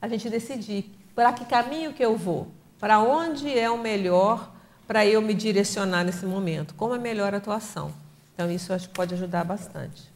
a 0.02 0.08
gente 0.08 0.30
decidir 0.30 0.90
para 1.14 1.34
que 1.34 1.44
caminho 1.44 1.92
que 1.92 2.02
eu 2.02 2.16
vou, 2.16 2.48
para 2.80 2.98
onde 3.00 3.60
é 3.60 3.70
o 3.70 3.78
melhor 3.78 4.54
para 4.88 5.06
eu 5.06 5.22
me 5.22 5.34
direcionar 5.34 6.06
nesse 6.06 6.26
momento? 6.26 6.74
Como 6.74 6.96
é 6.96 6.98
melhor 6.98 7.36
atuação? 7.36 7.94
Então, 8.34 8.50
isso 8.50 8.72
acho 8.72 8.88
que 8.88 8.94
pode 8.94 9.14
ajudar 9.16 9.44
bastante. 9.44 10.10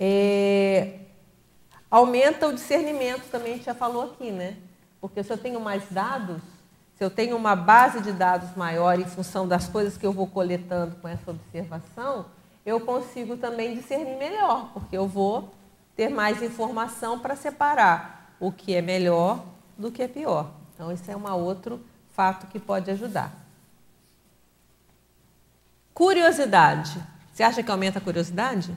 É, 0.00 0.94
aumenta 1.90 2.48
o 2.48 2.54
discernimento, 2.54 3.28
também 3.30 3.52
a 3.52 3.56
gente 3.56 3.66
já 3.66 3.74
falou 3.74 4.04
aqui, 4.04 4.30
né? 4.30 4.56
Porque 5.08 5.22
se 5.22 5.32
eu 5.32 5.38
tenho 5.38 5.60
mais 5.60 5.84
dados, 5.88 6.42
se 6.96 7.04
eu 7.04 7.08
tenho 7.08 7.36
uma 7.36 7.54
base 7.54 8.00
de 8.00 8.10
dados 8.10 8.56
maior 8.56 8.98
em 8.98 9.04
função 9.04 9.46
das 9.46 9.68
coisas 9.68 9.96
que 9.96 10.04
eu 10.04 10.12
vou 10.12 10.26
coletando 10.26 10.96
com 10.96 11.06
essa 11.06 11.30
observação, 11.30 12.26
eu 12.64 12.80
consigo 12.80 13.36
também 13.36 13.76
discernir 13.76 14.16
melhor, 14.16 14.70
porque 14.72 14.96
eu 14.96 15.06
vou 15.06 15.54
ter 15.94 16.08
mais 16.08 16.42
informação 16.42 17.20
para 17.20 17.36
separar 17.36 18.34
o 18.40 18.50
que 18.50 18.74
é 18.74 18.82
melhor 18.82 19.44
do 19.78 19.92
que 19.92 20.02
é 20.02 20.08
pior. 20.08 20.50
Então, 20.74 20.90
isso 20.90 21.08
é 21.08 21.14
uma 21.14 21.36
outra 21.36 21.78
fato 22.14 22.48
que 22.48 22.58
pode 22.58 22.90
ajudar. 22.90 23.32
Curiosidade. 25.94 27.00
Você 27.32 27.44
acha 27.44 27.62
que 27.62 27.70
aumenta 27.70 27.98
a 27.98 28.02
curiosidade? 28.02 28.74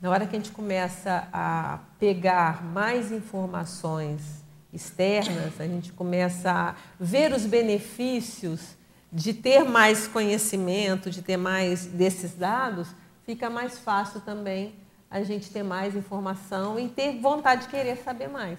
Na 0.00 0.08
hora 0.08 0.26
que 0.26 0.34
a 0.34 0.38
gente 0.38 0.52
começa 0.52 1.28
a 1.30 1.78
pegar 1.98 2.64
mais 2.64 3.12
informações 3.12 4.42
externas, 4.72 5.60
a 5.60 5.66
gente 5.66 5.92
começa 5.92 6.50
a 6.50 6.74
ver 6.98 7.34
os 7.34 7.44
benefícios 7.44 8.78
de 9.12 9.34
ter 9.34 9.62
mais 9.62 10.06
conhecimento, 10.06 11.10
de 11.10 11.20
ter 11.20 11.36
mais 11.36 11.84
desses 11.84 12.32
dados, 12.32 12.88
fica 13.26 13.50
mais 13.50 13.78
fácil 13.78 14.22
também 14.22 14.74
a 15.10 15.22
gente 15.22 15.50
ter 15.50 15.62
mais 15.62 15.94
informação 15.94 16.78
e 16.78 16.88
ter 16.88 17.20
vontade 17.20 17.64
de 17.64 17.68
querer 17.68 17.96
saber 17.98 18.28
mais. 18.28 18.58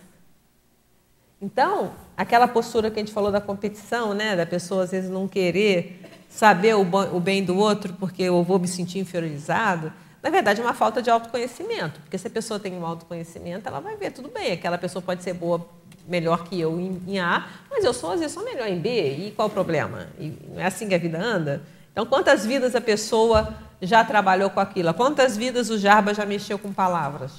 Então, 1.41 1.93
aquela 2.15 2.47
postura 2.47 2.91
que 2.91 2.99
a 2.99 3.03
gente 3.03 3.13
falou 3.13 3.31
da 3.31 3.41
competição, 3.41 4.13
né, 4.13 4.35
da 4.35 4.45
pessoa 4.45 4.83
às 4.83 4.91
vezes 4.91 5.09
não 5.09 5.27
querer 5.27 6.23
saber 6.29 6.75
o, 6.75 7.19
bem 7.19 7.43
do 7.43 7.57
outro 7.57 7.93
porque 7.93 8.21
eu 8.21 8.43
vou 8.43 8.59
me 8.59 8.67
sentir 8.67 8.99
inferiorizado, 8.99 9.91
na 10.21 10.29
verdade 10.29 10.61
é 10.61 10.63
uma 10.63 10.73
falta 10.73 11.01
de 11.01 11.09
autoconhecimento. 11.09 11.99
Porque 12.01 12.17
se 12.17 12.27
a 12.27 12.29
pessoa 12.29 12.59
tem 12.59 12.73
um 12.73 12.85
autoconhecimento, 12.85 13.67
ela 13.67 13.79
vai 13.79 13.95
ver 13.95 14.11
tudo 14.11 14.29
bem. 14.29 14.51
Aquela 14.51 14.77
pessoa 14.77 15.01
pode 15.01 15.23
ser 15.23 15.33
boa, 15.33 15.67
melhor 16.07 16.43
que 16.43 16.59
eu 16.59 16.79
em, 16.79 17.19
A, 17.19 17.47
mas 17.69 17.83
eu 17.83 17.93
sou 17.93 18.11
às 18.11 18.19
vezes 18.19 18.33
sou 18.33 18.43
melhor 18.43 18.67
em 18.67 18.79
B. 18.79 18.89
E 19.27 19.31
qual 19.31 19.47
o 19.47 19.51
problema? 19.51 20.07
E 20.19 20.37
não 20.49 20.61
é 20.61 20.65
assim 20.65 20.87
que 20.87 20.95
a 20.95 20.99
vida 20.99 21.19
anda? 21.19 21.63
Então, 21.91 22.05
quantas 22.05 22.45
vidas 22.45 22.75
a 22.75 22.81
pessoa 22.81 23.53
já 23.81 24.03
trabalhou 24.05 24.49
com 24.49 24.59
aquilo? 24.59 24.93
Quantas 24.93 25.35
vidas 25.35 25.69
o 25.69 25.77
Jarba 25.77 26.13
já 26.13 26.25
mexeu 26.25 26.57
com 26.59 26.71
palavras? 26.71 27.33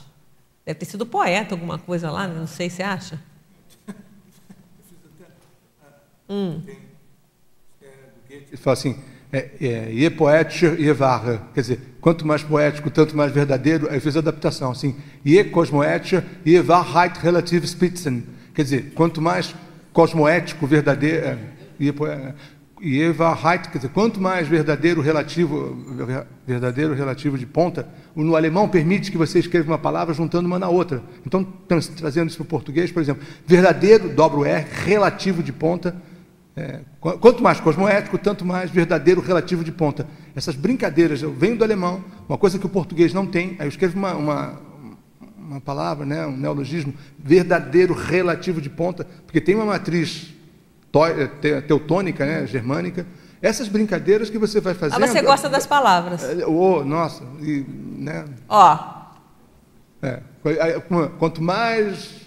Deve 0.65 0.79
ter 0.79 0.87
sido 0.87 1.07
poeta, 1.07 1.55
alguma 1.55 1.79
coisa 1.79 2.11
lá, 2.11 2.27
não 2.27 2.47
sei, 2.47 2.69
se 2.69 2.83
acha? 2.83 3.19
Hum. 6.29 6.63
Tem, 6.65 6.79
é, 7.83 7.95
Ele 8.31 8.57
fala 8.57 8.73
assim, 8.73 8.99
é, 9.33 9.49
é, 9.61 9.91
je 9.93 10.11
poetischer, 10.11 10.77
je 10.77 10.93
wahre. 10.93 11.41
Quer 11.55 11.61
dizer, 11.63 11.81
quanto 12.01 12.27
mais 12.27 12.43
poético, 12.43 12.91
tanto 12.91 13.17
mais 13.17 13.33
verdadeiro. 13.33 13.89
Aí 13.91 13.99
fez 13.99 14.15
a 14.17 14.19
adaptação, 14.19 14.71
assim, 14.71 14.95
je 15.25 15.43
cosmoetischer, 15.45 16.23
je 16.45 16.61
Wahrheit 16.61 17.19
relativ 17.19 17.65
spitzen. 17.67 18.25
Quer 18.55 18.63
dizer, 18.65 18.93
quanto 18.95 19.23
mais 19.23 19.55
cosmoético, 19.93 20.67
verdadeiro, 20.67 21.27
é, 21.27 21.39
je 22.79 23.13
Wahrheit, 23.13 23.71
quer 23.71 23.79
dizer, 23.79 23.89
quanto 23.91 24.21
mais 24.21 24.47
verdadeiro 24.49 25.01
relativo, 25.01 25.79
verdadeiro 26.47 26.93
relativo 26.93 27.39
de 27.39 27.47
ponta, 27.47 27.89
no 28.15 28.37
alemão 28.37 28.69
permite 28.69 29.11
que 29.11 29.17
você 29.17 29.39
escreva 29.39 29.71
uma 29.71 29.79
palavra 29.79 30.13
juntando 30.13 30.47
uma 30.47 30.59
na 30.59 30.69
outra. 30.69 31.03
Então, 31.27 31.43
trazendo 31.97 32.29
isso 32.29 32.37
para 32.39 32.45
o 32.45 32.47
português, 32.47 32.93
por 32.93 33.01
exemplo, 33.01 33.23
verdadeiro, 33.47 34.11
dobro 34.11 34.45
R, 34.45 34.67
relativo 34.85 35.43
de 35.43 35.53
ponta, 35.53 35.97
é, 36.57 36.81
quanto 37.01 37.43
mais 37.43 37.61
cosmoético, 37.61 38.19
tanto 38.19 38.45
mais 38.45 38.71
verdadeiro 38.71 39.21
relativo 39.21 39.65
de 39.65 39.73
ponta. 39.73 40.07
Essas 40.37 40.55
brincadeiras, 40.55 41.23
eu 41.23 41.33
venho 41.33 41.57
do 41.57 41.65
alemão, 41.65 42.05
uma 42.29 42.37
coisa 42.37 42.59
que 42.59 42.67
o 42.67 42.69
português 42.69 43.15
não 43.15 43.27
tem, 43.27 43.57
aí 43.59 43.67
eu 43.67 43.69
escrevo 43.69 43.99
uma, 43.99 44.15
uma, 44.15 44.61
uma 45.39 45.61
palavra, 45.61 46.05
né, 46.05 46.27
um 46.27 46.37
neologismo, 46.37 46.93
verdadeiro 47.19 47.95
relativo 47.95 48.61
de 48.61 48.69
ponta, 48.69 49.07
porque 49.27 49.41
tem 49.41 49.55
uma 49.55 49.65
matriz 49.65 50.35
teutônica, 51.67 52.27
né, 52.27 52.47
germânica, 52.47 53.07
essas 53.41 53.67
brincadeiras 53.67 54.31
que 54.31 54.39
você 54.39 54.61
vai 54.61 54.75
fazer. 54.75 54.95
Ah, 54.95 55.07
você 55.07 55.23
gosta 55.23 55.49
das 55.49 55.67
palavras. 55.67 56.23
Oh, 56.47 56.85
nossa, 56.85 57.25
e, 57.41 57.65
né? 57.99 58.25
Ó. 58.49 59.03
É, 60.03 60.21
quanto 61.19 61.43
mais 61.43 62.23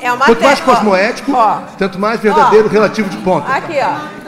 é 0.00 0.12
uma 0.12 0.26
Quanto 0.26 0.42
mais 0.42 0.60
cosmoético, 0.60 1.32
ó, 1.32 1.62
tanto 1.78 1.98
mais 1.98 2.20
verdadeiro 2.20 2.66
ó, 2.66 2.70
relativo 2.70 3.08
de 3.08 3.16
ponta. 3.18 3.50
Aqui, 3.52 3.74
ó. 3.80 4.24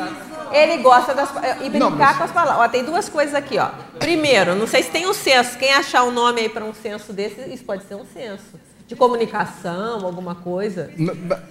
Ele 0.52 0.78
gosta 0.78 1.12
das 1.12 1.28
e 1.60 1.68
brincar 1.68 1.78
não, 1.78 1.90
mas... 1.90 2.16
com 2.16 2.24
as 2.24 2.30
palavras. 2.30 2.66
Ó, 2.66 2.68
tem 2.68 2.84
duas 2.84 3.08
coisas 3.08 3.34
aqui, 3.34 3.58
ó. 3.58 3.68
Primeiro, 3.98 4.54
não 4.54 4.66
sei 4.66 4.82
se 4.82 4.90
tem 4.90 5.06
um 5.06 5.12
censo. 5.12 5.58
Quem 5.58 5.74
achar 5.74 6.04
um 6.04 6.10
nome 6.10 6.40
aí 6.40 6.48
para 6.48 6.64
um 6.64 6.72
censo 6.72 7.12
desse, 7.12 7.40
isso 7.52 7.64
pode 7.64 7.84
ser 7.84 7.94
um 7.94 8.06
censo 8.06 8.58
de 8.86 8.94
comunicação, 8.94 10.06
alguma 10.06 10.34
coisa. 10.36 10.90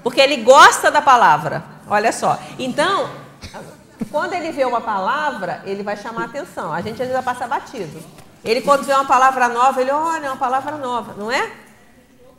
Porque 0.01 0.21
ele 0.21 0.37
gosta 0.37 0.89
da 0.89 1.01
palavra. 1.01 1.63
Olha 1.87 2.11
só. 2.11 2.39
Então, 2.57 3.09
quando 4.09 4.33
ele 4.33 4.51
vê 4.51 4.63
uma 4.65 4.81
palavra, 4.81 5.61
ele 5.65 5.83
vai 5.83 5.97
chamar 5.97 6.25
atenção. 6.25 6.71
A 6.71 6.81
gente 6.81 6.93
às 6.93 7.07
vezes 7.09 7.13
vai 7.13 7.23
passar 7.23 7.47
batido. 7.47 8.01
Ele, 8.43 8.61
quando 8.61 8.83
vê 8.83 8.93
uma 8.93 9.05
palavra 9.05 9.49
nova, 9.49 9.81
ele 9.81 9.91
olha, 9.91 10.27
é 10.27 10.29
uma 10.29 10.37
palavra 10.37 10.77
nova, 10.77 11.15
não 11.17 11.31
é? 11.31 11.51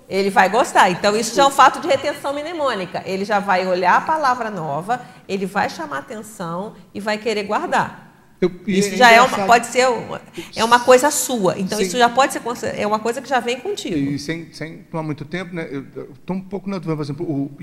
Ele 0.08 0.30
vai 0.30 0.48
gostar. 0.48 0.90
Então, 0.90 1.16
isso 1.16 1.34
já 1.34 1.42
é 1.42 1.46
um 1.46 1.50
fato 1.50 1.80
de 1.80 1.88
retenção 1.88 2.32
mnemônica. 2.32 3.02
Ele 3.04 3.24
já 3.24 3.40
vai 3.40 3.66
olhar 3.66 3.96
a 3.96 4.00
palavra 4.00 4.50
nova, 4.50 5.00
ele 5.28 5.46
vai 5.46 5.68
chamar 5.68 5.98
atenção 5.98 6.74
e 6.94 7.00
vai 7.00 7.18
querer 7.18 7.42
guardar. 7.42 8.06
Eu, 8.40 8.50
isso 8.66 8.94
é 8.94 8.96
já 8.96 9.10
é 9.10 9.20
uma, 9.20 9.46
pode 9.46 9.66
ser 9.66 9.88
uma, 9.88 10.20
é 10.54 10.62
uma 10.62 10.80
coisa 10.80 11.10
sua. 11.10 11.58
Então, 11.58 11.78
Sim. 11.78 11.84
isso 11.84 11.96
já 11.96 12.08
pode 12.08 12.34
ser 12.34 12.42
é 12.76 12.86
uma 12.86 12.98
coisa 12.98 13.22
que 13.22 13.28
já 13.28 13.40
vem 13.40 13.58
contigo. 13.58 13.96
E 13.96 14.18
sem, 14.18 14.52
sem 14.52 14.78
tomar 14.84 15.02
muito 15.02 15.24
tempo, 15.24 15.54
né? 15.54 15.66
eu 15.70 16.10
estou 16.12 16.36
um 16.36 16.40
pouco 16.40 16.68
na 16.68 16.76
dúvida, 16.76 16.96
por 16.96 17.02
exemplo, 17.02 17.26
o 17.26 17.56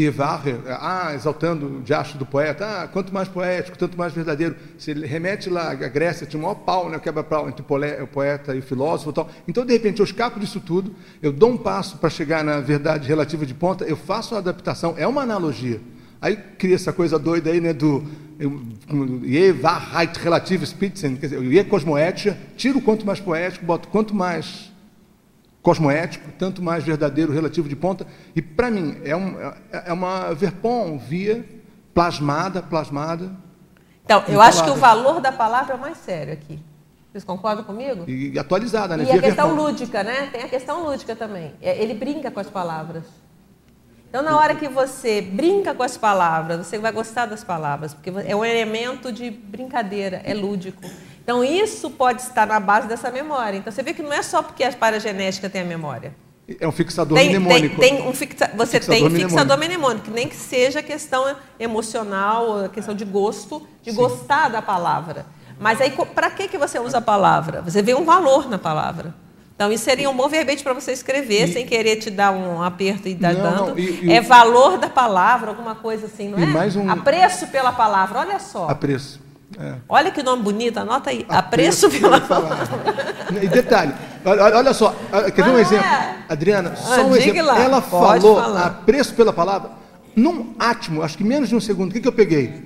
Iepoetcher 0.00 0.10
Evarre, 0.10 0.56
ah, 0.68 1.14
exaltando 1.14 1.78
o 1.78 1.80
diacho 1.80 2.18
do 2.18 2.26
poeta, 2.26 2.66
ah, 2.66 2.88
quanto 2.88 3.12
mais 3.12 3.28
poético, 3.28 3.76
tanto 3.76 3.96
mais 3.96 4.12
verdadeiro. 4.12 4.56
Se 4.78 4.90
ele 4.90 5.06
remete 5.06 5.48
lá 5.48 5.70
à 5.70 5.74
Grécia, 5.74 6.26
tinha 6.26 6.38
um 6.38 6.42
maior 6.42 6.56
pau, 6.56 6.88
né, 6.88 6.98
quebra-pau 6.98 7.48
entre 7.48 7.62
o 7.62 8.06
poeta 8.06 8.54
e 8.54 8.58
o 8.58 8.62
filósofo 8.62 9.10
e 9.10 9.12
tal. 9.12 9.30
Então, 9.48 9.64
de 9.64 9.72
repente, 9.72 10.00
eu 10.00 10.04
escapo 10.04 10.38
disso 10.38 10.60
tudo, 10.60 10.94
eu 11.22 11.32
dou 11.32 11.50
um 11.50 11.56
passo 11.56 11.98
para 11.98 12.10
chegar 12.10 12.44
na 12.44 12.60
verdade 12.60 13.08
relativa 13.08 13.46
de 13.46 13.54
ponta, 13.54 13.84
eu 13.84 13.96
faço 13.96 14.34
uma 14.34 14.40
adaptação, 14.40 14.94
é 14.96 15.06
uma 15.06 15.22
analogia. 15.22 15.80
Aí 16.20 16.36
cria 16.36 16.74
essa 16.74 16.92
coisa 16.92 17.18
doida 17.18 17.50
aí, 17.50 17.60
né, 17.60 17.72
do 17.72 18.04
Je 19.22 19.52
Wahrheit 19.52 20.18
relative 20.18 20.66
Spitzen, 20.66 21.16
quer 21.16 21.26
dizer, 21.26 21.38
o 21.38 21.50
Je 21.50 21.64
Cosmoetia, 21.64 22.38
tiro 22.56 22.78
o 22.78 22.82
quanto 22.82 23.06
mais 23.06 23.20
poético, 23.20 23.64
boto 23.64 23.88
quanto 23.88 24.14
mais 24.14 24.70
cosmoético, 25.62 26.30
tanto 26.38 26.62
mais 26.62 26.84
verdadeiro, 26.84 27.32
relativo 27.32 27.68
de 27.68 27.76
ponta. 27.76 28.06
E, 28.34 28.40
para 28.40 28.70
mim, 28.70 28.96
é, 29.04 29.14
um, 29.14 29.40
é, 29.40 29.54
é 29.86 29.92
uma 29.92 30.32
verpon 30.34 30.98
via 30.98 31.44
plasmada, 31.92 32.62
plasmada. 32.62 33.30
Então, 34.04 34.24
eu 34.28 34.40
acho 34.40 34.64
que 34.64 34.70
o 34.70 34.74
valor 34.74 35.20
da 35.20 35.30
palavra 35.30 35.74
é 35.74 35.76
o 35.76 35.80
mais 35.80 35.98
sério 35.98 36.32
aqui. 36.32 36.58
Vocês 37.10 37.24
concordam 37.24 37.64
comigo? 37.64 38.08
E 38.08 38.38
atualizada, 38.38 38.96
né? 38.96 39.04
E 39.04 39.10
a 39.10 39.20
questão 39.20 39.52
lúdica, 39.54 40.04
né? 40.04 40.28
Tem 40.32 40.42
a 40.42 40.48
questão 40.48 40.84
lúdica 40.84 41.16
também. 41.16 41.54
É, 41.60 41.82
ele 41.82 41.94
brinca 41.94 42.30
com 42.30 42.38
as 42.38 42.48
palavras. 42.48 43.04
Então, 44.08 44.22
na 44.22 44.36
hora 44.36 44.54
que 44.54 44.68
você 44.68 45.20
brinca 45.20 45.74
com 45.74 45.82
as 45.82 45.96
palavras, 45.96 46.66
você 46.66 46.78
vai 46.78 46.90
gostar 46.90 47.26
das 47.26 47.44
palavras, 47.44 47.94
porque 47.94 48.10
é 48.26 48.34
um 48.34 48.44
elemento 48.44 49.12
de 49.12 49.30
brincadeira, 49.30 50.20
é 50.24 50.34
lúdico. 50.34 50.82
Então, 51.30 51.44
isso 51.44 51.88
pode 51.90 52.22
estar 52.22 52.44
na 52.44 52.58
base 52.58 52.88
dessa 52.88 53.08
memória. 53.08 53.56
Então, 53.56 53.72
você 53.72 53.84
vê 53.84 53.94
que 53.94 54.02
não 54.02 54.12
é 54.12 54.20
só 54.20 54.42
porque 54.42 54.64
a 54.64 54.72
paragenética 54.72 55.48
tem 55.48 55.60
a 55.60 55.64
memória. 55.64 56.12
É 56.58 56.66
um 56.66 56.72
fixador 56.72 57.16
tem, 57.16 57.28
mnemônico. 57.28 57.78
Tem, 57.78 57.98
tem 57.98 58.08
um 58.08 58.12
fixa, 58.12 58.50
você 58.56 58.80
fixador 58.80 58.96
tem 58.96 59.06
um 59.06 59.10
fixador 59.28 59.56
mnemônico, 59.56 60.10
nem 60.10 60.26
que 60.26 60.34
seja 60.34 60.82
questão 60.82 61.36
emocional, 61.56 62.68
questão 62.70 62.96
de 62.96 63.04
gosto, 63.04 63.64
de 63.80 63.92
Sim. 63.92 63.96
gostar 63.96 64.48
da 64.48 64.60
palavra. 64.60 65.24
Mas 65.60 65.80
aí, 65.80 65.92
para 65.92 66.32
que, 66.32 66.48
que 66.48 66.58
você 66.58 66.80
usa 66.80 66.98
a 66.98 67.00
palavra? 67.00 67.62
Você 67.62 67.80
vê 67.80 67.94
um 67.94 68.04
valor 68.04 68.50
na 68.50 68.58
palavra. 68.58 69.14
Então, 69.54 69.70
isso 69.70 69.84
seria 69.84 70.10
um 70.10 70.16
bom 70.16 70.28
verbete 70.28 70.64
para 70.64 70.72
você 70.72 70.90
escrever, 70.90 71.48
e, 71.48 71.52
sem 71.52 71.64
querer 71.64 71.94
te 71.94 72.10
dar 72.10 72.32
um 72.32 72.60
aperto 72.60 73.06
e 73.06 73.14
dar 73.14 73.36
dando. 73.36 73.68
Não, 73.68 73.78
e, 73.78 74.06
e, 74.06 74.12
é 74.12 74.20
valor 74.20 74.78
da 74.78 74.90
palavra, 74.90 75.50
alguma 75.50 75.76
coisa 75.76 76.06
assim, 76.06 76.28
não 76.28 76.40
é? 76.40 76.46
Mais 76.46 76.74
um... 76.74 76.90
Apreço 76.90 77.46
pela 77.46 77.70
palavra, 77.70 78.18
olha 78.18 78.40
só. 78.40 78.68
Apreço. 78.68 79.29
É. 79.58 79.74
Olha 79.88 80.10
que 80.10 80.22
nome 80.22 80.42
bonito, 80.42 80.78
anota 80.78 81.10
aí. 81.10 81.26
Apreço, 81.28 81.86
Apreço 81.86 82.00
pela 82.00 82.20
palavra. 82.20 82.68
E 83.42 83.48
detalhe, 83.48 83.94
olha, 84.24 84.58
olha 84.58 84.74
só, 84.74 84.94
quer 85.34 85.44
ver 85.44 85.50
um 85.50 85.56
ah, 85.56 85.60
exemplo? 85.60 85.86
É. 85.86 86.16
Adriana, 86.28 86.76
só 86.76 87.00
ah, 87.00 87.04
um 87.04 87.16
exemplo. 87.16 87.44
Lá. 87.44 87.58
Ela 87.60 87.82
Pode 87.82 88.22
falou 88.22 88.40
falar. 88.40 88.66
apreço 88.66 89.14
pela 89.14 89.32
palavra. 89.32 89.70
Num 90.14 90.54
átimo, 90.58 91.02
acho 91.02 91.16
que 91.16 91.24
menos 91.24 91.48
de 91.48 91.56
um 91.56 91.60
segundo, 91.60 91.90
o 91.90 91.92
que, 91.92 92.00
que 92.00 92.08
eu 92.08 92.12
peguei? 92.12 92.62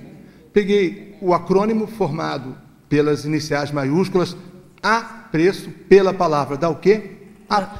Peguei 0.53 1.17
o 1.21 1.33
acrônimo 1.33 1.87
formado 1.87 2.55
pelas 2.87 3.25
iniciais 3.25 3.71
maiúsculas, 3.71 4.35
apreço 4.81 5.69
pela 5.89 6.13
palavra. 6.13 6.57
Dá 6.57 6.69
o 6.69 6.75
quê? 6.75 7.17
App. 7.49 7.79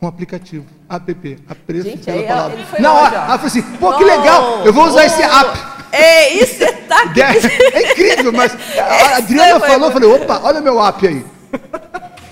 Um 0.00 0.06
aplicativo. 0.06 0.66
App. 0.88 1.38
Apreço 1.48 1.88
Gente, 1.88 2.04
pela 2.04 2.18
aí, 2.18 2.26
palavra. 2.26 2.58
Na 2.78 2.92
hora, 2.92 3.16
ela 3.16 3.26
falou 3.26 3.46
assim, 3.46 3.62
pô, 3.62 3.94
que 3.94 4.04
legal, 4.04 4.64
eu 4.64 4.72
vou 4.72 4.86
usar 4.86 5.00
oh. 5.00 5.06
esse 5.06 5.22
app. 5.22 5.75
É, 5.96 6.32
isso 6.34 6.62
é 6.62 6.72
tático. 6.72 7.20
É, 7.20 7.78
é 7.78 7.92
incrível, 7.92 8.32
mas 8.32 8.56
a 8.78 9.16
Adriana 9.16 9.60
falou, 9.60 9.88
eu 9.88 9.92
falei, 9.92 10.08
opa, 10.08 10.40
olha 10.42 10.60
meu 10.60 10.84
app 10.84 11.06
aí. 11.06 11.24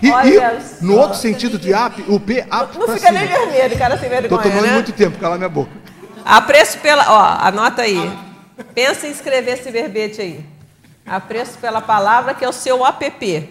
E, 0.03 0.09
e 0.09 0.85
no 0.85 0.99
outro 0.99 1.17
sentido 1.17 1.59
de 1.59 1.73
app, 1.73 2.05
o 2.09 2.21
P, 2.21 2.41
app. 2.41 2.79
Não, 2.79 2.87
não 2.87 2.95
fica 2.95 3.11
nem 3.11 3.27
vermelho, 3.27 3.79
cara, 3.79 3.99
sem 3.99 4.09
vergonha. 4.09 4.27
Estou 4.27 4.43
tomando 4.43 4.67
né? 4.67 4.73
muito 4.75 4.93
tempo, 4.93 5.19
cala 5.19 5.37
minha 5.37 5.49
boca. 5.49 5.71
Apreço 6.25 6.79
pela. 6.79 7.05
Ó, 7.11 7.47
anota 7.47 7.83
aí. 7.83 8.13
Pensa 8.75 9.07
em 9.07 9.11
escrever 9.11 9.53
esse 9.53 9.71
verbete 9.71 10.21
aí. 10.21 10.45
Apreço 11.07 11.59
pela 11.59 11.81
palavra, 11.83 12.35
que 12.35 12.45
é 12.45 12.49
o 12.49 12.53
seu 12.53 12.85
app. 12.85 13.51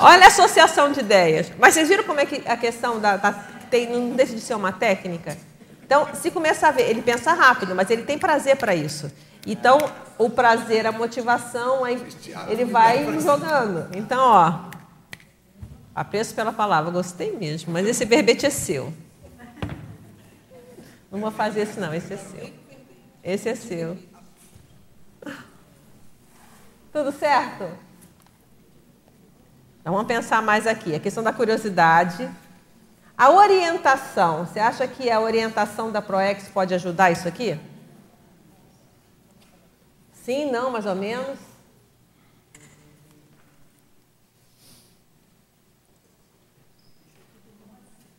Olha 0.00 0.24
a 0.24 0.28
associação 0.28 0.90
de 0.90 1.00
ideias. 1.00 1.52
Mas 1.58 1.74
vocês 1.74 1.88
viram 1.88 2.04
como 2.04 2.20
é 2.20 2.26
que 2.26 2.42
a 2.46 2.56
questão 2.56 2.98
da. 2.98 3.16
da 3.16 3.32
tem, 3.70 3.88
não 3.88 4.10
deixa 4.10 4.34
de 4.34 4.40
ser 4.40 4.54
uma 4.54 4.72
técnica? 4.72 5.36
Então, 5.86 6.12
se 6.14 6.32
começar 6.32 6.68
a 6.68 6.72
ver, 6.72 6.90
ele 6.90 7.00
pensa 7.00 7.32
rápido, 7.32 7.72
mas 7.72 7.88
ele 7.88 8.02
tem 8.02 8.18
prazer 8.18 8.56
para 8.56 8.74
isso. 8.74 9.08
Então, 9.46 9.78
o 10.18 10.28
prazer, 10.28 10.84
a 10.84 10.90
motivação, 10.90 11.86
ele 11.86 12.64
vai 12.64 13.04
jogando. 13.20 13.96
Então, 13.96 14.20
ó, 14.20 14.64
apreço 15.94 16.34
pela 16.34 16.52
palavra, 16.52 16.90
gostei 16.90 17.36
mesmo, 17.36 17.72
mas 17.72 17.86
esse 17.86 18.04
verbete 18.04 18.44
é 18.44 18.50
seu. 18.50 18.92
Não 21.08 21.20
vou 21.20 21.30
fazer 21.30 21.62
isso 21.62 21.78
não, 21.78 21.94
esse 21.94 22.14
é 22.14 22.16
seu. 22.16 22.50
Esse 23.22 23.48
é 23.48 23.54
seu. 23.54 23.96
Tudo 26.92 27.12
certo? 27.12 27.62
Então 29.80 29.92
vamos 29.92 30.08
pensar 30.08 30.42
mais 30.42 30.66
aqui. 30.66 30.96
A 30.96 30.98
questão 30.98 31.22
da 31.22 31.32
curiosidade, 31.32 32.28
a 33.16 33.30
orientação, 33.30 34.44
você 34.44 34.60
acha 34.60 34.86
que 34.86 35.10
a 35.10 35.20
orientação 35.20 35.90
da 35.90 36.02
ProEx 36.02 36.48
pode 36.48 36.74
ajudar 36.74 37.10
isso 37.10 37.26
aqui? 37.26 37.58
Sim, 40.12 40.50
não, 40.50 40.70
mais 40.70 40.84
ou 40.84 40.94
menos? 40.94 41.38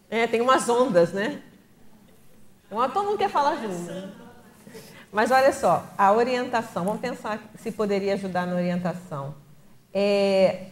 É, 0.09 0.25
tem 0.25 0.41
umas 0.41 0.67
ondas, 0.69 1.11
né? 1.11 1.41
Então, 2.65 2.89
todo 2.89 3.05
mundo 3.05 3.17
quer 3.17 3.29
falar 3.29 3.57
junto. 3.57 4.27
Mas 5.11 5.31
olha 5.31 5.53
só, 5.53 5.85
a 5.97 6.11
orientação, 6.11 6.85
vamos 6.85 7.01
pensar 7.01 7.39
se 7.57 7.71
poderia 7.71 8.13
ajudar 8.13 8.45
na 8.45 8.55
orientação. 8.55 9.35
É, 9.93 10.67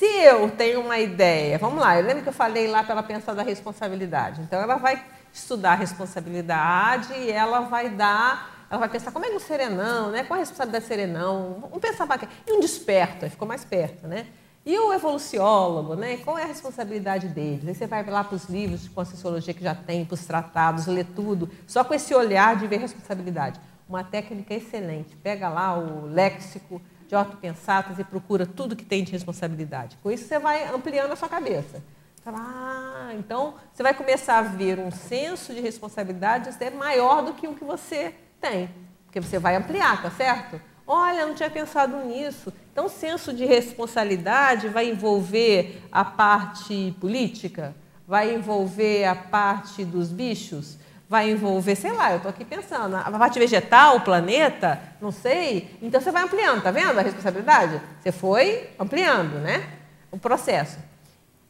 se 0.00 0.06
eu 0.06 0.50
tenho 0.50 0.80
uma 0.80 0.98
ideia, 0.98 1.58
vamos 1.58 1.78
lá, 1.78 2.00
eu 2.00 2.06
lembro 2.06 2.22
que 2.22 2.28
eu 2.30 2.32
falei 2.32 2.66
lá 2.66 2.82
para 2.82 2.92
ela 2.92 3.02
pensar 3.02 3.34
da 3.34 3.42
responsabilidade. 3.42 4.40
Então, 4.40 4.58
ela 4.58 4.76
vai 4.76 5.04
estudar 5.30 5.72
a 5.72 5.74
responsabilidade 5.74 7.12
e 7.12 7.30
ela 7.30 7.60
vai 7.60 7.90
dar 7.90 8.58
ela 8.70 8.78
vai 8.78 8.88
pensar 8.88 9.10
como 9.10 9.26
é 9.26 9.28
que 9.28 9.36
o 9.36 9.40
serenão, 9.40 10.12
né? 10.12 10.22
Qual 10.22 10.36
a 10.36 10.40
responsabilidade 10.40 10.84
do 10.84 10.88
serenão? 10.88 11.58
Vamos 11.60 11.78
pensar 11.80 12.06
para? 12.06 12.26
E 12.46 12.52
um 12.52 12.60
desperto, 12.60 13.24
aí 13.24 13.30
ficou 13.30 13.46
mais 13.46 13.64
perto, 13.64 14.06
né? 14.06 14.28
E 14.64 14.78
o 14.78 14.92
evoluciólogo, 14.92 15.96
né? 15.96 16.18
Qual 16.18 16.38
é 16.38 16.44
a 16.44 16.46
responsabilidade 16.46 17.28
dele? 17.28 17.64
Aí 17.66 17.74
você 17.74 17.86
vai 17.86 18.02
lá 18.08 18.22
para 18.22 18.36
os 18.36 18.44
livros 18.44 18.82
de 18.84 18.90
conscienciologia 18.90 19.52
que 19.52 19.62
já 19.62 19.74
tem, 19.74 20.04
para 20.04 20.14
os 20.14 20.24
tratados, 20.24 20.86
lê 20.86 21.02
tudo, 21.02 21.50
só 21.66 21.82
com 21.82 21.92
esse 21.92 22.14
olhar 22.14 22.56
de 22.56 22.66
ver 22.68 22.78
responsabilidade. 22.78 23.60
Uma 23.88 24.04
técnica 24.04 24.54
excelente. 24.54 25.16
Pega 25.16 25.48
lá 25.48 25.76
o 25.76 26.06
léxico 26.06 26.80
de 27.10 27.16
autopensatas 27.16 27.98
e 27.98 28.04
procura 28.04 28.46
tudo 28.46 28.76
que 28.76 28.84
tem 28.84 29.02
de 29.02 29.10
responsabilidade. 29.10 29.98
Com 30.00 30.12
isso 30.12 30.28
você 30.28 30.38
vai 30.38 30.72
ampliando 30.72 31.10
a 31.10 31.16
sua 31.16 31.28
cabeça. 31.28 31.82
Ah, 32.24 33.10
então 33.18 33.54
você 33.72 33.82
vai 33.82 33.92
começar 33.92 34.38
a 34.38 34.42
ver 34.42 34.78
um 34.78 34.92
senso 34.92 35.52
de 35.52 35.60
responsabilidade 35.60 36.50
até 36.50 36.70
maior 36.70 37.22
do 37.22 37.34
que 37.34 37.48
o 37.48 37.54
que 37.56 37.64
você 37.64 38.14
tem. 38.40 38.70
Porque 39.06 39.20
você 39.20 39.40
vai 39.40 39.56
ampliar, 39.56 40.00
tá 40.00 40.10
certo? 40.12 40.60
Olha, 40.86 41.26
não 41.26 41.34
tinha 41.34 41.50
pensado 41.50 41.96
nisso. 42.04 42.52
Então, 42.70 42.86
o 42.86 42.88
senso 42.88 43.32
de 43.32 43.44
responsabilidade 43.44 44.68
vai 44.68 44.88
envolver 44.88 45.82
a 45.90 46.04
parte 46.04 46.94
política, 47.00 47.74
vai 48.06 48.32
envolver 48.32 49.04
a 49.04 49.16
parte 49.16 49.84
dos 49.84 50.12
bichos, 50.12 50.78
vai 51.10 51.28
envolver, 51.28 51.74
sei 51.74 51.90
lá, 51.90 52.12
eu 52.12 52.18
estou 52.18 52.30
aqui 52.30 52.44
pensando, 52.44 52.94
a 52.94 53.10
parte 53.10 53.36
vegetal, 53.36 53.96
o 53.96 54.00
planeta, 54.00 54.80
não 55.00 55.10
sei. 55.10 55.76
Então, 55.82 56.00
você 56.00 56.12
vai 56.12 56.22
ampliando, 56.22 56.62
tá 56.62 56.70
vendo 56.70 56.96
a 56.96 57.02
responsabilidade? 57.02 57.82
Você 58.00 58.12
foi 58.12 58.70
ampliando, 58.78 59.40
né? 59.40 59.68
O 60.12 60.16
processo. 60.16 60.78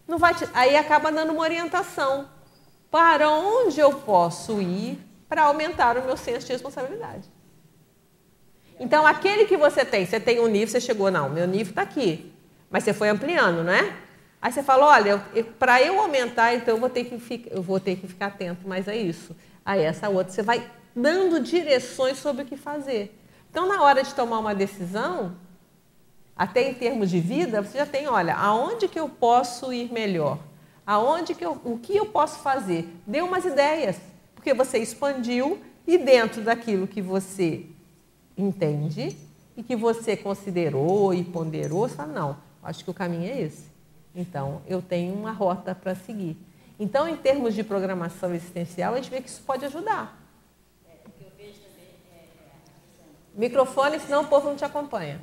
Não 0.09 0.17
vai 0.17 0.35
te... 0.35 0.49
Aí 0.55 0.79
acaba 0.79 1.13
dando 1.13 1.35
uma 1.35 1.43
orientação. 1.43 2.27
Para 2.91 3.29
onde 3.29 3.79
eu 3.79 3.93
posso 3.93 4.63
ir 4.63 4.99
para 5.29 5.43
aumentar 5.43 5.99
o 5.99 6.07
meu 6.07 6.17
senso 6.17 6.47
de 6.47 6.55
responsabilidade? 6.55 7.29
Então, 8.81 9.07
aquele 9.07 9.45
que 9.45 9.59
você 9.59 9.85
tem, 9.85 10.07
você 10.07 10.19
tem 10.19 10.41
um 10.41 10.47
nível, 10.47 10.69
você 10.69 10.81
chegou, 10.81 11.11
não, 11.11 11.29
meu 11.29 11.47
nível 11.47 11.69
está 11.69 11.83
aqui. 11.83 12.33
Mas 12.71 12.83
você 12.83 12.95
foi 12.95 13.11
ampliando, 13.11 13.63
não 13.63 13.75
é? 13.75 13.95
Aí 14.41 14.51
você 14.51 14.63
fala, 14.63 14.87
olha, 14.87 15.19
para 15.59 15.83
eu 15.83 16.01
aumentar, 16.01 16.55
então 16.55 16.77
eu 16.77 16.81
vou, 16.81 16.89
ter 16.89 17.05
que 17.05 17.19
ficar, 17.19 17.51
eu 17.51 17.61
vou 17.61 17.79
ter 17.79 17.97
que 17.97 18.09
ficar 18.09 18.29
atento 18.29 18.67
mais 18.67 18.89
a 18.89 18.97
isso. 18.97 19.37
Aí 19.65 19.83
essa 19.83 20.09
outra, 20.09 20.33
você 20.33 20.43
vai 20.43 20.71
dando 20.95 21.41
direções 21.41 22.19
sobre 22.19 22.43
o 22.43 22.47
que 22.47 22.57
fazer. 22.57 23.17
Então, 23.51 23.67
na 23.67 23.83
hora 23.83 24.03
de 24.03 24.15
tomar 24.15 24.39
uma 24.39 24.55
decisão, 24.55 25.35
até 26.37 26.69
em 26.69 26.75
termos 26.75 27.11
de 27.11 27.21
vida, 27.21 27.63
você 27.63 27.79
já 27.79 27.87
tem, 27.87 28.09
olha, 28.09 28.35
aonde 28.35 28.89
que 28.89 28.99
eu 28.99 29.09
posso 29.09 29.73
ir 29.73 29.93
melhor? 29.93 30.39
Aonde 30.87 31.35
que 31.35 31.45
eu, 31.45 31.61
o 31.65 31.79
que 31.79 31.97
eu 31.97 32.07
posso 32.07 32.39
fazer? 32.39 32.89
Dê 33.07 33.21
umas 33.21 33.45
ideias, 33.45 33.97
porque 34.35 34.55
você 34.55 34.79
expandiu 34.79 35.61
e 35.87 35.99
dentro 35.99 36.43
daquilo 36.43 36.87
que 36.87 37.03
você 37.03 37.67
entende 38.37 39.17
e 39.57 39.63
que 39.63 39.77
você 39.77 40.17
considerou 40.17 41.13
e 41.13 41.23
ponderou, 41.23 41.89
você 41.89 41.97
fala, 41.97 42.13
não, 42.13 42.37
acho 42.63 42.85
que 42.85 42.91
o 42.91 42.95
caminho 42.95 43.31
é 43.31 43.43
esse. 43.43 43.65
Então, 44.15 44.63
eu 44.67 44.81
tenho 44.81 45.15
uma 45.15 45.33
rota 45.33 45.75
para 45.75 45.95
seguir. 45.95 46.37
Então, 46.81 47.07
em 47.07 47.15
termos 47.15 47.55
de 47.55 47.63
programação 47.63 48.35
existencial, 48.35 48.95
a 48.95 48.97
gente 48.97 49.11
vê 49.11 49.21
que 49.21 49.29
isso 49.29 49.43
pode 49.43 49.67
ajudar. 49.67 50.19
Microfone, 53.35 54.01
senão 54.01 54.23
o 54.23 54.27
povo 54.27 54.49
não 54.49 54.57
te 54.57 54.65
acompanha. 54.65 55.21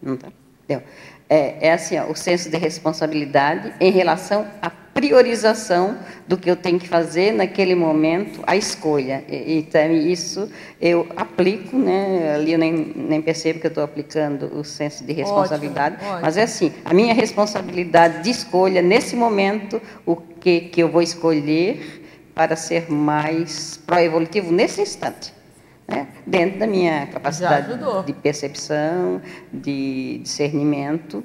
Não 0.00 0.16
tá? 0.16 0.32
Deu. 0.66 0.82
É, 1.28 1.68
é 1.68 1.72
assim, 1.74 1.98
ó, 1.98 2.10
o 2.10 2.16
senso 2.16 2.50
de 2.50 2.56
responsabilidade 2.56 3.74
em 3.78 3.90
relação 3.90 4.50
à 4.62 4.70
priorização 4.94 5.96
do 6.26 6.36
que 6.36 6.50
eu 6.50 6.56
tenho 6.56 6.78
que 6.78 6.88
fazer 6.88 7.32
naquele 7.32 7.74
momento, 7.74 8.42
a 8.46 8.56
escolha. 8.56 9.24
E, 9.28 9.58
então, 9.58 9.90
isso 9.90 10.50
eu 10.80 11.06
aplico, 11.16 11.76
né? 11.76 12.34
ali 12.34 12.52
eu 12.52 12.58
nem, 12.58 12.92
nem 12.94 13.22
percebo 13.22 13.58
que 13.58 13.66
eu 13.66 13.70
estou 13.70 13.84
aplicando 13.84 14.46
o 14.56 14.64
senso 14.64 15.04
de 15.04 15.12
responsabilidade, 15.12 15.96
ótimo, 15.96 16.10
ótimo. 16.10 16.22
mas 16.22 16.36
é 16.36 16.42
assim, 16.42 16.72
a 16.84 16.92
minha 16.92 17.14
responsabilidade 17.14 18.22
de 18.22 18.30
escolha, 18.30 18.82
nesse 18.82 19.16
momento, 19.16 19.80
o 20.04 20.16
que, 20.16 20.60
que 20.60 20.82
eu 20.82 20.88
vou 20.88 21.02
escolher 21.02 22.00
para 22.34 22.56
ser 22.56 22.90
mais 22.90 23.80
pró-evolutivo 23.86 24.52
nesse 24.52 24.80
instante 24.80 25.32
né? 25.92 26.08
dentro 26.26 26.58
da 26.58 26.66
minha 26.66 27.06
capacidade 27.06 27.78
de 28.06 28.12
percepção, 28.12 29.20
de 29.52 30.20
discernimento, 30.22 31.22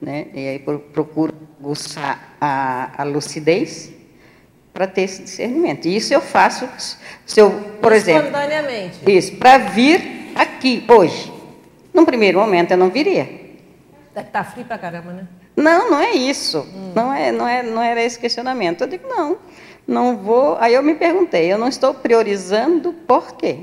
né? 0.00 0.26
e 0.32 0.48
aí 0.48 0.58
procuro 0.58 1.34
buscar 1.58 2.36
a, 2.40 3.02
a 3.02 3.04
lucidez 3.04 3.92
para 4.72 4.86
ter 4.86 5.02
esse 5.02 5.22
discernimento. 5.22 5.86
E 5.86 5.96
isso 5.96 6.14
eu 6.14 6.20
faço, 6.20 6.68
se 7.26 7.40
eu, 7.40 7.50
por 7.82 7.92
exemplo, 7.92 8.30
isso 9.06 9.36
para 9.36 9.58
vir 9.58 10.32
aqui 10.34 10.84
hoje. 10.88 11.32
Num 11.92 12.04
primeiro 12.04 12.38
momento 12.38 12.70
eu 12.70 12.76
não 12.76 12.88
viria. 12.88 13.28
Tá, 14.14 14.22
tá 14.22 14.44
frio 14.44 14.64
para 14.64 14.78
caramba, 14.78 15.12
né? 15.12 15.28
Não, 15.56 15.90
não 15.90 16.00
é 16.00 16.12
isso. 16.12 16.60
Hum. 16.60 16.92
Não 16.94 17.12
é, 17.12 17.32
não 17.32 17.46
é, 17.46 17.62
não 17.62 17.82
era 17.82 18.02
esse 18.02 18.18
questionamento. 18.18 18.82
Eu 18.82 18.88
digo 18.88 19.08
não, 19.08 19.36
não 19.86 20.16
vou. 20.16 20.56
Aí 20.58 20.74
eu 20.74 20.82
me 20.82 20.94
perguntei, 20.94 21.52
eu 21.52 21.58
não 21.58 21.68
estou 21.68 21.92
priorizando 21.92 22.92
por 22.92 23.36
quê? 23.36 23.58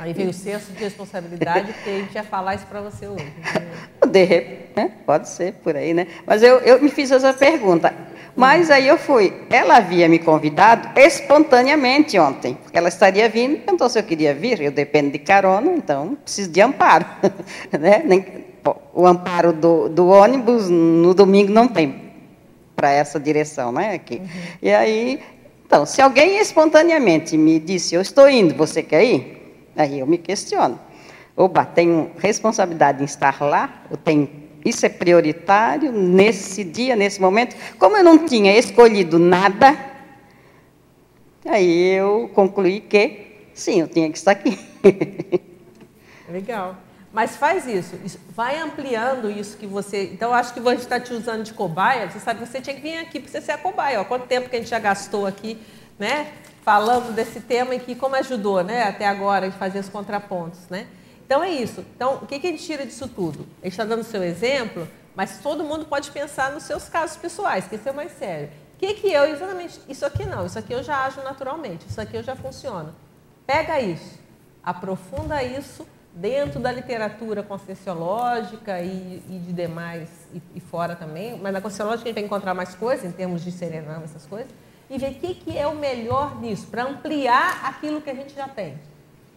Aí 0.00 0.14
veio 0.14 0.30
o 0.30 0.32
senso 0.32 0.72
de 0.72 0.82
responsabilidade, 0.82 1.74
que 1.84 1.90
a 1.90 1.98
gente 1.98 2.14
ia 2.14 2.24
falar 2.24 2.54
isso 2.54 2.64
para 2.64 2.80
você 2.80 3.06
hoje. 3.06 3.30
De 4.10 4.24
repente, 4.24 4.70
né? 4.74 4.92
pode 5.04 5.28
ser 5.28 5.52
por 5.62 5.76
aí, 5.76 5.92
né? 5.92 6.06
Mas 6.26 6.42
eu, 6.42 6.56
eu 6.60 6.80
me 6.80 6.88
fiz 6.88 7.10
essa 7.10 7.34
pergunta. 7.34 7.94
Mas 8.34 8.70
aí 8.70 8.88
eu 8.88 8.96
fui. 8.96 9.30
Ela 9.50 9.76
havia 9.76 10.08
me 10.08 10.18
convidado 10.18 10.98
espontaneamente 10.98 12.18
ontem, 12.18 12.54
porque 12.54 12.78
ela 12.78 12.88
estaria 12.88 13.28
vindo, 13.28 13.58
perguntou 13.58 13.90
se 13.90 13.98
eu 13.98 14.02
queria 14.02 14.32
vir. 14.32 14.62
Eu 14.62 14.72
dependo 14.72 15.10
de 15.10 15.18
carona, 15.18 15.70
então 15.70 16.16
preciso 16.24 16.50
de 16.50 16.62
amparo. 16.62 17.04
né? 17.78 18.02
o 18.94 19.06
amparo 19.06 19.52
do, 19.52 19.90
do, 19.90 20.08
ônibus 20.08 20.70
no 20.70 21.12
domingo 21.12 21.52
não 21.52 21.68
tem 21.68 22.10
para 22.74 22.90
essa 22.90 23.20
direção, 23.20 23.70
né? 23.70 23.92
Aqui. 23.92 24.16
Uhum. 24.16 24.28
E 24.62 24.72
aí, 24.72 25.20
então, 25.66 25.84
se 25.84 26.00
alguém 26.00 26.38
espontaneamente 26.38 27.36
me 27.36 27.58
disse, 27.58 27.94
eu 27.94 28.00
estou 28.00 28.30
indo, 28.30 28.54
você 28.54 28.82
quer 28.82 29.04
ir? 29.04 29.39
Aí 29.76 30.00
eu 30.00 30.06
me 30.06 30.18
questiono. 30.18 30.78
Oba, 31.36 31.64
tenho 31.64 32.10
responsabilidade 32.18 33.02
em 33.02 33.04
estar 33.04 33.40
lá? 33.40 33.82
Eu 33.90 33.96
tenho, 33.96 34.28
isso 34.64 34.84
é 34.84 34.88
prioritário 34.88 35.92
nesse 35.92 36.64
dia, 36.64 36.94
nesse 36.94 37.20
momento? 37.20 37.56
Como 37.78 37.96
eu 37.96 38.04
não 38.04 38.26
tinha 38.26 38.56
escolhido 38.58 39.18
nada, 39.18 39.78
aí 41.46 41.94
eu 41.94 42.30
concluí 42.34 42.80
que 42.80 43.48
sim, 43.54 43.80
eu 43.80 43.88
tinha 43.88 44.10
que 44.10 44.18
estar 44.18 44.32
aqui. 44.32 44.58
Legal. 46.28 46.76
Mas 47.12 47.36
faz 47.36 47.66
isso, 47.66 47.96
vai 48.36 48.56
ampliando 48.58 49.28
isso 49.28 49.56
que 49.56 49.66
você. 49.66 50.04
Então, 50.12 50.32
acho 50.32 50.54
que 50.54 50.60
você 50.60 50.76
está 50.76 51.00
te 51.00 51.12
usando 51.12 51.42
de 51.42 51.52
cobaia. 51.52 52.08
Você 52.08 52.20
sabe 52.20 52.40
que 52.40 52.46
você 52.46 52.60
tinha 52.60 52.76
que 52.76 52.80
vir 52.80 52.98
aqui 52.98 53.18
para 53.18 53.28
você 53.28 53.40
ser 53.40 53.52
a 53.52 53.58
cobaia. 53.58 54.00
Ó, 54.00 54.04
quanto 54.04 54.26
tempo 54.26 54.48
que 54.48 54.54
a 54.54 54.60
gente 54.60 54.70
já 54.70 54.78
gastou 54.78 55.26
aqui, 55.26 55.58
né? 55.98 56.28
Falando 56.62 57.14
desse 57.14 57.40
tema 57.40 57.74
e 57.74 57.80
que 57.80 57.94
como 57.94 58.16
ajudou, 58.16 58.62
né, 58.62 58.84
até 58.84 59.06
agora, 59.06 59.48
a 59.48 59.52
fazer 59.52 59.78
os 59.78 59.88
contrapontos, 59.88 60.68
né? 60.68 60.86
Então 61.24 61.42
é 61.42 61.50
isso. 61.50 61.84
Então, 61.94 62.16
o 62.16 62.26
que, 62.26 62.38
que 62.38 62.46
a 62.46 62.50
gente 62.50 62.64
tira 62.64 62.84
disso 62.84 63.08
tudo? 63.08 63.46
A 63.62 63.66
gente 63.66 63.72
está 63.72 63.84
dando 63.84 64.00
o 64.00 64.04
seu 64.04 64.22
exemplo, 64.22 64.86
mas 65.14 65.38
todo 65.38 65.64
mundo 65.64 65.86
pode 65.86 66.10
pensar 66.10 66.50
nos 66.52 66.64
seus 66.64 66.88
casos 66.88 67.16
pessoais, 67.16 67.66
que 67.66 67.76
isso 67.76 67.88
é 67.88 67.92
mais 67.92 68.12
sério. 68.12 68.48
O 68.74 68.78
que, 68.78 68.94
que 68.94 69.12
eu, 69.12 69.24
exatamente, 69.24 69.80
isso 69.88 70.04
aqui 70.04 70.24
não, 70.24 70.46
isso 70.46 70.58
aqui 70.58 70.72
eu 70.72 70.82
já 70.82 71.04
ajo 71.04 71.22
naturalmente, 71.22 71.86
isso 71.86 72.00
aqui 72.00 72.16
eu 72.16 72.22
já 72.22 72.34
funciono. 72.34 72.94
Pega 73.46 73.80
isso, 73.80 74.18
aprofunda 74.62 75.42
isso 75.42 75.86
dentro 76.12 76.58
da 76.58 76.72
literatura 76.72 77.42
conscienciológica 77.42 78.80
e, 78.80 79.22
e 79.28 79.38
de 79.38 79.52
demais, 79.52 80.08
e, 80.34 80.42
e, 80.56 80.60
fora 80.60 80.96
também, 80.96 81.38
mas 81.38 81.52
na 81.52 81.60
conscienciológica 81.60 82.08
a 82.08 82.08
gente 82.08 82.16
vai 82.16 82.24
encontrar 82.24 82.54
mais 82.54 82.74
coisas, 82.74 83.04
em 83.04 83.12
termos 83.12 83.44
de 83.44 83.52
serenão, 83.52 84.02
essas 84.02 84.26
coisas 84.26 84.50
e 84.90 84.98
ver 84.98 85.12
o 85.12 85.14
que, 85.14 85.34
que 85.34 85.56
é 85.56 85.68
o 85.68 85.76
melhor 85.76 86.40
nisso, 86.40 86.66
para 86.66 86.82
ampliar 86.82 87.64
aquilo 87.64 88.02
que 88.02 88.10
a 88.10 88.14
gente 88.14 88.34
já 88.34 88.48
tem. 88.48 88.76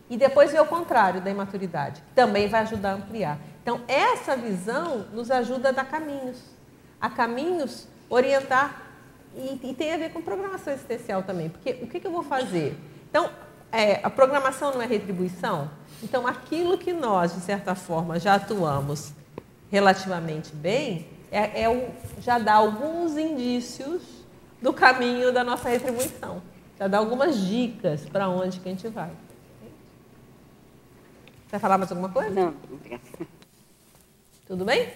E 0.10 0.18
depois 0.18 0.52
ver 0.52 0.60
o 0.60 0.66
contrário 0.66 1.22
da 1.22 1.30
imaturidade, 1.30 2.02
que 2.02 2.14
também 2.16 2.48
vai 2.48 2.62
ajudar 2.62 2.92
a 2.92 2.94
ampliar. 2.96 3.38
Então, 3.62 3.82
essa 3.88 4.36
visão 4.36 5.06
nos 5.14 5.30
ajuda 5.30 5.70
a 5.70 5.72
dar 5.72 5.86
caminhos, 5.86 6.42
a 7.00 7.08
caminhos 7.08 7.88
orientar, 8.10 8.82
e, 9.36 9.60
e 9.64 9.74
tem 9.76 9.94
a 9.94 9.98
ver 9.98 10.12
com 10.12 10.22
programação 10.22 10.74
existencial 10.74 11.22
também, 11.22 11.50
porque 11.50 11.84
o 11.84 11.88
que, 11.88 12.00
que 12.00 12.08
eu 12.08 12.12
vou 12.12 12.24
fazer? 12.24 12.76
Então, 13.10 13.30
é, 13.72 14.00
a 14.04 14.10
programação 14.10 14.74
não 14.74 14.82
é 14.82 14.86
retribuição? 14.86 15.70
Então, 16.02 16.28
aquilo 16.28 16.78
que 16.78 16.94
nós, 16.94 17.34
de 17.34 17.42
certa 17.42 17.76
forma, 17.76 18.20
já 18.20 18.36
atuamos 18.36 19.14
relativamente 19.72 20.54
bem, 20.54 21.08
é, 21.32 21.64
é 21.64 21.70
o, 21.70 21.90
já 22.20 22.38
dá 22.38 22.54
alguns 22.54 23.18
indícios 23.18 24.13
do 24.64 24.72
caminho 24.72 25.34
da 25.34 25.44
nossa 25.44 25.68
retribuição. 25.68 26.42
Já 26.80 26.88
dá 26.88 26.98
algumas 26.98 27.38
dicas 27.38 28.08
para 28.08 28.30
onde 28.30 28.62
que 28.62 28.70
a 28.70 28.72
gente 28.72 28.88
vai. 28.88 29.12
Quer 31.50 31.60
falar 31.60 31.78
mais 31.78 31.92
alguma 31.92 32.08
coisa? 32.08 32.30
Não, 32.30 32.56
Tudo 34.48 34.64
bem? 34.64 34.90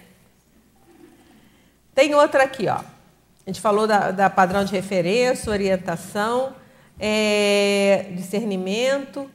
Tem 1.94 2.16
outra 2.16 2.46
aqui, 2.46 2.70
ó. 2.70 2.78
A 2.78 2.84
gente 3.46 3.60
falou 3.60 3.86
da, 3.86 4.12
da 4.12 4.30
padrão 4.30 4.64
de 4.64 4.72
referência, 4.72 5.52
orientação, 5.52 6.56
é, 6.98 8.10
discernimento, 8.16 9.30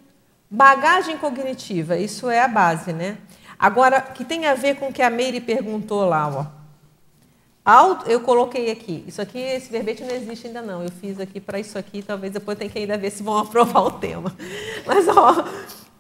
bagagem 0.50 1.18
cognitiva, 1.18 1.98
isso 1.98 2.30
é 2.30 2.40
a 2.40 2.48
base, 2.48 2.94
né? 2.94 3.18
Agora, 3.59 4.00
que 4.00 4.24
tem 4.24 4.46
a 4.46 4.54
ver 4.54 4.76
com 4.76 4.88
o 4.88 4.92
que 4.92 5.02
a 5.02 5.10
Meire 5.10 5.42
perguntou 5.42 6.06
lá, 6.06 6.26
ó. 6.26 6.61
Auto, 7.64 8.10
eu 8.10 8.20
coloquei 8.20 8.70
aqui. 8.72 9.05
Isso 9.06 9.22
aqui, 9.22 9.39
esse 9.39 9.70
verbete 9.70 10.02
não 10.02 10.14
existe 10.14 10.48
ainda 10.48 10.60
não. 10.62 10.82
Eu 10.82 10.90
fiz 10.90 11.20
aqui 11.20 11.40
para 11.40 11.60
isso 11.60 11.78
aqui, 11.78 12.02
talvez 12.02 12.32
depois 12.32 12.59
tenha 12.59 12.68
que 12.68 12.78
ainda 12.78 12.98
ver 12.98 13.10
se 13.10 13.22
vão 13.22 13.39
aprovar 13.39 13.82
o 13.82 13.93
tema. 13.93 14.34
Mas, 14.84 15.06
ó, 15.09 15.44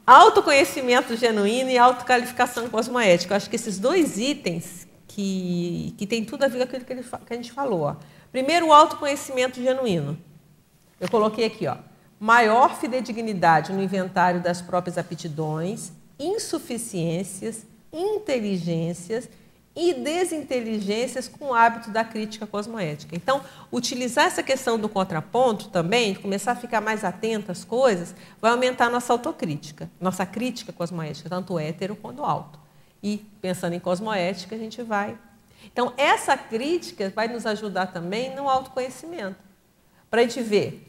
autoconhecimento 0.04 1.16
genuíno 1.16 1.70
e 1.70 1.78
autocalificação 1.78 2.68
cosmoética. 2.68 3.34
Eu 3.34 3.36
acho 3.36 3.48
que 3.48 3.56
esses 3.56 3.78
dois 3.78 4.18
itens 4.18 4.88
que, 5.06 5.94
que 5.96 6.06
tem 6.06 6.24
tudo 6.24 6.44
a 6.44 6.48
ver 6.48 6.58
com 6.58 6.64
aquilo 6.64 6.84
que, 6.84 6.92
ele, 6.92 7.02
que 7.04 7.32
a 7.32 7.36
gente 7.36 7.52
falou. 7.52 7.82
Ó. 7.82 7.96
Primeiro, 8.32 8.66
o 8.66 8.72
autoconhecimento 8.72 9.62
genuíno. 9.62 10.18
Eu 10.98 11.08
coloquei 11.08 11.44
aqui, 11.44 11.66
ó, 11.66 11.76
maior 12.18 12.76
fidedignidade 12.76 13.72
no 13.72 13.82
inventário 13.82 14.40
das 14.40 14.62
próprias 14.62 14.98
aptidões, 14.98 15.92
insuficiências, 16.18 17.66
inteligências 17.92 19.28
e 19.74 19.94
desinteligências 19.94 21.28
com 21.28 21.46
o 21.46 21.54
hábito 21.54 21.90
da 21.90 22.04
crítica 22.04 22.46
cosmoética. 22.46 23.16
Então, 23.16 23.42
utilizar 23.70 24.26
essa 24.26 24.42
questão 24.42 24.78
do 24.78 24.88
contraponto 24.88 25.68
também, 25.68 26.14
começar 26.14 26.52
a 26.52 26.56
ficar 26.56 26.80
mais 26.80 27.04
atento 27.04 27.50
às 27.50 27.64
coisas, 27.64 28.14
vai 28.40 28.50
aumentar 28.50 28.90
nossa 28.90 29.12
autocrítica, 29.12 29.90
nossa 30.00 30.26
crítica 30.26 30.72
cosmoética, 30.72 31.30
tanto 31.30 31.58
hétero 31.58 31.96
quanto 31.96 32.22
alto. 32.22 32.58
E, 33.02 33.24
pensando 33.40 33.74
em 33.74 33.80
cosmoética, 33.80 34.54
a 34.54 34.58
gente 34.58 34.82
vai. 34.82 35.16
Então, 35.64 35.92
essa 35.96 36.36
crítica 36.36 37.10
vai 37.14 37.28
nos 37.28 37.46
ajudar 37.46 37.86
também 37.86 38.34
no 38.36 38.48
autoconhecimento, 38.48 39.38
para 40.10 40.20
a 40.20 40.24
gente 40.24 40.42
ver 40.42 40.86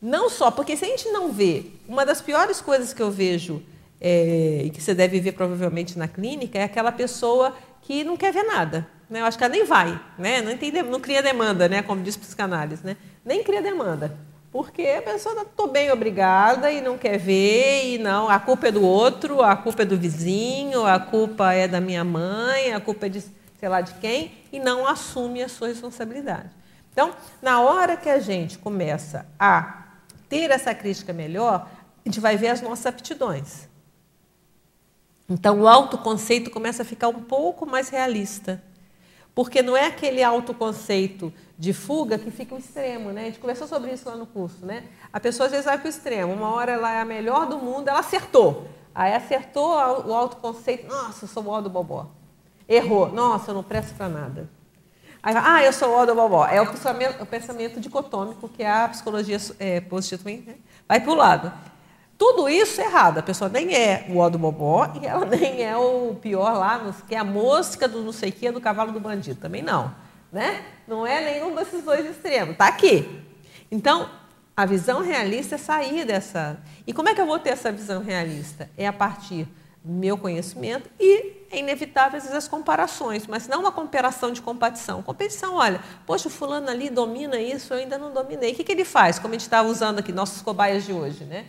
não 0.00 0.30
só, 0.30 0.50
porque 0.50 0.76
se 0.76 0.84
a 0.84 0.88
gente 0.88 1.10
não 1.10 1.30
vê, 1.30 1.66
uma 1.86 2.06
das 2.06 2.22
piores 2.22 2.60
coisas 2.60 2.94
que 2.94 3.02
eu 3.02 3.10
vejo, 3.10 3.62
é, 4.00 4.62
e 4.64 4.70
que 4.70 4.80
você 4.80 4.94
deve 4.94 5.20
ver 5.20 5.32
provavelmente 5.32 5.98
na 5.98 6.08
clínica, 6.08 6.58
é 6.58 6.64
aquela 6.64 6.90
pessoa 6.90 7.54
que 7.82 8.04
não 8.04 8.16
quer 8.16 8.32
ver 8.32 8.44
nada. 8.44 8.86
Né? 9.08 9.20
Eu 9.20 9.24
acho 9.24 9.36
que 9.36 9.44
ela 9.44 9.52
nem 9.52 9.64
vai, 9.64 10.00
né? 10.18 10.40
não, 10.40 10.56
tem, 10.56 10.70
não 10.82 11.00
cria 11.00 11.22
demanda, 11.22 11.68
né? 11.68 11.82
como 11.82 12.02
diz 12.02 12.16
psicanálise. 12.16 12.84
Né? 12.84 12.96
Nem 13.24 13.42
cria 13.42 13.62
demanda. 13.62 14.16
Porque 14.52 14.82
a 14.82 15.02
pessoa 15.02 15.42
está 15.42 15.66
bem 15.68 15.92
obrigada 15.92 16.72
e 16.72 16.80
não 16.80 16.98
quer 16.98 17.18
ver, 17.18 17.94
e 17.94 17.98
não, 17.98 18.28
a 18.28 18.40
culpa 18.40 18.66
é 18.66 18.72
do 18.72 18.82
outro, 18.82 19.42
a 19.42 19.54
culpa 19.54 19.82
é 19.82 19.84
do 19.84 19.96
vizinho, 19.96 20.84
a 20.84 20.98
culpa 20.98 21.52
é 21.52 21.68
da 21.68 21.80
minha 21.80 22.02
mãe, 22.02 22.72
a 22.72 22.80
culpa 22.80 23.06
é 23.06 23.08
de 23.08 23.22
sei 23.60 23.68
lá 23.68 23.82
de 23.82 23.92
quem, 23.94 24.32
e 24.50 24.58
não 24.58 24.88
assume 24.88 25.42
a 25.42 25.48
sua 25.48 25.68
responsabilidade. 25.68 26.48
Então, 26.90 27.14
na 27.42 27.60
hora 27.60 27.94
que 27.94 28.08
a 28.08 28.18
gente 28.18 28.56
começa 28.56 29.26
a 29.38 29.84
ter 30.30 30.50
essa 30.50 30.74
crítica 30.74 31.12
melhor, 31.12 31.68
a 32.04 32.08
gente 32.08 32.18
vai 32.18 32.38
ver 32.38 32.48
as 32.48 32.62
nossas 32.62 32.86
aptidões. 32.86 33.68
Então, 35.30 35.60
o 35.60 35.68
autoconceito 35.68 36.50
começa 36.50 36.82
a 36.82 36.84
ficar 36.84 37.06
um 37.06 37.22
pouco 37.22 37.64
mais 37.64 37.88
realista. 37.88 38.60
Porque 39.32 39.62
não 39.62 39.76
é 39.76 39.86
aquele 39.86 40.24
autoconceito 40.24 41.32
de 41.56 41.72
fuga 41.72 42.18
que 42.18 42.32
fica 42.32 42.52
o 42.52 42.58
extremo, 42.58 43.12
né? 43.12 43.22
A 43.22 43.24
gente 43.26 43.38
conversou 43.38 43.68
sobre 43.68 43.92
isso 43.92 44.08
lá 44.08 44.16
no 44.16 44.26
curso, 44.26 44.66
né? 44.66 44.84
A 45.12 45.20
pessoa 45.20 45.46
às 45.46 45.52
vezes 45.52 45.66
vai 45.66 45.78
para 45.78 45.86
o 45.86 45.88
extremo. 45.88 46.32
Uma 46.32 46.52
hora 46.52 46.72
ela 46.72 46.92
é 46.92 47.00
a 47.00 47.04
melhor 47.04 47.46
do 47.46 47.58
mundo, 47.58 47.86
ela 47.86 48.00
acertou. 48.00 48.68
Aí 48.92 49.14
acertou 49.14 49.70
o 49.70 50.12
autoconceito. 50.12 50.88
Nossa, 50.88 51.24
eu 51.24 51.28
sou 51.28 51.46
o 51.46 51.60
do 51.60 51.70
bobó. 51.70 52.10
Errou. 52.68 53.12
Nossa, 53.12 53.52
eu 53.52 53.54
não 53.54 53.62
presto 53.62 53.94
para 53.94 54.08
nada. 54.08 54.50
Aí, 55.22 55.34
ah, 55.36 55.62
eu 55.62 55.72
sou 55.72 55.96
o 55.96 56.06
do 56.06 56.14
bobó. 56.14 56.44
É 56.46 56.60
o 56.60 56.66
pensamento, 56.66 57.22
o 57.22 57.26
pensamento 57.26 57.78
dicotômico 57.78 58.48
que 58.48 58.64
a 58.64 58.88
psicologia 58.88 59.38
é, 59.60 59.80
positiva 59.80 60.22
também 60.24 60.42
né? 60.44 60.56
vai 60.88 60.98
para 60.98 61.12
o 61.12 61.14
lado. 61.14 61.52
Tudo 62.20 62.50
isso 62.50 62.78
errado. 62.82 63.16
A 63.16 63.22
pessoa 63.22 63.48
nem 63.48 63.74
é 63.74 64.04
o 64.10 64.18
ó 64.18 64.28
do 64.28 64.38
bobó 64.38 64.92
e 65.00 65.06
ela 65.06 65.24
nem 65.24 65.64
é 65.64 65.74
o 65.74 66.14
pior 66.20 66.52
lá, 66.52 66.92
que 67.08 67.14
é 67.14 67.18
a 67.18 67.24
mosca 67.24 67.88
do 67.88 68.02
não 68.02 68.12
sei 68.12 68.28
o 68.28 68.32
que, 68.32 68.50
do 68.50 68.60
cavalo 68.60 68.92
do 68.92 69.00
bandido. 69.00 69.40
Também 69.40 69.62
não. 69.62 69.94
Né? 70.30 70.62
Não 70.86 71.06
é 71.06 71.24
nenhum 71.24 71.54
desses 71.54 71.82
dois 71.82 72.04
extremos. 72.04 72.50
Está 72.50 72.68
aqui. 72.68 73.24
Então, 73.70 74.10
a 74.54 74.66
visão 74.66 75.00
realista 75.00 75.54
é 75.54 75.58
sair 75.58 76.04
dessa. 76.04 76.58
E 76.86 76.92
como 76.92 77.08
é 77.08 77.14
que 77.14 77.22
eu 77.22 77.26
vou 77.26 77.38
ter 77.38 77.50
essa 77.50 77.72
visão 77.72 78.02
realista? 78.02 78.68
É 78.76 78.86
a 78.86 78.92
partir 78.92 79.48
do 79.82 79.90
meu 79.90 80.18
conhecimento 80.18 80.90
e 81.00 81.46
é 81.50 81.58
inevitável 81.58 82.18
às 82.18 82.24
vezes 82.24 82.36
as 82.36 82.46
comparações, 82.46 83.26
mas 83.26 83.48
não 83.48 83.60
uma 83.60 83.72
comparação 83.72 84.30
de 84.30 84.42
competição. 84.42 85.02
Competição, 85.02 85.54
olha, 85.54 85.80
poxa, 86.04 86.28
o 86.28 86.30
fulano 86.30 86.68
ali 86.68 86.90
domina 86.90 87.40
isso, 87.40 87.72
eu 87.72 87.78
ainda 87.78 87.96
não 87.96 88.12
dominei. 88.12 88.52
O 88.52 88.54
que, 88.54 88.62
que 88.62 88.72
ele 88.72 88.84
faz? 88.84 89.18
Como 89.18 89.32
a 89.32 89.38
gente 89.38 89.46
está 89.46 89.62
usando 89.62 90.00
aqui, 90.00 90.12
nossos 90.12 90.42
cobaias 90.42 90.84
de 90.84 90.92
hoje, 90.92 91.24
né? 91.24 91.46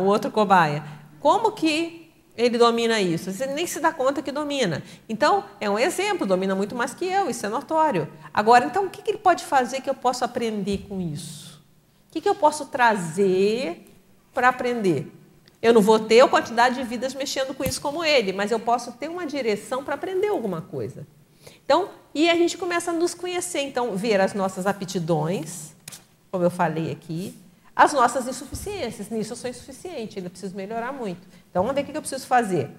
O 0.00 0.04
outro 0.04 0.30
cobaia. 0.30 0.82
Como 1.20 1.52
que 1.52 2.10
ele 2.36 2.56
domina 2.56 3.00
isso? 3.00 3.30
Você 3.30 3.46
nem 3.46 3.66
se 3.66 3.80
dá 3.80 3.92
conta 3.92 4.22
que 4.22 4.32
domina. 4.32 4.82
Então, 5.08 5.44
é 5.60 5.68
um 5.68 5.78
exemplo, 5.78 6.26
domina 6.26 6.54
muito 6.54 6.74
mais 6.74 6.94
que 6.94 7.04
eu, 7.04 7.28
isso 7.28 7.44
é 7.44 7.48
notório. 7.48 8.08
Agora, 8.32 8.64
então, 8.64 8.86
o 8.86 8.90
que, 8.90 9.02
que 9.02 9.10
ele 9.10 9.18
pode 9.18 9.44
fazer 9.44 9.80
que 9.80 9.90
eu 9.90 9.94
possa 9.94 10.24
aprender 10.24 10.86
com 10.88 11.00
isso? 11.00 11.60
O 12.08 12.12
que, 12.12 12.20
que 12.20 12.28
eu 12.28 12.34
posso 12.34 12.66
trazer 12.66 13.86
para 14.32 14.48
aprender? 14.48 15.12
Eu 15.60 15.74
não 15.74 15.82
vou 15.82 15.98
ter 15.98 16.20
a 16.20 16.28
quantidade 16.28 16.76
de 16.76 16.82
vidas 16.82 17.14
mexendo 17.14 17.54
com 17.54 17.62
isso 17.62 17.80
como 17.80 18.02
ele, 18.02 18.32
mas 18.32 18.50
eu 18.50 18.58
posso 18.58 18.92
ter 18.92 19.08
uma 19.08 19.26
direção 19.26 19.84
para 19.84 19.94
aprender 19.94 20.28
alguma 20.28 20.62
coisa. 20.62 21.06
Então, 21.64 21.90
e 22.14 22.30
a 22.30 22.34
gente 22.34 22.56
começa 22.56 22.90
a 22.90 22.94
nos 22.94 23.14
conhecer, 23.14 23.60
então, 23.60 23.94
ver 23.94 24.20
as 24.20 24.32
nossas 24.32 24.66
aptidões, 24.66 25.72
como 26.30 26.42
eu 26.42 26.50
falei 26.50 26.90
aqui, 26.90 27.34
as 27.74 27.92
nossas 27.92 28.26
insuficiências. 28.26 29.08
Nisso 29.08 29.32
eu 29.32 29.36
sou 29.36 29.50
insuficiente, 29.50 30.18
ainda 30.18 30.30
preciso 30.30 30.56
melhorar 30.56 30.92
muito. 30.92 31.26
Então, 31.50 31.62
vamos 31.62 31.74
ver 31.74 31.82
o 31.82 31.84
que 31.84 31.96
eu 31.96 32.00
preciso 32.00 32.26
fazer. 32.26 32.70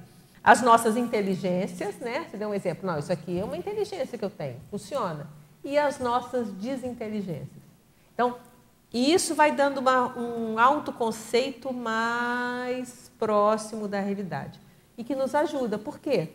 As 0.44 0.62
nossas 0.62 0.98
inteligências, 0.98 1.98
né? 1.98 2.28
Você 2.30 2.38
deu 2.38 2.50
um 2.50 2.54
exemplo. 2.54 2.86
Não, 2.86 2.98
isso 2.98 3.12
aqui 3.12 3.40
é 3.40 3.44
uma 3.44 3.58
inteligência 3.58 4.18
que 4.18 4.26
eu 4.26 4.30
tenho, 4.30 4.60
funciona. 4.70 5.28
E 5.64 5.78
as 5.78 6.00
nossas 6.00 6.52
desinteligências. 6.54 7.62
Então, 8.14 8.38
isso 8.94 9.36
vai 9.36 9.52
dando 9.52 9.78
uma, 9.78 10.18
um 10.18 10.60
autoconceito 10.60 11.72
mais 11.72 13.12
próximo 13.18 13.88
da 13.88 14.00
realidade. 14.00 14.60
E 14.98 15.04
que 15.04 15.16
nos 15.16 15.34
ajuda. 15.34 15.78
Por 15.78 16.00
quê? 16.00 16.30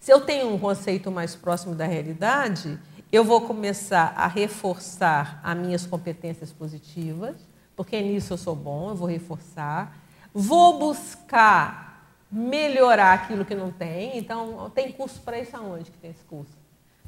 Se 0.00 0.12
eu 0.12 0.22
tenho 0.22 0.52
um 0.52 0.58
conceito 0.58 1.12
mais 1.12 1.36
próximo 1.36 1.76
da 1.76 1.84
realidade, 1.84 2.76
eu 3.12 3.22
vou 3.22 3.42
começar 3.42 4.14
a 4.16 4.26
reforçar 4.26 5.38
as 5.44 5.54
minhas 5.54 5.84
competências 5.84 6.50
positivas, 6.50 7.36
porque 7.76 8.00
nisso 8.00 8.32
eu 8.32 8.38
sou 8.38 8.56
bom, 8.56 8.88
eu 8.88 8.96
vou 8.96 9.06
reforçar. 9.06 9.98
Vou 10.32 10.78
buscar 10.78 12.08
melhorar 12.30 13.12
aquilo 13.12 13.44
que 13.44 13.54
não 13.54 13.70
tem. 13.70 14.16
Então, 14.16 14.72
tem 14.74 14.90
curso 14.90 15.20
para 15.20 15.38
isso 15.38 15.54
aonde 15.54 15.90
que 15.90 15.98
tem 15.98 16.10
esse 16.10 16.24
curso? 16.24 16.56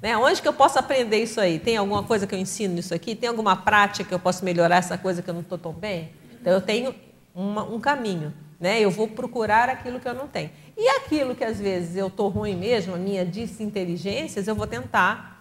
Né? 0.03 0.15
Onde 0.15 0.43
que 0.43 0.47
eu 0.47 0.53
posso 0.53 0.79
aprender 0.79 1.23
isso 1.23 1.41
aí? 1.41 1.59
Tem 1.59 1.79
alguma 1.79 2.03
coisa 2.03 2.27
que 2.27 2.35
eu 2.35 2.39
ensino 2.39 2.75
nisso 2.75 2.93
aqui? 2.93 3.17
Tem 3.17 3.31
alguma 3.31 3.57
prática 3.57 4.07
que 4.07 4.15
eu 4.15 4.19
posso 4.19 4.45
melhorar 4.45 4.77
essa 4.77 4.99
coisa 4.99 5.23
que 5.23 5.31
eu 5.31 5.35
não 5.35 5.41
estou 5.41 5.57
tão 5.57 5.73
bem? 5.73 6.13
Então, 6.39 6.53
eu 6.53 6.61
tenho 6.61 6.95
uma, 7.35 7.63
um 7.63 7.81
caminho. 7.81 8.35
Né? 8.61 8.79
Eu 8.79 8.91
vou 8.91 9.09
procurar 9.09 9.71
aquilo 9.71 9.99
que 9.99 10.09
eu 10.09 10.15
não 10.15 10.29
tenho. 10.29 10.51
E 10.77 10.87
aquilo 10.87 11.35
que 11.35 11.45
às 11.45 11.59
vezes 11.59 11.97
eu 11.97 12.09
estou 12.09 12.29
ruim 12.29 12.55
mesmo, 12.55 12.95
a 12.95 12.99
minha 12.99 13.25
desinteligências, 13.25 14.47
eu 14.47 14.55
vou 14.55 14.67
tentar 14.67 15.34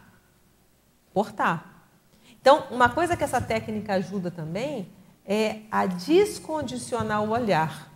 cortar. 1.14 1.90
Então, 2.42 2.68
uma 2.72 2.90
coisa 2.90 3.16
que 3.16 3.24
essa 3.24 3.40
técnica 3.40 3.94
ajuda 3.94 4.30
também 4.30 4.90
é 5.26 5.62
a 5.72 5.86
descondicionar 5.86 7.24
o 7.24 7.30
olhar. 7.30 7.90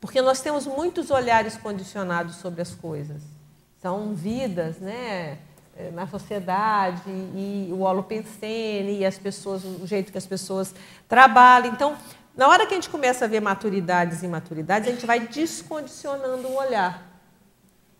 Porque 0.00 0.20
nós 0.20 0.40
temos 0.40 0.66
muitos 0.66 1.10
olhares 1.10 1.56
condicionados 1.56 2.36
sobre 2.36 2.62
as 2.62 2.74
coisas 2.74 3.38
são 3.80 4.12
vidas 4.14 4.78
né, 4.78 5.38
eh, 5.76 5.90
na 5.92 6.06
sociedade 6.06 7.02
e 7.06 7.68
o 7.72 7.80
holopensene 7.80 8.98
e 8.98 9.06
as 9.06 9.18
pessoas, 9.18 9.64
o 9.64 9.86
jeito 9.86 10.10
que 10.10 10.18
as 10.18 10.26
pessoas 10.26 10.74
trabalham. 11.08 11.72
Então, 11.72 11.96
na 12.36 12.48
hora 12.48 12.66
que 12.66 12.74
a 12.74 12.76
gente 12.76 12.90
começa 12.90 13.24
a 13.24 13.28
ver 13.28 13.40
maturidades 13.40 14.22
e 14.22 14.26
imaturidades, 14.26 14.88
a 14.88 14.92
gente 14.92 15.06
vai 15.06 15.20
descondicionando 15.20 16.48
o 16.48 16.56
olhar. 16.56 17.07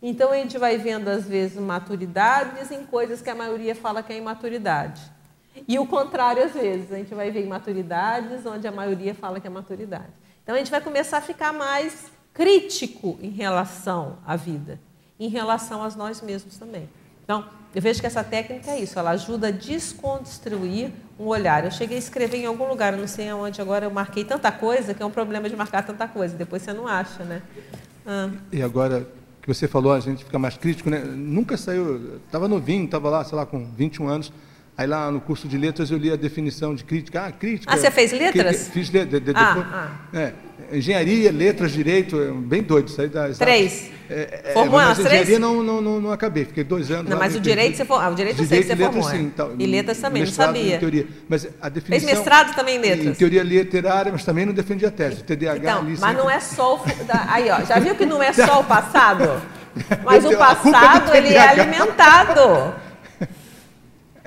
Então, 0.00 0.32
a 0.32 0.36
gente 0.36 0.56
vai 0.58 0.78
vendo, 0.78 1.08
às 1.08 1.24
vezes, 1.26 1.58
maturidades 1.58 2.70
em 2.70 2.84
coisas 2.84 3.20
que 3.20 3.30
a 3.30 3.34
maioria 3.34 3.74
fala 3.74 4.02
que 4.02 4.12
é 4.12 4.16
imaturidade. 4.16 5.02
E 5.66 5.78
o 5.78 5.86
contrário, 5.86 6.44
às 6.44 6.52
vezes, 6.52 6.92
a 6.92 6.96
gente 6.96 7.14
vai 7.14 7.30
ver 7.30 7.44
imaturidades 7.44 8.46
onde 8.46 8.66
a 8.68 8.72
maioria 8.72 9.14
fala 9.14 9.40
que 9.40 9.46
é 9.46 9.50
maturidade. 9.50 10.12
Então, 10.42 10.54
a 10.54 10.58
gente 10.58 10.70
vai 10.70 10.80
começar 10.80 11.18
a 11.18 11.20
ficar 11.20 11.52
mais 11.52 12.06
crítico 12.32 13.18
em 13.20 13.30
relação 13.30 14.18
à 14.24 14.36
vida 14.36 14.78
em 15.18 15.28
relação 15.28 15.82
a 15.82 15.90
nós 15.90 16.20
mesmos 16.20 16.56
também. 16.56 16.88
Então, 17.24 17.44
eu 17.74 17.82
vejo 17.82 18.00
que 18.00 18.06
essa 18.06 18.24
técnica 18.24 18.70
é 18.70 18.80
isso, 18.80 18.98
ela 18.98 19.10
ajuda 19.10 19.48
a 19.48 19.50
desconstruir 19.50 20.90
um 21.18 21.26
olhar. 21.26 21.64
Eu 21.64 21.70
cheguei 21.70 21.96
a 21.96 21.98
escrever 21.98 22.38
em 22.38 22.46
algum 22.46 22.66
lugar, 22.66 22.96
não 22.96 23.06
sei 23.06 23.28
aonde 23.28 23.60
agora, 23.60 23.84
eu 23.84 23.90
marquei 23.90 24.24
tanta 24.24 24.50
coisa 24.50 24.94
que 24.94 25.02
é 25.02 25.06
um 25.06 25.10
problema 25.10 25.48
de 25.48 25.56
marcar 25.56 25.84
tanta 25.84 26.08
coisa, 26.08 26.36
depois 26.36 26.62
você 26.62 26.72
não 26.72 26.86
acha, 26.86 27.24
né? 27.24 27.42
Ah. 28.06 28.30
E 28.50 28.62
agora, 28.62 29.06
que 29.54 29.58
você 29.58 29.68
falou, 29.68 29.92
a 29.92 30.00
gente 30.00 30.24
fica 30.24 30.38
mais 30.38 30.56
crítico, 30.56 30.90
né? 30.90 30.98
Nunca 30.98 31.56
saiu, 31.56 32.18
estava 32.26 32.46
novinho, 32.46 32.84
estava 32.84 33.08
lá, 33.08 33.24
sei 33.24 33.36
lá, 33.36 33.46
com 33.46 33.64
21 33.76 34.06
anos, 34.08 34.32
Aí 34.78 34.86
lá 34.86 35.10
no 35.10 35.20
curso 35.20 35.48
de 35.48 35.58
letras 35.58 35.90
eu 35.90 35.98
li 35.98 36.08
a 36.08 36.14
definição 36.14 36.72
de 36.72 36.84
crítica. 36.84 37.24
Ah, 37.26 37.32
crítica. 37.32 37.74
Ah, 37.74 37.76
você 37.76 37.90
fez 37.90 38.12
letras? 38.12 38.68
Fiz 38.68 38.88
letras. 38.92 39.20
De, 39.20 39.32
de, 39.32 39.36
ah, 39.36 39.48
depois, 39.48 39.66
ah. 39.72 39.90
É, 40.14 40.32
engenharia, 40.76 41.32
letras, 41.32 41.72
direito, 41.72 42.16
é 42.22 42.30
bem 42.30 42.62
doido. 42.62 42.86
Isso 42.86 43.00
aí 43.00 43.08
dá, 43.08 43.28
três. 43.30 43.90
É, 44.08 44.42
é, 44.44 44.52
formou 44.52 44.78
mas 44.78 44.96
engenharia 44.96 45.24
três? 45.24 45.40
Não, 45.40 45.64
não, 45.64 45.82
não, 45.82 46.00
não 46.00 46.12
acabei, 46.12 46.44
fiquei 46.44 46.62
dois 46.62 46.92
anos. 46.92 47.10
Não, 47.10 47.18
lá, 47.18 47.24
mas 47.24 47.34
o 47.34 47.40
direito 47.40 47.76
você 47.76 47.84
for, 47.84 48.00
ah, 48.00 48.08
o 48.08 48.14
direito 48.14 48.40
eu 48.40 48.46
sei 48.46 48.60
que 48.60 48.68
você 48.68 48.76
letras, 48.76 49.04
formou. 49.04 49.10
Sim, 49.10 49.32
tal, 49.36 49.52
e 49.58 49.66
letras 49.66 49.98
também, 49.98 50.22
não 50.22 50.30
sabia. 50.30 50.76
Em 50.76 50.78
teoria. 50.78 51.06
Mas 51.28 51.48
a 51.60 51.68
definição, 51.68 52.08
Fez 52.08 52.16
mestrado 52.16 52.54
também 52.54 52.76
em 52.76 52.80
letras? 52.80 53.08
Em 53.08 53.14
teoria 53.14 53.42
literária, 53.42 54.12
mas 54.12 54.24
também 54.24 54.46
não 54.46 54.52
defendi 54.52 54.86
a 54.86 54.92
tese. 54.92 55.24
TDAH 55.24 55.56
então, 55.56 55.78
ali, 55.80 55.96
Mas 55.98 56.16
não 56.16 56.30
é 56.30 56.38
só 56.38 56.76
o. 56.76 56.80
Aí, 57.26 57.50
ó, 57.50 57.64
já 57.64 57.80
viu 57.80 57.96
que 57.96 58.06
não 58.06 58.22
é 58.22 58.32
só 58.32 58.60
o 58.60 58.62
passado? 58.64 59.42
Mas 60.04 60.24
o 60.24 60.36
passado, 60.36 61.16
ele 61.16 61.34
é 61.34 61.48
alimentado. 61.48 62.86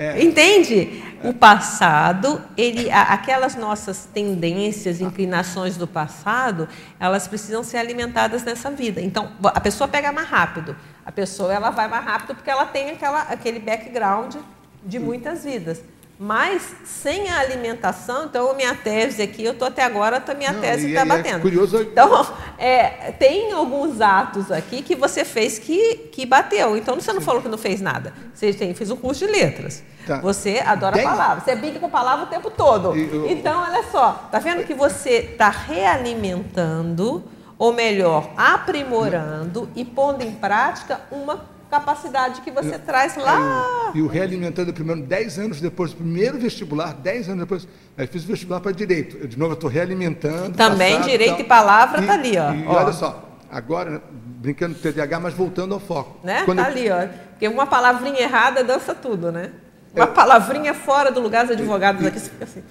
É. 0.02 0.24
Entende? 0.24 1.04
O 1.24 1.32
passado, 1.32 2.42
ele, 2.58 2.90
aquelas 2.90 3.56
nossas 3.56 4.06
tendências, 4.12 5.00
inclinações 5.00 5.78
do 5.78 5.86
passado, 5.86 6.68
elas 7.00 7.28
precisam 7.28 7.64
ser 7.64 7.78
alimentadas 7.78 8.42
nessa 8.42 8.72
vida. 8.72 9.00
Então, 9.00 9.32
a 9.44 9.60
pessoa 9.60 9.88
pega 9.88 10.12
mais 10.12 10.28
rápido. 10.28 10.76
A 11.06 11.12
pessoa 11.12 11.54
ela 11.54 11.70
vai 11.70 11.88
mais 11.88 12.04
rápido 12.04 12.34
porque 12.34 12.50
ela 12.50 12.66
tem 12.66 12.90
aquela, 12.90 13.22
aquele 13.22 13.60
background 13.60 14.38
de 14.84 14.98
muitas 14.98 15.44
vidas. 15.44 15.84
Mas 16.24 16.76
sem 16.86 17.30
a 17.32 17.40
alimentação, 17.40 18.26
então 18.26 18.56
minha 18.56 18.76
tese 18.76 19.24
aqui, 19.24 19.44
eu 19.44 19.54
estou 19.54 19.68
até 19.68 19.84
agora, 19.84 20.24
a 20.24 20.34
minha 20.36 20.52
Não, 20.52 20.62
tese 20.62 20.90
está 20.90 21.02
é 21.02 21.06
batendo. 21.06 21.38
É 21.38 21.40
curioso. 21.40 21.82
Então, 21.82 22.28
é, 22.60 23.12
tem 23.14 23.52
alguns 23.52 24.00
atos 24.00 24.52
aqui 24.52 24.84
que 24.84 24.94
você 24.94 25.26
fez 25.26 25.58
que, 25.58 25.96
que 26.12 26.24
bateu. 26.28 26.78
Então 26.78 26.94
você 26.94 27.12
não 27.12 27.22
Sim. 27.22 27.26
falou 27.26 27.42
que 27.42 27.48
não 27.48 27.58
fez 27.58 27.82
nada. 27.82 28.14
Você 28.36 28.54
tem, 28.54 28.72
fez 28.76 28.92
um 28.92 28.98
curso 28.98 29.26
de 29.26 29.32
letras. 29.32 29.82
Tá. 30.06 30.20
Você 30.20 30.62
adora 30.64 30.94
Dez... 30.94 31.10
palavras. 31.10 31.44
Você 31.44 31.56
brinca 31.56 31.80
com 31.80 31.90
palavra 31.90 32.26
o 32.26 32.28
tempo 32.28 32.52
todo. 32.52 32.96
Eu... 32.96 33.28
Então, 33.28 33.60
olha 33.60 33.82
só, 33.92 34.30
tá 34.32 34.38
vendo 34.38 34.64
que 34.64 34.76
você 34.76 35.32
está 35.32 35.50
realimentando, 35.50 37.24
ou 37.58 37.74
melhor, 37.74 38.30
aprimorando 38.38 39.68
e 39.76 39.84
pondo 39.84 40.22
em 40.22 40.34
prática 40.34 41.02
uma 41.12 41.50
capacidade 41.72 42.42
que 42.42 42.52
você 42.52 42.76
eu, 42.76 42.80
traz 42.80 43.16
lá. 43.16 43.92
E 43.96 44.02
o 44.02 44.08
realimentando 44.08 44.74
primeiro, 44.74 45.02
10 45.02 45.40
anos 45.40 45.62
depois, 45.62 45.94
primeiro 45.94 46.38
vestibular, 46.38 46.94
10 46.94 47.30
anos 47.30 47.40
depois, 47.40 47.68
aí 47.98 48.06
fiz 48.06 48.26
o 48.26 48.28
vestibular 48.28 48.60
para 48.60 48.74
direito. 48.74 49.18
Eu, 49.18 49.28
de 49.28 49.40
novo, 49.40 49.54
estou 49.54 49.70
realimentando. 49.70 50.58
Também 50.58 50.96
passado, 50.96 51.10
direito 51.10 51.32
tal. 51.38 51.40
e 51.40 51.44
palavra 51.46 52.02
está 52.02 52.14
ali, 52.14 52.38
ó. 52.38 52.52
E, 52.52 52.68
ó. 52.68 52.74
olha 52.74 52.92
só, 52.92 53.24
agora, 53.50 54.04
brincando 54.12 54.76
com 54.76 54.82
TDAH, 54.82 55.20
mas 55.22 55.34
voltando 55.34 55.74
ao 55.74 55.80
foco. 55.80 56.20
Né? 56.26 56.44
Está 56.46 56.66
ali, 56.66 56.90
ó. 56.92 57.08
Porque 57.30 57.48
uma 57.48 57.66
palavrinha 57.66 58.20
errada 58.20 58.66
dança 58.66 58.94
tudo, 58.94 59.32
né? 59.32 59.52
Uma 59.96 60.08
palavrinha 60.08 60.74
fora 60.74 61.10
do 61.10 61.22
lugar 61.22 61.46
dos 61.46 61.56
advogados 61.56 62.04
e, 62.04 62.08
aqui, 62.08 62.20
fica 62.20 62.44
assim. 62.44 62.64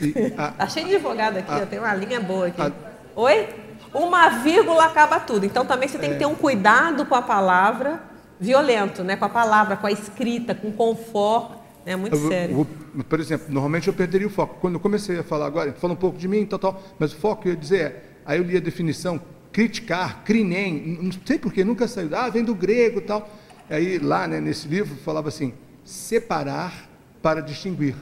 Está 0.00 0.66
cheio 0.68 0.88
de 0.88 0.96
advogado 0.96 1.38
aqui, 1.38 1.50
a, 1.50 1.58
ó, 1.58 1.66
tem 1.66 1.78
uma 1.78 1.94
linha 1.94 2.20
boa 2.20 2.48
aqui. 2.48 2.60
A, 2.60 2.72
Oi? 3.14 3.48
Uma 3.94 4.28
vírgula 4.30 4.84
acaba 4.84 5.18
tudo. 5.20 5.46
Então 5.46 5.64
também 5.64 5.88
você 5.88 5.98
tem 5.98 6.10
que 6.10 6.16
é. 6.16 6.18
ter 6.18 6.26
um 6.26 6.34
cuidado 6.34 7.06
com 7.06 7.14
a 7.14 7.22
palavra 7.22 8.08
violento, 8.40 9.02
né? 9.02 9.16
com 9.16 9.24
a 9.24 9.28
palavra, 9.28 9.76
com 9.76 9.86
a 9.86 9.92
escrita, 9.92 10.54
com 10.54 10.72
conforto. 10.72 11.58
É 11.84 11.96
muito 11.96 12.16
eu, 12.16 12.28
sério. 12.28 12.66
Eu, 12.94 13.04
por 13.04 13.18
exemplo, 13.18 13.46
normalmente 13.48 13.88
eu 13.88 13.94
perderia 13.94 14.26
o 14.26 14.30
foco. 14.30 14.56
Quando 14.60 14.74
eu 14.74 14.80
comecei 14.80 15.18
a 15.18 15.22
falar 15.22 15.46
agora, 15.46 15.72
fala 15.72 15.94
um 15.94 15.96
pouco 15.96 16.18
de 16.18 16.28
mim, 16.28 16.44
tal, 16.44 16.58
tal, 16.58 16.82
mas 16.98 17.12
o 17.12 17.16
foco 17.16 17.42
que 17.42 17.48
eu 17.48 17.52
ia 17.52 17.58
dizer 17.58 17.80
é, 17.80 18.02
aí 18.26 18.38
eu 18.38 18.44
li 18.44 18.56
a 18.56 18.60
definição, 18.60 19.20
criticar, 19.50 20.22
crinem, 20.24 20.98
não 21.00 21.10
sei 21.24 21.38
porquê, 21.38 21.64
nunca 21.64 21.88
saiu, 21.88 22.10
ah, 22.14 22.28
vem 22.28 22.44
do 22.44 22.54
grego 22.54 23.00
tal. 23.00 23.28
Aí 23.70 23.98
lá, 23.98 24.28
né, 24.28 24.40
nesse 24.40 24.68
livro, 24.68 24.96
falava 24.96 25.28
assim, 25.28 25.52
separar 25.84 26.88
para 27.22 27.40
distinguir. 27.40 27.94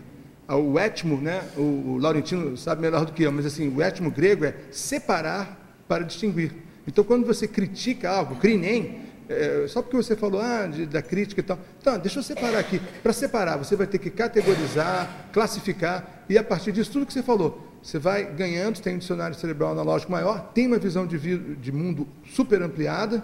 Ah, 0.48 0.56
o 0.56 0.78
étimo, 0.78 1.20
né, 1.20 1.42
o, 1.56 1.60
o 1.60 1.98
Laurentino 1.98 2.56
sabe 2.56 2.82
melhor 2.82 3.04
do 3.04 3.12
que 3.12 3.22
eu, 3.22 3.32
mas 3.32 3.46
assim, 3.46 3.68
o 3.68 3.80
étimo 3.80 4.10
grego 4.10 4.44
é 4.44 4.54
separar 4.70 5.84
para 5.88 6.04
distinguir. 6.04 6.52
Então, 6.86 7.02
quando 7.02 7.26
você 7.26 7.48
critica 7.48 8.10
algo, 8.10 8.36
crinem, 8.36 9.05
é, 9.28 9.66
só 9.68 9.82
porque 9.82 9.96
você 9.96 10.14
falou 10.14 10.40
ah, 10.40 10.66
de, 10.66 10.86
da 10.86 11.02
crítica 11.02 11.40
e 11.40 11.44
tal. 11.44 11.58
Então, 11.80 11.98
deixa 11.98 12.18
eu 12.18 12.22
separar 12.22 12.58
aqui. 12.58 12.80
Para 13.02 13.12
separar, 13.12 13.56
você 13.56 13.74
vai 13.76 13.86
ter 13.86 13.98
que 13.98 14.10
categorizar, 14.10 15.28
classificar, 15.32 16.24
e 16.28 16.38
a 16.38 16.44
partir 16.44 16.72
disso, 16.72 16.90
tudo 16.92 17.06
que 17.06 17.12
você 17.12 17.22
falou, 17.22 17.66
você 17.82 17.98
vai 17.98 18.24
ganhando, 18.24 18.80
tem 18.80 18.94
um 18.94 18.98
dicionário 18.98 19.36
cerebral 19.36 19.72
analógico 19.72 20.10
maior, 20.10 20.50
tem 20.52 20.66
uma 20.66 20.78
visão 20.78 21.06
de, 21.06 21.18
de 21.56 21.72
mundo 21.72 22.06
super 22.24 22.62
ampliada, 22.62 23.22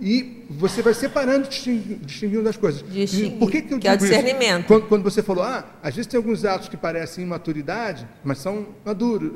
e 0.00 0.44
você 0.50 0.82
vai 0.82 0.92
separando, 0.92 1.48
distinguindo, 1.48 2.04
distinguindo 2.04 2.48
as 2.48 2.56
coisas. 2.56 2.84
Distinguir, 2.90 3.38
Por 3.38 3.50
que, 3.50 3.62
que 3.62 3.74
eu 3.74 3.78
que 3.78 3.88
é 3.88 3.94
o 3.94 3.96
discernimento. 3.96 4.66
Quando, 4.66 4.86
quando, 4.88 5.02
você 5.02 5.22
falou, 5.22 5.42
ah, 5.42 5.64
às 5.82 5.94
vezes 5.94 6.06
tem 6.06 6.18
alguns 6.18 6.44
atos 6.44 6.68
que 6.68 6.76
parecem 6.76 7.24
imaturidade, 7.24 8.06
mas 8.22 8.38
são 8.38 8.66
maduros. 8.84 9.32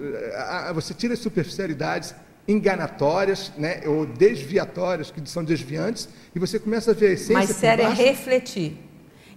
Você 0.74 0.93
tira 0.93 1.15
as 1.15 1.20
superficialidades, 1.20 2.15
enganatórias, 2.51 3.52
né, 3.56 3.82
ou 3.86 4.05
desviatórias, 4.05 5.10
que 5.10 5.28
são 5.28 5.44
desviantes, 5.44 6.09
e 6.35 6.39
você 6.39 6.59
começa 6.59 6.90
a 6.90 6.94
ver 6.94 7.09
a 7.09 7.12
essência. 7.12 7.35
Mas 7.35 7.51
sério 7.51 7.85
é 7.85 7.93
refletir. 7.93 8.77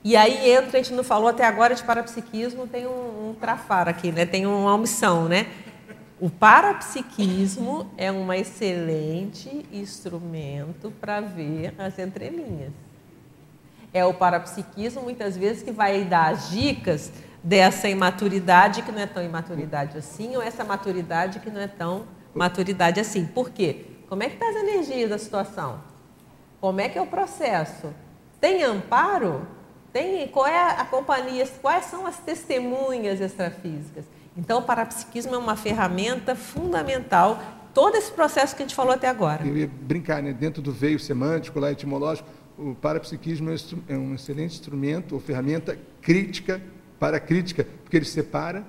E 0.03 0.17
aí 0.17 0.51
entra, 0.51 0.79
a 0.79 0.83
gente 0.83 0.93
não 0.93 1.03
falou 1.03 1.29
até 1.29 1.45
agora 1.45 1.73
de 1.73 1.83
parapsiquismo, 1.83 2.67
tem 2.67 2.85
um, 2.85 3.29
um 3.29 3.35
trafar 3.39 3.87
aqui, 3.87 4.11
né? 4.11 4.25
tem 4.25 4.45
uma 4.45 4.73
omissão. 4.73 5.29
Né? 5.29 5.47
O 6.19 6.29
parapsiquismo 6.29 7.89
é 7.97 8.11
um 8.11 8.31
excelente 8.33 9.65
instrumento 9.71 10.91
para 10.99 11.21
ver 11.21 11.73
as 11.77 11.97
entrelinhas. 11.99 12.71
É 13.93 14.03
o 14.03 14.13
parapsiquismo, 14.13 15.03
muitas 15.03 15.37
vezes, 15.37 15.63
que 15.63 15.71
vai 15.71 16.03
dar 16.03 16.35
dicas 16.35 17.11
dessa 17.43 17.87
imaturidade 17.87 18.81
que 18.81 18.91
não 18.91 18.99
é 18.99 19.05
tão 19.05 19.23
imaturidade 19.23 19.97
assim, 19.97 20.35
ou 20.35 20.41
essa 20.41 20.63
maturidade 20.63 21.39
que 21.39 21.49
não 21.49 21.61
é 21.61 21.67
tão 21.67 22.05
maturidade 22.33 22.99
assim. 22.99 23.25
Por 23.25 23.49
quê? 23.49 23.85
Como 24.07 24.23
é 24.23 24.29
que 24.29 24.35
está 24.35 24.49
as 24.49 24.55
energias 24.55 25.09
da 25.09 25.17
situação? 25.17 25.81
Como 26.59 26.79
é 26.79 26.87
que 26.87 26.97
é 26.97 27.01
o 27.01 27.07
processo? 27.07 27.93
Tem 28.39 28.63
amparo? 28.63 29.47
Tem, 29.91 30.27
qual 30.27 30.47
é 30.47 30.71
a 30.79 30.85
companhia? 30.85 31.47
Quais 31.61 31.85
são 31.85 32.07
as 32.07 32.17
testemunhas 32.17 33.21
extrafísicas? 33.21 34.05
Então, 34.35 34.59
o 34.59 34.61
parapsiquismo 34.63 35.35
é 35.35 35.37
uma 35.37 35.55
ferramenta 35.55 36.35
fundamental. 36.35 37.39
Todo 37.73 37.95
esse 37.95 38.11
processo 38.11 38.55
que 38.55 38.63
a 38.63 38.65
gente 38.65 38.75
falou 38.75 38.93
até 38.93 39.07
agora. 39.07 39.45
Eu 39.45 39.55
ia 39.55 39.67
brincar, 39.67 40.21
né? 40.21 40.33
Dentro 40.33 40.61
do 40.61 40.71
veio 40.71 40.99
semântico, 40.99 41.59
lá 41.59 41.71
etimológico, 41.71 42.27
o 42.57 42.75
parapsiquismo 42.75 43.49
é 43.87 43.95
um 43.95 44.15
excelente 44.15 44.53
instrumento 44.53 45.13
ou 45.13 45.21
ferramenta 45.21 45.77
crítica 46.01 46.61
para 46.99 47.19
crítica, 47.19 47.67
porque 47.83 47.97
ele 47.97 48.05
separa 48.05 48.63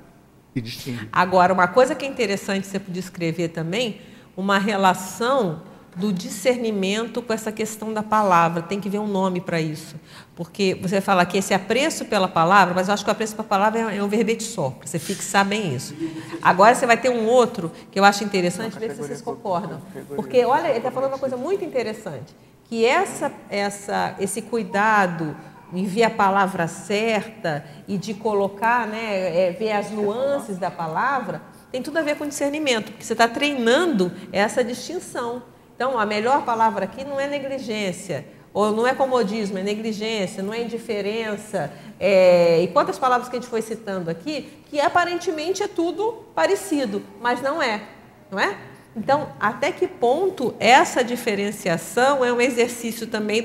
e 0.55 0.61
distingue. 0.61 1.09
Agora, 1.13 1.53
uma 1.53 1.69
coisa 1.69 1.95
que 1.95 2.05
é 2.05 2.09
interessante 2.09 2.67
você 2.67 2.79
descrever 2.89 3.49
também, 3.49 4.01
uma 4.37 4.59
relação 4.59 5.63
do 5.97 6.13
discernimento 6.13 7.23
com 7.23 7.33
essa 7.33 7.53
questão 7.53 7.93
da 7.93 8.03
palavra. 8.03 8.63
Tem 8.63 8.81
que 8.81 8.89
ver 8.89 8.99
um 8.99 9.07
nome 9.07 9.41
para 9.41 9.61
isso. 9.61 9.95
Porque 10.35 10.77
você 10.81 11.01
fala 11.01 11.25
que 11.25 11.39
esse 11.39 11.55
apreço 11.55 12.05
pela 12.07 12.27
palavra, 12.27 12.75
mas 12.75 12.89
eu 12.89 12.95
acho 12.95 13.05
que 13.05 13.11
o 13.11 13.13
apreço 13.13 13.37
pela 13.37 13.47
palavra 13.47 13.93
é 13.95 14.03
um 14.03 14.09
verbete 14.09 14.43
só, 14.43 14.71
para 14.71 14.87
você 14.87 14.99
fixar 14.99 15.45
bem 15.45 15.75
isso. 15.75 15.95
Agora 16.43 16.75
você 16.75 16.87
vai 16.87 16.97
ter 16.97 17.11
um 17.11 17.27
outro 17.27 17.71
que 17.91 17.99
eu 17.99 18.05
acho 18.05 18.25
interessante, 18.25 18.79
ver 18.79 18.91
se 18.91 18.97
vocês 18.97 19.23
concordam. 19.23 19.81
Porque, 20.17 20.45
olha, 20.45 20.69
ele 20.69 20.79
está 20.79 20.91
falando 20.91 21.13
uma 21.13 21.19
coisa 21.19 21.37
muito 21.37 21.65
interessante, 21.65 22.35
que 22.65 22.85
essa, 22.85 23.31
essa, 23.49 24.17
esse 24.19 24.43
cuidado 24.43 25.37
envia 25.75 26.07
a 26.07 26.11
palavra 26.11 26.67
certa 26.67 27.65
e 27.89 27.99
de 27.99 28.15
colocar, 28.15 28.87
né, 28.87 29.49
é, 29.49 29.53
ver 29.53 29.73
as 29.73 29.91
nuances 29.91 30.59
da 30.59 30.71
palavra, 30.71 31.43
tem 31.71 31.83
tudo 31.83 31.99
a 31.99 32.03
ver 32.03 32.17
com 32.17 32.27
discernimento, 32.27 32.93
porque 32.93 33.05
você 33.05 33.15
está 33.15 33.27
treinando 33.27 34.13
essa 34.33 34.63
distinção. 34.63 35.43
Então, 35.75 35.99
a 35.99 36.07
melhor 36.07 36.45
palavra 36.45 36.85
aqui 36.85 37.05
não 37.05 37.19
é 37.19 37.27
negligência, 37.27 38.25
ou 38.53 38.71
não 38.71 38.87
é 38.87 38.95
comodismo, 38.95 39.59
é 39.59 39.63
negligência, 39.63 40.41
não 40.41 40.55
é 40.55 40.63
indiferença. 40.63 41.73
É... 41.99 42.63
E 42.63 42.69
quantas 42.69 42.97
palavras 42.97 43.29
que 43.29 43.37
a 43.37 43.41
gente 43.41 43.51
foi 43.51 43.61
citando 43.61 44.09
aqui, 44.09 44.63
que 44.71 44.81
aparentemente 44.81 45.65
é 45.65 45.69
tudo 45.69 46.25
parecido, 46.35 47.03
mas 47.21 47.43
não 47.43 47.61
é, 47.61 47.83
não 48.31 48.39
é? 48.39 48.57
Então, 48.97 49.29
até 49.41 49.73
que 49.73 49.89
ponto 49.89 50.55
essa 50.61 51.03
diferenciação 51.03 52.25
é 52.25 52.33
um 52.33 52.41
exercício 52.41 53.09
também 53.09 53.43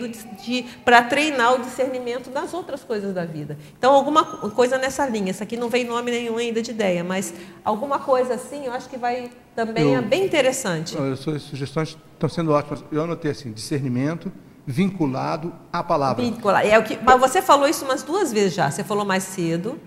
para 0.85 1.01
treinar 1.01 1.55
o 1.55 1.59
discernimento 1.59 2.29
das 2.29 2.53
outras 2.53 2.83
coisas 2.83 3.13
da 3.13 3.25
vida? 3.25 3.57
Então, 3.77 3.93
alguma 3.93 4.23
coisa 4.23 4.77
nessa 4.77 5.07
linha. 5.07 5.31
Isso 5.31 5.41
aqui 5.41 5.57
não 5.57 5.67
vem 5.67 5.83
nome 5.85 6.11
nenhum 6.11 6.37
ainda 6.37 6.61
de 6.61 6.69
ideia, 6.69 7.03
mas 7.03 7.33
alguma 7.65 7.97
coisa 7.97 8.35
assim, 8.35 8.65
eu 8.65 8.73
acho 8.73 8.87
que 8.89 8.97
vai 8.97 9.31
também 9.55 9.93
eu, 9.93 9.99
é 9.99 10.01
bem 10.01 10.23
interessante. 10.23 10.95
As 10.97 11.19
suas 11.19 11.41
sugestões 11.41 11.97
estão 12.13 12.29
sendo 12.29 12.51
ótimas. 12.51 12.83
Eu 12.91 13.03
anotei 13.03 13.31
assim: 13.31 13.51
discernimento 13.51 14.31
vinculado 14.65 15.51
à 15.73 15.83
palavra. 15.83 16.23
Vinculado. 16.23 16.67
É 16.67 16.77
o 16.77 16.83
que, 16.83 16.97
mas 17.01 17.19
você 17.19 17.41
falou 17.41 17.67
isso 17.67 17.83
umas 17.85 18.03
duas 18.03 18.31
vezes 18.31 18.53
já. 18.53 18.69
Você 18.69 18.83
falou 18.83 19.03
mais 19.03 19.23
cedo 19.23 19.79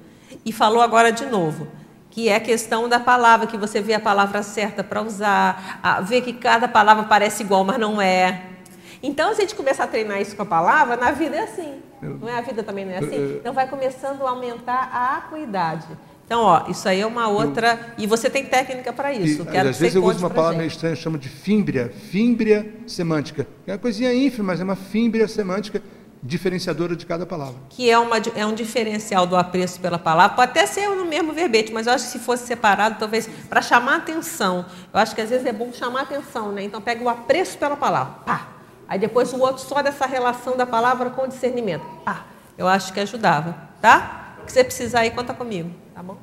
e 0.45 0.53
falou 0.53 0.83
agora 0.83 1.13
de 1.13 1.25
novo 1.27 1.69
que 2.13 2.29
é 2.29 2.37
a 2.37 2.41
questão 2.41 2.91
da 2.91 3.01
palavra, 3.01 3.47
que 3.47 3.57
você 3.57 3.81
vê 3.81 3.95
a 3.95 4.01
palavra 4.01 4.43
certa 4.43 4.85
para 4.85 5.01
usar, 5.01 6.03
vê 6.07 6.21
que 6.21 6.35
cada 6.35 6.69
palavra 6.69 7.05
parece 7.05 7.43
igual, 7.43 7.65
mas 7.65 7.79
não 7.79 8.03
é. 8.03 8.43
Então, 9.03 9.35
se 9.35 9.39
a 9.39 9.45
gente 9.45 9.55
começar 9.55 9.85
a 9.85 9.87
treinar 9.87 10.21
isso 10.21 10.37
com 10.37 10.43
a 10.43 10.47
palavra, 10.47 10.95
na 10.95 11.11
vida 11.11 11.37
é 11.37 11.41
assim. 11.41 11.77
Não 12.03 12.29
é? 12.29 12.37
A 12.37 12.43
vida 12.43 12.63
também 12.63 12.85
não 12.85 12.93
é 12.93 12.99
assim? 12.99 13.37
Então, 13.41 13.55
vai 13.55 13.67
começando 13.67 14.27
a 14.27 14.29
aumentar 14.29 14.91
a 14.93 15.17
acuidade. 15.17 15.87
Então, 16.27 16.43
ó, 16.43 16.65
isso 16.69 16.87
aí 16.87 17.01
é 17.01 17.07
uma 17.07 17.29
outra. 17.29 17.95
Eu, 17.97 18.05
e 18.05 18.07
você 18.07 18.29
tem 18.29 18.45
técnica 18.45 18.93
para 18.93 19.11
isso. 19.13 19.43
E, 19.43 19.47
Quero 19.47 19.71
às 19.71 19.79
vezes 19.79 19.95
eu 19.95 20.05
uso 20.05 20.19
uma 20.19 20.29
palavra 20.29 20.53
gente. 20.53 20.59
meio 20.59 20.69
estranha, 20.69 20.95
chamo 20.95 21.17
de 21.17 21.31
fímbria, 21.31 21.91
fímbria 22.11 22.75
semântica. 22.87 23.47
É 23.67 23.73
uma 23.73 23.79
coisinha 23.79 24.13
ínfima, 24.13 24.49
mas 24.49 24.61
é 24.61 24.65
uma 24.65 24.77
fímbria 24.77 25.27
semântica 25.27 25.83
diferenciadora 26.23 26.95
de 26.95 27.05
cada 27.05 27.27
palavra. 27.27 27.57
Que 27.69 27.91
é, 27.91 27.99
uma, 27.99 28.17
é 28.37 28.47
um 28.47 28.55
diferencial 28.55 29.27
do 29.27 29.37
apreço 29.37 29.81
pela 29.81 29.99
palavra. 29.99 30.37
Pode 30.37 30.53
até 30.53 30.65
ser 30.67 30.89
no 30.89 31.05
mesmo 31.05 31.33
verbete, 31.33 31.73
mas 31.73 31.87
eu 31.87 31.93
acho 31.93 32.05
que 32.05 32.13
se 32.13 32.19
fosse 32.21 32.47
separado, 32.47 32.97
talvez 32.99 33.29
para 33.49 33.61
chamar 33.61 33.97
atenção. 33.97 34.65
Eu 34.93 35.01
acho 35.01 35.15
que 35.15 35.21
às 35.21 35.31
vezes 35.31 35.45
é 35.45 35.53
bom 35.53 35.73
chamar 35.73 36.03
atenção, 36.03 36.53
né? 36.53 36.63
Então 36.63 36.81
pega 36.81 37.03
o 37.03 37.09
apreço 37.09 37.59
pela 37.59 37.77
palavra, 37.77 38.13
pá. 38.25 38.49
Aí 38.87 38.99
depois 38.99 39.33
o 39.33 39.41
outro 39.41 39.65
só 39.65 39.83
dessa 39.83 40.07
relação 40.07 40.57
da 40.57 40.67
palavra 40.67 41.11
com 41.11 41.23
o 41.23 41.29
discernimento, 41.29 41.85
pá. 42.05 42.27
Eu 42.57 42.69
acho 42.69 42.93
que 42.93 43.01
ajudava, 43.01 43.57
tá? 43.81 44.37
O 44.43 44.45
que 44.45 44.53
você 44.53 44.63
precisar 44.63 45.01
aí, 45.01 45.11
conta 45.11 45.35
comigo, 45.35 45.71
tá 45.95 46.03
bom? 46.03 46.19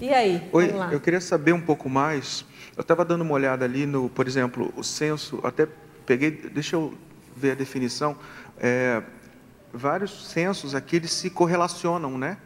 E 0.00 0.12
aí? 0.12 0.46
Oi, 0.52 0.74
eu 0.92 1.00
queria 1.00 1.20
saber 1.20 1.52
um 1.52 1.60
pouco 1.60 1.88
mais. 1.88 2.44
Eu 2.76 2.82
estava 2.82 3.04
dando 3.04 3.22
uma 3.22 3.34
olhada 3.34 3.64
ali 3.64 3.86
no, 3.86 4.08
por 4.10 4.26
exemplo, 4.26 4.72
o 4.76 4.84
censo, 4.84 5.40
até 5.42 5.66
peguei, 6.04 6.30
deixa 6.30 6.76
eu 6.76 6.94
ver 7.34 7.52
a 7.52 7.54
definição. 7.54 8.16
É, 8.60 9.02
vários 9.72 10.28
censos 10.28 10.74
aqui 10.74 10.96
eles 10.96 11.12
se 11.12 11.30
correlacionam, 11.30 12.16
né? 12.16 12.38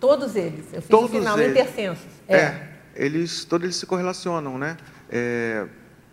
Todos 0.00 0.36
eles. 0.36 0.66
Eu 0.72 0.80
fiz 0.80 0.90
todos 0.90 1.10
no 1.10 1.18
final, 1.18 1.38
eles. 1.38 1.50
intercensos. 1.50 2.06
É. 2.26 2.36
é. 2.36 2.78
eles, 2.94 3.44
todos 3.44 3.64
eles 3.64 3.76
se 3.76 3.86
correlacionam, 3.86 4.56
né? 4.56 4.76
É, 5.10 5.66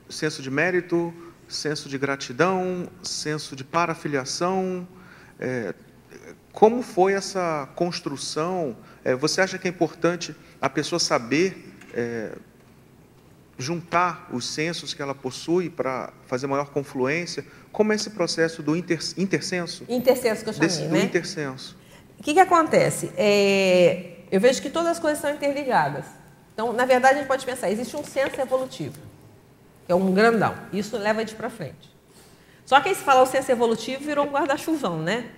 censo 0.10 0.42
de 0.42 0.50
mérito, 0.50 1.14
censo 1.48 1.88
de 1.88 1.98
gratidão, 1.98 2.88
censo 3.04 3.56
de 3.56 3.64
parafiliação. 3.64 4.88
É, 5.40 5.74
como 6.52 6.82
foi 6.82 7.14
essa 7.14 7.70
construção? 7.76 8.78
É, 9.04 9.16
você 9.16 9.42
acha 9.42 9.58
que 9.58 9.68
é 9.68 9.70
importante 9.70 10.36
a 10.62 10.70
pessoa 10.70 11.00
saber 11.00 11.74
é, 11.94 12.32
juntar 13.58 14.28
os 14.32 14.48
censos 14.48 14.94
que 14.94 15.02
ela 15.02 15.14
possui 15.14 15.70
para 15.70 16.12
fazer 16.26 16.48
maior 16.48 16.70
confluência? 16.70 17.46
Como 17.76 17.92
é 17.92 17.96
esse 17.96 18.10
processo 18.12 18.64
do 18.64 18.74
inter, 18.74 19.00
intercenso? 19.18 19.84
Intercenso 19.90 20.44
que 20.44 20.50
eu 20.50 20.54
chamei, 20.54 20.70
Desse, 20.70 20.84
né? 20.84 20.88
Do 20.88 21.06
intercenso. 21.06 21.78
O 22.18 22.24
que, 22.24 22.34
que 22.34 22.40
acontece? 22.40 23.12
É, 23.18 24.20
eu 24.32 24.40
vejo 24.40 24.62
que 24.62 24.70
todas 24.70 24.92
as 24.92 25.00
coisas 25.00 25.20
são 25.20 25.30
interligadas. 25.30 26.06
Então, 26.54 26.72
na 26.72 26.86
verdade, 26.86 27.16
a 27.16 27.18
gente 27.18 27.28
pode 27.28 27.46
pensar, 27.46 27.70
existe 27.70 27.94
um 27.98 28.04
censo 28.06 28.40
evolutivo, 28.40 28.98
que 29.86 29.92
é 29.92 29.96
um 29.96 30.14
grandão. 30.14 30.56
Isso 30.72 30.96
leva 30.96 31.20
a 31.20 31.26
gente 31.26 31.36
para 31.36 31.50
frente. 31.50 31.94
Só 32.66 32.80
que 32.80 32.88
aí 32.88 32.96
se 32.96 33.02
falar 33.02 33.24
o 33.24 33.26
censo 33.26 33.52
evolutivo, 33.52 34.06
virou 34.06 34.26
um 34.26 34.30
guarda-chuvão, 34.30 35.02
né? 35.02 35.32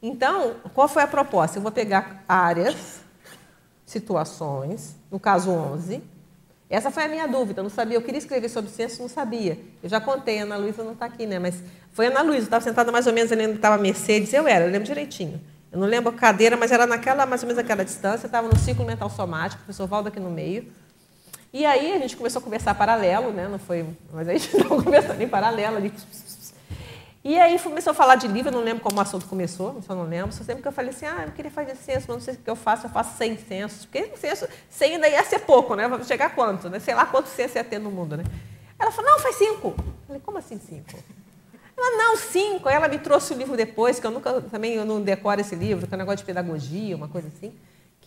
Então, 0.00 0.56
qual 0.72 0.88
foi 0.88 1.02
a 1.02 1.06
proposta? 1.06 1.58
Eu 1.58 1.62
vou 1.62 1.70
pegar 1.70 2.24
áreas, 2.26 3.00
situações, 3.84 4.96
no 5.10 5.20
caso 5.20 5.50
11, 5.50 6.02
essa 6.70 6.90
foi 6.90 7.04
a 7.04 7.08
minha 7.08 7.26
dúvida, 7.26 7.60
eu 7.60 7.62
não 7.62 7.70
sabia. 7.70 7.96
Eu 7.96 8.02
queria 8.02 8.18
escrever 8.18 8.48
sobre 8.48 8.70
ciência, 8.70 9.00
não 9.00 9.08
sabia. 9.08 9.58
Eu 9.82 9.88
já 9.88 10.00
contei, 10.00 10.38
a 10.40 10.42
Ana 10.42 10.56
Luísa 10.56 10.84
não 10.84 10.92
está 10.92 11.06
aqui, 11.06 11.24
né? 11.24 11.38
Mas 11.38 11.62
foi 11.92 12.06
a 12.06 12.10
Ana 12.10 12.22
Luísa, 12.22 12.44
estava 12.44 12.62
sentada 12.62 12.92
mais 12.92 13.06
ou 13.06 13.12
menos 13.12 13.32
ali 13.32 13.46
onde 13.46 13.56
estava 13.56 13.76
a 13.76 13.78
Mercedes, 13.78 14.32
eu 14.32 14.46
era, 14.46 14.66
eu 14.66 14.70
lembro 14.70 14.86
direitinho. 14.86 15.40
Eu 15.72 15.78
não 15.78 15.86
lembro 15.86 16.10
a 16.10 16.12
cadeira, 16.12 16.56
mas 16.56 16.70
era 16.70 16.86
naquela, 16.86 17.24
mais 17.24 17.42
ou 17.42 17.46
menos 17.46 17.58
aquela 17.58 17.84
distância, 17.84 18.26
estava 18.26 18.48
no 18.48 18.58
ciclo 18.58 18.84
mental 18.84 19.08
somático, 19.08 19.62
o 19.62 19.64
professor 19.64 19.86
Valdo 19.86 20.08
aqui 20.08 20.20
no 20.20 20.30
meio. 20.30 20.66
E 21.52 21.64
aí 21.64 21.94
a 21.94 21.98
gente 21.98 22.16
começou 22.16 22.40
a 22.40 22.42
conversar 22.42 22.74
paralelo, 22.74 23.32
né? 23.32 23.48
Não 23.48 23.58
foi, 23.58 23.86
mas 24.12 24.28
a 24.28 24.32
gente 24.32 24.48
estava 24.56 24.82
conversando 24.82 25.20
em 25.20 25.28
paralelo 25.28 25.76
ali. 25.78 25.92
E 27.24 27.38
aí 27.38 27.58
começou 27.58 27.90
a 27.90 27.94
falar 27.94 28.14
de 28.14 28.28
livro, 28.28 28.48
eu 28.48 28.52
não 28.52 28.62
lembro 28.62 28.82
como 28.82 28.96
o 28.96 29.00
assunto 29.00 29.26
começou, 29.26 29.82
só 29.82 29.94
não 29.94 30.04
lembro. 30.04 30.32
Só 30.32 30.44
sempre 30.44 30.62
que 30.62 30.68
eu 30.68 30.72
falei 30.72 30.90
assim, 30.90 31.04
ah, 31.06 31.24
eu 31.26 31.32
queria 31.32 31.50
fazer 31.50 31.74
censo, 31.74 32.06
mas 32.08 32.16
não 32.16 32.20
sei 32.20 32.34
o 32.34 32.36
que 32.36 32.48
eu 32.48 32.56
faço, 32.56 32.86
eu 32.86 32.90
faço 32.90 33.16
100 33.16 33.38
censos. 33.38 33.84
Porque 33.84 34.16
censo, 34.16 34.48
100 34.70 34.94
ainda 34.94 35.08
ia 35.08 35.24
ser 35.24 35.40
pouco, 35.40 35.74
né? 35.74 35.88
Vai 35.88 36.02
chegar 36.04 36.34
quanto, 36.34 36.70
né? 36.70 36.78
Sei 36.78 36.94
lá 36.94 37.06
quantos 37.06 37.32
censos 37.32 37.56
ia 37.56 37.64
ter 37.64 37.78
no 37.78 37.90
mundo, 37.90 38.16
né? 38.16 38.24
Ela 38.78 38.92
falou, 38.92 39.10
não, 39.10 39.18
faz 39.18 39.34
cinco. 39.36 39.74
Eu 39.76 39.84
falei, 40.06 40.22
como 40.24 40.38
assim 40.38 40.58
cinco? 40.58 40.96
Ela, 41.76 41.96
não, 41.96 42.16
cinco. 42.16 42.68
Aí 42.68 42.74
ela 42.76 42.88
me 42.88 42.98
trouxe 42.98 43.34
o 43.34 43.36
livro 43.36 43.56
depois, 43.56 43.98
que 43.98 44.06
eu 44.06 44.10
nunca, 44.10 44.40
também 44.42 44.74
eu 44.74 44.84
não 44.84 45.00
decoro 45.00 45.40
esse 45.40 45.56
livro, 45.56 45.86
que 45.86 45.94
é 45.94 45.96
um 45.96 45.98
negócio 45.98 46.18
de 46.18 46.24
pedagogia, 46.24 46.96
uma 46.96 47.08
coisa 47.08 47.28
assim 47.28 47.52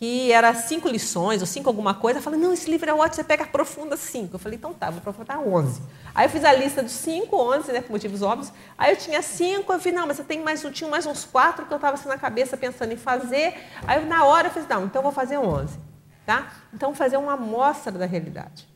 que 0.02 0.32
era 0.32 0.52
cinco 0.56 0.88
lições 0.88 1.42
ou 1.42 1.46
cinco 1.46 1.70
alguma 1.70 1.94
coisa. 1.94 2.18
Eu 2.18 2.24
falei, 2.24 2.40
não, 2.40 2.52
esse 2.52 2.68
livro 2.68 2.90
é 2.90 2.92
ótimo, 2.92 3.14
você 3.14 3.24
pega 3.24 3.44
aprofunda 3.44 3.96
cinco. 3.96 4.34
Eu 4.34 4.40
falei, 4.40 4.58
então 4.58 4.74
tá, 4.74 4.90
vou 4.90 4.98
aprofundar 4.98 5.40
onze. 5.40 5.80
Aí 6.16 6.26
eu 6.26 6.30
fiz 6.32 6.44
a 6.44 6.52
lista 6.52 6.82
dos 6.82 6.92
cinco, 6.92 7.36
onze, 7.38 7.72
né, 7.72 7.82
por 7.82 7.92
motivos 7.92 8.24
óbvios. 8.24 8.52
Aí 8.76 8.94
eu 8.94 8.98
tinha 8.98 9.22
cinco, 9.22 9.72
eu 9.72 9.78
vi, 9.78 9.92
não, 9.92 10.08
mas 10.08 10.18
eu 10.18 10.26
tenho 10.26 10.44
mais, 10.44 10.64
eu 10.64 10.72
tinha 10.72 10.90
mais 10.90 11.06
uns 11.06 11.24
quatro 11.24 11.68
que 11.68 11.72
eu 11.72 11.76
estava 11.76 11.94
assim 11.94 12.10
na 12.10 12.18
cabeça 12.18 12.58
pensando 12.58 12.92
em 12.92 12.98
fazer. 12.98 13.54
Aí 13.86 14.04
na 14.04 14.26
hora 14.26 14.48
eu 14.48 14.52
fiz, 14.52 14.68
não, 14.68 14.86
então 14.86 15.02
eu 15.02 15.04
vou 15.04 15.12
fazer 15.12 15.38
onze. 15.38 15.78
Tá? 16.26 16.52
Então, 16.74 16.96
fazer 16.96 17.18
uma 17.18 17.34
amostra 17.34 17.92
da 17.92 18.08
realidade. 18.08 18.68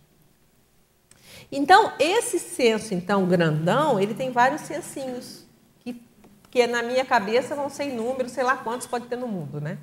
Então, 1.52 1.92
esse 1.98 2.38
senso, 2.38 2.94
então, 2.94 3.26
grandão, 3.26 4.00
ele 4.00 4.14
tem 4.14 4.32
vários 4.32 4.62
sensinhos, 4.62 5.44
que, 5.80 6.00
que 6.52 6.68
na 6.68 6.84
minha 6.84 7.04
cabeça 7.04 7.56
vão 7.56 7.68
ser 7.68 7.86
inúmeros, 7.86 8.32
sei 8.32 8.44
lá 8.44 8.58
quantos 8.58 8.86
pode 8.86 9.08
ter 9.08 9.16
no 9.16 9.28
mundo, 9.28 9.60
né? 9.60 9.80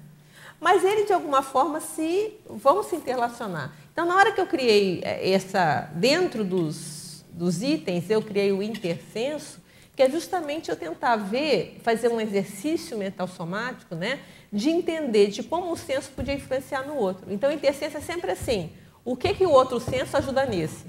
Mas 0.63 0.85
ele 0.85 1.05
de 1.05 1.13
alguma 1.13 1.43
forma 1.43 1.81
se 1.81 2.35
vão 2.49 2.85
se 2.85 2.95
interrelacionar. 2.95 3.73
Então, 3.93 4.07
na 4.07 4.15
hora 4.15 4.31
que 4.31 4.41
eu 4.41 4.47
criei 4.47 5.01
eh, 5.03 5.33
essa 5.33 5.91
dentro 5.93 6.45
dos, 6.45 7.25
dos 7.33 7.63
itens, 7.63 8.09
eu 8.09 8.23
criei 8.23 8.53
o 8.53 8.63
intersenso, 8.63 9.61
que 9.97 10.05
é 10.05 10.09
justamente 10.09 10.71
eu 10.71 10.77
tentar 10.77 11.17
ver, 11.17 11.81
fazer 11.83 12.07
um 12.07 12.21
exercício 12.21 12.97
mental 12.97 13.27
somático, 13.27 13.97
né, 13.97 14.21
de 14.53 14.71
entender 14.71 15.27
de 15.27 15.43
como 15.43 15.73
o 15.73 15.77
senso 15.77 16.13
podia 16.13 16.35
influenciar 16.35 16.87
no 16.87 16.95
outro. 16.95 17.33
Então, 17.33 17.51
o 17.51 17.53
intersenso 17.53 17.97
é 17.97 18.01
sempre 18.01 18.31
assim: 18.31 18.71
o 19.05 19.17
que 19.17 19.35
que 19.35 19.45
o 19.45 19.51
outro 19.51 19.81
senso 19.81 20.17
ajuda 20.17 20.47
nesse? 20.47 20.87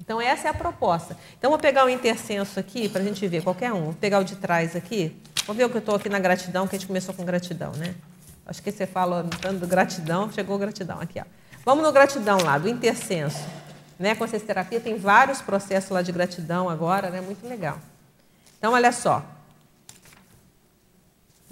Então, 0.00 0.20
essa 0.20 0.46
é 0.46 0.50
a 0.52 0.54
proposta. 0.54 1.18
Então, 1.36 1.50
vou 1.50 1.58
pegar 1.58 1.84
o 1.84 1.88
intersenso 1.88 2.60
aqui 2.60 2.88
para 2.88 3.00
a 3.00 3.04
gente 3.04 3.26
ver, 3.26 3.42
qualquer 3.42 3.72
um. 3.72 3.86
Vou 3.86 3.94
pegar 3.94 4.20
o 4.20 4.24
de 4.24 4.36
trás 4.36 4.76
aqui. 4.76 5.20
Vamos 5.44 5.56
ver 5.56 5.64
o 5.64 5.68
que 5.68 5.76
eu 5.78 5.80
estou 5.80 5.96
aqui 5.96 6.08
na 6.08 6.20
gratidão, 6.20 6.68
que 6.68 6.76
a 6.76 6.78
gente 6.78 6.86
começou 6.86 7.12
com 7.12 7.24
gratidão, 7.24 7.72
né? 7.72 7.96
Acho 8.48 8.62
que 8.62 8.72
você 8.72 8.86
fala 8.86 9.28
tanto 9.42 9.66
gratidão, 9.66 10.32
chegou 10.32 10.58
gratidão 10.58 10.98
aqui. 11.00 11.20
Ó. 11.20 11.24
Vamos 11.66 11.84
no 11.84 11.92
gratidão 11.92 12.38
lá, 12.42 12.56
do 12.56 12.66
intersenso. 12.66 13.46
Né? 13.98 14.14
Consciência 14.14 14.46
terapia 14.46 14.80
tem 14.80 14.96
vários 14.96 15.42
processos 15.42 15.90
lá 15.90 16.00
de 16.00 16.10
gratidão 16.10 16.70
agora, 16.70 17.10
né? 17.10 17.20
muito 17.20 17.46
legal. 17.46 17.78
Então, 18.58 18.72
olha 18.72 18.90
só. 18.90 19.22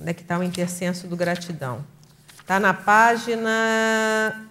Onde 0.00 0.10
é 0.10 0.14
que 0.14 0.22
está 0.22 0.38
o 0.38 0.42
intersenso 0.42 1.06
do 1.06 1.16
gratidão? 1.16 1.84
Está 2.40 2.58
na 2.58 2.72
página 2.72 4.48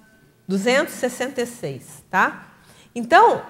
266, 0.48 2.04
tá? 2.12 2.46
Então, 2.94 3.44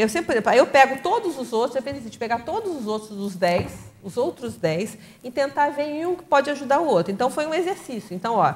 eu 0.00 0.08
sempre 0.08 0.42
eu 0.56 0.66
pego 0.66 1.02
todos 1.02 1.38
os 1.38 1.52
outros, 1.52 1.76
eu 1.76 1.82
penso 1.82 2.08
de 2.08 2.18
pegar 2.18 2.44
todos 2.44 2.74
os 2.74 2.86
outros 2.86 3.16
dos 3.16 3.36
10 3.36 3.88
os 4.02 4.16
outros 4.16 4.56
10 4.56 4.98
e 5.22 5.30
tentar 5.30 5.70
ver 5.70 5.84
em 5.84 6.06
um 6.06 6.16
que 6.16 6.24
pode 6.24 6.50
ajudar 6.50 6.80
o 6.80 6.86
outro. 6.86 7.12
Então, 7.12 7.30
foi 7.30 7.46
um 7.46 7.54
exercício. 7.54 8.14
Então, 8.14 8.34
ó, 8.34 8.54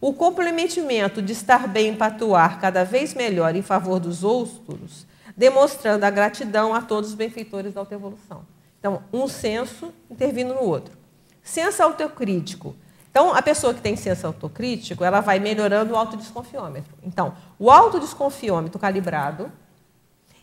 o 0.00 0.12
complementamento 0.12 1.20
de 1.20 1.32
estar 1.32 1.66
bem 1.66 1.94
para 1.94 2.08
atuar 2.08 2.60
cada 2.60 2.84
vez 2.84 3.14
melhor 3.14 3.54
em 3.54 3.62
favor 3.62 3.98
dos 3.98 4.24
outros, 4.24 5.06
demonstrando 5.36 6.04
a 6.04 6.10
gratidão 6.10 6.74
a 6.74 6.80
todos 6.80 7.10
os 7.10 7.16
benfeitores 7.16 7.74
da 7.74 7.80
autoevolução. 7.80 8.42
Então, 8.78 9.02
um 9.12 9.26
senso 9.26 9.92
intervindo 10.10 10.54
no 10.54 10.62
outro. 10.62 10.96
Senso 11.42 11.82
autocrítico. 11.82 12.76
Então, 13.10 13.34
a 13.34 13.42
pessoa 13.42 13.74
que 13.74 13.80
tem 13.80 13.96
senso 13.96 14.26
autocrítico, 14.26 15.02
ela 15.02 15.20
vai 15.20 15.40
melhorando 15.40 15.94
o 15.94 15.96
autodesconfiômetro. 15.96 16.94
Então, 17.02 17.34
o 17.58 17.70
autodesconfiômetro 17.70 18.78
calibrado, 18.78 19.50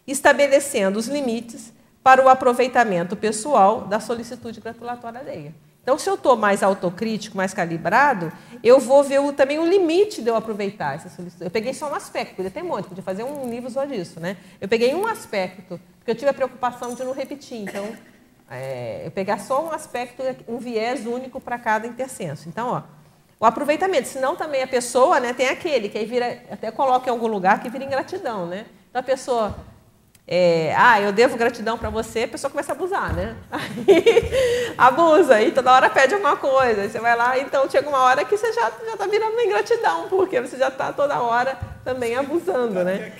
estabelecendo 0.07 0.99
os 0.99 1.07
limites 1.07 1.73
para 2.03 2.23
o 2.23 2.29
aproveitamento 2.29 3.15
pessoal 3.15 3.81
da 3.81 3.99
solicitude 3.99 4.61
gratulatória 4.61 5.19
alheia. 5.19 5.53
Então, 5.85 5.99
se 5.99 6.09
eu 6.09 6.15
estou 6.15 6.35
mais 6.35 6.63
autocrítico, 6.63 7.37
mais 7.37 7.53
calibrado, 7.53 8.31
eu 8.63 8.79
vou 8.79 9.03
ver 9.03 9.19
o, 9.19 9.31
também 9.31 9.59
o 9.59 9.65
limite 9.65 10.19
de 10.19 10.27
eu 10.27 10.35
aproveitar 10.35 10.95
essa 10.95 11.09
solicitude. 11.09 11.45
Eu 11.45 11.51
peguei 11.51 11.75
só 11.75 11.91
um 11.91 11.93
aspecto, 11.93 12.35
podia 12.35 12.49
ter 12.49 12.63
um 12.63 12.67
monte, 12.67 12.87
podia 12.87 13.03
fazer 13.03 13.23
um 13.23 13.47
livro 13.49 13.69
só 13.69 13.85
disso. 13.85 14.19
Né? 14.19 14.35
Eu 14.59 14.67
peguei 14.67 14.95
um 14.95 15.05
aspecto, 15.05 15.79
porque 15.99 16.09
eu 16.09 16.15
tive 16.15 16.29
a 16.29 16.33
preocupação 16.33 16.95
de 16.95 17.03
não 17.03 17.13
repetir. 17.13 17.59
Então, 17.59 17.87
é, 18.49 19.03
eu 19.05 19.11
pegar 19.11 19.37
só 19.37 19.63
um 19.63 19.71
aspecto, 19.71 20.23
um 20.47 20.57
viés 20.57 21.05
único 21.05 21.39
para 21.39 21.59
cada 21.59 21.85
intersenso. 21.85 22.49
Então, 22.49 22.69
ó, 22.69 22.81
o 23.39 23.45
aproveitamento, 23.45 24.07
senão 24.07 24.35
também 24.35 24.63
a 24.63 24.67
pessoa 24.67 25.19
né, 25.19 25.33
tem 25.33 25.49
aquele, 25.49 25.87
que 25.87 25.99
aí 25.99 26.05
vira, 26.05 26.41
até 26.49 26.71
coloca 26.71 27.07
em 27.07 27.11
algum 27.11 27.27
lugar 27.27 27.61
que 27.61 27.69
vira 27.69 27.83
ingratidão. 27.83 28.47
Né? 28.47 28.65
Então, 28.89 28.99
a 28.99 29.03
pessoa 29.03 29.55
é, 30.27 30.73
ah, 30.75 30.99
eu 30.99 31.11
devo 31.11 31.37
gratidão 31.37 31.77
para 31.77 31.91
você, 31.91 32.23
a 32.23 32.27
pessoa 32.27 32.49
começa 32.49 32.71
a 32.71 32.75
abusar, 32.75 33.13
né? 33.13 33.35
Aí, 33.51 34.73
abusa, 34.75 35.39
e 35.39 35.51
toda 35.51 35.71
hora 35.71 35.87
pede 35.87 36.15
alguma 36.15 36.35
coisa. 36.35 36.81
Aí 36.81 36.89
você 36.89 36.99
vai 36.99 37.15
lá, 37.15 37.37
então 37.37 37.69
chega 37.69 37.87
uma 37.87 37.99
hora 37.99 38.25
que 38.25 38.35
você 38.35 38.51
já 38.51 38.69
está 38.69 39.05
virando 39.05 39.39
ingratidão, 39.39 40.07
porque 40.09 40.41
você 40.41 40.57
já 40.57 40.69
está 40.69 40.91
toda 40.91 41.21
hora 41.21 41.55
também 41.83 42.15
abusando, 42.15 42.83
né? 42.83 43.13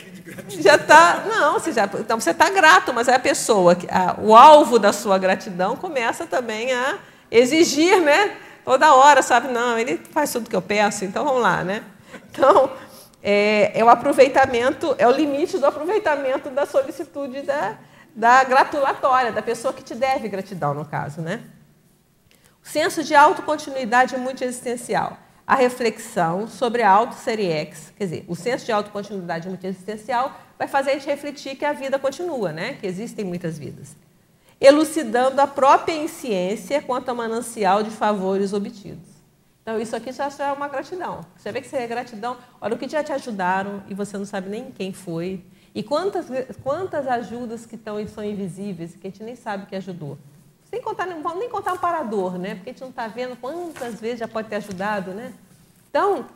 Já 0.49 0.75
está. 0.75 1.23
Não, 1.27 1.53
você 1.53 1.71
já, 1.71 1.85
então 1.85 2.19
você 2.19 2.31
está 2.31 2.49
grato, 2.49 2.91
mas 2.91 3.07
é 3.07 3.13
a 3.13 3.19
pessoa, 3.19 3.77
a, 3.87 4.15
o 4.19 4.35
alvo 4.35 4.79
da 4.79 4.91
sua 4.91 5.19
gratidão 5.19 5.75
começa 5.75 6.25
também 6.25 6.73
a 6.73 6.97
exigir, 7.29 8.01
né? 8.01 8.35
Toda 8.63 8.95
hora, 8.95 9.21
sabe? 9.21 9.49
Não, 9.49 9.77
ele 9.77 10.01
faz 10.11 10.31
tudo 10.31 10.49
que 10.49 10.55
eu 10.55 10.61
peço, 10.61 11.05
então 11.05 11.23
vamos 11.23 11.43
lá, 11.43 11.63
né? 11.63 11.83
Então, 12.31 12.71
é, 13.27 13.71
é, 13.73 13.83
o 13.83 13.89
aproveitamento, 13.89 14.93
é 14.99 15.07
o 15.07 15.11
limite 15.11 15.57
do 15.57 15.65
aproveitamento 15.65 16.51
da 16.51 16.63
solicitude 16.67 17.41
da, 17.41 17.75
da 18.15 18.43
gratulatória, 18.43 19.31
da 19.31 19.41
pessoa 19.41 19.73
que 19.73 19.83
te 19.83 19.95
deve 19.95 20.29
gratidão, 20.29 20.75
no 20.75 20.85
caso. 20.85 21.21
Né? 21.21 21.41
O 22.63 22.67
senso 22.67 23.03
de 23.03 23.15
autocontinuidade 23.15 24.13
é 24.13 24.19
muito 24.19 24.43
existencial. 24.43 25.17
A 25.47 25.55
reflexão 25.55 26.47
sobre 26.47 26.83
a 26.83 26.91
auto-série 26.91 27.51
X, 27.51 27.91
quer 27.97 28.03
dizer, 28.03 28.25
o 28.27 28.35
senso 28.35 28.63
de 28.63 28.71
autocontinuidade 28.71 29.47
é 29.47 29.49
muito 29.49 29.65
existencial 29.65 30.31
vai 30.57 30.67
fazer 30.67 30.91
a 30.91 30.93
gente 30.93 31.07
refletir 31.07 31.55
que 31.55 31.65
a 31.65 31.73
vida 31.73 31.97
continua, 31.97 32.53
né? 32.53 32.73
que 32.73 32.85
existem 32.85 33.25
muitas 33.25 33.57
vidas. 33.57 33.95
Elucidando 34.61 35.41
a 35.41 35.47
própria 35.47 35.95
insciência 35.95 36.79
quanto 36.79 37.09
ao 37.09 37.15
manancial 37.15 37.81
de 37.81 37.89
favores 37.89 38.53
obtidos. 38.53 39.14
Então, 39.65 39.81
isso 39.81 39.95
aqui 39.95 40.11
já 40.11 40.29
é 40.41 40.51
uma 40.51 40.67
gratidão. 40.67 41.21
Você 41.35 41.51
vê 41.51 41.59
que 41.59 41.67
você 41.67 41.77
é 41.77 41.87
gratidão. 41.87 42.37
Olha 42.61 42.75
o 42.75 42.77
que 42.77 42.87
já 42.87 43.03
te 43.03 43.11
ajudaram 43.11 43.81
e 43.89 43.95
você 43.95 44.15
não 44.15 44.23
sabe 44.23 44.47
nem 44.47 44.69
quem 44.69 44.93
foi. 44.93 45.43
E 45.73 45.81
quantas, 45.81 46.27
quantas 46.63 47.07
ajudas 47.07 47.65
que 47.65 47.73
estão, 47.73 48.07
são 48.07 48.23
invisíveis, 48.23 48.95
que 48.95 49.07
a 49.07 49.09
gente 49.09 49.23
nem 49.23 49.35
sabe 49.35 49.65
que 49.65 49.75
ajudou. 49.75 50.19
Sem 50.65 50.79
contar, 50.83 51.07
não 51.07 51.23
vamos 51.23 51.39
nem 51.39 51.49
contar 51.49 51.73
um 51.73 51.79
parador, 51.79 52.37
né? 52.37 52.53
Porque 52.53 52.69
a 52.69 52.73
gente 52.73 52.81
não 52.81 52.91
está 52.91 53.07
vendo 53.07 53.35
quantas 53.37 53.99
vezes 53.99 54.19
já 54.19 54.27
pode 54.27 54.49
ter 54.49 54.57
ajudado, 54.57 55.15
né? 55.15 55.33
Então, 55.89 56.27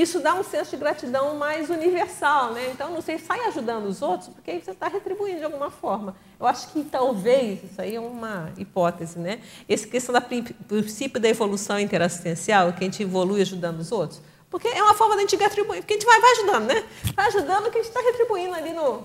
isso 0.00 0.20
dá 0.20 0.34
um 0.34 0.42
senso 0.42 0.72
de 0.72 0.76
gratidão 0.76 1.36
mais 1.36 1.70
universal, 1.70 2.52
né? 2.52 2.70
Então, 2.72 2.90
não 2.90 3.00
sei, 3.00 3.18
sai 3.18 3.40
ajudando 3.46 3.86
os 3.86 4.02
outros, 4.02 4.28
porque 4.28 4.50
aí 4.50 4.60
você 4.60 4.72
está 4.72 4.88
retribuindo 4.88 5.38
de 5.38 5.44
alguma 5.44 5.70
forma. 5.70 6.16
Eu 6.38 6.46
acho 6.46 6.68
que 6.72 6.84
talvez, 6.84 7.62
isso 7.64 7.80
aí 7.80 7.94
é 7.94 8.00
uma 8.00 8.52
hipótese, 8.58 9.18
né? 9.18 9.40
Essa 9.68 9.86
questão 9.86 10.14
do 10.14 10.54
princípio 10.66 11.20
da 11.20 11.28
evolução 11.28 11.78
interassistencial, 11.78 12.72
que 12.72 12.80
a 12.80 12.84
gente 12.84 13.02
evolui 13.02 13.40
ajudando 13.40 13.80
os 13.80 13.92
outros, 13.92 14.20
porque 14.50 14.68
é 14.68 14.82
uma 14.82 14.94
forma 14.94 15.14
da 15.14 15.22
gente 15.22 15.36
retribuir, 15.36 15.80
porque 15.80 15.94
a 15.94 15.96
gente 15.96 16.06
vai, 16.06 16.20
vai 16.20 16.32
ajudando, 16.32 16.66
né? 16.66 16.84
Vai 17.14 17.26
ajudando 17.26 17.70
que 17.70 17.78
a 17.78 17.82
gente 17.82 17.88
está 17.88 18.00
retribuindo 18.00 18.54
ali 18.54 18.72
no, 18.72 19.04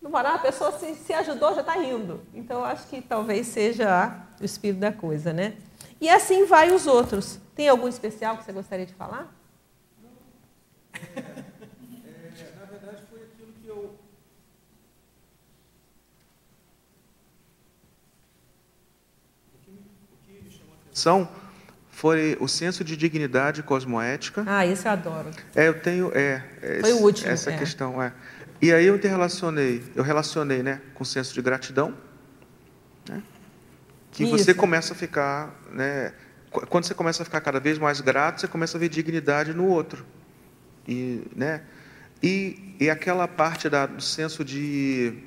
no 0.00 0.10
varal, 0.10 0.36
a 0.36 0.38
pessoa 0.38 0.72
se, 0.78 0.94
se 0.94 1.12
ajudou, 1.12 1.54
já 1.54 1.60
está 1.60 1.72
rindo. 1.74 2.20
Então, 2.34 2.60
eu 2.60 2.64
acho 2.64 2.86
que 2.86 3.00
talvez 3.00 3.48
seja 3.48 4.16
o 4.40 4.44
espírito 4.44 4.80
da 4.80 4.92
coisa, 4.92 5.32
né? 5.32 5.54
E 6.00 6.08
assim 6.08 6.44
vai 6.44 6.72
os 6.72 6.86
outros. 6.86 7.38
Tem 7.54 7.68
algum 7.68 7.88
especial 7.88 8.36
que 8.36 8.44
você 8.44 8.52
gostaria 8.52 8.86
de 8.86 8.94
falar? 8.94 9.34
É, 11.14 12.52
na 12.58 12.64
verdade, 12.66 13.02
foi 13.10 13.22
aquilo 13.22 13.52
que 13.52 13.66
eu. 13.66 13.98
O 19.54 19.58
que, 19.64 19.70
o 19.70 20.16
que 20.24 20.48
atenção 20.96 21.28
foi 21.90 22.36
o 22.40 22.48
senso 22.48 22.82
de 22.82 22.96
dignidade 22.96 23.62
cosmoética. 23.62 24.42
Ah, 24.46 24.66
isso 24.66 24.88
eu 24.88 24.92
adoro. 24.92 25.30
É, 25.54 25.68
eu 25.68 25.80
tenho. 25.80 26.10
É, 26.14 26.42
é 26.62 26.80
foi 26.80 26.92
o 26.92 27.02
último. 27.02 27.30
Essa 27.30 27.50
é. 27.50 27.56
questão, 27.56 28.02
é. 28.02 28.12
E 28.60 28.72
aí 28.72 28.86
eu 28.86 28.98
relacionei, 28.98 29.84
eu 29.94 30.02
relacionei, 30.02 30.62
né, 30.62 30.80
com 30.94 31.02
o 31.02 31.06
senso 31.06 31.34
de 31.34 31.42
gratidão, 31.42 31.94
né, 33.06 33.22
que 34.10 34.24
Isso. 34.24 34.38
você 34.38 34.54
começa 34.54 34.94
a 34.94 34.96
ficar, 34.96 35.54
né, 35.70 36.14
quando 36.70 36.84
você 36.84 36.94
começa 36.94 37.22
a 37.22 37.24
ficar 37.26 37.42
cada 37.42 37.60
vez 37.60 37.78
mais 37.78 38.00
grato, 38.00 38.40
você 38.40 38.48
começa 38.48 38.78
a 38.78 38.80
ver 38.80 38.88
dignidade 38.88 39.52
no 39.52 39.66
outro. 39.66 40.06
E, 40.88 41.22
né? 41.36 41.62
e, 42.22 42.76
e 42.80 42.88
aquela 42.88 43.28
parte 43.28 43.68
da, 43.68 43.84
do 43.84 44.00
senso 44.00 44.42
de 44.42 45.18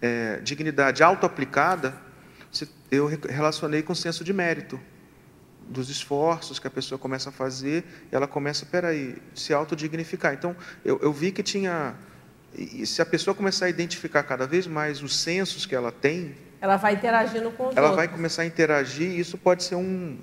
é, 0.00 0.36
dignidade 0.36 1.02
auto-aplicada, 1.02 1.94
eu 2.90 3.06
relacionei 3.28 3.82
com 3.82 3.92
o 3.92 3.96
senso 3.96 4.22
de 4.22 4.32
mérito, 4.32 4.80
dos 5.68 5.90
esforços 5.90 6.58
que 6.58 6.66
a 6.66 6.70
pessoa 6.70 6.98
começa 6.98 7.28
a 7.28 7.32
fazer, 7.32 7.84
e 8.10 8.14
ela 8.14 8.26
começa, 8.26 8.66
peraí, 8.66 9.16
se 9.34 9.52
autodignificar. 9.52 10.34
Então, 10.34 10.56
eu, 10.84 10.98
eu 11.02 11.12
vi 11.12 11.30
que 11.30 11.42
tinha. 11.42 11.94
E 12.56 12.86
se 12.86 13.02
a 13.02 13.06
pessoa 13.06 13.34
começar 13.34 13.66
a 13.66 13.68
identificar 13.68 14.22
cada 14.22 14.46
vez 14.46 14.66
mais 14.66 15.02
os 15.02 15.16
sensos 15.16 15.66
que 15.66 15.74
ela 15.74 15.92
tem. 15.92 16.34
Ela 16.60 16.76
vai 16.76 16.94
interagindo 16.94 17.50
com 17.52 17.68
os 17.68 17.76
Ela 17.76 17.88
outros. 17.88 17.96
vai 17.96 18.08
começar 18.08 18.42
a 18.42 18.46
interagir, 18.46 19.10
e 19.10 19.20
isso 19.20 19.38
pode 19.38 19.62
ser 19.62 19.76
um, 19.76 20.18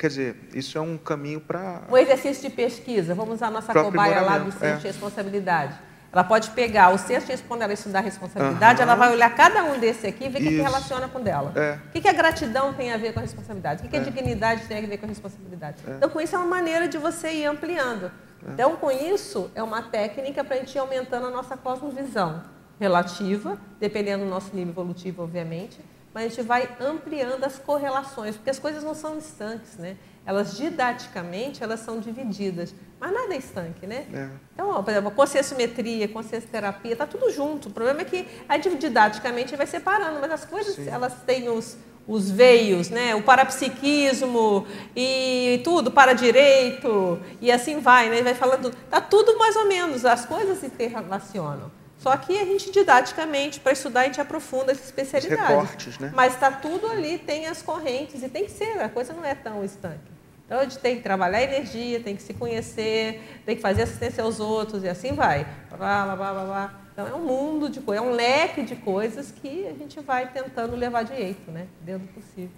Quer 0.00 0.08
dizer, 0.08 0.36
isso 0.54 0.78
é 0.78 0.80
um 0.80 0.96
caminho 0.96 1.40
para. 1.40 1.82
Um 1.90 1.96
exercício 1.98 2.48
de 2.48 2.56
pesquisa. 2.56 3.14
Vamos 3.14 3.34
usar 3.34 3.48
a 3.48 3.50
nossa 3.50 3.70
cobaia 3.70 4.22
lá 4.22 4.38
do 4.38 4.50
senso 4.50 4.64
é. 4.64 4.76
de 4.76 4.86
responsabilidade. 4.86 5.78
Ela 6.12 6.24
pode 6.24 6.50
pegar 6.50 6.92
o 6.92 6.98
senso 6.98 7.26
de 7.26 7.40
quando 7.44 7.62
ela 7.62 7.72
estudar 7.72 8.00
responsabilidade, 8.00 8.78
uhum. 8.78 8.82
ela 8.82 8.96
vai 8.96 9.12
olhar 9.12 9.32
cada 9.34 9.62
um 9.62 9.78
desse 9.78 10.08
aqui 10.08 10.24
e 10.24 10.28
ver 10.28 10.38
o 10.38 10.42
que, 10.42 10.48
que 10.48 10.60
relaciona 10.60 11.08
com 11.08 11.20
dela. 11.20 11.52
É. 11.54 11.78
O 11.86 11.90
que, 11.92 12.00
que 12.00 12.08
a 12.08 12.12
gratidão 12.12 12.72
tem 12.72 12.92
a 12.92 12.96
ver 12.96 13.12
com 13.12 13.20
a 13.20 13.22
responsabilidade? 13.22 13.80
O 13.80 13.82
que, 13.84 13.90
que 13.90 13.96
é. 13.96 14.00
a 14.00 14.02
dignidade 14.02 14.66
tem 14.66 14.78
a 14.78 14.86
ver 14.88 14.98
com 14.98 15.06
a 15.06 15.08
responsabilidade? 15.08 15.76
É. 15.86 15.92
Então, 15.92 16.10
com 16.10 16.20
isso, 16.20 16.34
é 16.34 16.38
uma 16.38 16.48
maneira 16.48 16.88
de 16.88 16.98
você 16.98 17.30
ir 17.30 17.46
ampliando. 17.46 18.06
É. 18.44 18.52
Então, 18.52 18.76
com 18.76 18.90
isso, 18.90 19.50
é 19.54 19.62
uma 19.62 19.82
técnica 19.82 20.42
para 20.42 20.56
a 20.56 20.58
gente 20.58 20.74
ir 20.74 20.78
aumentando 20.80 21.28
a 21.28 21.30
nossa 21.30 21.56
cosmovisão 21.56 22.42
relativa, 22.80 23.56
dependendo 23.78 24.24
do 24.24 24.30
nosso 24.30 24.56
nível 24.56 24.72
evolutivo, 24.72 25.22
obviamente, 25.22 25.78
mas 26.12 26.24
a 26.24 26.28
gente 26.28 26.42
vai 26.42 26.68
ampliando 26.80 27.44
as 27.44 27.56
correlações, 27.56 28.36
porque 28.36 28.50
as 28.50 28.58
coisas 28.58 28.82
não 28.82 28.94
são 28.94 29.16
estanques, 29.16 29.76
né? 29.76 29.96
Elas 30.26 30.56
didaticamente 30.56 31.62
elas 31.62 31.80
são 31.80 31.98
divididas, 31.98 32.74
mas 33.00 33.12
nada 33.12 33.34
é 33.34 33.38
estanque, 33.38 33.86
né? 33.86 34.06
É. 34.12 34.28
Então, 34.54 34.70
ó, 34.70 34.82
por 34.82 34.90
exemplo, 34.90 35.10
conscienciometria, 35.10 36.06
consciencioterapia, 36.08 36.92
está 36.92 37.06
tudo 37.06 37.30
junto. 37.30 37.68
O 37.68 37.72
problema 37.72 38.02
é 38.02 38.04
que 38.04 38.26
a 38.48 38.56
didaticamente 38.56 39.56
vai 39.56 39.66
separando, 39.66 40.20
mas 40.20 40.30
as 40.30 40.44
coisas 40.44 40.74
Sim. 40.74 40.88
elas 40.88 41.14
têm 41.26 41.48
os, 41.48 41.76
os 42.06 42.30
veios, 42.30 42.90
né? 42.90 43.14
O 43.14 43.22
parapsiquismo 43.22 44.66
e 44.94 45.60
tudo, 45.64 45.90
para 45.90 46.12
direito 46.12 47.18
e 47.40 47.50
assim 47.50 47.80
vai, 47.80 48.10
né? 48.10 48.22
Vai 48.22 48.34
falando, 48.34 48.70
tá 48.90 49.00
tudo 49.00 49.38
mais 49.38 49.56
ou 49.56 49.66
menos, 49.66 50.04
as 50.04 50.26
coisas 50.26 50.58
se 50.58 50.66
interrelacionam. 50.66 51.70
Só 52.00 52.16
que 52.16 52.38
a 52.38 52.46
gente, 52.46 52.70
didaticamente, 52.70 53.60
para 53.60 53.72
estudar, 53.72 54.00
a 54.00 54.04
gente 54.04 54.20
aprofunda 54.20 54.72
essa 54.72 54.82
especialidade. 54.82 55.42
recortes, 55.42 55.98
né? 55.98 56.10
Mas 56.14 56.32
está 56.32 56.50
tudo 56.50 56.86
ali, 56.90 57.18
tem 57.18 57.46
as 57.46 57.60
correntes, 57.60 58.22
e 58.22 58.28
tem 58.28 58.46
que 58.46 58.50
ser, 58.50 58.80
a 58.80 58.88
coisa 58.88 59.12
não 59.12 59.22
é 59.22 59.34
tão 59.34 59.62
estanque. 59.62 60.10
Então, 60.46 60.60
a 60.60 60.62
gente 60.62 60.78
tem 60.78 60.96
que 60.96 61.02
trabalhar 61.02 61.38
a 61.38 61.42
energia, 61.42 62.00
tem 62.00 62.16
que 62.16 62.22
se 62.22 62.32
conhecer, 62.32 63.42
tem 63.44 63.54
que 63.54 63.60
fazer 63.60 63.82
assistência 63.82 64.24
aos 64.24 64.40
outros, 64.40 64.82
e 64.82 64.88
assim 64.88 65.12
vai. 65.12 65.46
Blá, 65.68 66.04
blá, 66.04 66.16
blá, 66.16 66.44
blá, 66.44 66.80
Então, 66.90 67.06
é 67.06 67.14
um 67.14 67.24
mundo 67.24 67.68
de 67.68 67.82
coisas, 67.82 68.02
é 68.02 68.08
um 68.08 68.12
leque 68.14 68.62
de 68.62 68.76
coisas 68.76 69.30
que 69.30 69.66
a 69.68 69.74
gente 69.74 70.00
vai 70.00 70.26
tentando 70.32 70.74
levar 70.74 71.02
de 71.02 71.14
jeito, 71.14 71.50
né? 71.50 71.66
Dentro 71.82 72.06
do 72.06 72.14
possível. 72.14 72.50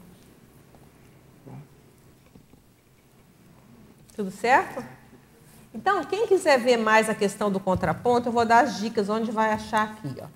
Tudo 4.14 4.30
certo? 4.30 4.84
Então, 5.74 6.04
quem 6.04 6.26
quiser 6.26 6.58
ver 6.58 6.76
mais 6.76 7.08
a 7.08 7.14
questão 7.14 7.50
do 7.50 7.58
contraponto, 7.58 8.28
eu 8.28 8.32
vou 8.32 8.44
dar 8.44 8.64
as 8.64 8.78
dicas 8.78 9.08
onde 9.08 9.30
vai 9.30 9.50
achar 9.50 9.84
aqui. 9.84 10.14
Ó. 10.20 10.26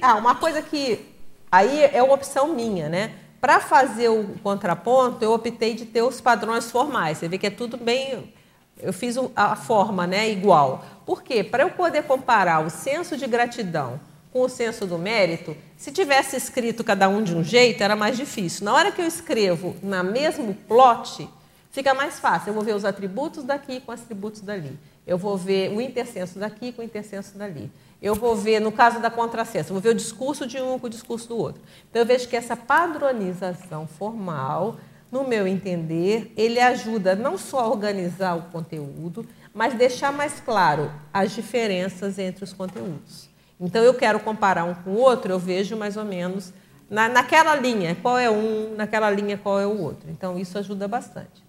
Ah, 0.00 0.14
uma 0.14 0.34
coisa 0.34 0.62
que 0.62 1.06
aí 1.52 1.84
é 1.84 2.02
uma 2.02 2.14
opção 2.14 2.54
minha, 2.54 2.88
né? 2.88 3.14
Para 3.40 3.60
fazer 3.60 4.08
o 4.08 4.34
contraponto, 4.42 5.22
eu 5.22 5.32
optei 5.32 5.74
de 5.74 5.84
ter 5.84 6.02
os 6.02 6.20
padrões 6.20 6.70
formais. 6.70 7.18
Você 7.18 7.28
vê 7.28 7.38
que 7.38 7.46
é 7.46 7.50
tudo 7.50 7.76
bem. 7.76 8.32
Eu 8.78 8.92
fiz 8.92 9.16
a 9.34 9.54
forma 9.54 10.06
né, 10.06 10.28
igual. 10.30 10.84
Por 11.04 11.22
quê? 11.22 11.44
Para 11.44 11.62
eu 11.62 11.70
poder 11.70 12.04
comparar 12.04 12.64
o 12.64 12.70
senso 12.70 13.16
de 13.16 13.26
gratidão 13.26 14.00
com 14.32 14.42
o 14.42 14.48
senso 14.48 14.86
do 14.86 14.98
mérito, 14.98 15.56
se 15.76 15.92
tivesse 15.92 16.36
escrito 16.36 16.82
cada 16.84 17.08
um 17.08 17.22
de 17.22 17.34
um 17.34 17.44
jeito, 17.44 17.82
era 17.82 17.96
mais 17.96 18.16
difícil. 18.16 18.64
Na 18.64 18.74
hora 18.74 18.92
que 18.92 19.00
eu 19.00 19.06
escrevo 19.06 19.76
na 19.82 20.02
mesmo 20.02 20.54
plot, 20.66 21.28
Fica 21.76 21.92
mais 21.92 22.18
fácil. 22.18 22.48
Eu 22.48 22.54
vou 22.54 22.62
ver 22.62 22.74
os 22.74 22.86
atributos 22.86 23.44
daqui 23.44 23.80
com 23.80 23.92
os 23.92 24.00
atributos 24.00 24.40
dali. 24.40 24.78
Eu 25.06 25.18
vou 25.18 25.36
ver 25.36 25.70
o 25.76 25.78
intersenso 25.78 26.38
daqui 26.38 26.72
com 26.72 26.80
o 26.80 26.84
intersenso 26.86 27.36
dali. 27.36 27.70
Eu 28.00 28.14
vou 28.14 28.34
ver, 28.34 28.60
no 28.60 28.72
caso 28.72 28.98
da 28.98 29.10
contrassenso, 29.10 29.68
eu 29.68 29.74
vou 29.74 29.82
ver 29.82 29.90
o 29.90 29.94
discurso 29.94 30.46
de 30.46 30.58
um 30.58 30.78
com 30.78 30.86
o 30.86 30.88
discurso 30.88 31.28
do 31.28 31.36
outro. 31.36 31.60
Então, 31.90 32.00
eu 32.00 32.06
vejo 32.06 32.28
que 32.28 32.34
essa 32.34 32.56
padronização 32.56 33.86
formal, 33.86 34.76
no 35.12 35.28
meu 35.28 35.46
entender, 35.46 36.32
ele 36.34 36.58
ajuda 36.58 37.14
não 37.14 37.36
só 37.36 37.60
a 37.60 37.68
organizar 37.68 38.38
o 38.38 38.44
conteúdo, 38.44 39.26
mas 39.52 39.74
deixar 39.74 40.10
mais 40.10 40.40
claro 40.40 40.90
as 41.12 41.32
diferenças 41.32 42.18
entre 42.18 42.42
os 42.42 42.54
conteúdos. 42.54 43.28
Então, 43.60 43.82
eu 43.82 43.92
quero 43.92 44.18
comparar 44.20 44.64
um 44.64 44.72
com 44.72 44.92
o 44.92 44.98
outro, 44.98 45.30
eu 45.30 45.38
vejo 45.38 45.76
mais 45.76 45.98
ou 45.98 46.06
menos 46.06 46.54
na, 46.88 47.06
naquela 47.06 47.54
linha 47.54 47.94
qual 48.00 48.16
é 48.16 48.30
um, 48.30 48.74
naquela 48.74 49.10
linha 49.10 49.36
qual 49.36 49.60
é 49.60 49.66
o 49.66 49.78
outro. 49.78 50.08
Então, 50.08 50.38
isso 50.38 50.56
ajuda 50.56 50.88
bastante. 50.88 51.45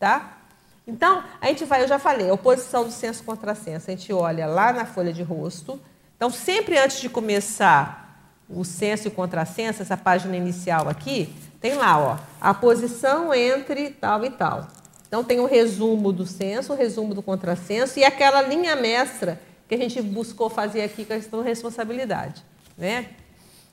Tá? 0.00 0.38
Então, 0.84 1.22
a 1.40 1.46
gente 1.46 1.64
vai, 1.64 1.84
eu 1.84 1.88
já 1.88 2.00
falei, 2.00 2.28
oposição 2.32 2.82
do 2.82 2.90
senso 2.90 3.22
contra 3.22 3.54
senso. 3.54 3.88
A 3.88 3.94
gente 3.94 4.12
olha 4.12 4.46
lá 4.46 4.72
na 4.72 4.84
folha 4.84 5.12
de 5.12 5.22
rosto. 5.22 5.80
Então, 6.16 6.30
sempre 6.30 6.76
antes 6.76 7.00
de 7.00 7.08
começar 7.08 8.00
o 8.48 8.64
senso 8.64 9.06
e 9.06 9.08
o 9.08 9.12
contrassenso, 9.12 9.80
essa 9.80 9.96
página 9.96 10.36
inicial 10.36 10.88
aqui, 10.88 11.32
tem 11.60 11.74
lá, 11.74 11.98
ó, 11.98 12.18
a 12.40 12.52
posição 12.52 13.32
entre 13.32 13.90
tal 13.90 14.24
e 14.24 14.30
tal. 14.30 14.66
Então 15.06 15.24
tem 15.24 15.40
o 15.40 15.46
resumo 15.46 16.12
do 16.12 16.24
senso, 16.24 16.72
o 16.72 16.76
resumo 16.76 17.14
do 17.14 17.20
contrassenso 17.20 17.98
e 17.98 18.04
aquela 18.04 18.40
linha 18.42 18.76
mestra 18.76 19.40
que 19.68 19.74
a 19.74 19.78
gente 19.78 20.00
buscou 20.00 20.48
fazer 20.48 20.82
aqui 20.82 21.04
com 21.04 21.12
a 21.12 21.16
questão 21.16 21.40
da 21.40 21.46
responsabilidade, 21.46 22.44
né? 22.78 23.08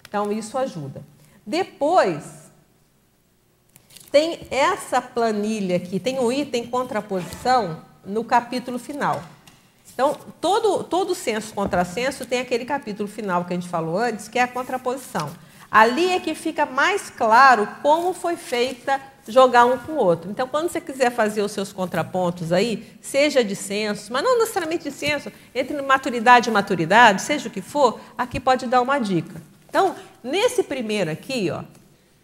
Então 0.07 0.31
isso 0.31 0.57
ajuda. 0.57 1.03
Depois 1.45 2.46
tem 4.17 4.39
essa 4.49 4.99
planilha 4.99 5.75
aqui, 5.75 5.99
tem 5.99 6.17
o 6.17 6.31
item 6.31 6.65
contraposição 6.65 7.83
no 8.03 8.23
capítulo 8.23 8.79
final. 8.79 9.21
Então, 9.93 10.17
todo, 10.41 10.83
todo 10.83 11.13
senso 11.13 11.53
contrassenso 11.53 12.25
tem 12.25 12.39
aquele 12.39 12.65
capítulo 12.65 13.07
final 13.07 13.45
que 13.45 13.53
a 13.53 13.55
gente 13.55 13.69
falou 13.69 13.95
antes, 13.95 14.27
que 14.27 14.39
é 14.39 14.41
a 14.41 14.47
contraposição. 14.47 15.29
Ali 15.69 16.09
é 16.09 16.19
que 16.19 16.33
fica 16.33 16.65
mais 16.65 17.11
claro 17.11 17.67
como 17.83 18.11
foi 18.11 18.35
feita 18.35 18.99
jogar 19.27 19.65
um 19.65 19.77
com 19.77 19.91
o 19.91 19.97
outro. 19.97 20.31
Então, 20.31 20.47
quando 20.47 20.69
você 20.71 20.81
quiser 20.81 21.11
fazer 21.11 21.43
os 21.43 21.51
seus 21.51 21.71
contrapontos 21.71 22.51
aí, 22.51 22.97
seja 22.99 23.43
de 23.43 23.55
senso, 23.55 24.11
mas 24.11 24.23
não 24.23 24.39
necessariamente 24.39 24.85
de 24.85 24.95
senso, 24.95 25.31
entre 25.53 25.79
maturidade 25.79 26.49
e 26.49 26.51
maturidade, 26.51 27.21
seja 27.21 27.49
o 27.49 27.51
que 27.51 27.61
for, 27.61 27.99
aqui 28.17 28.39
pode 28.39 28.65
dar 28.65 28.81
uma 28.81 28.97
dica. 28.97 29.39
Então, 29.69 29.95
nesse 30.23 30.63
primeiro 30.63 31.11
aqui, 31.11 31.51
ó, 31.51 31.61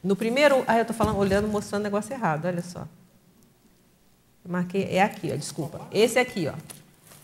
no 0.04 0.16
primeiro, 0.16 0.64
ah, 0.68 0.76
eu 0.76 0.82
estou 0.82 0.96
falando, 0.96 1.18
olhando, 1.18 1.48
mostrando 1.48 1.82
o 1.82 1.84
negócio 1.84 2.14
errado, 2.14 2.46
olha 2.46 2.62
só. 2.62 2.86
marquei, 4.46 4.84
é 4.92 5.02
aqui, 5.02 5.32
ó, 5.32 5.36
desculpa. 5.36 5.80
Esse 5.92 6.20
aqui, 6.20 6.48
ó. 6.48 6.54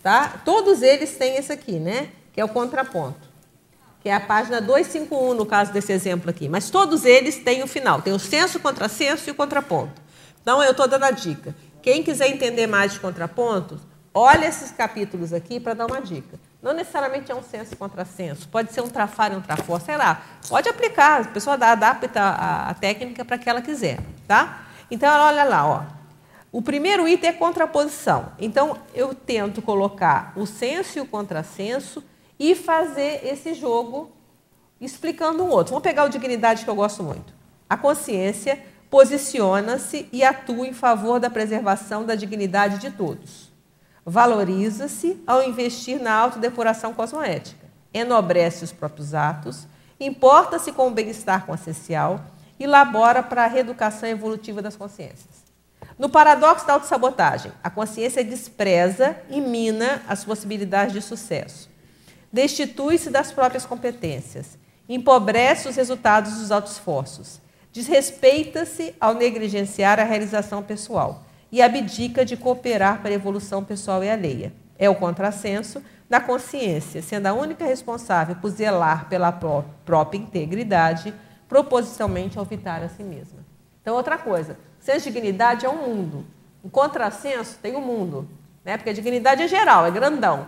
Tá? 0.01 0.41
Todos 0.45 0.81
eles 0.81 1.17
têm 1.17 1.35
esse 1.35 1.51
aqui, 1.51 1.73
né? 1.73 2.09
Que 2.31 2.39
é 2.39 2.45
o 2.45 2.47
contraponto. 2.47 3.27
Que 4.01 4.07
é 4.07 4.13
a 4.13 4.19
página 4.19 4.61
251, 4.61 5.33
no 5.33 5.45
caso 5.45 5.73
desse 5.73 5.91
exemplo 5.91 6.29
aqui. 6.29 6.47
Mas 6.47 6.69
todos 6.69 7.03
eles 7.03 7.37
têm 7.37 7.61
o 7.63 7.67
final. 7.67 8.01
Tem 8.01 8.13
o 8.13 8.19
senso, 8.19 8.59
o 8.59 8.61
contrassenso 8.61 9.29
e 9.29 9.31
o 9.31 9.35
contraponto. 9.35 10.01
Então, 10.41 10.63
eu 10.63 10.71
estou 10.71 10.87
dando 10.87 11.03
a 11.03 11.11
dica. 11.11 11.53
Quem 11.81 12.01
quiser 12.01 12.29
entender 12.29 12.65
mais 12.65 12.93
de 12.93 12.99
contrapontos, 13.01 13.81
olha 14.13 14.45
esses 14.45 14.71
capítulos 14.71 15.33
aqui 15.33 15.59
para 15.59 15.73
dar 15.73 15.85
uma 15.85 16.01
dica. 16.01 16.39
Não 16.61 16.73
necessariamente 16.73 17.31
é 17.31 17.35
um 17.35 17.41
senso 17.41 17.73
e 17.73 17.77
contrassenso. 17.77 18.47
Pode 18.49 18.73
ser 18.73 18.81
um 18.81 18.89
trafar 18.89 19.31
e 19.31 19.35
um 19.35 19.41
trafor, 19.41 19.79
sei 19.79 19.95
lá. 19.95 20.21
Pode 20.47 20.67
aplicar. 20.67 21.21
A 21.21 21.25
pessoa 21.25 21.53
adapta 21.53 22.19
a, 22.19 22.69
a 22.69 22.73
técnica 22.73 23.23
para 23.23 23.37
que 23.37 23.49
ela 23.49 23.61
quiser. 23.61 23.99
Tá? 24.27 24.65
Então, 24.91 25.09
olha 25.09 25.43
lá, 25.45 25.65
ó. 25.65 25.83
O 26.51 26.61
primeiro 26.61 27.07
item 27.07 27.29
é 27.29 27.33
contraposição. 27.33 28.33
Então, 28.39 28.77
eu 28.93 29.13
tento 29.13 29.61
colocar 29.61 30.33
o 30.35 30.45
senso 30.45 30.97
e 30.97 31.01
o 31.01 31.05
contrassenso 31.05 32.03
e 32.37 32.55
fazer 32.55 33.25
esse 33.25 33.53
jogo 33.53 34.11
explicando 34.81 35.43
um 35.43 35.49
outro. 35.49 35.71
Vamos 35.71 35.83
pegar 35.83 36.05
o 36.05 36.09
dignidade 36.09 36.63
que 36.63 36.69
eu 36.69 36.75
gosto 36.75 37.03
muito. 37.03 37.33
A 37.69 37.77
consciência 37.77 38.61
posiciona-se 38.89 40.09
e 40.11 40.23
atua 40.23 40.67
em 40.67 40.73
favor 40.73 41.19
da 41.19 41.29
preservação 41.29 42.03
da 42.03 42.15
dignidade 42.15 42.79
de 42.79 42.89
todos. 42.89 43.48
Valoriza-se 44.05 45.21
ao 45.27 45.43
investir 45.43 46.01
na 46.01 46.13
autodepuração 46.13 46.93
cosmoética. 46.93 47.67
Enobrece 47.93 48.63
os 48.63 48.71
próprios 48.71 49.13
atos, 49.13 49.67
importa-se 49.99 50.71
com 50.71 50.87
o 50.87 50.91
bem-estar 50.91 51.45
consciencial 51.45 52.21
e 52.59 52.67
labora 52.67 53.23
para 53.23 53.45
a 53.45 53.47
reeducação 53.47 54.07
evolutiva 54.07 54.61
das 54.61 54.75
consciências. 54.75 55.49
No 55.97 56.09
paradoxo 56.09 56.65
da 56.65 56.73
autossabotagem, 56.73 57.51
a 57.63 57.69
consciência 57.69 58.23
despreza 58.23 59.17
e 59.29 59.41
mina 59.41 60.01
as 60.07 60.23
possibilidades 60.23 60.93
de 60.93 61.01
sucesso. 61.01 61.69
Destitui-se 62.31 63.09
das 63.09 63.31
próprias 63.31 63.65
competências, 63.65 64.57
empobrece 64.87 65.67
os 65.67 65.75
resultados 65.75 66.37
dos 66.37 66.51
altos 66.51 66.73
esforços, 66.73 67.41
desrespeita-se 67.73 68.95
ao 68.99 69.13
negligenciar 69.13 69.99
a 69.99 70.03
realização 70.03 70.63
pessoal 70.63 71.23
e 71.51 71.61
abdica 71.61 72.23
de 72.23 72.37
cooperar 72.37 73.01
para 73.01 73.09
a 73.09 73.13
evolução 73.13 73.63
pessoal 73.63 74.03
e 74.03 74.09
alheia. 74.09 74.53
É 74.77 74.89
o 74.89 74.95
contrassenso 74.95 75.83
da 76.09 76.19
consciência, 76.19 77.01
sendo 77.01 77.27
a 77.27 77.33
única 77.33 77.65
responsável 77.65 78.35
por 78.35 78.49
zelar 78.49 79.07
pela 79.09 79.31
própria 79.31 80.17
integridade, 80.17 81.13
propositalmente 81.47 82.37
ao 82.37 82.45
evitar 82.45 82.83
a 82.83 82.89
si 82.89 83.03
mesma. 83.03 83.39
Então, 83.81 83.95
outra 83.95 84.17
coisa, 84.17 84.57
de 84.85 84.99
dignidade 84.99 85.65
é 85.65 85.69
um 85.69 85.87
mundo. 85.87 86.25
O 86.63 86.69
contrassenso 86.69 87.57
tem 87.61 87.75
um 87.75 87.81
mundo. 87.81 88.27
Né? 88.63 88.77
Porque 88.77 88.89
a 88.89 88.93
dignidade 88.93 89.43
é 89.43 89.47
geral, 89.47 89.85
é 89.85 89.91
grandão. 89.91 90.47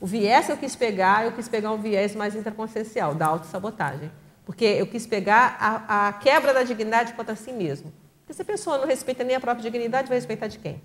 O 0.00 0.06
viés 0.06 0.48
eu 0.48 0.56
quis 0.56 0.74
pegar, 0.74 1.24
eu 1.24 1.32
quis 1.32 1.48
pegar 1.48 1.70
um 1.70 1.78
viés 1.78 2.14
mais 2.14 2.34
interconsciencial, 2.34 3.14
da 3.14 3.26
autossabotagem. 3.26 4.10
Porque 4.44 4.64
eu 4.64 4.86
quis 4.86 5.06
pegar 5.06 5.56
a, 5.60 6.08
a 6.08 6.12
quebra 6.14 6.52
da 6.52 6.62
dignidade 6.64 7.12
contra 7.14 7.36
si 7.36 7.52
mesmo. 7.52 7.92
Porque 8.32 8.36
se 8.36 8.42
a 8.42 8.44
pessoa 8.46 8.78
não 8.78 8.86
respeita 8.86 9.22
nem 9.22 9.36
a 9.36 9.40
própria 9.40 9.62
dignidade, 9.62 10.08
vai 10.08 10.16
respeitar 10.16 10.46
de 10.46 10.58
quem? 10.58 10.80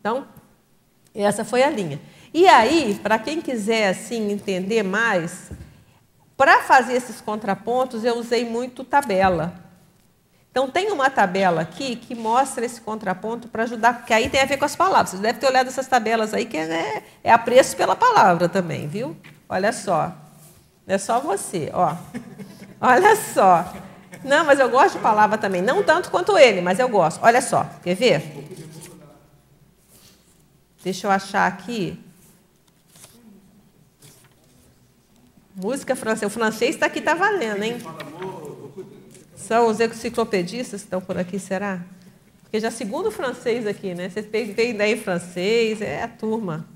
Então, 0.00 0.26
essa 1.14 1.44
foi 1.44 1.62
a 1.62 1.70
linha. 1.70 2.00
E 2.34 2.48
aí, 2.48 2.98
para 3.00 3.20
quem 3.20 3.40
quiser 3.40 3.90
assim 3.90 4.32
entender 4.32 4.82
mais, 4.82 5.52
para 6.36 6.62
fazer 6.62 6.94
esses 6.94 7.20
contrapontos, 7.20 8.04
eu 8.04 8.16
usei 8.16 8.44
muito 8.44 8.82
tabela. 8.82 9.54
Então, 10.50 10.68
tem 10.68 10.90
uma 10.90 11.08
tabela 11.08 11.60
aqui 11.60 11.94
que 11.94 12.16
mostra 12.16 12.64
esse 12.64 12.80
contraponto 12.80 13.46
para 13.46 13.62
ajudar, 13.62 14.04
que 14.04 14.12
aí 14.12 14.28
tem 14.28 14.40
a 14.40 14.46
ver 14.46 14.56
com 14.56 14.64
as 14.64 14.74
palavras. 14.74 15.10
Você 15.10 15.18
deve 15.18 15.38
ter 15.38 15.46
olhado 15.46 15.68
essas 15.68 15.86
tabelas 15.86 16.34
aí, 16.34 16.46
que 16.46 16.56
é, 16.56 17.04
é 17.22 17.30
apreço 17.30 17.76
pela 17.76 17.94
palavra 17.94 18.48
também, 18.48 18.88
viu? 18.88 19.16
Olha 19.48 19.72
só. 19.72 20.12
É 20.84 20.98
só 20.98 21.20
você, 21.20 21.70
ó. 21.72 21.94
Olha 22.80 23.14
só. 23.14 23.72
Não, 24.24 24.44
mas 24.44 24.58
eu 24.58 24.68
gosto 24.68 24.96
de 24.96 25.02
palavra 25.02 25.38
também. 25.38 25.62
Não 25.62 25.82
tanto 25.82 26.10
quanto 26.10 26.36
ele, 26.36 26.60
mas 26.60 26.78
eu 26.78 26.88
gosto. 26.88 27.20
Olha 27.22 27.40
só. 27.40 27.64
Quer 27.82 27.94
ver? 27.94 28.22
Deixa 30.82 31.06
eu 31.06 31.10
achar 31.10 31.46
aqui. 31.46 31.98
Música 35.54 35.96
francesa. 35.96 36.26
O 36.26 36.30
francês 36.30 36.74
está 36.74 36.86
aqui, 36.86 37.00
está 37.00 37.14
valendo, 37.14 37.62
hein? 37.62 37.78
São 39.36 39.66
os 39.66 39.80
enciclopedistas 39.80 40.80
que 40.82 40.86
estão 40.86 41.00
por 41.00 41.18
aqui, 41.18 41.38
será? 41.38 41.80
Porque 42.42 42.60
já 42.60 42.70
segundo 42.70 43.08
o 43.08 43.10
francês 43.10 43.66
aqui, 43.66 43.94
né? 43.94 44.08
Vocês 44.08 44.26
têm 44.26 44.50
ideia 44.50 44.94
em 44.94 45.00
francês, 45.00 45.82
é 45.82 46.02
a 46.02 46.08
turma. 46.08 46.66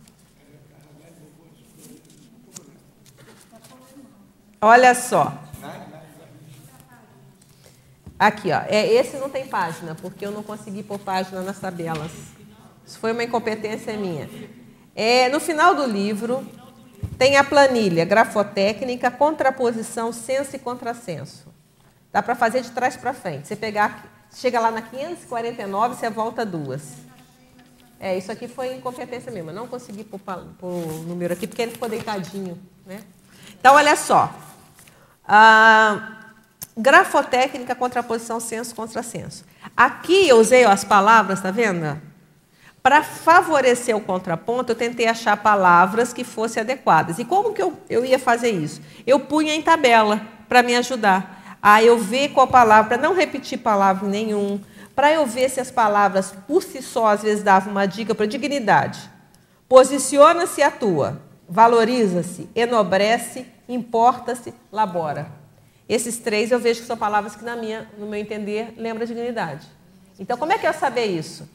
Olha 4.60 4.94
só. 4.94 5.43
Aqui, 8.22 8.52
ó. 8.52 8.60
É, 8.68 8.86
esse 8.86 9.16
não 9.16 9.28
tem 9.28 9.48
página, 9.48 9.96
porque 9.96 10.24
eu 10.24 10.30
não 10.30 10.44
consegui 10.44 10.84
pôr 10.84 10.96
página 10.96 11.42
nas 11.42 11.58
tabelas. 11.58 12.12
Isso 12.86 12.96
foi 13.00 13.10
uma 13.10 13.24
incompetência 13.24 13.96
minha. 13.96 14.30
É, 14.94 15.28
no 15.28 15.40
final 15.40 15.74
do 15.74 15.84
livro, 15.84 16.46
tem 17.18 17.36
a 17.36 17.42
planilha 17.42 18.04
grafotécnica, 18.04 19.10
contraposição, 19.10 20.12
senso 20.12 20.54
e 20.54 20.58
contrassenso. 20.60 21.52
Dá 22.12 22.22
para 22.22 22.36
fazer 22.36 22.60
de 22.60 22.70
trás 22.70 22.96
para 22.96 23.12
frente. 23.12 23.48
Você 23.48 23.56
pegar, 23.56 24.04
chega 24.32 24.60
lá 24.60 24.70
na 24.70 24.82
549, 24.82 25.96
você 25.96 26.08
volta 26.08 26.46
duas. 26.46 26.92
É, 27.98 28.16
isso 28.16 28.30
aqui 28.30 28.46
foi 28.46 28.72
incompetência 28.72 29.32
mesmo. 29.32 29.50
Não 29.50 29.66
consegui 29.66 30.04
pôr, 30.04 30.20
o 30.62 31.04
número 31.08 31.32
aqui 31.32 31.48
porque 31.48 31.62
ele 31.62 31.72
ficou 31.72 31.88
deitadinho. 31.88 32.56
Né? 32.86 33.02
Então, 33.58 33.74
olha 33.74 33.96
só. 33.96 34.32
Ah, 35.26 36.21
grafotécnica, 36.76 37.74
contraposição, 37.74 38.40
senso, 38.40 38.74
contrassenso. 38.74 39.44
Aqui 39.76 40.28
eu 40.28 40.38
usei 40.38 40.64
as 40.64 40.84
palavras, 40.84 41.40
tá 41.40 41.50
vendo? 41.50 42.00
Para 42.82 43.02
favorecer 43.02 43.96
o 43.96 44.00
contraponto, 44.00 44.72
eu 44.72 44.76
tentei 44.76 45.06
achar 45.06 45.36
palavras 45.36 46.12
que 46.12 46.24
fossem 46.24 46.62
adequadas. 46.62 47.18
E 47.18 47.24
como 47.24 47.52
que 47.52 47.62
eu, 47.62 47.78
eu 47.88 48.04
ia 48.04 48.18
fazer 48.18 48.50
isso? 48.50 48.80
Eu 49.06 49.20
punha 49.20 49.54
em 49.54 49.62
tabela 49.62 50.20
para 50.48 50.62
me 50.62 50.74
ajudar 50.74 51.58
a 51.62 51.82
eu 51.82 51.96
ver 51.96 52.30
qual 52.30 52.48
palavra, 52.48 52.96
não 52.96 53.14
repetir 53.14 53.58
palavra 53.58 54.08
nenhum, 54.08 54.60
para 54.96 55.12
eu 55.12 55.24
ver 55.24 55.48
se 55.48 55.60
as 55.60 55.70
palavras 55.70 56.34
por 56.46 56.62
si 56.62 56.82
só 56.82 57.06
às 57.06 57.22
vezes 57.22 57.44
davam 57.44 57.70
uma 57.70 57.86
dica 57.86 58.14
para 58.14 58.26
dignidade. 58.26 59.08
Posiciona-se 59.68 60.60
e 60.60 60.64
atua, 60.64 61.22
valoriza-se, 61.48 62.50
enobrece, 62.54 63.46
importa-se, 63.68 64.52
labora. 64.72 65.41
Esses 65.88 66.18
três 66.18 66.50
eu 66.50 66.59
vejo 66.59 66.80
que 66.80 66.86
são 66.86 66.96
palavras 66.96 67.36
que, 67.36 67.44
na 67.44 67.56
minha, 67.56 67.88
no 67.98 68.06
meu 68.06 68.20
entender, 68.20 68.74
lembram 68.76 69.06
dignidade. 69.06 69.66
Então, 70.18 70.36
como 70.36 70.52
é 70.52 70.59
que 70.59 70.66
eu 70.66 70.70
ia 70.70 70.78
saber 70.78 71.06
isso? 71.06 71.48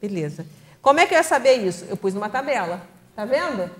Beleza. 0.00 0.46
Como 0.80 1.00
é 1.00 1.06
que 1.06 1.14
eu 1.14 1.18
ia 1.18 1.24
saber 1.24 1.54
isso? 1.54 1.84
Eu 1.88 1.96
pus 1.96 2.14
numa 2.14 2.28
tabela. 2.28 2.80
Tá 3.14 3.24
vendo? 3.24 3.70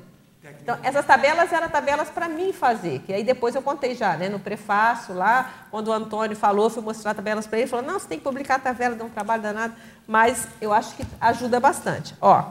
Então, 0.62 0.78
essas 0.82 1.04
tabelas 1.04 1.52
eram 1.52 1.68
tabelas 1.68 2.08
para 2.10 2.28
mim 2.28 2.52
fazer, 2.52 3.00
que 3.00 3.12
aí 3.12 3.22
depois 3.22 3.54
eu 3.54 3.62
contei 3.62 3.94
já, 3.94 4.16
né, 4.16 4.28
no 4.28 4.38
prefácio 4.38 5.14
lá, 5.14 5.66
quando 5.70 5.88
o 5.88 5.92
Antônio 5.92 6.36
falou, 6.36 6.70
fui 6.70 6.82
mostrar 6.82 7.12
tabelas 7.14 7.46
para 7.46 7.58
ele, 7.58 7.66
falou, 7.66 7.84
não, 7.84 7.98
você 7.98 8.08
tem 8.08 8.18
que 8.18 8.24
publicar 8.24 8.54
a 8.54 8.58
tabela, 8.58 8.94
dá 8.94 9.04
um 9.04 9.10
trabalho 9.10 9.42
danado, 9.42 9.74
mas 10.06 10.46
eu 10.60 10.72
acho 10.72 10.94
que 10.96 11.04
ajuda 11.20 11.58
bastante. 11.58 12.14
Ó, 12.20 12.42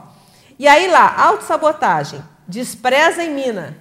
e 0.58 0.68
aí 0.68 0.88
lá, 0.88 1.14
autossabotagem, 1.18 2.22
despreza 2.46 3.22
e 3.22 3.30
mina. 3.30 3.76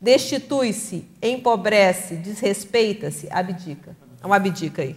Destitui-se, 0.00 1.08
empobrece, 1.22 2.16
desrespeita-se, 2.16 3.28
abdica. 3.30 3.96
É 4.22 4.26
uma 4.26 4.36
abdica 4.36 4.82
aí. 4.82 4.96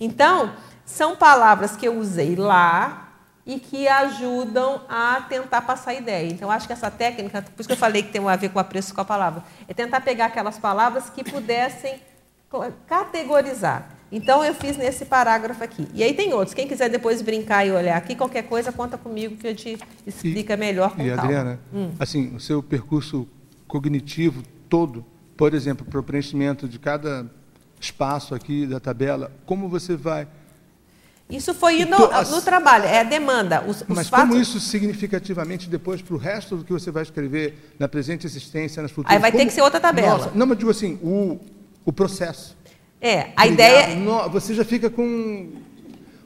Então, 0.00 0.52
são 0.84 1.14
palavras 1.14 1.76
que 1.76 1.86
eu 1.86 1.98
usei 1.98 2.34
lá 2.34 3.08
e 3.46 3.58
que 3.58 3.86
ajudam 3.86 4.82
a 4.88 5.20
tentar 5.28 5.62
passar 5.62 5.92
a 5.92 5.94
ideia. 5.94 6.30
Então, 6.30 6.50
acho 6.50 6.66
que 6.66 6.72
essa 6.72 6.90
técnica, 6.90 7.42
por 7.42 7.60
isso 7.60 7.68
que 7.68 7.72
eu 7.72 7.78
falei 7.78 8.02
que 8.02 8.10
tem 8.10 8.26
a 8.26 8.36
ver 8.36 8.50
com 8.50 8.58
a 8.58 8.64
preço 8.64 8.94
com 8.94 9.00
a 9.00 9.04
palavra, 9.04 9.42
é 9.68 9.74
tentar 9.74 10.00
pegar 10.00 10.26
aquelas 10.26 10.58
palavras 10.58 11.08
que 11.10 11.22
pudessem 11.22 12.00
categorizar. 12.86 13.90
Então, 14.12 14.44
eu 14.44 14.52
fiz 14.52 14.76
nesse 14.76 15.04
parágrafo 15.04 15.62
aqui. 15.62 15.86
E 15.94 16.02
aí 16.02 16.14
tem 16.14 16.32
outros. 16.32 16.52
Quem 16.52 16.66
quiser 16.66 16.88
depois 16.88 17.22
brincar 17.22 17.64
e 17.64 17.70
olhar 17.70 17.96
aqui, 17.96 18.16
qualquer 18.16 18.42
coisa, 18.42 18.72
conta 18.72 18.98
comigo 18.98 19.36
que 19.36 19.46
eu 19.46 19.54
te 19.54 19.78
explica 20.04 20.56
melhor 20.56 20.96
com 20.96 21.02
E, 21.02 21.12
Adriana, 21.12 21.60
hum. 21.72 21.92
assim, 21.98 22.34
o 22.34 22.40
seu 22.40 22.60
percurso 22.60 23.28
cognitivo 23.70 24.42
todo, 24.68 25.06
por 25.36 25.54
exemplo, 25.54 25.86
para 25.86 26.00
o 26.00 26.02
preenchimento 26.02 26.68
de 26.68 26.78
cada 26.78 27.30
espaço 27.80 28.34
aqui 28.34 28.66
da 28.66 28.80
tabela, 28.80 29.32
como 29.46 29.68
você 29.68 29.96
vai 29.96 30.26
isso 31.30 31.54
foi 31.54 31.84
no, 31.84 31.96
no 31.96 32.42
trabalho, 32.42 32.86
é 32.86 32.98
a 32.98 33.02
demanda. 33.04 33.62
Os, 33.64 33.84
mas 33.86 34.08
fatos... 34.08 34.28
como 34.28 34.40
isso 34.40 34.58
significativamente 34.58 35.68
depois 35.68 36.02
para 36.02 36.16
o 36.16 36.18
resto 36.18 36.56
do 36.56 36.64
que 36.64 36.72
você 36.72 36.90
vai 36.90 37.04
escrever 37.04 37.72
na 37.78 37.86
presente 37.86 38.26
existência, 38.26 38.82
nas 38.82 38.90
futuras... 38.90 39.12
Aí 39.12 39.20
vai 39.20 39.30
como... 39.30 39.40
ter 39.40 39.46
que 39.46 39.52
ser 39.52 39.62
outra 39.62 39.78
tabela. 39.78 40.08
Nossa, 40.08 40.30
não, 40.34 40.44
mas 40.44 40.58
digo 40.58 40.72
assim, 40.72 40.98
o, 41.00 41.38
o 41.84 41.92
processo. 41.92 42.56
É, 43.00 43.28
a 43.36 43.46
ideia... 43.46 43.96
Você 44.32 44.54
já 44.54 44.64
fica 44.64 44.90
com 44.90 45.52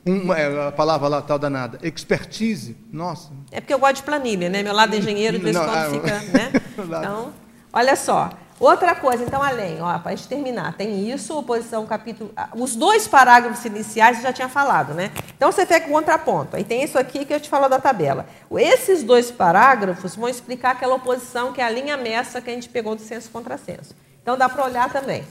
uma, 0.06 0.38
é, 0.38 0.68
a 0.68 0.72
palavra 0.72 1.08
lá 1.08 1.22
tal 1.22 1.38
danada, 1.38 1.78
expertise, 1.82 2.76
nossa. 2.92 3.30
É 3.50 3.60
porque 3.60 3.72
eu 3.72 3.78
gosto 3.78 3.96
de 3.96 4.02
planilha, 4.02 4.50
né? 4.50 4.62
Meu 4.62 4.74
lado 4.74 4.94
engenheiro, 4.94 5.38
de 5.38 5.44
vez 5.44 5.56
em 5.56 5.58
quando 5.58 5.74
ah, 5.74 5.90
fica, 5.90 6.20
né? 6.32 6.52
Então, 6.78 7.32
olha 7.72 7.96
só. 7.96 8.30
Outra 8.60 8.94
coisa, 8.94 9.24
então, 9.24 9.42
além, 9.42 9.78
para 9.78 10.12
a 10.12 10.14
gente 10.14 10.28
terminar, 10.28 10.74
tem 10.74 11.10
isso, 11.10 11.36
oposição, 11.36 11.84
capítulo. 11.86 12.32
Os 12.54 12.76
dois 12.76 13.08
parágrafos 13.08 13.64
iniciais 13.64 14.18
eu 14.18 14.22
já 14.22 14.32
tinha 14.32 14.48
falado, 14.48 14.94
né? 14.94 15.10
Então 15.36 15.50
você 15.50 15.66
pega 15.66 15.86
o 15.88 15.90
contraponto. 15.90 16.54
Aí 16.54 16.62
tem 16.62 16.82
isso 16.82 16.96
aqui 16.96 17.24
que 17.24 17.34
eu 17.34 17.40
te 17.40 17.48
falo 17.48 17.68
da 17.68 17.80
tabela. 17.80 18.26
Esses 18.56 19.02
dois 19.02 19.30
parágrafos 19.30 20.14
vão 20.14 20.28
explicar 20.28 20.70
aquela 20.70 20.94
oposição 20.94 21.52
que 21.52 21.60
é 21.60 21.64
a 21.64 21.70
linha 21.70 21.96
mestra 21.96 22.40
que 22.40 22.48
a 22.48 22.54
gente 22.54 22.68
pegou 22.68 22.94
do 22.94 23.02
senso 23.02 23.28
contra 23.30 23.58
senso. 23.58 23.94
Então 24.22 24.38
dá 24.38 24.48
para 24.48 24.64
olhar 24.64 24.90
também. 24.90 25.24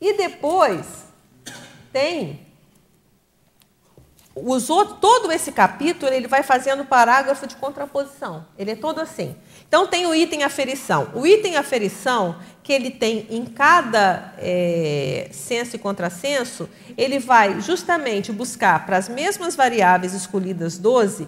E 0.00 0.16
depois 0.16 0.86
tem 1.92 2.45
usou 4.36 4.84
todo 4.84 5.32
esse 5.32 5.50
capítulo, 5.50 6.12
ele 6.12 6.28
vai 6.28 6.42
fazendo 6.42 6.84
parágrafo 6.84 7.46
de 7.46 7.56
contraposição. 7.56 8.44
Ele 8.58 8.72
é 8.72 8.76
todo 8.76 9.00
assim. 9.00 9.34
Então 9.66 9.86
tem 9.86 10.06
o 10.06 10.14
item 10.14 10.42
aferição. 10.42 11.08
O 11.14 11.26
item 11.26 11.56
aferição, 11.56 12.36
que 12.62 12.72
ele 12.72 12.90
tem 12.90 13.26
em 13.30 13.46
cada 13.46 14.34
é, 14.36 15.28
senso 15.32 15.76
e 15.76 15.78
contrassenso, 15.78 16.68
ele 16.98 17.18
vai 17.18 17.62
justamente 17.62 18.30
buscar 18.30 18.84
para 18.84 18.98
as 18.98 19.08
mesmas 19.08 19.56
variáveis 19.56 20.12
escolhidas 20.12 20.76
12, 20.76 21.26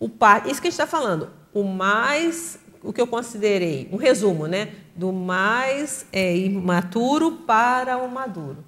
o 0.00 0.08
par, 0.08 0.46
isso 0.46 0.60
que 0.60 0.68
a 0.68 0.70
gente 0.70 0.80
está 0.80 0.86
falando, 0.86 1.30
o 1.52 1.62
mais, 1.62 2.58
o 2.82 2.92
que 2.92 3.00
eu 3.00 3.06
considerei, 3.06 3.88
um 3.92 3.96
resumo, 3.96 4.46
né? 4.46 4.70
Do 4.94 5.12
mais 5.12 6.06
é, 6.10 6.34
imaturo 6.36 7.32
para 7.46 7.98
o 7.98 8.10
maduro. 8.10 8.64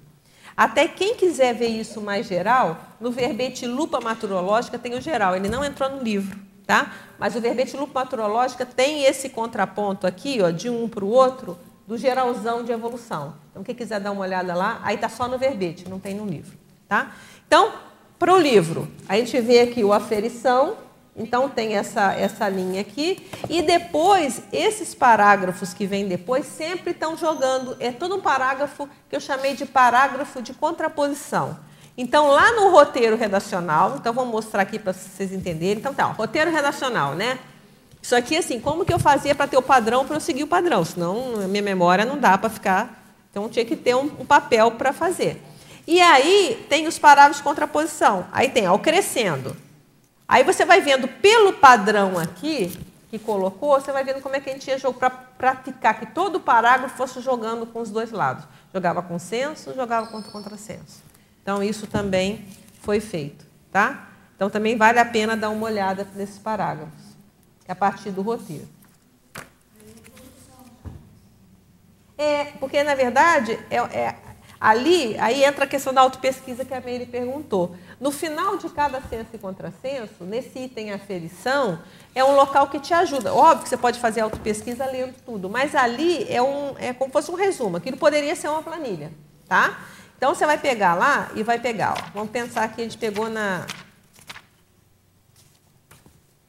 Até 0.59 0.89
quem 0.89 1.15
quiser 1.15 1.55
ver 1.55 1.69
isso 1.69 2.01
mais 2.01 2.27
geral, 2.27 2.81
no 2.99 3.11
verbete 3.11 3.65
lupa 3.65 4.01
maturológica 4.01 4.77
tem 4.77 4.93
o 4.93 4.99
geral, 4.99 5.33
ele 5.33 5.47
não 5.47 5.63
entrou 5.63 5.89
no 5.89 6.03
livro, 6.03 6.37
tá? 6.67 6.91
Mas 7.17 7.33
o 7.33 7.39
verbete 7.39 7.77
lupa 7.77 8.01
maturológica 8.01 8.65
tem 8.65 9.05
esse 9.05 9.29
contraponto 9.29 10.05
aqui, 10.05 10.41
ó, 10.41 10.49
de 10.51 10.69
um 10.69 10.89
para 10.89 11.05
o 11.05 11.07
outro, 11.07 11.57
do 11.87 11.97
geralzão 11.97 12.61
de 12.61 12.73
evolução. 12.73 13.35
Então, 13.49 13.63
quem 13.63 13.73
quiser 13.73 14.01
dar 14.01 14.11
uma 14.11 14.19
olhada 14.19 14.53
lá, 14.53 14.81
aí 14.83 14.95
está 14.95 15.07
só 15.07 15.29
no 15.29 15.37
verbete, 15.37 15.87
não 15.87 15.97
tem 15.97 16.13
no 16.13 16.25
livro, 16.25 16.57
tá? 16.89 17.15
Então, 17.47 17.71
para 18.19 18.33
o 18.33 18.37
livro, 18.37 18.85
a 19.07 19.15
gente 19.15 19.39
vê 19.39 19.61
aqui 19.61 19.81
o 19.81 19.93
aferição, 19.93 20.75
então 21.19 21.49
tem 21.49 21.75
essa, 21.75 22.13
essa 22.13 22.47
linha 22.47 22.79
aqui. 22.79 23.29
E 23.49 23.61
depois, 23.61 24.41
esses 24.53 24.95
parágrafos 24.95 25.73
que 25.73 25.85
vêm 25.85 26.07
depois 26.07 26.45
sempre 26.45 26.91
estão 26.91 27.17
jogando. 27.17 27.75
É 27.79 27.91
todo 27.91 28.15
um 28.15 28.21
parágrafo 28.21 28.87
que 29.09 29.15
eu 29.15 29.19
chamei 29.19 29.53
de 29.53 29.65
parágrafo 29.65 30.41
de 30.41 30.53
contraposição. 30.53 31.59
Então, 31.97 32.29
lá 32.29 32.53
no 32.53 32.69
roteiro 32.69 33.17
redacional, 33.17 33.97
então 33.97 34.13
vou 34.13 34.25
mostrar 34.25 34.61
aqui 34.61 34.79
para 34.79 34.93
vocês 34.93 35.33
entenderem. 35.33 35.79
Então, 35.79 35.93
tá, 35.93 36.07
ó, 36.07 36.11
roteiro 36.11 36.49
redacional, 36.49 37.13
né? 37.13 37.37
Isso 38.01 38.15
aqui, 38.15 38.37
assim, 38.37 38.57
como 38.57 38.85
que 38.85 38.93
eu 38.93 38.99
fazia 38.99 39.35
para 39.35 39.45
ter 39.45 39.57
o 39.57 39.61
padrão, 39.61 40.05
para 40.05 40.15
eu 40.15 40.21
seguir 40.21 40.43
o 40.43 40.47
padrão? 40.47 40.85
Senão, 40.85 41.45
minha 41.49 41.61
memória 41.61 42.05
não 42.05 42.17
dá 42.17 42.37
para 42.37 42.49
ficar. 42.49 43.03
Então, 43.29 43.49
tinha 43.49 43.65
que 43.65 43.75
ter 43.75 43.93
um, 43.95 44.05
um 44.19 44.25
papel 44.25 44.71
para 44.71 44.93
fazer. 44.93 45.43
E 45.85 45.99
aí, 45.99 46.65
tem 46.69 46.87
os 46.87 46.97
parágrafos 46.97 47.37
de 47.37 47.43
contraposição. 47.43 48.25
Aí 48.31 48.47
tem, 48.47 48.65
ó, 48.65 48.75
o 48.75 48.79
crescendo. 48.79 49.53
Aí 50.29 50.43
você 50.43 50.63
vai 50.63 50.79
vendo 50.79 51.07
pelo 51.07 51.53
padrão 51.53 52.19
aqui, 52.19 52.71
que 53.09 53.17
colocou, 53.17 53.81
você 53.81 53.91
vai 53.91 54.03
vendo 54.03 54.21
como 54.21 54.35
é 54.35 54.39
que 54.39 54.47
a 54.47 54.53
gente 54.53 54.67
ia 54.67 54.77
jogar 54.77 55.09
para 55.09 55.09
praticar 55.09 55.99
que 55.99 56.05
todo 56.05 56.39
parágrafo 56.39 56.95
fosse 56.95 57.19
jogando 57.19 57.65
com 57.65 57.81
os 57.81 57.89
dois 57.89 58.11
lados. 58.11 58.45
Jogava 58.71 59.01
com 59.01 59.17
senso, 59.17 59.73
jogava 59.73 60.05
contra 60.05 60.31
contrassenso. 60.31 61.01
Então, 61.41 61.63
isso 61.63 61.87
também 61.87 62.47
foi 62.83 62.99
feito. 62.99 63.43
Tá? 63.71 64.07
Então, 64.35 64.51
também 64.51 64.77
vale 64.77 64.99
a 64.99 65.05
pena 65.05 65.35
dar 65.35 65.49
uma 65.49 65.65
olhada 65.65 66.07
nesses 66.13 66.37
parágrafos, 66.37 67.17
é 67.67 67.71
a 67.71 67.75
partir 67.75 68.11
do 68.11 68.21
roteiro. 68.21 68.69
É, 72.15 72.45
porque, 72.59 72.83
na 72.83 72.93
verdade, 72.93 73.59
é, 73.71 73.77
é, 73.77 74.15
ali 74.59 75.17
aí 75.17 75.43
entra 75.43 75.65
a 75.65 75.67
questão 75.67 75.91
da 75.91 76.01
autopesquisa 76.01 76.63
que 76.63 76.73
a 76.73 76.81
Meire 76.81 77.07
perguntou. 77.07 77.75
No 77.99 78.11
final 78.11 78.55
de 78.55 78.69
cada 78.69 79.01
senso 79.01 79.27
e 79.33 79.37
contrassenso, 79.37 80.23
nesse 80.23 80.57
item 80.57 80.93
aferição, 80.93 81.79
é 82.15 82.23
um 82.23 82.33
local 82.33 82.67
que 82.67 82.79
te 82.79 82.93
ajuda. 82.93 83.33
Óbvio 83.33 83.63
que 83.63 83.69
você 83.69 83.75
pode 83.75 83.99
fazer 83.99 84.21
autopesquisa 84.21 84.85
lendo 84.85 85.15
tudo, 85.25 85.49
mas 85.49 85.75
ali 85.75 86.25
é, 86.31 86.41
um, 86.41 86.75
é 86.77 86.93
como 86.93 87.09
se 87.09 87.13
fosse 87.13 87.31
um 87.31 87.35
resumo. 87.35 87.75
Aquilo 87.75 87.97
poderia 87.97 88.35
ser 88.37 88.47
uma 88.47 88.63
planilha, 88.63 89.11
tá? 89.49 89.79
Então, 90.15 90.33
você 90.33 90.45
vai 90.45 90.57
pegar 90.57 90.95
lá 90.95 91.29
e 91.35 91.43
vai 91.43 91.59
pegar. 91.59 91.93
Ó. 91.97 92.11
Vamos 92.13 92.29
pensar 92.31 92.69
que 92.73 92.81
a 92.81 92.83
gente 92.83 92.97
pegou 92.97 93.29
na... 93.29 93.65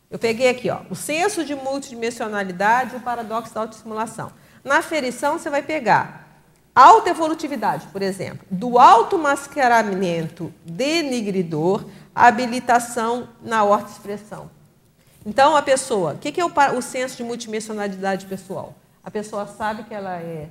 Eu 0.09 0.18
peguei 0.18 0.48
aqui, 0.48 0.70
ó, 0.70 0.81
o 0.90 0.94
senso 0.94 1.44
de 1.44 1.55
multidimensionalidade 1.55 2.94
e 2.94 2.98
o 2.98 3.01
paradoxo 3.01 3.55
da 3.55 3.60
autoestimulação. 3.60 4.32
Na 4.62 4.78
aferição, 4.78 5.39
você 5.39 5.48
vai 5.48 5.62
pegar 5.62 6.30
Alta 6.74 7.10
evolutividade, 7.10 7.86
por 7.88 8.01
exemplo, 8.01 8.47
do 8.51 8.78
automascaramento 8.78 10.52
denigridor 10.64 11.84
habilitação 12.14 13.28
na 13.42 13.64
horta-expressão. 13.64 14.51
Então, 15.24 15.56
a 15.56 15.62
pessoa, 15.62 16.14
o 16.14 16.18
que, 16.18 16.32
que 16.32 16.40
é 16.40 16.44
o, 16.44 16.52
o 16.76 16.82
senso 16.82 17.16
de 17.16 17.24
multidimensionalidade 17.24 18.26
pessoal? 18.26 18.74
A 19.02 19.10
pessoa 19.10 19.47
sabe 19.47 19.84
que 19.84 19.94
ela 19.94 20.16
é 20.16 20.48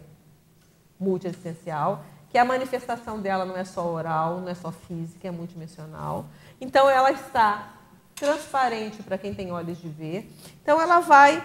multiexistencial, 0.99 2.03
que 2.29 2.37
a 2.37 2.45
manifestação 2.45 3.19
dela 3.19 3.45
não 3.45 3.57
é 3.57 3.63
só 3.63 3.85
oral, 3.87 4.41
não 4.41 4.49
é 4.49 4.55
só 4.55 4.71
física, 4.71 5.27
é 5.27 5.31
multidimensional. 5.31 6.25
Então, 6.61 6.89
ela 6.89 7.11
está 7.11 7.69
transparente 8.15 9.01
para 9.01 9.17
quem 9.17 9.33
tem 9.33 9.51
olhos 9.51 9.79
de 9.79 9.87
ver. 9.87 10.29
Então, 10.61 10.79
ela 10.79 10.99
vai 10.99 11.43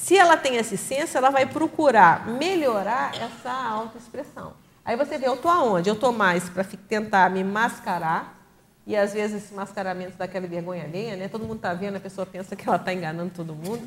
se 0.00 0.16
ela 0.16 0.34
tem 0.34 0.56
esse 0.56 0.78
senso, 0.78 1.18
ela 1.18 1.28
vai 1.28 1.44
procurar 1.44 2.26
melhorar 2.26 3.12
essa 3.14 3.52
autoexpressão. 3.52 4.54
Aí 4.82 4.96
você 4.96 5.18
vê, 5.18 5.28
eu 5.28 5.34
estou 5.34 5.50
aonde? 5.50 5.90
Eu 5.90 5.94
estou 5.94 6.10
mais 6.10 6.48
para 6.48 6.64
tentar 6.64 7.28
me 7.30 7.44
mascarar, 7.44 8.40
e 8.86 8.96
às 8.96 9.12
vezes 9.12 9.44
esse 9.44 9.54
mascaramento 9.54 10.16
dá 10.16 10.24
aquela 10.24 10.46
vergonha 10.46 10.84
alheia, 10.84 11.16
né? 11.16 11.28
Todo 11.28 11.42
mundo 11.42 11.56
está 11.56 11.74
vendo, 11.74 11.96
a 11.96 12.00
pessoa 12.00 12.26
pensa 12.26 12.56
que 12.56 12.66
ela 12.66 12.78
está 12.78 12.94
enganando 12.94 13.30
todo 13.36 13.54
mundo. 13.54 13.86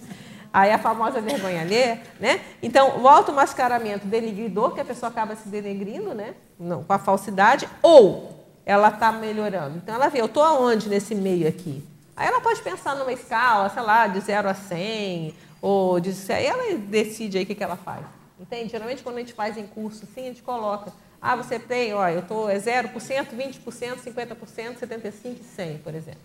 Aí 0.53 0.71
a 0.71 0.77
famosa 0.77 1.19
vergonha 1.19 1.61
alheia, 1.61 1.99
né? 2.19 2.41
Então, 2.61 3.01
o 3.01 3.07
automascaramento 3.07 4.05
denigridor, 4.05 4.71
que 4.75 4.81
a 4.81 4.85
pessoa 4.85 5.09
acaba 5.09 5.35
se 5.35 5.49
denegrindo, 5.49 6.13
né? 6.13 6.35
Não, 6.59 6.83
com 6.83 6.93
a 6.93 6.99
falsidade, 6.99 7.67
ou 7.81 8.45
ela 8.63 8.89
está 8.89 9.11
melhorando. 9.11 9.77
Então, 9.77 9.95
ela 9.95 10.09
vê, 10.09 10.21
eu 10.21 10.27
estou 10.27 10.43
aonde 10.43 10.87
nesse 10.89 11.15
meio 11.15 11.47
aqui? 11.47 11.83
Aí 12.15 12.27
ela 12.27 12.39
pode 12.39 12.61
pensar 12.61 12.95
numa 12.95 13.11
escala, 13.11 13.67
sei 13.71 13.81
lá, 13.81 14.05
de 14.05 14.19
0 14.19 14.47
a 14.47 14.53
100, 14.53 15.33
ou 15.63 15.97
diz, 15.97 16.29
ela 16.29 16.77
decide 16.77 17.37
aí 17.37 17.45
o 17.45 17.47
que, 17.47 17.55
que 17.55 17.63
ela 17.63 17.77
faz. 17.77 18.05
Entende? 18.37 18.69
Geralmente 18.69 19.01
quando 19.01 19.15
a 19.15 19.19
gente 19.19 19.31
faz 19.31 19.57
em 19.57 19.65
curso 19.65 20.03
assim, 20.03 20.23
a 20.23 20.25
gente 20.25 20.43
coloca, 20.43 20.91
ah, 21.21 21.37
você 21.37 21.57
tem, 21.57 21.93
ó, 21.93 22.05
eu 22.09 22.19
estou 22.19 22.49
é 22.49 22.57
0%, 22.57 22.91
20%, 22.91 23.63
50%, 23.63 24.77
75% 24.77 25.37
e 25.39 25.41
100, 25.41 25.77
por 25.77 25.95
exemplo. 25.95 26.19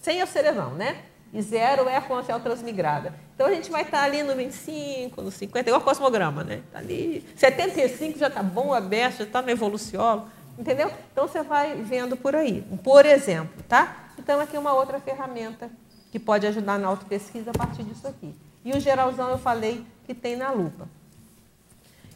100 0.00 0.20
é 0.20 0.24
o 0.24 0.26
cerevão, 0.26 0.74
né? 0.74 1.04
E 1.32 1.40
zero 1.40 1.88
é 1.88 1.98
a 1.98 2.00
consciência 2.00 2.42
transmigrada. 2.42 3.14
Então 3.36 3.46
a 3.46 3.54
gente 3.54 3.70
vai 3.70 3.82
estar 3.82 4.02
ali 4.02 4.24
no 4.24 4.34
25, 4.34 5.22
no 5.22 5.30
50, 5.30 5.70
igual 5.70 5.82
cosmograma, 5.82 6.42
né? 6.42 6.60
Tá 6.72 6.80
ali. 6.80 7.24
75 7.36 8.18
já 8.18 8.26
está 8.26 8.42
bom, 8.42 8.74
aberto, 8.74 9.18
já 9.18 9.24
está 9.24 9.40
no 9.40 9.50
evoluciólogo. 9.50 10.26
Entendeu? 10.58 10.90
Então 11.12 11.28
você 11.28 11.44
vai 11.44 11.76
vendo 11.76 12.16
por 12.16 12.34
aí. 12.34 12.62
Por 12.82 13.06
exemplo, 13.06 13.62
tá? 13.68 14.10
Então 14.18 14.40
aqui 14.40 14.56
é 14.56 14.58
uma 14.58 14.72
outra 14.72 14.98
ferramenta 14.98 15.70
que 16.10 16.18
pode 16.18 16.44
ajudar 16.48 16.76
na 16.76 16.88
autopesquisa 16.88 17.52
a 17.52 17.54
partir 17.56 17.84
disso 17.84 18.08
aqui. 18.08 18.34
E 18.64 18.72
o 18.72 18.80
geralzão 18.80 19.30
eu 19.30 19.38
falei 19.38 19.84
que 20.04 20.14
tem 20.14 20.36
na 20.36 20.50
lupa. 20.50 20.88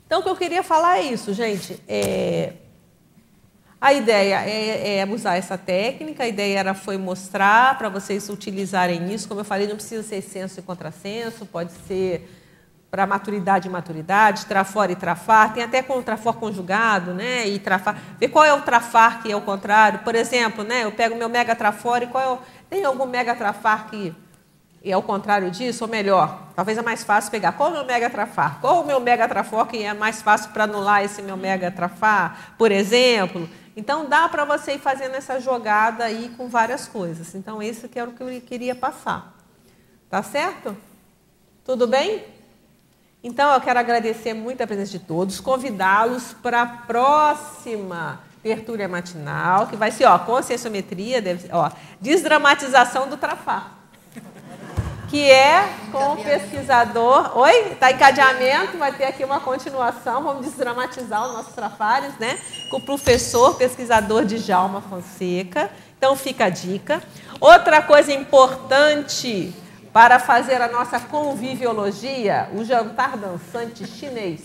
Então, 0.06 0.20
o 0.20 0.22
que 0.22 0.28
eu 0.28 0.36
queria 0.36 0.62
falar 0.62 0.98
é 0.98 1.02
isso, 1.02 1.32
gente. 1.32 1.80
É... 1.88 2.52
A 3.80 3.92
ideia 3.92 4.40
é, 4.46 4.98
é, 4.98 5.06
usar 5.06 5.36
essa 5.36 5.58
técnica, 5.58 6.24
a 6.24 6.28
ideia 6.28 6.58
era 6.58 6.74
foi 6.74 6.96
mostrar 6.96 7.76
para 7.76 7.88
vocês 7.88 8.28
utilizarem 8.30 9.12
isso. 9.12 9.28
Como 9.28 9.40
eu 9.40 9.44
falei, 9.44 9.66
não 9.66 9.76
precisa 9.76 10.02
ser 10.02 10.22
senso 10.22 10.58
e 10.58 10.62
contrassenso, 10.62 11.44
pode 11.44 11.72
ser 11.86 12.26
para 12.90 13.06
maturidade 13.06 13.66
e 13.66 13.70
maturidade, 13.70 14.46
trafora 14.46 14.92
e 14.92 14.96
trafar, 14.96 15.52
tem 15.52 15.64
até 15.64 15.82
com 15.82 16.00
trafor 16.00 16.34
conjugado, 16.34 17.12
né? 17.12 17.46
E 17.48 17.58
trafar. 17.58 17.98
Ver 18.20 18.28
qual 18.28 18.44
é 18.44 18.54
o 18.54 18.62
trafar 18.62 19.20
que 19.20 19.32
é 19.32 19.36
o 19.36 19.40
contrário. 19.40 19.98
Por 19.98 20.14
exemplo, 20.14 20.62
né? 20.62 20.84
Eu 20.84 20.92
pego 20.92 21.16
meu 21.16 21.28
mega 21.28 21.56
trafora 21.56 22.04
e 22.04 22.06
qual 22.06 22.22
é 22.22 22.28
o... 22.28 22.38
Tem 22.70 22.84
algum 22.84 23.04
mega 23.04 23.34
trafar 23.34 23.90
que 23.90 24.14
é 24.90 24.96
o 24.96 25.02
contrário 25.02 25.50
disso, 25.50 25.84
ou 25.84 25.90
melhor, 25.90 26.48
talvez 26.54 26.76
é 26.76 26.82
mais 26.82 27.02
fácil 27.02 27.30
pegar 27.30 27.52
qual 27.52 27.70
o 27.70 27.72
meu 27.72 27.84
mega 27.84 28.10
trafar, 28.10 28.60
qual 28.60 28.82
o 28.82 28.86
meu 28.86 29.00
mega 29.00 29.28
trafor 29.28 29.66
que 29.66 29.82
é 29.82 29.94
mais 29.94 30.20
fácil 30.20 30.50
para 30.50 30.64
anular 30.64 31.02
esse 31.02 31.22
meu 31.22 31.36
mega 31.36 31.70
trafar, 31.70 32.54
por 32.58 32.70
exemplo. 32.70 33.48
Então 33.76 34.08
dá 34.08 34.28
para 34.28 34.44
você 34.44 34.74
ir 34.74 34.78
fazendo 34.78 35.14
essa 35.14 35.40
jogada 35.40 36.04
aí 36.04 36.32
com 36.36 36.48
várias 36.48 36.86
coisas. 36.86 37.34
Então 37.34 37.62
esse 37.62 37.88
que 37.88 37.98
era 37.98 38.10
o 38.10 38.12
que 38.12 38.22
eu 38.22 38.40
queria 38.40 38.74
passar. 38.74 39.34
Tá 40.10 40.22
certo? 40.22 40.76
Tudo 41.64 41.86
bem? 41.86 42.24
Então, 43.26 43.54
eu 43.54 43.60
quero 43.62 43.78
agradecer 43.78 44.34
muito 44.34 44.62
a 44.62 44.66
presença 44.66 44.92
de 44.92 44.98
todos, 44.98 45.40
convidá-los 45.40 46.34
para 46.34 46.60
a 46.60 46.66
próxima 46.66 48.20
tertúlia 48.42 48.86
matinal, 48.86 49.66
que 49.66 49.76
vai 49.76 49.90
ser, 49.90 50.04
ó, 50.04 50.18
conscienciometria, 50.18 51.22
deve, 51.22 51.48
ó, 51.50 51.70
desdramatização 51.98 53.08
do 53.08 53.16
trafar, 53.16 53.78
que 55.08 55.30
é 55.30 55.68
com 55.92 56.14
o 56.14 56.16
pesquisador, 56.16 57.36
oi, 57.38 57.72
está 57.72 57.90
em 57.90 57.96
cadeamento, 57.96 58.78
vai 58.78 58.92
ter 58.92 59.04
aqui 59.04 59.24
uma 59.24 59.40
continuação, 59.40 60.22
vamos 60.22 60.46
desdramatizar 60.46 61.26
os 61.26 61.32
nossos 61.34 61.54
trafares, 61.54 62.18
né, 62.18 62.38
com 62.70 62.78
o 62.78 62.80
professor 62.84 63.54
pesquisador 63.56 64.24
de 64.24 64.38
Jalma 64.38 64.80
Fonseca, 64.80 65.70
então 65.96 66.16
fica 66.16 66.46
a 66.46 66.50
dica. 66.50 67.02
Outra 67.40 67.82
coisa 67.82 68.12
importante 68.12 69.54
para 69.92 70.18
fazer 70.18 70.60
a 70.60 70.68
nossa 70.68 70.98
conviviologia, 70.98 72.48
o 72.54 72.64
jantar 72.64 73.16
dançante 73.16 73.86
chinês, 73.86 74.40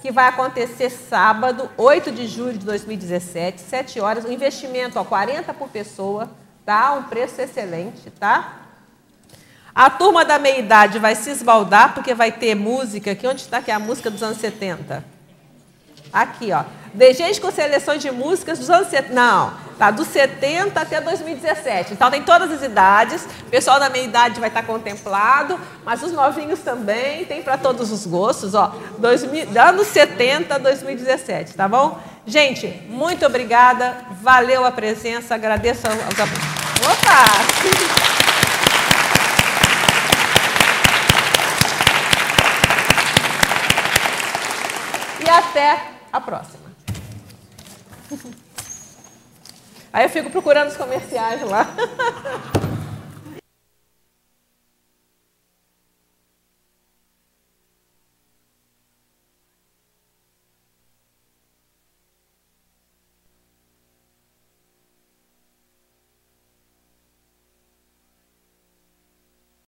que 0.00 0.12
vai 0.12 0.28
acontecer 0.28 0.90
sábado, 0.90 1.68
8 1.76 2.12
de 2.12 2.26
julho 2.28 2.56
de 2.56 2.64
2017, 2.64 3.60
7 3.60 4.00
horas, 4.00 4.24
um 4.24 4.30
investimento 4.30 4.98
a 4.98 5.04
40 5.04 5.52
por 5.52 5.68
pessoa, 5.68 6.30
tá? 6.64 6.92
Um 6.92 7.04
preço 7.04 7.40
excelente, 7.40 8.10
tá? 8.12 8.65
A 9.76 9.90
turma 9.90 10.24
da 10.24 10.38
meia-idade 10.38 10.98
vai 10.98 11.14
se 11.14 11.28
esbaldar, 11.28 11.92
porque 11.92 12.14
vai 12.14 12.32
ter 12.32 12.54
música 12.54 13.10
aqui. 13.10 13.26
Onde 13.26 13.42
está 13.42 13.58
aqui 13.58 13.70
a 13.70 13.78
música 13.78 14.10
dos 14.10 14.22
anos 14.22 14.38
70? 14.38 15.04
Aqui, 16.10 16.50
ó. 16.50 16.64
De 16.94 17.12
gente 17.12 17.38
com 17.38 17.50
seleções 17.50 18.00
de 18.00 18.10
músicas 18.10 18.58
dos 18.58 18.70
anos 18.70 18.88
70. 18.88 19.12
Não, 19.12 19.52
tá 19.78 19.90
do 19.90 20.02
70 20.02 20.80
até 20.80 20.98
2017. 20.98 21.92
Então 21.92 22.10
tem 22.10 22.22
todas 22.22 22.50
as 22.50 22.62
idades. 22.62 23.28
O 23.42 23.50
pessoal 23.50 23.78
da 23.78 23.90
meia 23.90 24.04
idade 24.04 24.40
vai 24.40 24.48
estar 24.48 24.62
contemplado, 24.62 25.60
mas 25.84 26.02
os 26.02 26.10
novinhos 26.10 26.60
também, 26.60 27.26
tem 27.26 27.42
para 27.42 27.58
todos 27.58 27.92
os 27.92 28.06
gostos, 28.06 28.54
ó. 28.54 28.74
2000, 28.96 29.60
anos 29.60 29.88
70 29.88 30.54
a 30.54 30.58
2017, 30.58 31.52
tá 31.52 31.68
bom? 31.68 32.00
Gente, 32.24 32.66
muito 32.88 33.26
obrigada. 33.26 33.94
Valeu 34.22 34.64
a 34.64 34.70
presença. 34.70 35.34
Agradeço 35.34 35.86
aos 35.86 35.96
Opa! 36.80 38.06
E 45.26 45.28
até 45.28 45.90
a 46.12 46.20
próxima. 46.20 46.70
Aí 49.92 50.04
eu 50.04 50.10
fico 50.10 50.30
procurando 50.30 50.68
os 50.68 50.76
comerciais 50.76 51.42
lá. 51.42 51.66